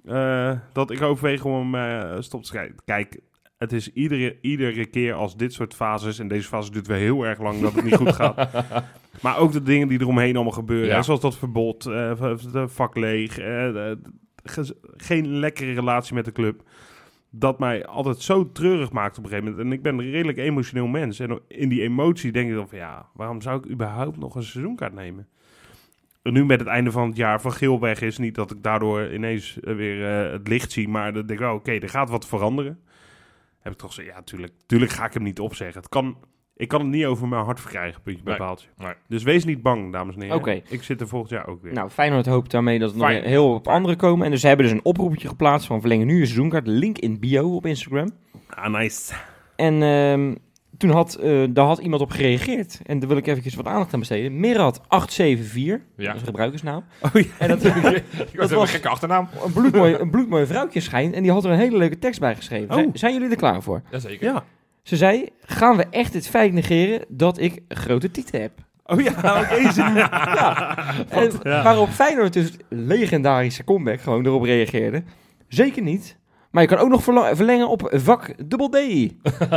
Eh, 0.04 0.58
dat 0.72 0.90
ik 0.90 1.02
overweeg 1.02 1.44
om 1.44 1.74
hem 1.74 1.74
eh, 2.00 2.20
stop 2.20 2.42
te 2.44 2.52
kijken. 2.52 2.76
Kijk, 2.84 3.20
het 3.58 3.72
is 3.72 3.92
iedere, 3.92 4.38
iedere 4.40 4.86
keer 4.86 5.14
als 5.14 5.36
dit 5.36 5.52
soort 5.52 5.74
fases... 5.74 6.18
en 6.18 6.28
deze 6.28 6.48
fase 6.48 6.70
duurt 6.70 6.86
weer 6.86 6.96
heel 6.96 7.26
erg 7.26 7.38
lang 7.40 7.60
dat 7.60 7.74
het 7.74 7.84
niet 7.84 7.94
goed 7.96 8.12
gaat... 8.14 8.48
Maar 9.22 9.38
ook 9.38 9.52
de 9.52 9.62
dingen 9.62 9.88
die 9.88 10.00
eromheen 10.00 10.34
allemaal 10.34 10.52
gebeuren. 10.52 10.88
Ja. 10.88 10.96
hè, 10.96 11.02
Zoals 11.02 11.20
dat 11.20 11.36
verbod, 11.38 11.86
eh, 11.86 12.12
v- 12.16 12.40
de 12.52 12.68
vak 12.68 12.96
leeg, 12.96 13.38
eh, 13.38 13.46
de- 13.46 13.98
ge- 14.42 14.76
geen 14.96 15.26
lekkere 15.38 15.72
relatie 15.72 16.14
met 16.14 16.24
de 16.24 16.32
club. 16.32 16.62
Dat 17.30 17.58
mij 17.58 17.86
altijd 17.86 18.20
zo 18.20 18.52
treurig 18.52 18.92
maakt 18.92 19.18
op 19.18 19.24
een 19.24 19.30
gegeven 19.30 19.50
moment. 19.50 19.66
En 19.66 19.72
ik 19.76 19.82
ben 19.82 19.98
een 19.98 20.10
redelijk 20.10 20.38
emotioneel 20.38 20.86
mens. 20.86 21.18
En 21.18 21.40
in 21.48 21.68
die 21.68 21.82
emotie 21.82 22.32
denk 22.32 22.48
ik 22.48 22.54
dan 22.54 22.68
van 22.68 22.78
ja, 22.78 23.08
waarom 23.14 23.40
zou 23.40 23.58
ik 23.58 23.70
überhaupt 23.70 24.16
nog 24.16 24.34
een 24.34 24.42
seizoenkaart 24.42 24.94
nemen? 24.94 25.28
En 26.22 26.32
nu 26.32 26.44
met 26.44 26.58
het 26.58 26.68
einde 26.68 26.90
van 26.90 27.08
het 27.08 27.16
jaar 27.16 27.40
van 27.40 27.52
Geel 27.52 27.86
is 27.86 28.18
niet 28.18 28.34
dat 28.34 28.50
ik 28.50 28.62
daardoor 28.62 29.12
ineens 29.12 29.60
eh, 29.60 29.74
weer 29.74 30.24
eh, 30.24 30.32
het 30.32 30.48
licht 30.48 30.72
zie. 30.72 30.88
Maar 30.88 31.12
dan 31.12 31.26
denk 31.26 31.38
ik 31.38 31.46
wel, 31.46 31.54
oké, 31.54 31.72
er 31.72 31.88
gaat 31.88 32.10
wat 32.10 32.26
veranderen. 32.26 32.80
Heb 33.60 33.72
ik 33.72 33.78
toch 33.78 33.94
gezegd, 33.94 34.16
ja, 34.16 34.22
tuurlijk, 34.22 34.52
tuurlijk 34.66 34.90
ga 34.90 35.06
ik 35.06 35.14
hem 35.14 35.22
niet 35.22 35.40
opzeggen. 35.40 35.80
Het 35.80 35.88
kan, 35.88 36.16
ik 36.60 36.68
kan 36.68 36.80
het 36.80 36.88
niet 36.90 37.04
over 37.04 37.28
mijn 37.28 37.44
hart 37.44 37.60
verkrijgen, 37.60 38.02
puntje 38.02 38.22
bij 38.22 38.32
Nee, 38.38 38.46
paaltje. 38.46 38.68
nee. 38.76 38.92
Dus 39.08 39.22
wees 39.22 39.44
niet 39.44 39.62
bang, 39.62 39.92
dames 39.92 40.14
en 40.14 40.20
heren. 40.20 40.36
Oké. 40.36 40.60
Ik 40.68 40.82
zit 40.82 41.00
er 41.00 41.08
volgend 41.08 41.30
jaar 41.30 41.46
ook 41.46 41.62
weer. 41.62 41.72
Nou, 41.72 41.90
Feyenoord 41.90 42.26
hoopt 42.26 42.50
daarmee 42.50 42.78
dat 42.78 42.90
er 42.92 42.96
nog 42.98 43.08
heel 43.08 43.54
op 43.54 43.68
anderen 43.68 43.96
komen. 43.96 44.24
En 44.24 44.30
dus 44.30 44.40
ze 44.40 44.46
hebben 44.46 44.66
dus 44.66 44.74
een 44.74 44.84
oproepje 44.84 45.28
geplaatst 45.28 45.66
van 45.66 45.80
verlengen 45.80 46.06
nu 46.06 46.18
je 46.18 46.24
seizoenkaart. 46.24 46.66
Link 46.66 46.98
in 46.98 47.18
bio 47.20 47.54
op 47.54 47.66
Instagram. 47.66 48.10
Ah, 48.48 48.72
nice. 48.72 49.12
En 49.56 49.82
ehm, 49.82 50.34
toen 50.78 50.90
had, 50.90 51.14
eh, 51.14 51.42
daar 51.50 51.66
had 51.66 51.78
iemand 51.78 52.02
op 52.02 52.10
gereageerd. 52.10 52.80
En 52.86 52.98
daar 52.98 53.08
wil 53.08 53.16
ik 53.16 53.26
eventjes 53.26 53.54
wat 53.54 53.66
aandacht 53.66 53.92
aan 53.92 53.98
besteden. 53.98 54.32
Mirad874, 54.40 55.80
Ja. 55.96 56.06
dat 56.06 56.14
is 56.14 56.20
een 56.20 56.26
gebruikersnaam. 56.26 56.84
Oh 57.14 57.20
ja. 57.22 57.28
En 57.38 57.48
dat, 57.48 57.64
ik 58.32 58.38
was 58.38 58.50
was- 58.50 58.60
een 58.62 58.66
gekke 58.68 58.88
achternaam. 58.88 59.28
een, 59.44 59.52
bloedmooi, 59.52 59.94
een 59.94 60.10
bloedmooi 60.10 60.46
vrouwtje 60.46 60.80
schijnt. 60.80 61.14
En 61.14 61.22
die 61.22 61.32
had 61.32 61.44
er 61.44 61.50
een 61.50 61.58
hele 61.58 61.76
leuke 61.76 61.98
tekst 61.98 62.20
bij 62.20 62.34
geschreven. 62.34 62.68
Oh. 62.68 62.74
Zijn, 62.74 62.90
zijn 62.92 63.12
jullie 63.12 63.28
er 63.30 63.36
klaar 63.36 63.62
voor? 63.62 63.82
Jazeker. 63.90 64.26
Ja. 64.32 64.44
Ze 64.82 64.96
zei, 64.96 65.28
gaan 65.40 65.76
we 65.76 65.86
echt 65.90 66.14
het 66.14 66.28
feit 66.28 66.52
negeren 66.52 67.04
dat 67.08 67.38
ik 67.38 67.60
grote 67.68 68.10
tieten 68.10 68.40
heb? 68.40 68.52
Oh 68.84 69.00
ja, 69.00 69.38
ook 69.38 69.48
deze. 69.48 69.82
Ja. 69.94 70.78
En 71.08 71.30
ja. 71.42 71.62
Waarop 71.62 71.88
Feyenoord 71.88 72.32
dus 72.32 72.50
legendarische 72.68 73.64
comeback 73.64 74.00
gewoon 74.00 74.26
erop 74.26 74.42
reageerde. 74.42 75.02
Zeker 75.48 75.82
niet. 75.82 76.18
Maar 76.50 76.62
je 76.62 76.68
kan 76.68 76.78
ook 76.78 76.88
nog 76.88 77.02
verlengen 77.34 77.68
op 77.68 77.90
vak 77.94 78.34
dubbel 78.48 78.68
D. 78.68 78.76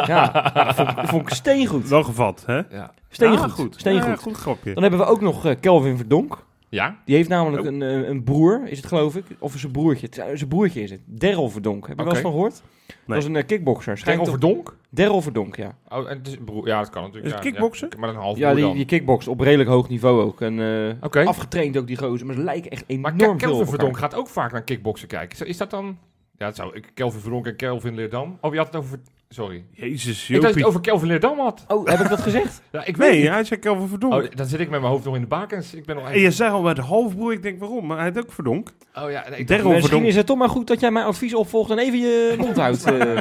Ja, 0.07 0.51
nou, 0.53 0.65
dat 0.65 0.75
vond, 0.75 0.89
ik- 0.89 0.95
dat 0.95 1.09
vond 1.09 1.21
ik 1.21 1.29
steengoed. 1.33 1.89
Wel 1.89 2.03
gevat, 2.03 2.43
hè? 2.45 2.55
Ja. 2.55 2.91
Steengoed. 3.09 3.39
Ah, 3.39 3.49
goed. 3.51 3.75
Steengoed. 3.79 4.05
Ja, 4.09 4.15
goed 4.15 4.37
grapje. 4.37 4.73
Dan 4.73 4.81
hebben 4.83 4.99
we 4.99 5.05
ook 5.05 5.21
nog 5.21 5.45
eh, 5.45 5.55
Kelvin 5.59 5.97
Verdonk. 5.97 6.45
Ja? 6.73 6.97
Die 7.05 7.15
heeft 7.15 7.29
namelijk 7.29 7.63
Oh. 7.63 7.67
een, 7.73 7.81
eh, 7.81 8.07
een 8.07 8.23
broer, 8.23 8.61
is 8.67 8.77
het 8.77 8.85
geloof 8.87 9.15
ik? 9.15 9.25
Of 9.39 9.53
zijn 9.57 9.71
broertje? 9.71 10.05
Het- 10.05 10.15
Zijn 10.37 10.47
broertje 10.49 10.81
is 10.81 10.91
het. 10.91 10.99
Daryl 11.05 11.49
Verdonk. 11.49 11.87
Heb 11.87 11.97
je 11.97 12.03
wel 12.03 12.13
eens 12.13 12.21
van 12.21 12.31
gehoord? 12.31 12.61
Dat 13.07 13.17
is 13.17 13.25
een 13.25 13.35
eh, 13.35 13.45
kickboxer. 13.45 14.03
Toch- 14.03 14.29
Verdonk? 14.29 14.77
Daryl 14.89 15.21
Verdonk, 15.21 15.55
ja. 15.55 15.75
Oh, 15.89 16.09
en 16.09 16.17
het 16.17 16.27
is 16.27 16.37
broer. 16.45 16.67
Ja, 16.67 16.79
dat 16.79 16.89
kan 16.89 17.01
natuurlijk. 17.01 17.27
Is 17.27 17.33
het 17.35 17.43
ja, 17.43 17.49
kickboksen? 17.49 17.87
Ja. 17.91 17.99
Maar 17.99 18.09
een 18.09 18.15
half 18.15 18.37
Ja, 18.37 18.53
die, 18.53 18.63
dan. 18.63 18.75
die 18.75 18.85
kickboxt 18.85 19.27
op 19.27 19.39
redelijk 19.39 19.69
hoog 19.69 19.89
niveau 19.89 20.21
ook. 20.23 20.41
En 20.41 20.59
eh, 21.01 21.25
afgetraind 21.27 21.77
ook 21.77 21.87
die 21.87 21.97
gozer. 21.97 22.25
Maar 22.25 22.35
ze 22.35 22.41
lijken 22.43 22.71
echt 22.71 22.87
Maar 22.97 23.13
enorm 23.13 23.39
veel 23.39 23.49
Kelvin. 23.49 23.67
Verdonk 23.67 23.97
gaat 23.97 24.15
ook 24.15 24.27
vaak 24.27 24.51
naar 24.51 24.63
kickboksen 24.63 25.07
kijken. 25.07 25.47
Is, 25.47 25.57
dat 25.57 25.69
dan... 25.69 25.97
Ja, 26.37 26.45
dat 26.45 26.55
zou 26.55 26.75
ik. 26.75 26.91
Kelvin 26.93 27.19
Verdonk 27.21 27.45
en 27.47 27.55
Kelvin 27.55 27.95
Leerdam. 27.95 28.37
Oh, 28.41 28.51
je 28.51 28.57
had 28.57 28.67
het 28.67 28.75
over 28.75 28.99
Sorry. 29.33 29.63
Jezus, 29.71 30.29
Ik 30.29 30.35
dacht 30.35 30.43
Jopie. 30.47 30.57
het 30.57 30.65
over 30.65 30.81
Kelvin 30.81 31.07
Leerdam 31.07 31.39
had. 31.39 31.65
Oh, 31.67 31.87
heb 31.87 31.99
ik 31.99 32.09
dat 32.09 32.21
gezegd? 32.21 32.61
Ja, 32.71 32.85
ik 32.85 32.97
weet 32.97 33.09
Nee, 33.11 33.19
niet. 33.21 33.29
hij 33.29 33.43
zei 33.43 33.59
Kelvin 33.59 33.87
Verdonk. 33.87 34.13
Oh, 34.13 34.23
dan 34.35 34.45
zit 34.45 34.59
ik 34.59 34.69
met 34.69 34.79
mijn 34.79 34.91
hoofd 34.91 35.05
nog 35.05 35.15
in 35.15 35.21
de 35.21 35.27
bakens. 35.27 35.73
Ik 35.73 35.85
ben 35.85 35.95
nog 35.95 36.09
en 36.11 36.19
je 36.19 36.31
zei 36.31 36.51
al 36.51 36.73
de 36.73 36.81
halfbroer, 36.81 37.33
ik 37.33 37.41
denk 37.43 37.59
waarom, 37.59 37.85
maar 37.85 37.97
hij 37.97 38.05
had 38.13 38.17
ook 38.17 38.31
Verdonk. 38.31 38.69
Oh 38.95 39.11
ja, 39.11 39.29
nee, 39.29 39.39
ik 39.39 39.47
dacht- 39.47 39.63
Misschien 39.63 39.81
Verdonk. 39.81 40.05
is 40.05 40.15
het 40.15 40.25
toch 40.25 40.37
maar 40.37 40.49
goed 40.49 40.67
dat 40.67 40.79
jij 40.79 40.91
mijn 40.91 41.05
advies 41.05 41.33
opvolgt 41.35 41.71
en 41.71 41.77
even 41.79 41.99
je 41.99 42.35
mond 42.39 42.57
houdt. 42.57 42.83
eh. 42.85 42.91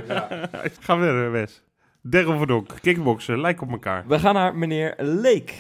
Ga 0.81 0.97
verder, 0.99 1.31
Wes. 1.31 1.63
Derro 2.01 2.37
Verdonk, 2.39 2.71
kickboksen, 2.81 3.41
lijken 3.41 3.67
op 3.67 3.73
elkaar. 3.73 4.05
We 4.07 4.19
gaan 4.19 4.35
naar 4.35 4.57
meneer 4.57 4.95
Leek. 4.99 5.55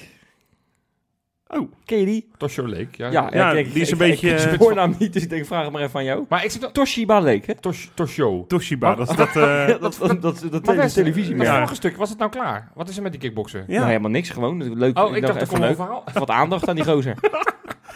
Oh, 1.54 1.72
Ken 1.84 1.98
je 1.98 2.04
die? 2.06 2.28
Tosho 2.36 2.68
Lake, 2.68 2.86
ja. 2.90 3.10
Ja, 3.10 3.28
Ja, 3.32 3.50
ik- 3.52 3.66
ik- 3.66 3.72
die 3.72 3.82
is 3.82 3.88
een 3.90 3.92
ik- 4.00 4.08
beetje, 4.10 4.30
Ik, 4.30 4.38
eh, 4.38 4.58
voornaam 4.58 4.94
niet, 4.98 5.12
dus 5.12 5.22
ik 5.22 5.30
denk, 5.30 5.46
vraag 5.46 5.62
het 5.64 5.72
maar 5.72 5.82
even 5.82 5.98
aan 5.98 6.04
jou. 6.04 6.24
Maar 6.28 6.44
ik 6.44 6.50
zit 6.50 6.60
dan... 6.60 6.72
Toshiba 6.72 7.20
Leek, 7.20 7.46
hè? 7.46 7.54
Tosh, 7.54 7.86
Tosho. 7.94 8.44
Toshiba, 8.48 8.86
Maar- 8.86 8.96
dat 8.96 9.10
is 9.10 9.16
dat... 9.16 9.28
eh, 9.36 9.66
dat, 9.66 9.80
dat, 9.80 9.98
dat, 9.98 10.20
dat, 10.22 10.52
dat 10.52 10.64
Maar 10.64 10.76
Wes, 10.76 10.92
televisie. 10.92 11.34
Dat 11.36 11.46
vorige 11.46 11.74
stuk, 11.74 11.96
was 11.96 12.08
het 12.10 12.18
nou 12.18 12.30
klaar? 12.30 12.70
Wat 12.74 12.88
is 12.88 12.96
er 12.96 13.02
met 13.02 13.12
die 13.12 13.20
kickboksen? 13.20 13.64
ja. 13.66 13.74
Nou, 13.74 13.86
helemaal 13.86 14.10
niks, 14.10 14.30
gewoon. 14.30 14.78
Leuk, 14.78 14.98
Oh, 14.98 15.16
ik 15.16 15.22
dacht, 15.26 15.40
er 15.40 15.46
komt 15.46 15.60
een 15.60 15.66
leuk. 15.66 15.76
verhaal. 15.76 16.02
Even 16.08 16.20
wat 16.20 16.30
aandacht 16.30 16.68
aan 16.68 16.74
die 16.76 16.84
gozer. 16.84 17.14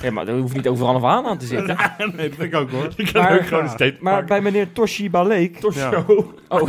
ja, 0.03 0.11
maar 0.11 0.28
er 0.28 0.38
hoeft 0.38 0.55
niet 0.55 0.68
overal 0.68 0.94
een 0.94 1.01
verhaal 1.01 1.26
aan 1.28 1.38
te 1.38 1.47
zitten. 1.47 1.76
nee, 1.99 2.28
dat 2.28 2.36
vind 2.38 2.40
ik 2.40 2.55
ook 2.55 2.70
hoor. 2.70 2.88
Ik 2.97 3.12
kan 3.12 3.22
Maar- 3.22 3.34
ook 3.38 3.47
gewoon 3.47 3.62
een 3.64 3.70
statement 3.70 4.01
Maar 4.01 4.24
bij 4.24 4.40
meneer 4.40 4.72
Toshiba 4.72 5.22
Leek... 5.22 5.57
Tosho. 5.57 6.05
Oh, 6.49 6.68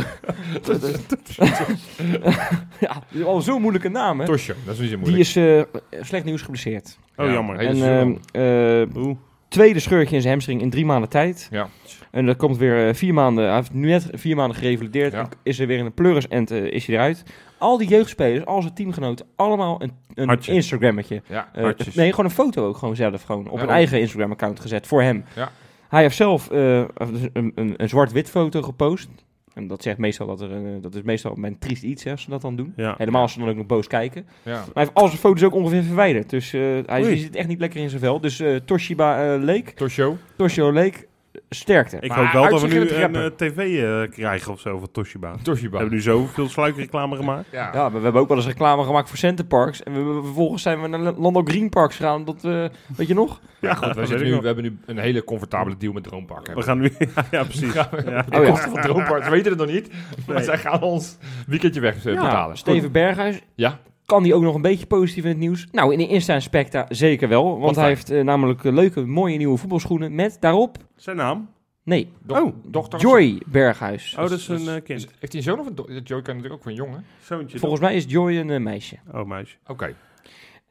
ja, 2.80 3.02
die 3.10 3.20
is 3.20 3.24
al 3.26 3.40
zo'n 3.40 3.60
moeilijke 3.60 3.88
naam, 3.88 4.20
hè? 4.20 4.26
Tosho, 4.26 4.54
dat 4.64 4.74
is 4.74 4.80
niet 4.80 4.90
zo 4.90 4.94
Die 4.96 5.04
moeilijk. 5.04 5.22
is 5.22 5.36
eh, 5.36 5.62
slecht 6.04 6.24
nieuws 6.24 6.42
geblesseerd. 6.42 6.98
Oh, 7.16 7.26
Ja, 7.26 7.32
jammer. 7.32 7.56
En 7.58 7.76
ehm, 7.82 8.14
eh, 8.32 8.96
Oeh. 8.96 9.16
tweede 9.48 9.80
scheurtje 9.80 10.14
in 10.14 10.20
zijn 10.20 10.32
hamstring 10.32 10.60
in 10.60 10.70
drie 10.70 10.84
maanden 10.84 11.08
tijd. 11.10 11.48
Ja. 11.50 11.68
En 12.10 12.26
dat 12.26 12.36
komt 12.36 12.56
weer 12.56 12.88
eh, 12.88 12.94
vier 12.94 13.14
maanden. 13.14 13.44
Hij 13.46 13.54
heeft 13.54 13.72
nu 13.72 13.88
net 13.88 14.08
vier 14.12 14.36
maanden 14.36 14.56
gerevalideerd. 14.56 15.12
Ja. 15.12 15.18
En 15.20 15.28
is 15.42 15.58
er 15.58 15.66
weer 15.66 15.78
in 15.78 15.84
een 15.84 15.94
pleuris 15.94 16.28
en 16.28 16.46
is 16.48 16.86
hij 16.86 16.94
eruit. 16.96 17.22
Al 17.58 17.78
die 17.78 17.88
jeugdspelers, 17.88 18.44
al 18.46 18.62
zijn 18.62 18.74
teamgenoten, 18.74 19.26
allemaal 19.36 19.82
een, 19.82 19.92
een 20.14 20.28
Hartje. 20.28 20.52
Instagrammetje. 20.52 21.22
Ja. 21.28 21.48
Eh, 21.52 21.64
nee, 21.94 22.10
gewoon 22.10 22.24
een 22.24 22.30
foto 22.30 22.66
ook 22.66 22.76
gewoon 22.76 22.96
zelf. 22.96 23.22
Gewoon 23.22 23.48
op 23.48 23.56
Ja, 23.56 23.62
een 23.62 23.68
eigen 23.68 24.00
Instagram-account 24.00 24.60
gezet 24.60 24.86
voor 24.86 25.02
hem. 25.02 25.24
Ja. 25.34 25.50
Hij 25.88 26.02
heeft 26.02 26.16
zelf 26.16 26.50
eh, 26.50 26.78
een, 26.78 27.52
een, 27.54 27.74
een 27.76 27.88
zwart-wit 27.88 28.30
foto 28.30 28.62
gepost. 28.62 29.08
En 29.54 29.66
dat 29.66 29.82
zegt 29.82 29.98
meestal 29.98 30.26
dat 30.26 30.40
er 30.40 30.52
een, 30.52 30.80
dat 30.80 30.94
is 30.94 31.02
meestal 31.02 31.34
mijn 31.34 31.58
triest 31.58 31.82
iets 31.82 32.04
hè, 32.04 32.10
als 32.10 32.22
ze 32.22 32.30
dat 32.30 32.40
dan 32.40 32.56
doen. 32.56 32.72
Ja. 32.76 32.94
Helemaal 32.98 33.22
als 33.22 33.32
ze 33.32 33.38
dan 33.38 33.48
ook 33.48 33.56
nog 33.56 33.66
boos 33.66 33.86
kijken. 33.86 34.26
Ja. 34.42 34.52
Maar 34.52 34.62
hij 34.64 34.82
heeft 34.82 34.94
al 34.94 35.06
zijn 35.06 35.18
foto's 35.18 35.42
ook 35.42 35.54
ongeveer 35.54 35.82
verwijderd. 35.82 36.30
Dus 36.30 36.52
eh, 36.52 36.60
hij 36.86 37.02
Oei. 37.04 37.18
zit 37.18 37.36
echt 37.36 37.48
niet 37.48 37.60
lekker 37.60 37.80
in 37.80 37.88
zijn 37.88 38.00
vel. 38.02 38.20
Dus 38.20 38.40
eh, 38.40 38.56
Toshiba 38.56 39.34
eh, 39.34 39.42
Lake, 39.42 39.74
Torshow. 39.74 40.16
Toshio 40.36 40.72
Lake, 40.72 41.06
sterkte. 41.48 41.96
Ik 42.00 42.08
Maar 42.08 42.18
hoop 42.18 42.32
wel 42.32 42.50
dat 42.50 42.60
we 42.60 42.66
nu 42.68 42.90
een 42.90 43.14
eh, 43.14 43.26
tv 43.26 43.82
eh, 43.82 44.10
krijgen 44.10 44.52
of 44.52 44.60
zo 44.60 44.78
van 44.78 44.90
Toshiba. 44.90 45.32
We 45.32 45.42
Toshiba. 45.42 45.76
hebben 45.78 45.94
nu 45.94 46.00
zoveel 46.00 46.48
sluikreclame 46.48 47.16
gemaakt. 47.16 47.46
Ja. 47.52 47.70
Ja, 47.72 47.90
we, 47.92 47.96
we 47.98 48.02
hebben 48.04 48.22
ook 48.22 48.28
wel 48.28 48.36
eens 48.36 48.46
reclame 48.46 48.84
gemaakt 48.84 49.08
voor 49.08 49.18
Centerparks. 49.18 49.82
En 49.82 49.92
we, 49.92 50.02
we- 50.14 50.22
vervolgens 50.22 50.62
zijn 50.62 50.80
we 50.82 50.88
naar 50.88 51.12
Lando 51.12 51.42
Green 51.44 51.68
Parks 51.68 51.96
gegaan. 51.96 52.24
Dat, 52.24 52.44
eh, 52.44 52.64
weet 52.96 53.08
je 53.08 53.14
nog? 53.14 53.40
Ja, 53.60 53.74
Goed, 53.74 53.94
we, 53.94 54.06
zitten 54.06 54.26
nu, 54.26 54.32
nog. 54.32 54.40
we 54.40 54.46
hebben 54.46 54.64
nu 54.64 54.78
een 54.86 54.98
hele 54.98 55.24
comfortabele 55.24 55.76
deal 55.76 55.92
met 55.92 56.02
Droompark. 56.02 56.54
We 56.54 56.62
gaan 56.62 56.78
nu... 56.78 56.92
ja, 57.14 57.24
ja, 57.30 57.44
precies. 57.44 57.72
Ja. 57.72 57.88
De 57.92 58.24
Oh 58.38 58.44
ja. 58.44 58.50
kosten 58.50 58.70
van 58.70 58.80
Droompark, 58.80 59.24
ze 59.24 59.30
weten 59.30 59.50
het 59.50 59.60
nog 59.60 59.70
niet. 59.70 59.90
Maar 60.26 60.42
zij 60.42 60.58
gaan 60.58 60.82
ons 60.82 61.18
weekendje 61.46 61.80
weg 61.80 62.02
betalen. 62.02 62.56
Steven 62.56 62.92
Berghuis. 62.92 63.40
Ja. 63.54 63.78
Kan 64.08 64.22
die 64.22 64.34
ook 64.34 64.42
nog 64.42 64.54
een 64.54 64.62
beetje 64.62 64.86
positief 64.86 65.22
in 65.24 65.28
het 65.30 65.38
nieuws? 65.38 65.66
Nou, 65.72 65.92
in 65.92 65.98
de 65.98 66.06
Insta 66.06 66.34
Inspecta 66.34 66.86
zeker 66.88 67.28
wel. 67.28 67.58
Want 67.58 67.76
hij 67.76 67.88
heeft 67.88 68.10
eh, 68.10 68.24
namelijk 68.24 68.64
eh, 68.64 68.72
leuke, 68.72 69.00
mooie 69.00 69.36
nieuwe 69.36 69.56
voetbalschoenen. 69.56 70.14
Met 70.14 70.36
daarop... 70.40 70.76
Zijn 70.96 71.16
naam? 71.16 71.48
Nee, 71.82 72.08
Do- 72.22 72.34
Oh. 72.34 72.54
dochter. 72.66 73.00
Joy 73.00 73.40
Berghuis. 73.46 74.14
Oh, 74.14 74.22
dat 74.22 74.30
is 74.30 74.46
Dus- 74.46 74.66
een 74.66 74.74
eh, 74.74 74.82
kind. 74.82 75.00
Heeft 75.18 75.32
hij 75.32 75.34
een 75.34 75.42
zoon 75.42 75.58
of 75.60 75.66
een 75.66 75.74
do- 75.74 75.86
Joy 76.04 76.22
kan 76.22 76.34
natuurlijk 76.36 76.62
ook 76.62 76.66
een 76.66 76.74
jongen. 76.74 77.04
Zoontje. 77.20 77.58
Volgens 77.58 77.80
mij 77.80 77.94
is 77.94 78.04
Joy 78.08 78.36
een 78.36 78.62
meisje. 78.62 78.96
Oh, 79.14 79.26
meisje. 79.26 79.56
Oké. 79.66 79.94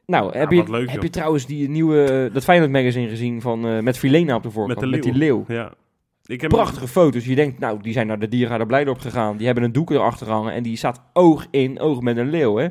Nou, 0.06 0.36
heb, 0.38 0.50
je, 0.50 0.70
leuk, 0.70 0.90
heb 0.90 1.02
je 1.02 1.10
trouwens 1.10 1.46
die 1.46 1.68
nieuwe, 1.68 2.30
dat 2.32 2.44
Feyenoord 2.44 2.70
magazine 2.70 3.08
gezien 3.08 3.40
van, 3.40 3.84
met 3.84 3.98
Filena 3.98 4.34
op 4.34 4.42
de 4.42 4.50
voorkant? 4.50 4.80
Met 4.80 5.02
de 5.02 5.10
die 5.10 5.18
leeuw. 5.18 5.44
Ja. 5.48 5.72
Ik 6.26 6.40
heb 6.40 6.50
Prachtige 6.50 6.88
foto's. 6.88 7.24
Je 7.24 7.34
denkt, 7.34 7.58
nou, 7.58 7.82
die 7.82 7.92
zijn 7.92 8.06
naar 8.06 8.18
de 8.18 8.28
Diergaarde 8.28 8.66
Blijdorp 8.66 8.98
gegaan. 9.00 9.36
Die 9.36 9.46
hebben 9.46 9.64
een 9.64 9.72
doek 9.72 9.90
erachter 9.90 10.28
hangen 10.30 10.52
en 10.52 10.62
die 10.62 10.76
staat 10.76 11.02
oog 11.12 11.46
in 11.50 11.80
oog 11.80 12.00
met 12.00 12.16
een 12.16 12.30
leeuw, 12.30 12.56
hè? 12.56 12.68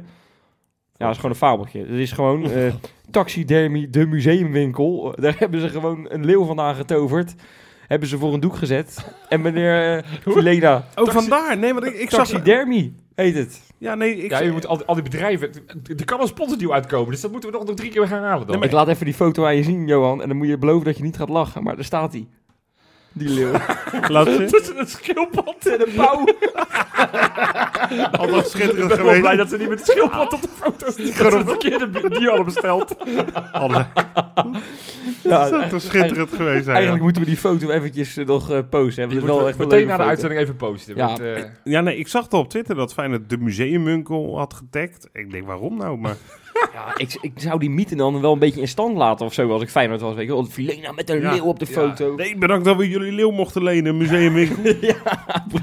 Ja, 0.97 1.05
dat 1.05 1.09
is 1.09 1.15
gewoon 1.15 1.31
een 1.31 1.37
fabeltje. 1.37 1.79
Het 1.79 1.89
is 1.89 2.11
gewoon 2.11 2.51
eh 2.51 2.73
taxidermie, 3.11 3.89
de 3.89 4.05
museumwinkel. 4.05 5.13
Daar 5.19 5.35
hebben 5.39 5.61
ze 5.61 5.69
gewoon 5.69 6.05
een 6.09 6.25
leeuw 6.25 6.45
vandaan 6.45 6.75
getoverd. 6.75 7.35
Hebben 7.87 8.07
ze 8.07 8.17
voor 8.17 8.33
een 8.33 8.39
doek 8.39 8.55
gezet. 8.55 9.13
En 9.29 9.41
meneer 9.41 9.95
uh, 9.97 10.03
Filena, 10.33 10.75
Oh, 10.75 10.83
Taxi- 11.05 11.11
vandaar. 11.11 11.57
Nee, 11.57 11.73
want 11.73 11.85
ik, 11.85 11.93
ik 11.93 12.09
zag... 12.09 12.27
taxidermie 12.27 12.95
heet 13.15 13.35
het. 13.35 13.61
Ja, 13.77 13.95
nee, 13.95 14.15
ik... 14.23 14.29
Ja, 14.29 14.39
je 14.39 14.51
moet 14.51 14.67
al, 14.67 14.85
al 14.85 14.93
die 14.93 15.03
bedrijven... 15.03 15.49
Er 15.97 16.05
kan 16.05 16.21
een 16.21 16.27
sponsordeal 16.27 16.73
uitkomen, 16.73 17.11
dus 17.11 17.21
dat 17.21 17.31
moeten 17.31 17.51
we 17.51 17.57
nog, 17.57 17.65
nog 17.65 17.75
drie 17.75 17.91
keer 17.91 18.07
gaan 18.07 18.23
halen 18.23 18.47
dan. 18.47 18.63
Ik 18.63 18.71
laat 18.71 18.87
even 18.87 19.05
die 19.05 19.13
foto 19.13 19.45
aan 19.45 19.55
je 19.55 19.63
zien, 19.63 19.87
Johan. 19.87 20.21
En 20.21 20.27
dan 20.27 20.37
moet 20.37 20.47
je 20.47 20.57
beloven 20.57 20.85
dat 20.85 20.97
je 20.97 21.03
niet 21.03 21.17
gaat 21.17 21.29
lachen. 21.29 21.63
Maar 21.63 21.75
daar 21.75 21.83
staat 21.85 22.11
hij. 22.13 22.27
Die 23.11 23.29
leeuw. 23.29 23.51
Laat. 24.07 24.25
Tussen 24.49 24.77
het 24.77 24.89
schildpad 24.89 25.65
en 25.65 25.77
de 25.77 25.91
pauw. 25.95 26.25
Altijd 28.19 28.45
Ik 28.45 28.51
schitterend 28.51 28.77
ben 28.77 28.87
wel 28.87 28.97
geweest. 28.97 29.19
blij 29.21 29.35
dat 29.35 29.49
ze 29.49 29.57
niet 29.57 29.69
met 29.69 29.85
de 29.85 29.91
schildpad 29.91 30.33
op 30.33 30.41
de 30.41 30.47
foto. 30.55 30.85
Gewoon 30.95 31.39
een 31.39 31.45
verkeerde 31.47 31.89
dier 32.09 32.27
hadden 32.27 32.45
besteld. 32.45 32.95
Altijd- 33.51 33.87
Ja, 35.23 35.49
Dat 35.49 35.63
is 35.63 35.69
toch 35.69 35.81
schitterend 35.81 36.33
geweest. 36.33 36.65
ja. 36.65 36.71
Eigenlijk 36.73 37.03
moeten 37.03 37.21
we 37.21 37.27
die 37.27 37.37
foto 37.37 37.69
eventjes 37.69 38.17
eh, 38.17 38.25
nog 38.25 38.51
eh, 38.51 38.59
posten. 38.69 38.79
Hè, 38.79 38.81
want 38.81 38.95
Die 38.95 39.03
het 39.05 39.11
is 39.17 39.23
wel 39.23 39.33
moeten 39.33 39.47
echt 39.47 39.59
een 39.59 39.67
meteen 39.67 39.77
leuke 39.79 39.85
na 39.85 39.97
de 39.97 39.97
foto. 39.97 40.09
uitzending 40.09 40.41
even 40.41 40.55
posten. 40.55 40.95
Ja. 40.95 41.05
want, 41.07 41.19
eh, 41.19 41.43
Ja, 41.63 41.81
nee, 41.81 41.97
ik 41.97 42.07
zag 42.07 42.27
toch 42.27 42.39
op 42.39 42.49
Twitter 42.49 42.75
dat 42.75 42.93
Feyenoord 42.93 43.29
de 43.29 43.37
museumwinkel 43.37 44.37
had 44.37 44.53
getagd. 44.53 45.09
Ik 45.13 45.31
denk, 45.31 45.45
waarom 45.45 45.77
nou? 45.77 45.97
Maar 45.97 46.15
Ja, 46.73 46.93
ik, 46.97 47.17
ik 47.21 47.31
zou 47.35 47.59
die 47.59 47.69
mythe 47.69 47.95
dan 47.95 48.21
wel 48.21 48.33
een 48.33 48.39
beetje 48.39 48.61
in 48.61 48.67
stand 48.67 48.97
laten 48.97 49.25
of 49.25 49.33
zo, 49.33 49.51
als 49.51 49.61
ik 49.61 49.69
Feyenoord 49.69 50.01
was. 50.01 50.15
Weet 50.15 50.27
je 50.27 50.33
wel, 50.33 50.45
Filena 50.45 50.91
met 50.91 51.09
een 51.09 51.21
Ja, 51.21 51.31
leeuw 51.33 51.43
op 51.43 51.59
de 51.59 51.65
foto. 51.65 52.15
nee, 52.15 52.37
bedankt 52.37 52.65
dat 52.65 52.77
we 52.77 52.89
jullie 52.89 53.11
leeuw 53.11 53.31
mochten 53.31 53.63
lenen, 53.63 53.97
museumwinkel. 53.97 54.63
ja, 54.87 54.95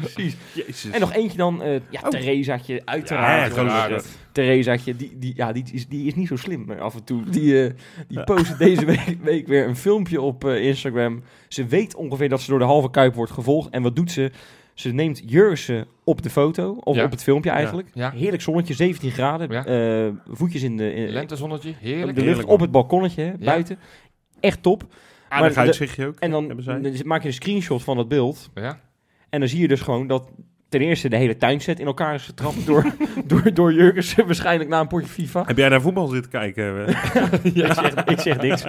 precies. 0.01 0.37
Jezus. 0.53 0.91
En 0.91 1.01
nog 1.01 1.13
eentje 1.15 1.37
dan, 1.37 1.63
eh 1.63 1.73
ja, 1.91 2.01
Oh. 2.05 2.09
Theresaatje, 2.09 2.75
Ja, 2.75 2.81
uiteraard. 2.85 3.55
ja, 3.55 3.89
dat- 3.89 4.09
Theresaatje, 4.33 4.97
die, 4.97 5.13
die, 5.19 5.33
ja, 5.37 5.53
die, 5.53 5.65
is, 5.73 5.89
die 5.89 6.07
is 6.07 6.15
niet 6.15 6.29
zo 6.29 6.37
slim 6.37 6.71
eh, 6.71 6.81
af 6.81 6.95
en 6.95 7.05
toe. 7.05 7.23
Die, 7.31 7.65
eh, 7.67 7.73
die 8.09 8.25
post 8.25 8.59
deze 8.59 8.85
week, 8.85 9.17
week 9.23 9.47
weer 9.47 9.69
een 9.69 9.77
filmpje 9.77 10.21
op 10.21 10.45
eh, 10.45 10.65
Instagram. 10.65 11.23
Ze 11.49 11.65
weet 11.67 11.95
ongeveer 11.95 12.29
dat 12.29 12.41
ze 12.41 12.51
door 12.51 12.59
de 12.59 12.65
halve 12.65 12.91
kuip 12.91 13.15
wordt 13.15 13.33
gevolgd. 13.33 13.71
En 13.71 13.83
wat 13.83 13.97
doet 13.97 14.11
ze? 14.11 14.31
Ze 14.75 14.93
neemt 14.93 15.23
Jurgen 15.27 15.87
op 16.05 16.23
de 16.23 16.31
foto, 16.31 16.77
of 16.81 16.97
Ja. 16.97 17.05
op 17.05 17.11
het 17.11 17.23
filmpje 17.23 17.51
eigenlijk. 17.51 17.89
Ja. 17.93 18.11
Heerlijk 18.11 18.43
zonnetje, 18.43 18.75
17 18.75 19.11
graden. 19.11 19.51
Ja. 19.51 19.65
eh, 19.67 20.09
voetjes 20.29 20.63
in 20.63 20.77
de, 20.77 20.95
in, 20.95 21.09
Lentezonnetje, 21.09 21.75
heerlijk. 21.81 22.07
de 22.07 22.15
lucht 22.15 22.27
heerlijk, 22.27 22.49
op 22.49 22.61
het 22.61 22.71
balkonnetje, 22.71 23.23
hè, 23.23 23.33
buiten. 23.39 23.79
Echt 24.41 24.63
top. 24.63 24.83
Aardig 25.29 25.57
uitzichtje 25.57 26.07
ook. 26.07 26.19
En 26.19 26.31
dan, 26.31 26.47
hebben 26.47 26.65
zij. 26.65 26.81
dan 26.81 26.93
maak 27.05 27.23
je 27.23 27.29
een 27.29 27.35
screenshot 27.35 27.83
van 27.83 27.97
dat 27.97 28.09
beeld. 28.09 28.51
Ja. 28.55 28.81
En 29.31 29.41
dan 29.41 29.49
zie 29.49 29.61
je 29.61 29.69
dus 29.69 29.81
gewoon 29.81 30.07
dat 30.07 30.31
ten 30.69 30.81
eerste 30.81 31.09
de 31.09 31.17
hele 31.17 31.37
tuinset 31.37 31.81
in 31.81 31.87
elkaar 31.87 32.15
is 32.15 32.25
getrapt 32.25 32.67
door, 32.67 32.85
door, 33.27 33.55
door 33.55 33.73
Jurgensen. 33.73 34.27
Waarschijnlijk 34.27 34.71
na 34.71 34.81
een 34.81 34.87
potje 34.87 35.07
FIFA. 35.09 35.45
Heb 35.47 35.57
jij 35.57 35.69
naar 35.69 35.81
voetbal 35.81 36.07
zitten 36.07 36.31
kijken? 36.31 36.87
eh? 36.87 37.33
ik, 37.43 37.73
zeg, 37.73 37.95
ik 38.05 38.21
zeg 38.21 38.41
niks. 38.41 38.65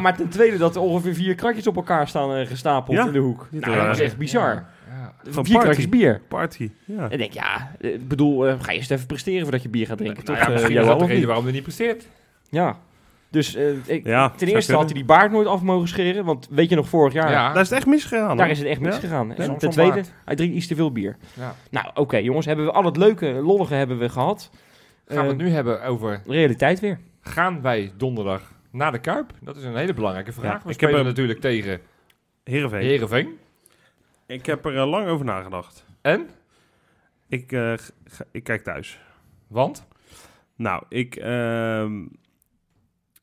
Maar 0.00 0.16
ten 0.16 0.28
tweede 0.28 0.56
dat 0.56 0.74
er 0.74 0.80
ongeveer 0.80 1.14
vier 1.14 1.34
kratjes 1.34 1.66
op 1.66 1.76
elkaar 1.76 2.08
staan 2.08 2.34
eh, 2.36 2.46
gestapeld 2.46 2.96
Ja. 2.96 3.06
in 3.06 3.12
de 3.12 3.18
hoek. 3.18 3.46
Nou, 3.50 3.86
dat 3.86 3.96
is 3.96 4.02
echt 4.02 4.16
bizar. 4.16 4.54
Ja. 4.54 4.68
Van 5.28 5.44
vier 5.46 5.58
party. 5.62 5.88
bier. 5.88 6.20
Party. 6.28 6.70
Ja. 6.84 7.04
En 7.04 7.10
ik 7.10 7.18
denk, 7.18 7.32
ja, 7.32 7.72
eh, 7.80 7.94
ik 7.94 8.08
bedoel, 8.08 8.46
eh, 8.48 8.54
ga 8.60 8.70
je 8.72 8.78
eens 8.78 8.88
even 8.88 9.06
presteren 9.06 9.42
voordat 9.42 9.62
je 9.62 9.68
bier 9.68 9.86
gaat 9.86 9.98
drinken, 9.98 10.24
Nou 10.24 10.38
toch? 10.38 10.46
ja, 10.46 10.52
eh, 10.52 10.52
misschien 10.60 10.74
dat 10.74 10.86
de 10.98 11.04
reden 11.04 11.16
niet? 11.16 11.24
waarom 11.26 11.44
hij 11.44 11.52
niet 11.52 11.62
presteert. 11.62 12.06
Ja. 12.50 12.78
Dus 13.30 13.54
eh, 13.54 13.64
ik, 13.86 14.06
Ja, 14.06 14.30
ten 14.30 14.48
eerste 14.48 14.72
had 14.74 14.84
hij 14.84 14.92
die 14.94 15.04
baard 15.04 15.32
nooit 15.32 15.46
af 15.46 15.62
mogen 15.62 15.88
scheren. 15.88 16.24
Want 16.24 16.48
weet 16.50 16.68
je 16.68 16.76
nog, 16.76 16.88
vorig 16.88 17.12
jaar, 17.12 17.30
Ja. 17.30 17.52
Daar 17.52 17.62
is 17.62 17.68
het 17.68 17.78
echt 17.78 17.86
misgegaan. 17.86 18.36
daar 18.36 18.50
is 18.50 18.58
het 18.58 18.66
echt 18.68 18.80
Ja. 18.80 18.86
misgegaan. 18.86 19.34
En 19.34 19.56
ten 19.58 19.70
tweede, 19.70 19.92
baard. 19.92 20.12
hij 20.24 20.34
drinkt 20.36 20.56
iets 20.56 20.66
te 20.66 20.74
veel 20.74 20.92
bier. 20.92 21.16
Ja. 21.34 21.54
Nou, 21.70 21.86
oké 21.94 22.16
jongens, 22.16 22.46
hebben 22.46 22.64
we 22.64 22.70
al 22.72 22.84
het 22.84 22.96
leuke, 22.96 23.26
lollige 23.26 23.74
hebben 23.74 23.98
we 23.98 24.08
gehad. 24.08 24.50
Gaan 25.06 25.16
we 25.16 25.22
Eh, 25.22 25.28
het 25.28 25.36
nu 25.36 25.48
hebben 25.50 25.82
over... 25.82 26.22
Realiteit 26.26 26.80
weer. 26.80 26.98
Gaan 27.20 27.62
wij 27.62 27.92
donderdag 27.96 28.52
naar 28.72 28.92
de 28.92 28.98
Kuip? 28.98 29.32
Dat 29.40 29.56
is 29.56 29.64
een 29.64 29.76
hele 29.76 29.94
belangrijke 29.94 30.32
vraag. 30.32 30.52
Ja, 30.52 30.60
we 30.64 30.68
ik 30.68 30.74
spelen 30.74 30.96
heb 30.96 31.04
natuurlijk 31.04 31.40
tegen 31.40 31.80
Heerenveen. 32.44 32.80
Heerenveen. 32.82 33.28
Ik 34.30 34.46
heb 34.46 34.64
er 34.64 34.76
eh, 34.78 34.88
lang 34.88 35.06
over 35.08 35.24
nagedacht. 35.24 35.84
En? 36.00 36.28
Ik, 37.28 37.52
eh, 37.52 37.72
ga- 38.04 38.24
ik 38.32 38.44
kijk 38.44 38.62
thuis. 38.62 39.00
Want? 39.46 39.86
Nou, 40.56 40.82
ik, 40.88 41.16
ehm, 41.16 42.06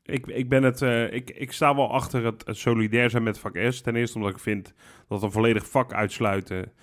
ik, 0.03 0.27
ik 0.27 0.49
ben 0.49 0.63
het. 0.63 0.81
eh, 0.81 1.13
ik, 1.13 1.29
ik 1.29 1.51
sta 1.51 1.75
wel 1.75 1.91
achter 1.91 2.25
het, 2.25 2.45
het 2.45 2.57
solidair 2.57 3.09
zijn 3.09 3.23
met 3.23 3.39
vak 3.39 3.57
S. 3.69 3.81
Ten 3.81 3.95
eerste 3.95 4.17
omdat 4.17 4.31
ik 4.33 4.39
vind 4.39 4.73
dat 5.07 5.23
een 5.23 5.31
volledig 5.31 5.69
vak 5.69 5.93
uitsluiten 5.93 6.73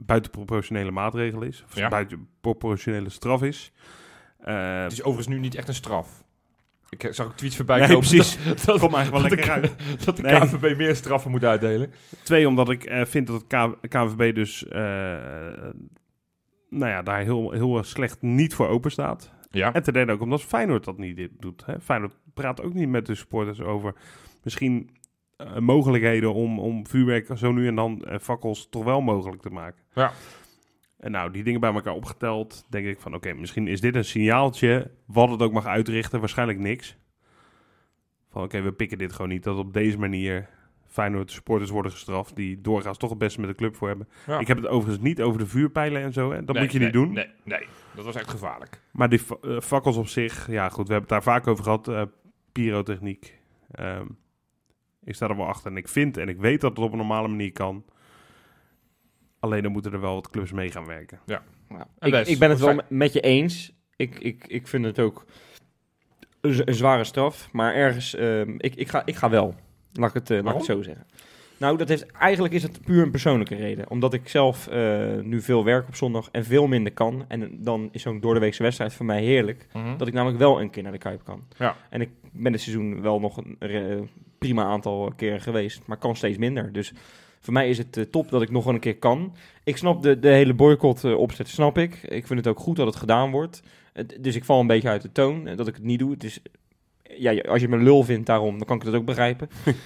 buitenproportionele 0.00 0.90
maatregel 0.90 1.42
is. 1.42 1.64
Of 1.66 1.74
Ja. 1.76 1.88
buitenproportionele 1.88 3.08
straf 3.08 3.42
is. 3.42 3.72
Het 4.38 4.92
is 4.92 5.02
overigens 5.02 5.26
nu 5.36 5.38
niet 5.38 5.54
echt 5.54 5.68
een 5.68 5.74
straf. 5.74 6.24
Ik 6.90 7.08
zag 7.10 7.26
ook 7.26 7.36
tweets 7.36 7.56
voorbij 7.56 7.78
Nee, 7.78 7.86
komen 7.86 8.08
precies. 8.08 8.38
Dat, 8.44 8.64
dat, 8.64 8.78
Kom 8.80 8.94
eigenlijk 8.94 9.10
wel 9.10 9.36
lekker 9.36 9.60
de, 9.62 9.68
uit. 9.68 9.74
dat 10.04 10.16
de 10.16 10.22
Nee. 10.22 10.40
KNVB 10.40 10.76
meer 10.76 10.96
straffen 10.96 11.30
moet 11.30 11.44
uitdelen. 11.44 11.92
Twee, 12.22 12.48
omdat 12.48 12.70
ik 12.70 12.84
eh, 12.84 13.04
vind 13.04 13.26
dat 13.26 13.36
het 13.36 13.46
K- 13.80 13.88
KNVB 13.88 14.34
dus 14.34 14.66
eh, 14.68 14.80
nou 16.68 16.90
ja, 16.90 17.02
daar 17.02 17.20
heel, 17.22 17.50
heel 17.50 17.82
slecht 17.84 18.22
niet 18.22 18.54
voor 18.54 18.68
open 18.68 18.90
staat. 18.90 19.32
Ja. 19.50 19.72
En 19.72 19.82
ten 19.82 19.92
derde 19.92 20.12
ook 20.12 20.20
omdat 20.20 20.42
Feyenoord 20.42 20.84
dat 20.84 20.98
niet 20.98 21.16
dit 21.16 21.30
doet. 21.38 21.66
Hè? 21.66 21.80
Feyenoord 21.80 22.14
praat 22.34 22.62
ook 22.62 22.74
niet 22.74 22.88
met 22.88 23.06
de 23.06 23.14
supporters 23.14 23.60
over 23.60 23.94
misschien 24.42 24.90
eh, 25.36 25.58
mogelijkheden 25.58 26.34
om, 26.34 26.58
om 26.58 26.86
vuurwerk 26.86 27.28
zo 27.36 27.52
nu 27.52 27.66
en 27.66 27.74
dan 27.74 28.06
fakkels 28.20 28.68
toch 28.70 28.84
wel 28.84 29.00
mogelijk 29.00 29.42
te 29.42 29.50
maken. 29.50 29.82
Ja. 29.94 30.12
En 30.98 31.10
nou, 31.10 31.30
die 31.30 31.42
dingen 31.44 31.60
bij 31.60 31.72
elkaar 31.72 31.94
opgeteld, 31.94 32.66
denk 32.68 32.86
ik 32.86 33.00
van 33.00 33.14
oké, 33.14 33.32
misschien 33.34 33.68
is 33.68 33.80
dit 33.80 33.94
een 33.94 34.04
signaaltje 34.04 34.90
wat 35.06 35.30
het 35.30 35.42
ook 35.42 35.52
mag 35.52 35.66
uitrichten. 35.66 36.20
Waarschijnlijk 36.20 36.58
niks. 36.58 36.96
Van 38.30 38.42
oké, 38.42 38.60
we 38.62 38.72
pikken 38.72 38.98
dit 38.98 39.12
gewoon 39.12 39.28
niet. 39.30 39.44
Dat 39.44 39.56
op 39.58 39.72
deze 39.72 39.98
manier 39.98 40.48
Feyenoord 40.86 41.30
supporters 41.30 41.70
worden 41.70 41.92
gestraft 41.92 42.36
die 42.36 42.60
doorgaans 42.60 42.98
toch 42.98 43.10
het 43.10 43.18
beste 43.18 43.40
met 43.40 43.48
de 43.50 43.54
club 43.56 43.76
voor 43.76 43.88
hebben. 43.88 44.08
Ja. 44.26 44.38
Ik 44.38 44.46
heb 44.46 44.56
het 44.56 44.66
overigens 44.66 45.04
niet 45.04 45.22
over 45.22 45.38
de 45.38 45.46
vuurpijlen 45.46 46.02
en 46.02 46.12
zo. 46.12 46.30
Hè? 46.32 46.44
Dat 46.44 46.54
Nee, 46.54 46.64
moet 46.64 46.72
je 46.72 46.78
niet 46.78 46.92
doen. 46.92 47.12
Nee, 47.12 47.28
nee, 47.44 47.66
dat 47.94 48.04
was 48.04 48.14
echt 48.16 48.30
gevaarlijk. 48.30 48.80
Maar 48.90 49.08
die 49.08 49.20
fakkels 49.62 49.96
op 49.96 50.06
zich, 50.06 50.50
ja 50.50 50.68
goed, 50.68 50.86
we 50.86 50.92
hebben 50.92 51.16
het 51.16 51.24
daar 51.24 51.34
vaak 51.34 51.46
over 51.46 51.64
gehad. 51.64 51.88
eh, 51.88 52.02
pyrotechniek. 52.52 53.38
Ehm, 53.70 54.06
ik 55.04 55.14
sta 55.14 55.28
er 55.28 55.36
wel 55.36 55.46
achter 55.46 55.70
en 55.70 55.76
ik 55.76 55.88
vind 55.88 56.16
en 56.16 56.28
ik 56.28 56.38
weet 56.38 56.60
dat 56.60 56.70
het 56.76 56.84
op 56.86 56.90
een 56.92 56.98
normale 56.98 57.28
manier 57.28 57.52
kan. 57.52 57.84
Alleen 59.40 59.62
dan 59.62 59.72
moeten 59.72 59.92
er 59.92 60.00
wel 60.00 60.14
wat 60.14 60.30
clubs 60.30 60.52
mee 60.52 60.70
gaan 60.70 60.86
werken. 60.86 61.20
Ja. 61.26 61.42
Ik, 61.98 62.26
ik 62.26 62.38
ben 62.38 62.50
het 62.50 62.60
wel 62.60 62.80
met 62.88 63.12
je 63.12 63.20
eens. 63.20 63.72
Ik, 63.96 64.18
ik, 64.18 64.44
ik 64.46 64.68
vind 64.68 64.84
het 64.84 64.98
ook 64.98 65.24
een, 66.40 66.74
zware 66.74 67.04
straf. 67.04 67.48
Maar 67.52 67.74
ergens, 67.74 68.14
ehm, 68.14 68.54
ik, 68.56 68.74
ik, 68.74 68.88
ga, 68.88 69.02
ik 69.04 69.16
ga 69.16 69.30
wel. 69.30 69.54
Laat 69.92 70.08
ik 70.08 70.14
het, 70.14 70.30
eh, 70.30 70.42
laat 70.42 70.52
ik 70.52 70.56
het 70.56 70.66
zo 70.66 70.82
zeggen. 70.82 71.06
Nou, 71.58 71.76
dat 71.76 71.88
heeft, 71.88 72.06
eigenlijk 72.06 72.54
is 72.54 72.62
het 72.62 72.80
puur 72.80 73.02
een 73.02 73.10
persoonlijke 73.10 73.54
reden. 73.54 73.90
Omdat 73.90 74.14
ik 74.14 74.28
zelf 74.28 74.66
eh, 74.66 75.14
nu 75.22 75.40
veel 75.40 75.64
werk 75.64 75.88
op 75.88 75.94
zondag 75.94 76.28
en 76.32 76.44
veel 76.44 76.66
minder 76.66 76.92
kan. 76.92 77.24
En 77.28 77.62
dan 77.62 77.88
is 77.92 78.02
zo'n 78.02 78.20
doordeweekse 78.20 78.62
wedstrijd 78.62 78.92
voor 78.92 79.06
mij 79.06 79.22
heerlijk. 79.22 79.66
Mhm. 79.72 79.96
Dat 79.96 80.08
ik 80.08 80.14
namelijk 80.14 80.38
wel 80.38 80.60
een 80.60 80.70
keer 80.70 80.82
naar 80.82 80.92
de 80.92 80.98
Kuip 80.98 81.24
kan. 81.24 81.44
Ja. 81.58 81.76
En 81.90 82.00
ik 82.00 82.10
ben 82.32 82.52
dit 82.52 82.60
seizoen 82.60 83.02
wel 83.02 83.20
nog 83.20 83.36
een 83.36 83.56
eh, 83.58 84.00
prima 84.38 84.64
aantal 84.64 85.12
keren 85.16 85.40
geweest, 85.40 85.82
maar 85.86 85.96
kan 85.96 86.16
steeds 86.16 86.38
minder. 86.38 86.72
Dus 86.72 86.92
voor 87.40 87.52
mij 87.52 87.68
is 87.68 87.78
het 87.78 87.96
eh, 87.96 88.04
top 88.04 88.30
dat 88.30 88.42
ik 88.42 88.50
nog 88.50 88.66
een 88.66 88.80
keer 88.80 88.96
kan. 88.98 89.34
Ik 89.64 89.76
snap 89.76 90.02
de, 90.02 90.18
de 90.18 90.28
hele 90.28 90.54
boycott 90.54 91.04
eh, 91.04 91.18
opzet, 91.18 91.48
snap 91.48 91.78
ik. 91.78 92.02
Ik 92.02 92.26
vind 92.26 92.38
het 92.38 92.48
ook 92.48 92.58
goed 92.58 92.76
dat 92.76 92.86
het 92.86 92.96
gedaan 92.96 93.30
wordt. 93.30 93.62
Dus 94.20 94.34
ik 94.34 94.44
val 94.44 94.60
een 94.60 94.66
beetje 94.66 94.88
uit 94.88 95.02
de 95.02 95.12
toon 95.12 95.46
eh, 95.46 95.56
dat 95.56 95.68
ik 95.68 95.74
het 95.74 95.84
niet 95.84 95.98
doe. 95.98 96.10
Het 96.10 96.24
is, 96.24 96.40
ja, 97.02 97.40
als 97.40 97.60
je 97.60 97.68
me 97.68 97.76
lul 97.76 98.02
vindt 98.02 98.26
daarom, 98.26 98.58
dan 98.58 98.66
kan 98.66 98.76
ik 98.76 98.82
het 98.82 98.94
ook 98.94 99.04
begrijpen. 99.04 99.48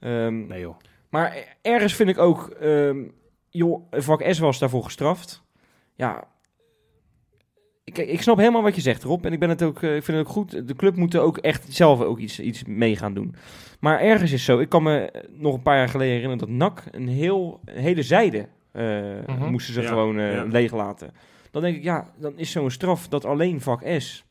Ehm, 0.00 0.46
Nee 0.46 0.60
joh. 0.60 0.76
maar 1.08 1.56
ergens 1.62 1.94
vind 1.94 2.08
ik 2.08 2.18
ook, 2.18 2.48
ehm, 2.48 3.02
joh, 3.50 3.82
vak 3.90 4.24
S 4.30 4.38
was 4.38 4.58
daarvoor 4.58 4.84
gestraft. 4.84 5.42
Ja, 5.94 6.24
ik, 7.98 8.06
ik 8.08 8.22
snap 8.22 8.36
helemaal 8.36 8.62
wat 8.62 8.74
je 8.74 8.80
zegt, 8.80 9.02
Rob. 9.02 9.24
En 9.26 9.32
ik, 9.32 9.38
ben 9.38 9.48
het 9.48 9.62
ook, 9.62 9.82
eh, 9.82 9.96
ik 9.96 10.02
vind 10.04 10.18
het 10.18 10.26
ook 10.26 10.32
goed. 10.32 10.68
De 10.68 10.76
club 10.76 10.96
moet 10.96 11.14
er 11.14 11.20
ook 11.20 11.38
echt 11.38 11.72
zelf 11.74 12.00
ook 12.00 12.18
iets, 12.18 12.40
iets 12.40 12.64
mee 12.64 12.96
gaan 12.96 13.14
doen. 13.14 13.34
Maar 13.80 14.00
ergens 14.00 14.32
is 14.32 14.44
zo, 14.44 14.58
ik 14.58 14.68
kan 14.68 14.82
me 14.82 14.98
eh, 15.10 15.22
nog 15.38 15.54
een 15.54 15.62
paar 15.62 15.76
jaar 15.76 15.88
geleden 15.88 16.12
herinneren 16.14 16.46
dat 16.48 16.56
NAC 16.56 16.82
een, 16.90 17.08
heel, 17.08 17.60
een 17.64 17.82
hele 17.82 18.02
zijde 18.02 18.48
eh, 18.72 18.84
Mhm. 19.26 19.50
moesten 19.50 19.74
ze 19.74 19.80
Ja, 19.82 19.88
gewoon 19.88 20.18
eh 20.18 20.32
ja. 20.34 20.42
leeg 20.44 20.72
laten. 20.72 21.10
Dan 21.50 21.62
denk 21.62 21.76
ik, 21.76 21.82
ja, 21.82 22.10
dan 22.18 22.32
is 22.36 22.50
zo'n 22.50 22.70
straf 22.70 23.08
dat 23.08 23.24
alleen 23.24 23.60
vak 23.60 23.82
S, 23.98 24.24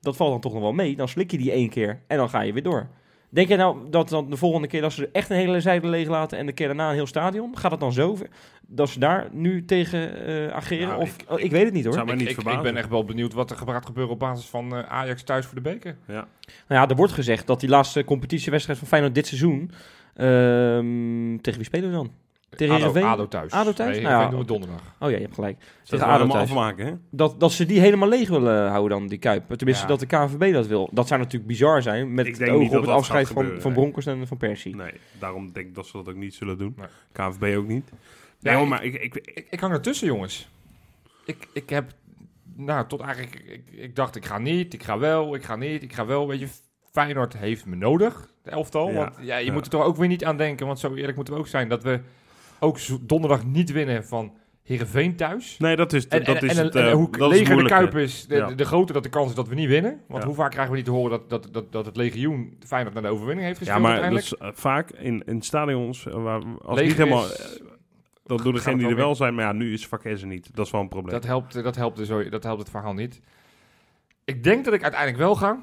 dat 0.00 0.16
valt 0.16 0.30
dan 0.30 0.40
toch 0.40 0.52
nog 0.52 0.62
wel 0.62 0.72
mee. 0.72 0.96
Dan 0.96 1.08
slik 1.08 1.30
je 1.30 1.38
die 1.38 1.50
één 1.52 1.68
keer 1.68 2.00
en 2.06 2.16
dan 2.16 2.28
ga 2.28 2.40
je 2.40 2.52
weer 2.52 2.62
door. 2.62 2.88
Denk 3.30 3.48
je 3.48 3.56
nou 3.56 3.76
dat 3.90 4.08
dan 4.08 4.30
de 4.30 4.36
volgende 4.36 4.66
keer 4.68 4.80
dat 4.80 4.92
ze 4.92 5.08
echt 5.12 5.30
een 5.30 5.36
hele 5.36 5.60
zijde 5.60 5.88
leeg 5.88 6.08
laten 6.08 6.38
en 6.38 6.46
de 6.46 6.52
keer 6.52 6.66
daarna 6.66 6.88
een 6.88 6.94
heel 6.94 7.06
stadion? 7.06 7.58
Gaat 7.58 7.70
het 7.70 7.80
dan 7.80 7.92
zo 7.92 8.14
ver 8.14 8.28
dat 8.66 8.88
ze 8.88 8.98
daar 8.98 9.28
nu 9.32 9.64
tegen 9.64 10.26
eh, 10.26 10.54
ageren? 10.56 10.88
Nou, 10.88 11.00
of, 11.00 11.14
ik- 11.20 11.30
oh, 11.30 11.40
ik, 11.40 11.50
weet 11.50 11.64
het 11.64 11.72
niet 11.74 11.84
hoor. 11.84 11.98
Ik, 11.98 12.04
niet 12.04 12.20
ik, 12.20 12.28
ik 12.28 12.34
verbazen. 12.34 12.62
ben 12.62 12.76
echt 12.76 12.88
wel 12.88 13.04
benieuwd 13.04 13.32
wat 13.32 13.50
er 13.50 13.56
gaat 13.56 13.86
gebeuren 13.86 14.12
op 14.12 14.18
basis 14.18 14.46
van 14.46 14.76
eh, 14.76 14.82
Ajax 14.92 15.22
thuis 15.22 15.46
voor 15.46 15.54
de 15.54 15.60
beker. 15.60 15.96
Ja. 16.06 16.26
Nou 16.68 16.80
ja, 16.82 16.88
er 16.88 16.96
wordt 16.96 17.12
gezegd 17.12 17.46
dat 17.46 17.60
die 17.60 17.68
laatste 17.68 18.04
competitiewedstrijd 18.04 18.78
van 18.78 18.88
Feyenoord 18.88 19.14
dit 19.14 19.26
seizoen... 19.26 19.70
ehm, 20.14 21.36
tegen 21.40 21.58
wie 21.58 21.64
spelen 21.68 21.88
we 21.90 21.94
dan? 21.96 22.10
Tegen 22.56 22.74
ADO? 22.74 23.00
ADO 23.00 23.28
thuis. 23.28 23.52
ADO 23.52 23.72
thuis? 23.72 23.96
Nee, 23.96 24.04
Nou 24.04 24.22
ja, 24.22 24.28
doen 24.30 24.38
we 24.38 24.44
donderdag. 24.46 24.80
Oh 25.00 25.10
ja, 25.10 25.16
je 25.16 25.22
hebt 25.22 25.34
gelijk. 25.34 25.58
Dat 25.58 25.68
Tegen 25.84 26.06
ADO 26.06 26.26
thuis. 26.26 26.48
afmaken, 26.50 26.86
hè? 26.86 26.92
Dat, 27.10 27.40
dat 27.40 27.52
ze 27.52 27.66
die 27.66 27.80
helemaal 27.80 28.08
leeg 28.08 28.28
willen 28.28 28.68
houden 28.68 28.98
dan, 28.98 29.08
die 29.08 29.18
Kuip. 29.18 29.54
Tenminste, 29.56 29.82
Ja. 29.82 29.88
dat 29.88 30.00
de 30.00 30.06
KNVB 30.06 30.52
dat 30.52 30.66
wil. 30.66 30.88
Dat 30.92 31.08
zou 31.08 31.20
natuurlijk 31.20 31.46
bizar 31.46 31.82
zijn 31.82 32.14
met 32.14 32.26
Ik 32.26 32.36
het 32.36 32.48
oog 32.48 32.70
op 32.72 32.80
het 32.80 32.90
afscheid 32.90 33.26
van, 33.26 33.36
gebeuren, 33.36 33.62
van 33.62 33.72
nee. 33.72 33.80
Broncos 33.80 34.06
en 34.06 34.26
van 34.26 34.36
Persie. 34.36 34.76
Nee, 34.76 34.92
daarom 35.18 35.52
denk 35.52 35.66
ik 35.66 35.74
dat 35.74 35.86
ze 35.86 35.92
dat 35.96 36.08
ook 36.08 36.14
niet 36.16 36.34
zullen 36.34 36.58
doen. 36.58 36.74
Nee. 36.76 36.86
KNVB 37.12 37.56
ook 37.56 37.66
niet. 37.66 37.90
Ja, 38.44 38.50
Nee, 38.50 38.58
hoor, 38.58 38.68
maar 38.68 38.84
ik, 38.84 38.94
ik, 38.94 39.14
Ik, 39.14 39.46
ik 39.50 39.60
hang 39.60 39.72
ertussen, 39.72 40.06
jongens. 40.06 40.48
Ik, 41.24 41.48
ik 41.52 41.70
heb, 41.70 41.90
nou, 42.56 42.86
tot 42.86 43.00
eigenlijk, 43.00 43.34
ik, 43.46 43.62
ik 43.70 43.96
dacht, 43.96 44.16
ik 44.16 44.24
ga 44.24 44.38
niet, 44.38 44.74
ik 44.74 44.82
ga 44.82 44.98
wel, 44.98 45.34
ik 45.34 45.44
ga 45.44 45.56
niet, 45.56 45.82
ik 45.82 45.92
ga 45.92 46.06
wel. 46.06 46.28
Weet 46.28 46.40
je, 46.40 46.48
Feyenoord 46.92 47.36
heeft 47.36 47.66
me 47.66 47.76
nodig, 47.76 48.28
de 48.42 48.50
elftal. 48.50 48.88
Ja. 48.88 48.94
Want 48.94 49.14
ja, 49.20 49.36
je 49.36 49.44
Ja. 49.46 49.52
moet 49.52 49.64
er 49.64 49.70
toch 49.70 49.84
ook 49.84 49.96
weer 49.96 50.08
niet 50.08 50.24
aan 50.24 50.36
denken, 50.36 50.66
want 50.66 50.78
zo 50.78 50.94
eerlijk 50.94 51.16
moeten 51.16 51.34
we 51.34 51.40
ook 51.40 51.46
zijn, 51.46 51.68
dat 51.68 51.82
we 51.82 52.00
ook 52.60 52.78
donderdag 53.00 53.44
niet 53.44 53.72
winnen 53.72 54.04
van 54.04 54.36
Heerenveen 54.62 55.16
thuis. 55.16 55.58
nee, 55.58 55.76
dat 55.76 55.92
is, 55.92 56.08
En, 56.08 56.24
dat 56.24 56.36
en, 56.36 56.48
is 56.48 56.56
en, 56.56 56.64
het, 56.64 56.74
en 56.74 56.86
eh, 56.86 56.92
hoe 56.92 57.10
dat 57.16 57.32
is 57.32 57.38
leger 57.38 57.56
de. 57.56 57.64
Kuip 57.64 57.96
is, 57.96 58.26
de, 58.26 58.34
Ja. 58.36 58.46
de, 58.46 58.54
de 58.54 58.64
groter 58.64 58.94
dat 58.94 59.02
de 59.02 59.08
kans 59.08 59.28
is 59.28 59.34
dat 59.34 59.48
we 59.48 59.54
niet 59.54 59.68
winnen. 59.68 60.00
Want 60.08 60.22
Ja. 60.22 60.26
hoe 60.28 60.36
vaak 60.36 60.50
krijgen 60.50 60.70
we 60.72 60.76
niet 60.76 60.86
te 60.86 60.92
horen 60.92 61.10
dat, 61.10 61.30
dat, 61.30 61.48
dat, 61.52 61.72
dat 61.72 61.86
het 61.86 61.96
legioen 61.96 62.56
Feyenoord 62.66 62.94
naar 62.94 63.02
de 63.02 63.08
overwinning 63.08 63.46
heeft 63.46 63.58
Ja, 63.64 63.72
gespeeld 63.74 64.00
maar 64.00 64.10
dat 64.10 64.18
is 64.20 64.34
eh, 64.36 64.48
vaak 64.52 64.90
in, 64.90 65.22
in 65.26 65.42
stadions, 65.42 66.06
eh, 66.06 66.22
waar, 66.22 66.42
als 66.62 66.80
niet 66.80 66.94
helemaal... 66.96 67.24
is, 67.24 67.58
eh, 67.60 67.62
dan 68.24 68.36
doen 68.36 68.52
degenen 68.54 68.78
die 68.78 68.88
er 68.88 68.96
wel 68.96 69.14
zijn, 69.14 69.34
maar 69.34 69.44
ja, 69.44 69.52
nu 69.52 69.72
is 69.72 69.86
vak 69.86 70.00
S 70.14 70.20
er 70.20 70.26
niet. 70.26 70.48
Dat 70.56 70.66
is 70.66 70.72
wel 70.72 70.80
een 70.80 70.88
probleem. 70.88 71.12
Dat 71.14 71.24
helpt, 71.24 71.62
dat, 71.62 71.76
helpt 71.76 71.96
dus, 71.96 72.08
dat 72.30 72.42
helpt 72.42 72.60
het 72.60 72.70
verhaal 72.70 72.94
niet. 72.94 73.20
Ik 74.24 74.44
denk 74.44 74.64
dat 74.64 74.74
ik 74.74 74.82
uiteindelijk 74.82 75.20
wel 75.22 75.34
ga. 75.34 75.58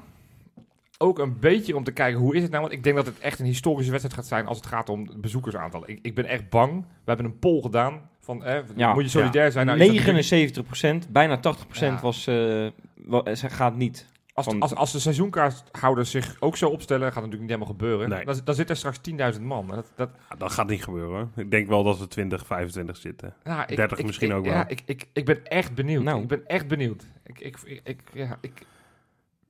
Ook 0.98 1.18
een 1.18 1.38
beetje 1.38 1.76
om 1.76 1.84
te 1.84 1.92
kijken 1.92 2.20
hoe 2.20 2.34
is 2.36 2.42
het 2.42 2.50
nou. 2.50 2.62
Want 2.62 2.74
ik 2.74 2.84
denk 2.84 2.96
dat 2.96 3.06
het 3.06 3.18
echt 3.18 3.38
een 3.38 3.46
historische 3.46 3.90
wedstrijd 3.90 4.18
gaat 4.18 4.28
zijn 4.28 4.46
als 4.46 4.56
het 4.56 4.66
gaat 4.66 4.88
om 4.88 5.00
het 5.06 5.20
bezoekersaantal. 5.20 5.82
Ik, 5.86 5.98
ik 6.02 6.14
ben 6.14 6.24
echt 6.24 6.48
bang. 6.48 6.80
We 6.80 6.86
hebben 7.04 7.26
een 7.26 7.38
poll 7.38 7.60
gedaan. 7.62 8.10
Van, 8.20 8.44
eh, 8.44 8.58
Ja. 8.76 8.92
moet 8.92 9.02
je 9.02 9.08
solidair 9.08 9.52
zijn? 9.52 9.66
Nou, 9.66 9.78
is 9.78 9.86
dat 9.86 9.94
79% 9.94 11.08
bijna 11.12 11.38
80 11.38 11.80
Ja. 11.80 11.98
was, 12.02 12.26
eh, 12.26 12.66
wa- 12.94 13.34
ze 13.34 13.48
gaat 13.50 13.76
niet. 13.76 14.06
Als, 14.32 14.46
van- 14.46 14.60
als, 14.60 14.74
als 14.74 14.92
de 14.92 14.98
seizoenkaarthouders 14.98 16.10
zich 16.10 16.36
ook 16.40 16.56
zo 16.56 16.68
opstellen, 16.68 17.12
gaat 17.12 17.22
het 17.22 17.30
natuurlijk 17.30 17.50
niet 17.50 17.60
helemaal 17.60 17.76
gebeuren. 17.78 18.08
Nee. 18.08 18.24
Dan, 18.24 18.40
dan 18.44 18.54
zit 18.54 18.70
er 18.70 18.76
straks 18.76 18.98
10.000 19.36 19.40
man. 19.42 19.68
En 19.70 19.74
Dat, 19.74 19.92
dat, 19.94 20.10
Ja, 20.30 20.36
dat 20.36 20.52
gaat 20.52 20.68
niet 20.68 20.84
gebeuren. 20.84 21.10
hoor. 21.16 21.28
Ik 21.44 21.50
denk 21.50 21.68
wel 21.68 21.82
dat 21.82 21.98
we 21.98 22.08
20, 22.08 22.46
25 22.46 22.96
zitten. 22.96 23.34
nou, 23.44 23.62
ik, 23.66 23.76
30 23.76 23.98
ik- 23.98 24.06
misschien 24.06 24.30
ik- 24.30 24.36
ook 24.36 24.44
ja, 24.44 24.52
wel. 24.52 24.64
Ik, 24.68 24.82
ik, 24.84 25.08
ik 25.12 25.24
ben 25.24 25.44
echt 25.44 25.74
benieuwd. 25.74 26.02
Nou. 26.04 26.22
Ik 26.22 26.28
ben 26.28 26.46
echt 26.46 26.68
benieuwd. 26.68 27.06
Ik, 27.24 27.40
ik, 27.40 27.56
ik, 27.64 27.80
ik- 27.84 28.02
ja, 28.12 28.38
ik, 28.40 28.66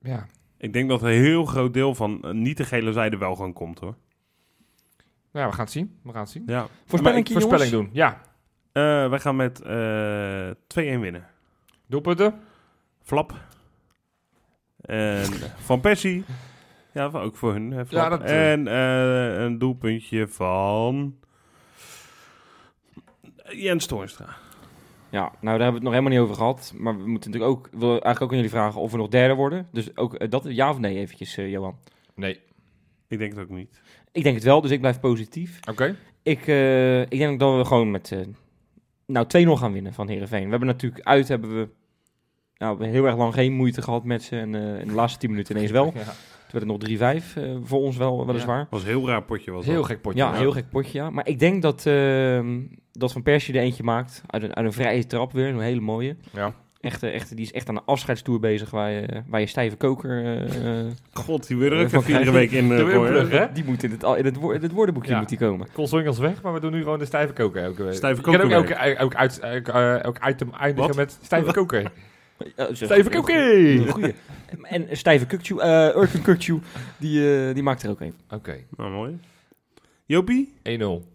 ja. 0.01 0.25
Ik 0.57 0.73
denk 0.73 0.89
dat 0.89 1.01
een 1.01 1.09
heel 1.09 1.45
groot 1.45 1.73
deel 1.73 1.95
van 1.95 2.21
eh, 2.21 2.31
niet 2.31 2.57
de 2.57 2.63
gele 2.65 2.91
zijde 2.93 3.17
wel 3.17 3.35
gewoon 3.35 3.53
komt 3.53 3.79
hoor. 3.79 3.95
Nou, 5.31 5.45
ja, 5.45 5.51
we 5.51 5.51
gaan 5.55 5.63
het 5.63 5.73
zien. 5.73 5.99
We 6.03 6.11
gaan 6.11 6.21
het 6.21 6.29
zien. 6.29 6.43
Ja. 6.45 6.67
Voorspelling, 6.85 7.27
Maar 7.29 7.35
ik- 7.37 7.41
voorspelling 7.43 7.71
doen. 7.71 7.89
Ja. 7.93 8.21
Eh, 8.71 9.09
wij 9.09 9.19
gaan 9.19 9.35
met 9.35 9.61
eh 9.61 10.49
2-1 10.67 10.99
winnen. 10.99 11.27
Doelpunten? 11.87 12.39
Flap. 13.01 13.33
En 14.85 15.25
Van 15.57 15.79
Persie. 15.79 16.23
Ja, 16.93 17.09
ook 17.13 17.35
voor 17.35 17.51
hun. 17.51 17.71
Hè, 17.71 17.85
Flap. 17.85 18.03
Ja, 18.03 18.09
dat, 18.09 18.21
en 18.21 18.67
eh, 18.67 19.43
een 19.43 19.57
doelpuntje 19.57 20.27
van 20.27 21.15
Jens 23.51 23.85
Toornstra. 23.85 24.35
Ja, 25.13 25.21
nou 25.21 25.31
daar 25.41 25.51
hebben 25.51 25.67
we 25.67 25.73
het 25.73 25.83
nog 25.83 25.91
helemaal 25.91 26.11
niet 26.11 26.21
over 26.21 26.35
gehad. 26.35 26.73
Maar 26.77 26.97
we 26.97 27.07
moeten 27.09 27.31
natuurlijk 27.31 27.57
ook, 27.57 27.67
ik 27.67 27.79
wil 27.79 27.89
eigenlijk 27.89 28.21
ook 28.21 28.29
aan 28.29 28.35
jullie 28.35 28.51
vragen 28.51 28.81
of 28.81 28.91
we 28.91 28.97
nog 28.97 29.09
derde 29.09 29.33
worden. 29.33 29.67
Dus 29.71 29.97
ook 29.97 30.13
eh, 30.13 30.29
dat, 30.29 30.43
ja 30.47 30.69
of 30.69 30.79
nee 30.79 30.97
eventjes, 30.97 31.37
eh, 31.37 31.49
Johan. 31.49 31.77
Nee. 32.15 32.39
Ik 33.07 33.19
denk 33.19 33.31
het 33.31 33.41
ook 33.41 33.49
niet. 33.49 33.81
Ik 34.11 34.23
denk 34.23 34.35
het 34.35 34.43
wel, 34.43 34.61
dus 34.61 34.71
ik 34.71 34.79
blijf 34.79 34.99
positief. 34.99 35.59
Oké. 35.69 35.95
Ik, 36.23 36.47
eh, 36.47 37.01
ik 37.01 37.17
denk 37.17 37.39
dat 37.39 37.57
we 37.57 37.65
gewoon 37.65 37.91
met 37.91 38.11
eh 38.11 38.19
nou 39.05 39.27
2-0 39.27 39.57
gaan 39.57 39.73
winnen 39.73 39.93
van 39.93 40.07
Heerenveen. 40.07 40.43
We 40.43 40.49
hebben 40.49 40.67
natuurlijk 40.67 41.05
uit, 41.05 41.27
hebben 41.27 41.55
we 41.55 41.69
nou, 42.63 42.85
heel 42.85 43.05
erg 43.05 43.15
lang 43.17 43.33
geen 43.33 43.53
moeite 43.53 43.81
gehad 43.81 44.03
met 44.03 44.23
ze. 44.23 44.35
En 44.39 44.55
eh, 44.55 44.79
in 44.81 44.87
de 44.87 44.93
laatste 44.93 45.19
10 45.19 45.29
minuten 45.29 45.55
ineens 45.55 45.71
wel. 45.71 45.85
Ja. 45.95 46.13
Toen 46.51 46.61
werd 46.67 46.81
het 46.81 46.99
nog 46.99 47.21
3-5 47.21 47.37
eh, 47.37 47.55
voor 47.63 47.79
ons 47.79 47.97
wel, 47.97 48.25
weliswaar. 48.25 48.67
was 48.69 48.81
een 48.81 48.87
heel 48.87 49.07
raar 49.07 49.23
potje. 49.23 49.51
Was 49.51 49.65
Heel 49.65 49.75
dat. 49.75 49.85
gek 49.85 50.01
potje. 50.01 50.19
Ja, 50.19 50.33
heel 50.33 50.51
gek 50.51 50.69
potje, 50.69 50.97
ja. 50.97 51.09
Maar 51.09 51.27
ik 51.27 51.39
denk 51.39 51.61
dat, 51.61 51.85
ehm, 51.85 52.59
dat 52.91 53.11
Van 53.11 53.23
Persie 53.23 53.53
er 53.53 53.61
eentje 53.61 53.83
maakt. 53.83 54.21
Uit 54.27 54.43
een, 54.43 54.55
uit 54.55 54.65
een 54.65 54.73
vrije 54.73 55.05
trap 55.07 55.31
weer, 55.31 55.47
een 55.47 55.59
hele 55.59 55.81
mooie. 55.81 56.15
Ja. 56.33 56.53
Echt, 56.79 57.03
eh, 57.03 57.13
echt, 57.13 57.35
die 57.35 57.45
is 57.45 57.51
echt 57.51 57.69
aan 57.69 57.75
een 57.75 57.85
afscheidstoer 57.85 58.39
bezig 58.39 58.69
waar 58.69 58.91
je, 58.91 59.07
waar 59.27 59.39
je 59.39 59.45
stijve 59.45 59.75
koker... 59.75 60.23
eh, 60.23 60.79
eh, 60.79 60.85
God, 61.13 61.47
die 61.47 61.57
wil 61.57 61.71
er 61.71 61.77
Eh, 61.77 61.83
ook 61.83 61.89
van 61.89 62.03
iedere 62.07 62.31
week 62.31 62.51
in 62.51 62.67
de 62.67 62.75
uh, 62.75 63.29
hè? 63.29 63.45
die 63.53 63.63
moet 63.65 63.83
in 63.83 63.91
het, 63.91 64.03
al- 64.03 64.15
in 64.15 64.25
het, 64.25 64.35
woor- 64.35 64.53
in 64.55 64.61
het 64.61 64.71
woordenboekje 64.71 65.11
Ja. 65.11 65.19
moet 65.19 65.29
die 65.29 65.37
komen. 65.37 65.67
Weg, 66.19 66.41
maar 66.41 66.53
we 66.53 66.59
doen 66.59 66.71
nu 66.71 66.81
gewoon 66.83 66.99
de 66.99 67.05
stijve 67.05 67.33
koker 67.33 67.63
elke 67.63 67.83
week. 67.83 67.93
Stijve 67.93 68.15
Je 68.15 68.21
kan 68.21 68.33
ook 68.35 68.41
koker 68.41 68.55
elke, 68.55 68.73
elk, 68.95 69.15
uit, 69.15 69.39
eh, 69.39 70.03
elk 70.03 70.17
item 70.27 70.49
eindigen 70.59 70.87
Wat? 70.87 70.95
met 70.95 71.17
stijve 71.21 71.53
koker. 71.59 71.91
Steven 72.71 73.11
Kukkie! 73.11 73.87
Goeie. 73.87 74.15
En 74.63 74.97
Stijve 74.97 75.25
eh 75.59 75.95
Urken 75.95 76.21
Kukcu, 76.21 76.59
die, 76.97 77.47
eh, 77.47 77.53
die 77.53 77.63
maakt 77.63 77.83
er 77.83 77.89
ook 77.89 77.99
een. 78.01 78.13
Oké, 78.29 78.63
Nou, 78.77 78.91
mooi. 78.91 79.19
Jopie? 80.05 80.53
1-0. 80.63 81.07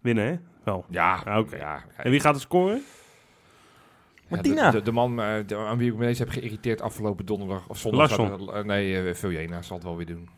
Winnen, 0.00 0.26
hè? 0.26 0.36
Wel. 0.64 0.84
Ja, 0.90 1.22
Ah, 1.24 1.38
oké. 1.38 1.56
Ja, 1.56 1.84
En 1.96 2.10
wie 2.10 2.20
gaat 2.20 2.34
er 2.34 2.40
scoren? 2.40 2.82
Martina. 4.28 4.64
Ja, 4.64 4.70
de, 4.70 4.78
de, 4.78 4.82
de 4.84 4.92
man 4.92 5.20
eh, 5.20 5.34
de- 5.46 5.56
aan 5.56 5.78
wie 5.78 5.92
ik 5.92 5.96
me 5.98 6.06
eens 6.06 6.18
heb 6.18 6.28
geïrriteerd 6.28 6.80
afgelopen 6.80 7.26
donderdag 7.26 7.68
of 7.68 7.78
zondag. 7.78 8.16
Larsson. 8.18 8.52
eh, 8.54 8.64
nee, 8.64 9.02
uh, 9.02 9.14
Viljena 9.14 9.62
zal 9.62 9.76
het 9.76 9.84
wel 9.86 9.96
weer 9.96 10.06
doen. 10.06 10.28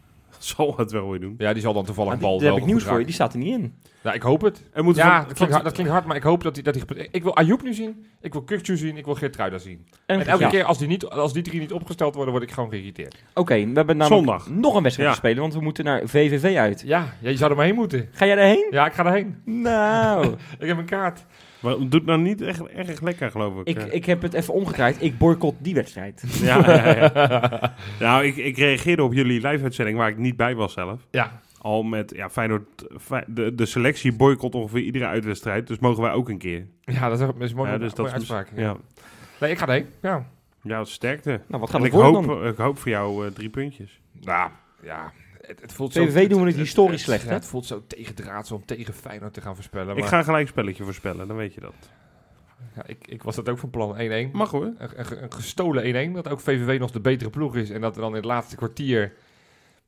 Zal 0.56 0.74
het 0.76 0.90
wel 0.92 1.10
weer 1.10 1.20
doen. 1.20 1.34
Ja, 1.38 1.52
die 1.52 1.62
zal 1.62 1.72
dan 1.72 1.84
toevallig 1.84 2.18
bal 2.18 2.32
die- 2.32 2.40
daar 2.42 2.52
heb 2.52 2.60
ik 2.62 2.66
nieuws 2.68 2.84
voor 2.84 2.98
je, 2.98 3.04
die 3.04 3.14
staat 3.14 3.32
er 3.32 3.38
niet 3.38 3.58
in. 3.58 3.74
Ja, 4.02 4.12
ik 4.12 4.22
hoop 4.22 4.40
het. 4.40 4.62
Er 4.72 4.84
moet 4.84 4.96
Ja, 4.96 5.16
van- 5.16 5.24
dat 5.28 5.32
klinkt, 5.36 5.52
hard, 5.52 5.64
dat 5.64 5.72
klinkt 5.74 5.92
hard, 5.92 6.04
maar 6.04 6.16
ik 6.16 6.22
hoop 6.22 6.42
dat 6.42 6.54
hij... 6.54 6.64
Dat 6.64 6.74
hij 6.74 7.08
ik 7.10 7.22
wil 7.22 7.36
Ayoub 7.36 7.62
nu 7.62 7.74
zien, 7.74 8.06
ik 8.20 8.32
wil 8.32 8.42
Kukcu 8.42 8.76
zien, 8.76 8.96
ik 8.96 9.04
wil 9.04 9.14
Geertruida 9.14 9.58
zien. 9.58 9.86
En, 10.06 10.26
elke 10.26 10.42
ja. 10.42 10.48
keer 10.48 10.64
als 10.64 10.78
die, 10.78 10.88
niet, 10.88 11.06
als 11.06 11.32
die 11.32 11.42
drie 11.42 11.60
niet 11.60 11.72
opgesteld 11.72 12.14
worden, 12.14 12.32
word 12.32 12.44
ik 12.46 12.52
gewoon 12.52 12.70
geïrriteerd. 12.70 13.16
Oké, 13.34 13.54
we 13.54 13.60
hebben 13.74 13.96
namelijk 13.96 14.26
Zondag. 14.26 14.48
nog 14.50 14.74
een 14.74 14.82
wedstrijd 14.82 15.08
Ja. 15.10 15.14
te 15.14 15.20
spelen, 15.26 15.40
want 15.42 15.54
we 15.54 15.60
moeten 15.60 15.84
naar 15.84 16.02
VVV 16.04 16.56
uit. 16.56 16.82
Ja, 16.86 17.14
ja, 17.20 17.30
je 17.30 17.36
zou 17.36 17.50
er 17.50 17.56
maar 17.56 17.66
heen 17.66 17.74
moeten. 17.74 18.08
Ga 18.12 18.26
jij 18.26 18.34
daarheen? 18.36 18.66
Ja, 18.70 18.86
ik 18.86 18.92
ga 18.92 19.04
erheen. 19.06 19.36
Nou, 19.44 20.26
Ik 20.58 20.66
heb 20.68 20.78
een 20.78 20.84
kaart. 20.84 21.24
Maar 21.60 21.72
het 21.78 21.90
doet 21.90 22.04
nou 22.04 22.20
niet 22.20 22.40
echt 22.42 22.66
erg 22.66 23.00
lekker, 23.00 23.30
geloof 23.30 23.60
ik. 23.60 23.66
ik, 23.68 23.76
Eh, 23.76 23.94
ik 23.94 24.04
heb 24.04 24.22
het 24.22 24.34
even 24.34 24.54
omgedraaid. 24.54 25.02
Ik 25.02 25.18
boycott 25.18 25.56
die 25.64 25.74
wedstrijd. 25.74 26.22
Ja, 26.42 26.58
ja, 26.70 26.94
ja. 26.96 27.74
nou, 28.00 28.24
ik, 28.24 28.36
ik 28.36 28.56
reageerde 28.56 29.02
op 29.02 29.12
jullie 29.12 29.48
live-uitzending 29.48 29.98
waar 29.98 30.08
ik 30.08 30.16
niet 30.18 30.36
bij 30.36 30.54
was 30.54 30.72
zelf. 30.72 31.00
Ja, 31.10 31.40
Al 31.60 31.82
met 31.82 32.12
ja, 32.16 32.30
Feyenoord, 32.30 32.86
Fey- 33.00 33.24
de, 33.26 33.54
de 33.54 33.66
selectie 33.66 34.12
boycott 34.12 34.54
ongeveer 34.54 34.80
iedere 34.82 35.06
uitwedstrijd. 35.06 35.66
Dus 35.66 35.78
mogen 35.78 36.02
wij 36.02 36.12
ook 36.12 36.28
een 36.28 36.38
keer. 36.38 36.66
ja 36.80 37.08
dat 37.08 37.20
is, 37.20 37.26
dat 37.26 37.34
is 37.40 37.54
mooi. 37.54 37.70
Ja, 37.70 37.78
dus 37.78 37.94
dat 37.94 38.06
is 38.06 38.12
uitspraak. 38.12 38.48
Ja, 38.56 38.76
Nee, 39.40 39.50
ik 39.50 39.58
ga 39.58 39.66
erheen. 39.66 39.86
Ja. 40.02 40.26
ja 40.62 40.84
sterkte. 40.84 41.40
Nou, 41.46 41.60
wat 41.60 41.70
gaat 41.70 41.80
En 41.80 41.86
ik 41.86 41.92
hoop, 41.92 42.26
dan? 42.26 42.46
ik 42.46 42.56
hoop 42.56 42.78
voor 42.78 42.90
jou 42.90 43.26
eh, 43.26 43.32
drie 43.32 43.48
puntjes. 43.48 44.00
Nou, 44.20 44.50
ja. 44.82 45.12
Het, 45.48 45.60
het 45.60 45.72
voelt 45.72 45.92
VVV 45.92 46.22
zo, 46.22 46.28
doen 46.28 46.40
we 46.40 46.46
het 46.46 46.56
historisch 46.56 47.02
slecht, 47.02 47.24
hè? 47.24 47.32
Het 47.32 47.46
voelt 47.46 47.66
zo 47.66 47.84
tegendraads 47.86 48.52
om 48.52 48.64
tegen 48.64 48.94
Feyenoord 48.94 49.34
te 49.34 49.40
gaan 49.40 49.54
voorspellen. 49.54 49.96
Ik 49.96 50.00
maar- 50.00 50.08
ga 50.08 50.22
gelijk 50.22 50.42
een 50.42 50.48
spelletje 50.48 50.84
voorspellen, 50.84 51.28
dan 51.28 51.36
weet 51.36 51.54
je 51.54 51.60
dat. 51.60 51.74
Ja, 52.74 52.86
ik, 52.86 53.06
ik 53.08 53.22
was 53.22 53.36
dat 53.36 53.48
ook 53.48 53.58
van 53.58 53.70
plan. 53.70 53.96
1-1. 53.98 54.30
Mag 54.32 54.50
hoor. 54.50 54.72
Een, 54.78 55.32
gestolen 55.32 56.10
1-1. 56.10 56.14
Dat 56.14 56.28
ook 56.28 56.40
VVV 56.40 56.78
nog 56.78 56.90
de 56.90 57.00
betere 57.00 57.30
ploeg 57.30 57.56
is. 57.56 57.70
En 57.70 57.80
dat 57.80 57.94
we 57.94 58.00
dan 58.00 58.10
in 58.10 58.16
het 58.16 58.24
laatste 58.24 58.56
kwartier... 58.56 59.12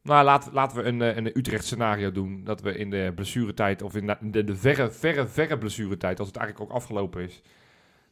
Nou, 0.02 0.24
laat, 0.24 0.48
laten 0.52 0.76
we 0.76 0.82
een, 0.82 1.02
eh, 1.02 1.16
een 1.16 1.38
Utrecht 1.38 1.64
scenario 1.64 2.12
doen. 2.12 2.44
Dat 2.44 2.60
we 2.60 2.76
in 2.76 2.90
de 2.90 3.12
blessuretijd, 3.14 3.82
of 3.82 3.94
in 3.94 4.06
de, 4.06 4.16
de, 4.20 4.44
de 4.44 4.56
verre, 4.56 4.90
verre, 4.90 5.26
verre 5.26 5.58
blessuretijd, 5.58 6.18
als 6.18 6.28
het 6.28 6.36
eigenlijk 6.36 6.70
ook 6.70 6.76
afgelopen 6.76 7.22
is, 7.22 7.42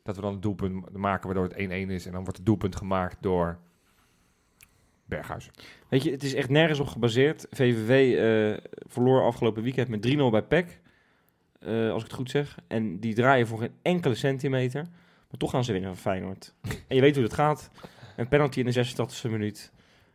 dat 0.02 0.16
we 0.16 0.22
dan 0.22 0.32
een 0.32 0.40
doelpunt 0.40 0.96
maken 0.96 1.26
waardoor 1.26 1.44
het 1.44 1.86
1-1 1.86 1.90
is. 1.90 2.06
En 2.06 2.12
dan 2.12 2.22
wordt 2.22 2.36
het 2.36 2.46
doelpunt 2.46 2.76
gemaakt 2.76 3.16
door 3.20 3.58
Berghuis. 5.08 5.50
Weet 5.88 6.02
je, 6.02 6.10
het 6.10 6.22
is 6.22 6.34
echt 6.34 6.48
nergens 6.48 6.80
op 6.80 6.86
gebaseerd. 6.86 7.46
VVV 7.50 8.16
eh, 8.16 8.62
verloor 8.88 9.22
afgelopen 9.24 9.62
weekend 9.62 9.88
met 9.88 10.06
3-0 10.06 10.18
bij 10.30 10.42
PEC. 10.42 10.80
eh, 11.60 11.90
als 11.90 12.02
ik 12.02 12.08
het 12.08 12.16
goed 12.16 12.30
zeg. 12.30 12.56
En 12.68 13.00
die 13.00 13.14
draaien 13.14 13.46
voor 13.46 13.58
geen 13.58 13.72
enkele 13.82 14.14
centimeter. 14.14 14.82
Maar 15.30 15.38
toch 15.38 15.50
gaan 15.50 15.64
ze 15.64 15.72
winnen 15.72 15.90
van 15.90 16.00
Feyenoord. 16.12 16.54
en 16.88 16.94
je 16.96 17.00
weet 17.00 17.14
hoe 17.14 17.24
het 17.24 17.32
gaat. 17.34 17.70
Een 18.16 18.28
penalty 18.28 18.58
in 18.58 18.64
de 18.64 18.72
86e 19.26 19.30
minuut. 19.30 19.72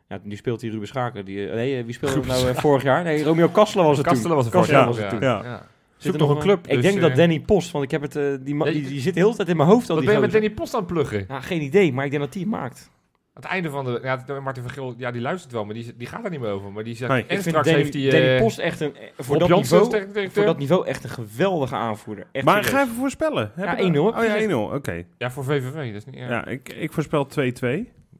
Ja, 0.09 0.19
die 0.23 0.37
speelt 0.37 0.59
die 0.59 0.71
Ruben 0.71 0.87
Schaken. 0.87 1.25
Die, 1.25 1.47
eh, 1.47 1.55
nee, 1.55 1.83
wie 1.83 1.93
speelde 1.93 2.19
hem 2.19 2.27
nou 2.27 2.55
vorig 2.55 2.83
jaar? 2.83 3.03
Nee, 3.03 3.23
Romeo 3.23 3.47
Kastelen 3.49 3.85
was 3.85 3.97
het 3.97 4.07
Kastelen 4.07 4.27
toen. 4.27 4.35
was 4.35 4.45
het 4.45 4.53
vorig 4.53 4.69
Kastelen 4.69 5.09
jaar. 5.09 5.09
was 5.09 5.19
het 5.19 5.23
Ja, 5.23 5.41
toen. 5.41 5.49
Ja. 5.49 5.57
ja. 5.57 5.67
Zit 5.97 6.11
Zoek 6.11 6.21
er 6.21 6.27
nog 6.27 6.37
een 6.37 6.41
club. 6.43 6.67
Ik 6.67 6.73
dus, 6.73 6.81
denk 6.83 7.01
dat 7.01 7.15
Danny 7.15 7.39
Post, 7.39 7.71
want 7.71 7.83
ik 7.83 7.91
heb 7.91 8.01
het, 8.01 8.15
eh, 8.15 8.23
die, 8.41 8.63
die, 8.63 8.87
die 8.87 8.99
zit 8.99 9.13
de 9.13 9.19
hele 9.19 9.35
tijd 9.35 9.47
in 9.49 9.57
mijn 9.57 9.69
hoofd. 9.69 9.89
al 9.89 9.95
Wat 9.95 9.97
die 9.97 10.05
ben 10.05 10.15
je 10.15 10.21
met. 10.25 10.31
Danny 10.31 10.49
Post 10.51 10.73
aan 10.73 10.79
het 10.83 10.89
pluggen? 10.93 11.25
Ja, 11.27 11.41
geen 11.41 11.61
idee, 11.61 11.93
maar 11.93 12.05
ik 12.05 12.11
denk 12.11 12.23
dat 12.23 12.33
hij 12.33 12.41
het 12.43 12.51
maakt. 12.51 12.89
Aan 13.35 13.41
het 13.41 13.51
einde 13.51 13.69
van 13.69 13.85
de... 13.85 13.99
Ja, 14.03 14.39
Martin 14.39 14.63
van 14.63 14.71
Geel, 14.71 14.93
ja, 14.97 15.11
die 15.11 15.21
luistert 15.21 15.53
wel, 15.53 15.65
maar 15.65 15.73
die, 15.73 15.93
die 15.97 16.07
gaat 16.07 16.23
er 16.23 16.29
niet 16.29 16.39
meer 16.39 16.49
over. 16.49 16.71
Maar 16.71 16.83
die 16.83 16.95
zegt... 16.95 17.11
Nee. 17.11 17.25
En 17.25 17.41
straks 17.41 17.65
Danny, 17.67 17.81
heeft 17.81 17.93
hij... 17.93 18.09
Danny 18.09 18.27
eh, 18.35 18.41
Post 18.41 18.57
echt 18.59 18.79
een, 18.79 18.95
eh, 18.95 19.07
voor 19.17 19.39
dat, 19.39 19.49
niveau, 19.49 20.29
voor 20.29 20.45
dat 20.45 20.57
niveau 20.57 20.87
echt 20.87 21.03
een 21.03 21.09
geweldige 21.09 21.75
aanvoerder. 21.75 22.27
Echt 22.31 22.45
Maar 22.45 22.63
serieus. 22.63 22.79
ga 22.79 22.83
even 22.85 22.95
voorspellen. 22.95 23.51
Heb 23.55 23.65
Ja, 23.65 23.77
je- 23.77 23.91
1-0 23.91 24.05
heb 24.05 24.15
Oh 24.15 24.23
ja, 24.23 24.31
gezegd. 24.31 24.51
1-0. 24.51 24.53
Oké. 24.55 25.03
Ja, 25.17 25.31
voor 25.31 25.43
VVV. 25.43 25.73
Dat 25.73 25.95
is 25.95 26.05
niet... 26.05 26.15
Ja, 26.15 26.27
Ja. 26.29 26.45
ik, 26.45 26.69
ik 26.73 26.91
voorspel 26.93 27.27
2-2. 27.39 27.67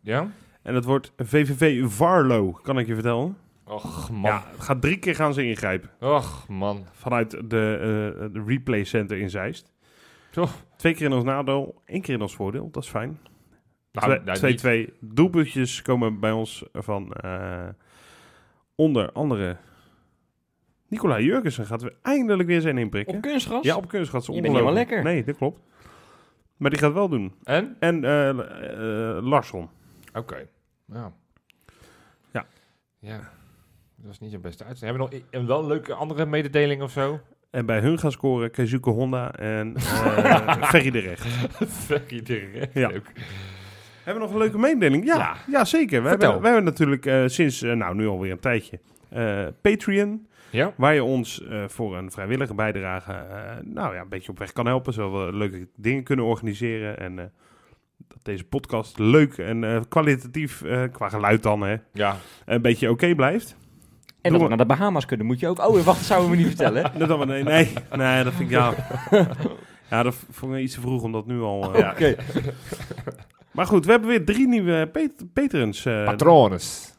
ja? 0.01 0.27
En 0.61 0.75
het 0.75 0.85
wordt 0.85 1.11
VVV 1.17 1.83
Varlo, 1.85 2.51
kan 2.51 2.79
ik 2.79 2.87
je 2.87 2.93
vertellen. 2.93 3.37
Och, 3.67 4.09
man. 4.11 4.21
Ja, 4.31 4.43
gaat 4.57 4.81
drie 4.81 4.97
keer 4.97 5.15
gaan 5.15 5.33
ze 5.33 5.43
ingrijpen. 5.45 5.89
Och, 5.99 6.45
man. 6.47 6.85
Vanuit 6.91 7.31
de, 7.31 7.37
eh, 7.79 8.25
de 8.33 8.43
replay 8.45 8.83
center 8.83 9.17
in 9.17 9.29
Zeist. 9.29 9.71
Zo. 10.31 10.47
Twee 10.75 10.93
keer 10.93 11.05
in 11.05 11.13
ons 11.13 11.23
nadeel, 11.23 11.81
één 11.85 12.01
keer 12.01 12.13
in 12.13 12.21
ons 12.21 12.35
voordeel. 12.35 12.69
Dat 12.71 12.83
is 12.83 12.89
fijn. 12.89 13.19
Nou, 13.93 14.23
nou, 14.23 14.37
2-2 14.37 14.41
niet- 14.77 14.91
doelpuntjes 14.99 15.81
komen 15.81 16.19
bij 16.19 16.31
ons 16.31 16.65
van 16.73 17.13
eh, 17.13 17.67
onder 18.75 19.11
andere... 19.11 19.57
Nicola 20.87 21.19
Jurgensen 21.19 21.65
gaat 21.65 21.81
weer 21.81 21.95
eindelijk 22.01 22.49
weer 22.49 22.61
zijn 22.61 22.77
inprikken. 22.77 23.15
Op 23.15 23.21
kunstgras? 23.21 23.63
ja, 23.63 23.75
op 23.75 23.87
kunst 23.87 24.11
gaat 24.11 24.23
ze 24.23 24.31
Je 24.33 24.41
bent 24.41 24.53
helemaal 24.53 24.73
lekker. 24.75 25.03
Nee, 25.03 25.23
dat 25.23 25.37
klopt. 25.37 25.59
Maar 26.57 26.69
die 26.69 26.79
gaat 26.79 26.93
wel 26.93 27.09
doen. 27.09 27.33
En? 27.43 27.75
En 27.79 28.03
eh 28.03 28.29
eh, 28.29 29.23
Larsson. 29.23 29.69
Oké. 30.13 30.47
Ja. 30.93 31.13
Ja. 32.31 32.45
Ja. 32.99 33.17
Dat 33.95 34.05
was 34.07 34.19
niet 34.19 34.29
zijn 34.29 34.41
beste 34.41 34.63
uitzending. 34.63 34.97
Hebben 34.99 35.19
we 35.19 35.25
nog 35.25 35.31
i- 35.33 35.37
en 35.39 35.47
wel 35.47 35.59
een 35.59 35.67
leuke 35.67 35.93
andere 35.93 36.25
mededeling 36.25 36.81
of 36.81 36.91
zo? 36.91 37.19
En 37.49 37.65
bij 37.65 37.79
hun 37.79 37.99
gaan 37.99 38.11
scoren 38.11 38.51
Kezuke 38.51 38.89
Honda 38.89 39.31
en 39.35 39.75
eh 39.75 40.63
Ferry 40.71 40.91
de 40.91 40.99
Recht. 40.99 41.25
Ferry 41.67 42.21
direct. 42.23 42.73
Ja. 42.73 42.91
Ook. 42.93 43.05
Hebben 44.03 44.13
we 44.13 44.19
nog 44.29 44.31
een 44.31 44.41
leuke 44.43 44.57
mededeling? 44.57 45.05
Ja, 45.05 45.15
Ja. 45.17 45.35
ja. 45.47 45.65
zeker. 45.65 46.03
We 46.03 46.09
hebben, 46.09 46.39
we 46.41 46.45
hebben 46.45 46.63
natuurlijk 46.63 47.05
eh, 47.05 47.23
sinds, 47.25 47.61
eh, 47.61 47.71
nou 47.73 47.95
nu 47.95 48.07
alweer 48.07 48.31
een 48.31 48.39
tijdje, 48.39 48.79
eh, 49.09 49.45
Patreon. 49.61 50.27
Ja? 50.49 50.73
Waar 50.77 50.93
je 50.93 51.03
ons 51.03 51.43
voor 51.67 51.97
een 51.97 52.11
vrijwillige 52.11 52.53
bijdrage 52.53 53.15
nou 53.63 53.95
ja, 53.95 54.01
een 54.01 54.09
beetje 54.09 54.31
op 54.31 54.39
weg 54.39 54.51
kan 54.53 54.65
helpen. 54.65 54.93
Zodat 54.93 55.25
we 55.25 55.37
leuke 55.37 55.67
dingen 55.75 56.03
kunnen 56.03 56.25
organiseren. 56.25 56.99
En 56.99 57.15
dat 58.07 58.17
deze 58.23 58.43
podcast 58.43 58.97
leuk 58.99 59.37
en 59.37 59.85
kwalitatief, 59.89 60.63
qua 60.91 61.09
geluid 61.09 61.43
dan, 61.43 61.61
hè, 61.61 61.75
Ja. 61.93 62.15
een 62.45 62.61
beetje 62.61 62.89
oké 62.89 63.15
blijft. 63.15 63.55
En 64.21 64.31
dat 64.31 64.41
we 64.41 64.47
naar 64.47 64.57
de 64.57 64.65
Bahama's 64.65 65.05
kunnen, 65.05 65.25
moet 65.25 65.39
je 65.39 65.47
ook... 65.47 65.59
Oh, 65.67 65.73
wacht, 65.73 65.85
dat 65.85 65.95
zouden 65.97 66.29
we 66.29 66.35
niet 66.35 66.47
vertellen. 66.47 66.91
Dat 67.07 67.25
nee, 67.25 67.43
nee, 67.43 67.73
nee, 67.91 68.23
dat 68.23 68.33
vind 68.33 68.49
ik 68.49 68.55
ja. 68.55 68.73
Ja, 69.89 70.03
dat 70.03 70.15
vond 70.31 70.53
ik 70.53 70.59
iets 70.61 70.73
te 70.73 70.81
vroeg 70.81 71.03
om 71.03 71.11
dat 71.11 71.25
nu 71.25 71.41
al. 71.41 71.73
eh, 71.75 71.89
Oké. 71.91 72.15
Maar 73.53 73.65
goed, 73.65 73.85
we 73.85 73.91
hebben 73.91 74.09
weer 74.09 74.25
drie 74.25 74.47
nieuwe 74.47 74.87
pet 74.91 75.25
patrons. 75.33 75.85
eh, 75.85 76.05
Patrones. 76.05 76.93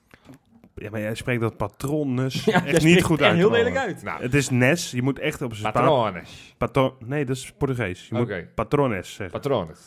ja, 0.74 0.90
maar 0.90 1.00
jij 1.00 1.14
spreekt 1.14 1.40
dat 1.40 1.56
patrones 1.56 2.44
Ja, 2.44 2.64
echt 2.64 2.84
niet 2.84 3.02
goed 3.02 3.22
uit. 3.22 3.36
heel 3.36 3.50
lelijk 3.50 3.76
uit. 3.76 4.02
Nou, 4.02 4.22
Het 4.22 4.34
is 4.34 4.50
Nes, 4.50 4.90
je 4.90 5.02
moet 5.02 5.18
echt 5.18 5.42
op 5.42 5.54
zijn 5.54 5.72
patrones. 5.72 6.54
Patro 6.58 6.96
nee, 7.06 7.24
dat 7.24 7.36
is 7.36 7.52
Portugees. 7.58 8.08
Je 8.08 8.14
moet 8.14 8.54
patrones 8.54 9.14
zeggen. 9.14 9.40
Patrones. 9.40 9.78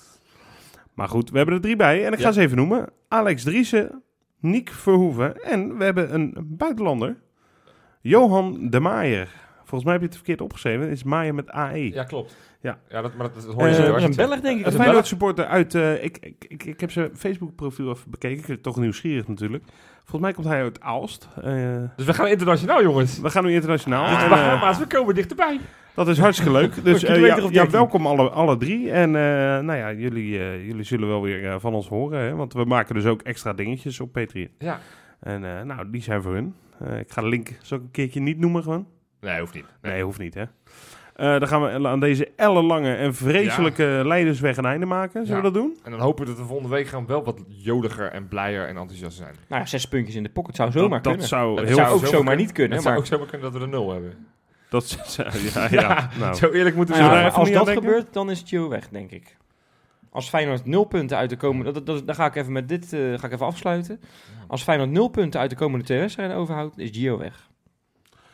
maar 0.94 1.08
goed, 1.10 1.30
we 1.30 1.38
hebben 1.38 1.56
er 1.56 1.62
drie 1.62 1.76
bij 1.76 2.06
en 2.06 2.14
ik 2.14 2.20
ga 2.20 2.32
ze 2.32 2.42
even 2.42 2.58
noemen. 2.58 2.90
Alex 3.08 3.44
Driessen, 3.44 4.04
Niek 4.40 4.70
Verhoeven 4.70 5.44
en 5.44 5.78
we 5.78 5.84
hebben 5.84 6.14
een 6.14 6.36
buitenlander. 6.48 7.18
Johan 8.02 8.70
de 8.70 8.80
Maaier. 8.80 9.30
Volgens 9.68 9.84
mij 9.84 9.92
heb 9.94 10.02
je 10.02 10.08
het 10.08 10.16
verkeerd 10.16 10.42
opgeschreven. 10.42 10.82
Het 10.82 10.92
is 10.92 11.04
Maaier 11.04 11.36
met 11.36 11.50
AE. 11.52 11.90
Ja, 11.94 12.04
klopt. 12.04 12.36
Ja. 12.62 12.78
ja 12.90 13.02
dat, 13.02 13.16
maar 13.16 13.32
dat, 13.34 13.44
dat 13.46 13.54
hoor 13.54 13.64
je 13.68 13.76
Eh, 13.76 13.86
zo. 13.86 13.92
dat 13.92 14.02
een 14.04 14.16
Belg, 14.16 14.40
denk 14.40 14.60
ik. 14.60 14.66
Een 14.66 14.72
Feyenoord 14.72 15.08
supporter 15.08 15.46
uit... 15.46 15.76
eh, 15.76 16.04
ik, 16.04 16.18
ik, 16.22 16.46
ik, 16.48 16.64
ik 16.64 16.80
heb 16.80 16.92
zijn 16.92 17.10
Facebook 17.16 17.56
profiel 17.56 17.90
even 17.90 18.12
bekeken. 18.12 18.38
Ik 18.40 18.46
ben 18.48 18.62
toch 18.62 18.78
nieuwsgierig 18.78 19.28
natuurlijk. 19.28 19.64
Volgens 19.98 20.22
mij 20.22 20.34
komt 20.34 20.48
hij 20.48 20.62
uit 20.62 20.82
Aalst. 20.82 21.28
Eh. 21.44 21.54
Dus 21.96 22.06
we 22.06 22.14
gaan 22.14 22.28
internationaal, 22.28 22.82
jongens. 22.84 23.20
we 23.20 23.30
gaan 23.30 23.46
nu 23.46 23.54
internationaal. 23.54 24.04
Dus 24.10 24.14
En, 24.24 24.30
de 24.30 24.36
eh, 24.36 24.42
Bahama's, 24.42 24.78
we 24.78 24.88
komen 24.88 25.16
dichterbij. 25.16 25.60
dat 25.96 26.08
is 26.08 26.20
hartstikke 26.20 26.52
leuk. 26.54 26.74
Dus 26.84 27.04
eh, 27.04 27.26
ja, 27.26 27.36
of 27.36 27.42
ja, 27.44 27.50
13. 27.50 27.72
welkom 27.72 28.08
alle, 28.08 28.30
alle 28.30 28.58
drie. 28.58 28.92
En 28.92 29.16
eh, 29.16 29.22
nou 29.66 29.74
ja, 29.76 29.94
jullie, 29.94 30.40
eh, 30.40 30.66
jullie 30.66 30.84
zullen 30.84 31.08
wel 31.08 31.22
weer 31.22 31.60
van 31.60 31.74
ons 31.74 31.88
horen. 31.88 32.20
Hè? 32.20 32.36
Want 32.36 32.54
we 32.54 32.64
maken 32.66 32.96
dus 32.96 33.06
ook 33.06 33.22
extra 33.22 33.54
dingetjes 33.54 34.00
op 34.00 34.12
Patreon. 34.12 34.50
Ja. 34.58 34.80
En 35.20 35.58
eh, 35.58 35.64
nou, 35.64 35.90
die 35.92 36.02
zijn 36.02 36.22
voor 36.22 36.34
hun. 36.34 36.54
Eh, 36.80 37.00
ik 37.00 37.12
ga 37.12 37.22
de 37.22 37.28
link 37.28 37.50
zo 37.62 37.76
een 37.76 37.92
keertje 37.92 38.20
niet 38.20 38.38
noemen 38.40 38.64
gewoon. 38.64 38.88
Nee, 39.22 39.40
hoeft 39.40 39.54
niet. 39.54 39.66
Nee, 39.82 40.04
hoeft 40.04 40.20
niet 40.20 40.34
hè. 40.34 40.44
Eh, 41.18 41.40
dan 41.40 41.48
gaan 41.48 41.62
we 41.82 41.88
aan 41.88 42.00
deze 42.00 42.32
ellenlange 42.36 42.96
en 42.96 43.16
vreselijke 43.16 44.02
leidersweg 44.06 44.58
een 44.58 44.66
einde 44.66 44.86
maken. 44.86 45.26
Zullen 45.26 45.42
we 45.42 45.52
dat 45.52 45.62
doen? 45.62 45.78
En 45.84 45.92
dan 45.92 46.00
hopen 46.00 46.24
we 46.26 46.30
dat 46.30 46.40
we 46.40 46.46
volgende 46.48 46.76
week 46.76 46.88
gaan 46.88 47.06
wel 47.06 47.24
wat 47.24 47.44
jodiger 47.48 48.12
en 48.12 48.28
blijer 48.28 48.68
en 48.68 48.78
enthousiast 48.78 49.18
zijn. 49.18 49.36
Nou 49.48 49.62
ja, 49.62 49.68
zes 49.68 49.88
puntjes 49.88 50.16
in 50.16 50.24
de 50.24 50.30
pocket 50.30 50.56
zou 50.56 50.72
zomaar 50.72 50.90
dat, 50.90 51.02
kunnen. 51.02 51.20
dat 51.20 51.30
zou 51.30 51.56
Dat 51.56 51.66
heel... 51.66 51.76
zou 51.76 51.88
zou 51.88 52.00
ook 52.00 52.06
zomaar 52.06 52.18
zomaar 52.18 52.26
kunnen. 52.26 52.46
niet 52.46 52.52
kunnen, 52.56 52.74
Het 52.74 52.82
zou 52.82 52.94
maar... 52.94 53.04
ook 53.04 53.10
zomaar 53.10 53.28
kunnen 53.28 53.52
dat 53.52 53.60
we 53.60 53.66
er 53.66 53.72
nul 53.72 53.92
hebben. 53.92 54.28
Dat, 54.70 54.86
zou- 55.06 55.30
ja, 55.54 55.68
ja, 55.72 56.10
nou. 56.20 56.36
Zo 56.36 56.50
eerlijk 56.50 56.76
moeten 56.76 56.96
we 56.96 57.02
ja, 57.02 57.28
als 57.28 57.52
dat 57.52 57.70
gebeurt, 57.70 58.14
dan 58.14 58.30
is 58.30 58.44
Gio 58.46 58.70
weg, 58.70 58.90
denk 58.90 59.12
ik. 59.12 59.38
Als 60.10 60.30
Feyenoord 60.30 60.66
nul 60.66 60.84
punten 60.84 61.18
uit 61.18 61.30
de 61.30 61.38
komende... 61.38 61.72
Dat, 61.72 61.86
dat, 61.86 62.06
dan 62.06 62.16
ga 62.16 62.26
ik 62.26 62.36
even 62.36 62.52
met 62.52 62.70
dit 62.70 62.94
eh, 62.94 63.00
ga 63.00 63.28
ik 63.28 63.34
even 63.34 63.46
afsluiten. 63.46 64.00
Als 64.48 64.64
Feyenoord 64.64 64.90
nul 64.90 65.08
punten 65.08 65.40
uit 65.40 65.50
de 65.50 65.56
komende 65.56 65.86
twee 65.86 66.00
wedstrijden 66.00 66.36
overhoudt, 66.36 66.78
is 66.78 66.90
Gio 66.92 67.18
weg. 67.18 67.47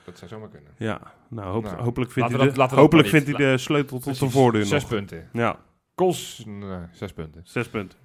Dat 0.06 0.18
zou 0.18 0.30
zomaar 0.30 0.50
kunnen. 0.50 0.72
Ja, 0.78 1.02
nou, 1.30 1.52
hoop- 1.54 1.64
Nou, 1.64 1.82
hopelijk 1.82 2.12
vindt 2.12 2.38
hij, 2.38 2.52
de, 2.52 2.76
hopelijk 2.76 3.08
vindt 3.08 3.28
hij 3.28 3.36
de 3.36 3.58
sleutel 3.58 4.00
tot 4.00 4.20
de 4.20 4.30
voordeur 4.30 4.66
Zes 4.66 4.82
nog. 4.82 4.90
punten. 4.92 5.30
Ja, 5.34 5.60
Kos, 5.96 6.44
nee, 6.46 6.80
zes 6.92 7.14
punten. 7.14 7.42
zes 7.44 7.70
punten. 7.70 7.98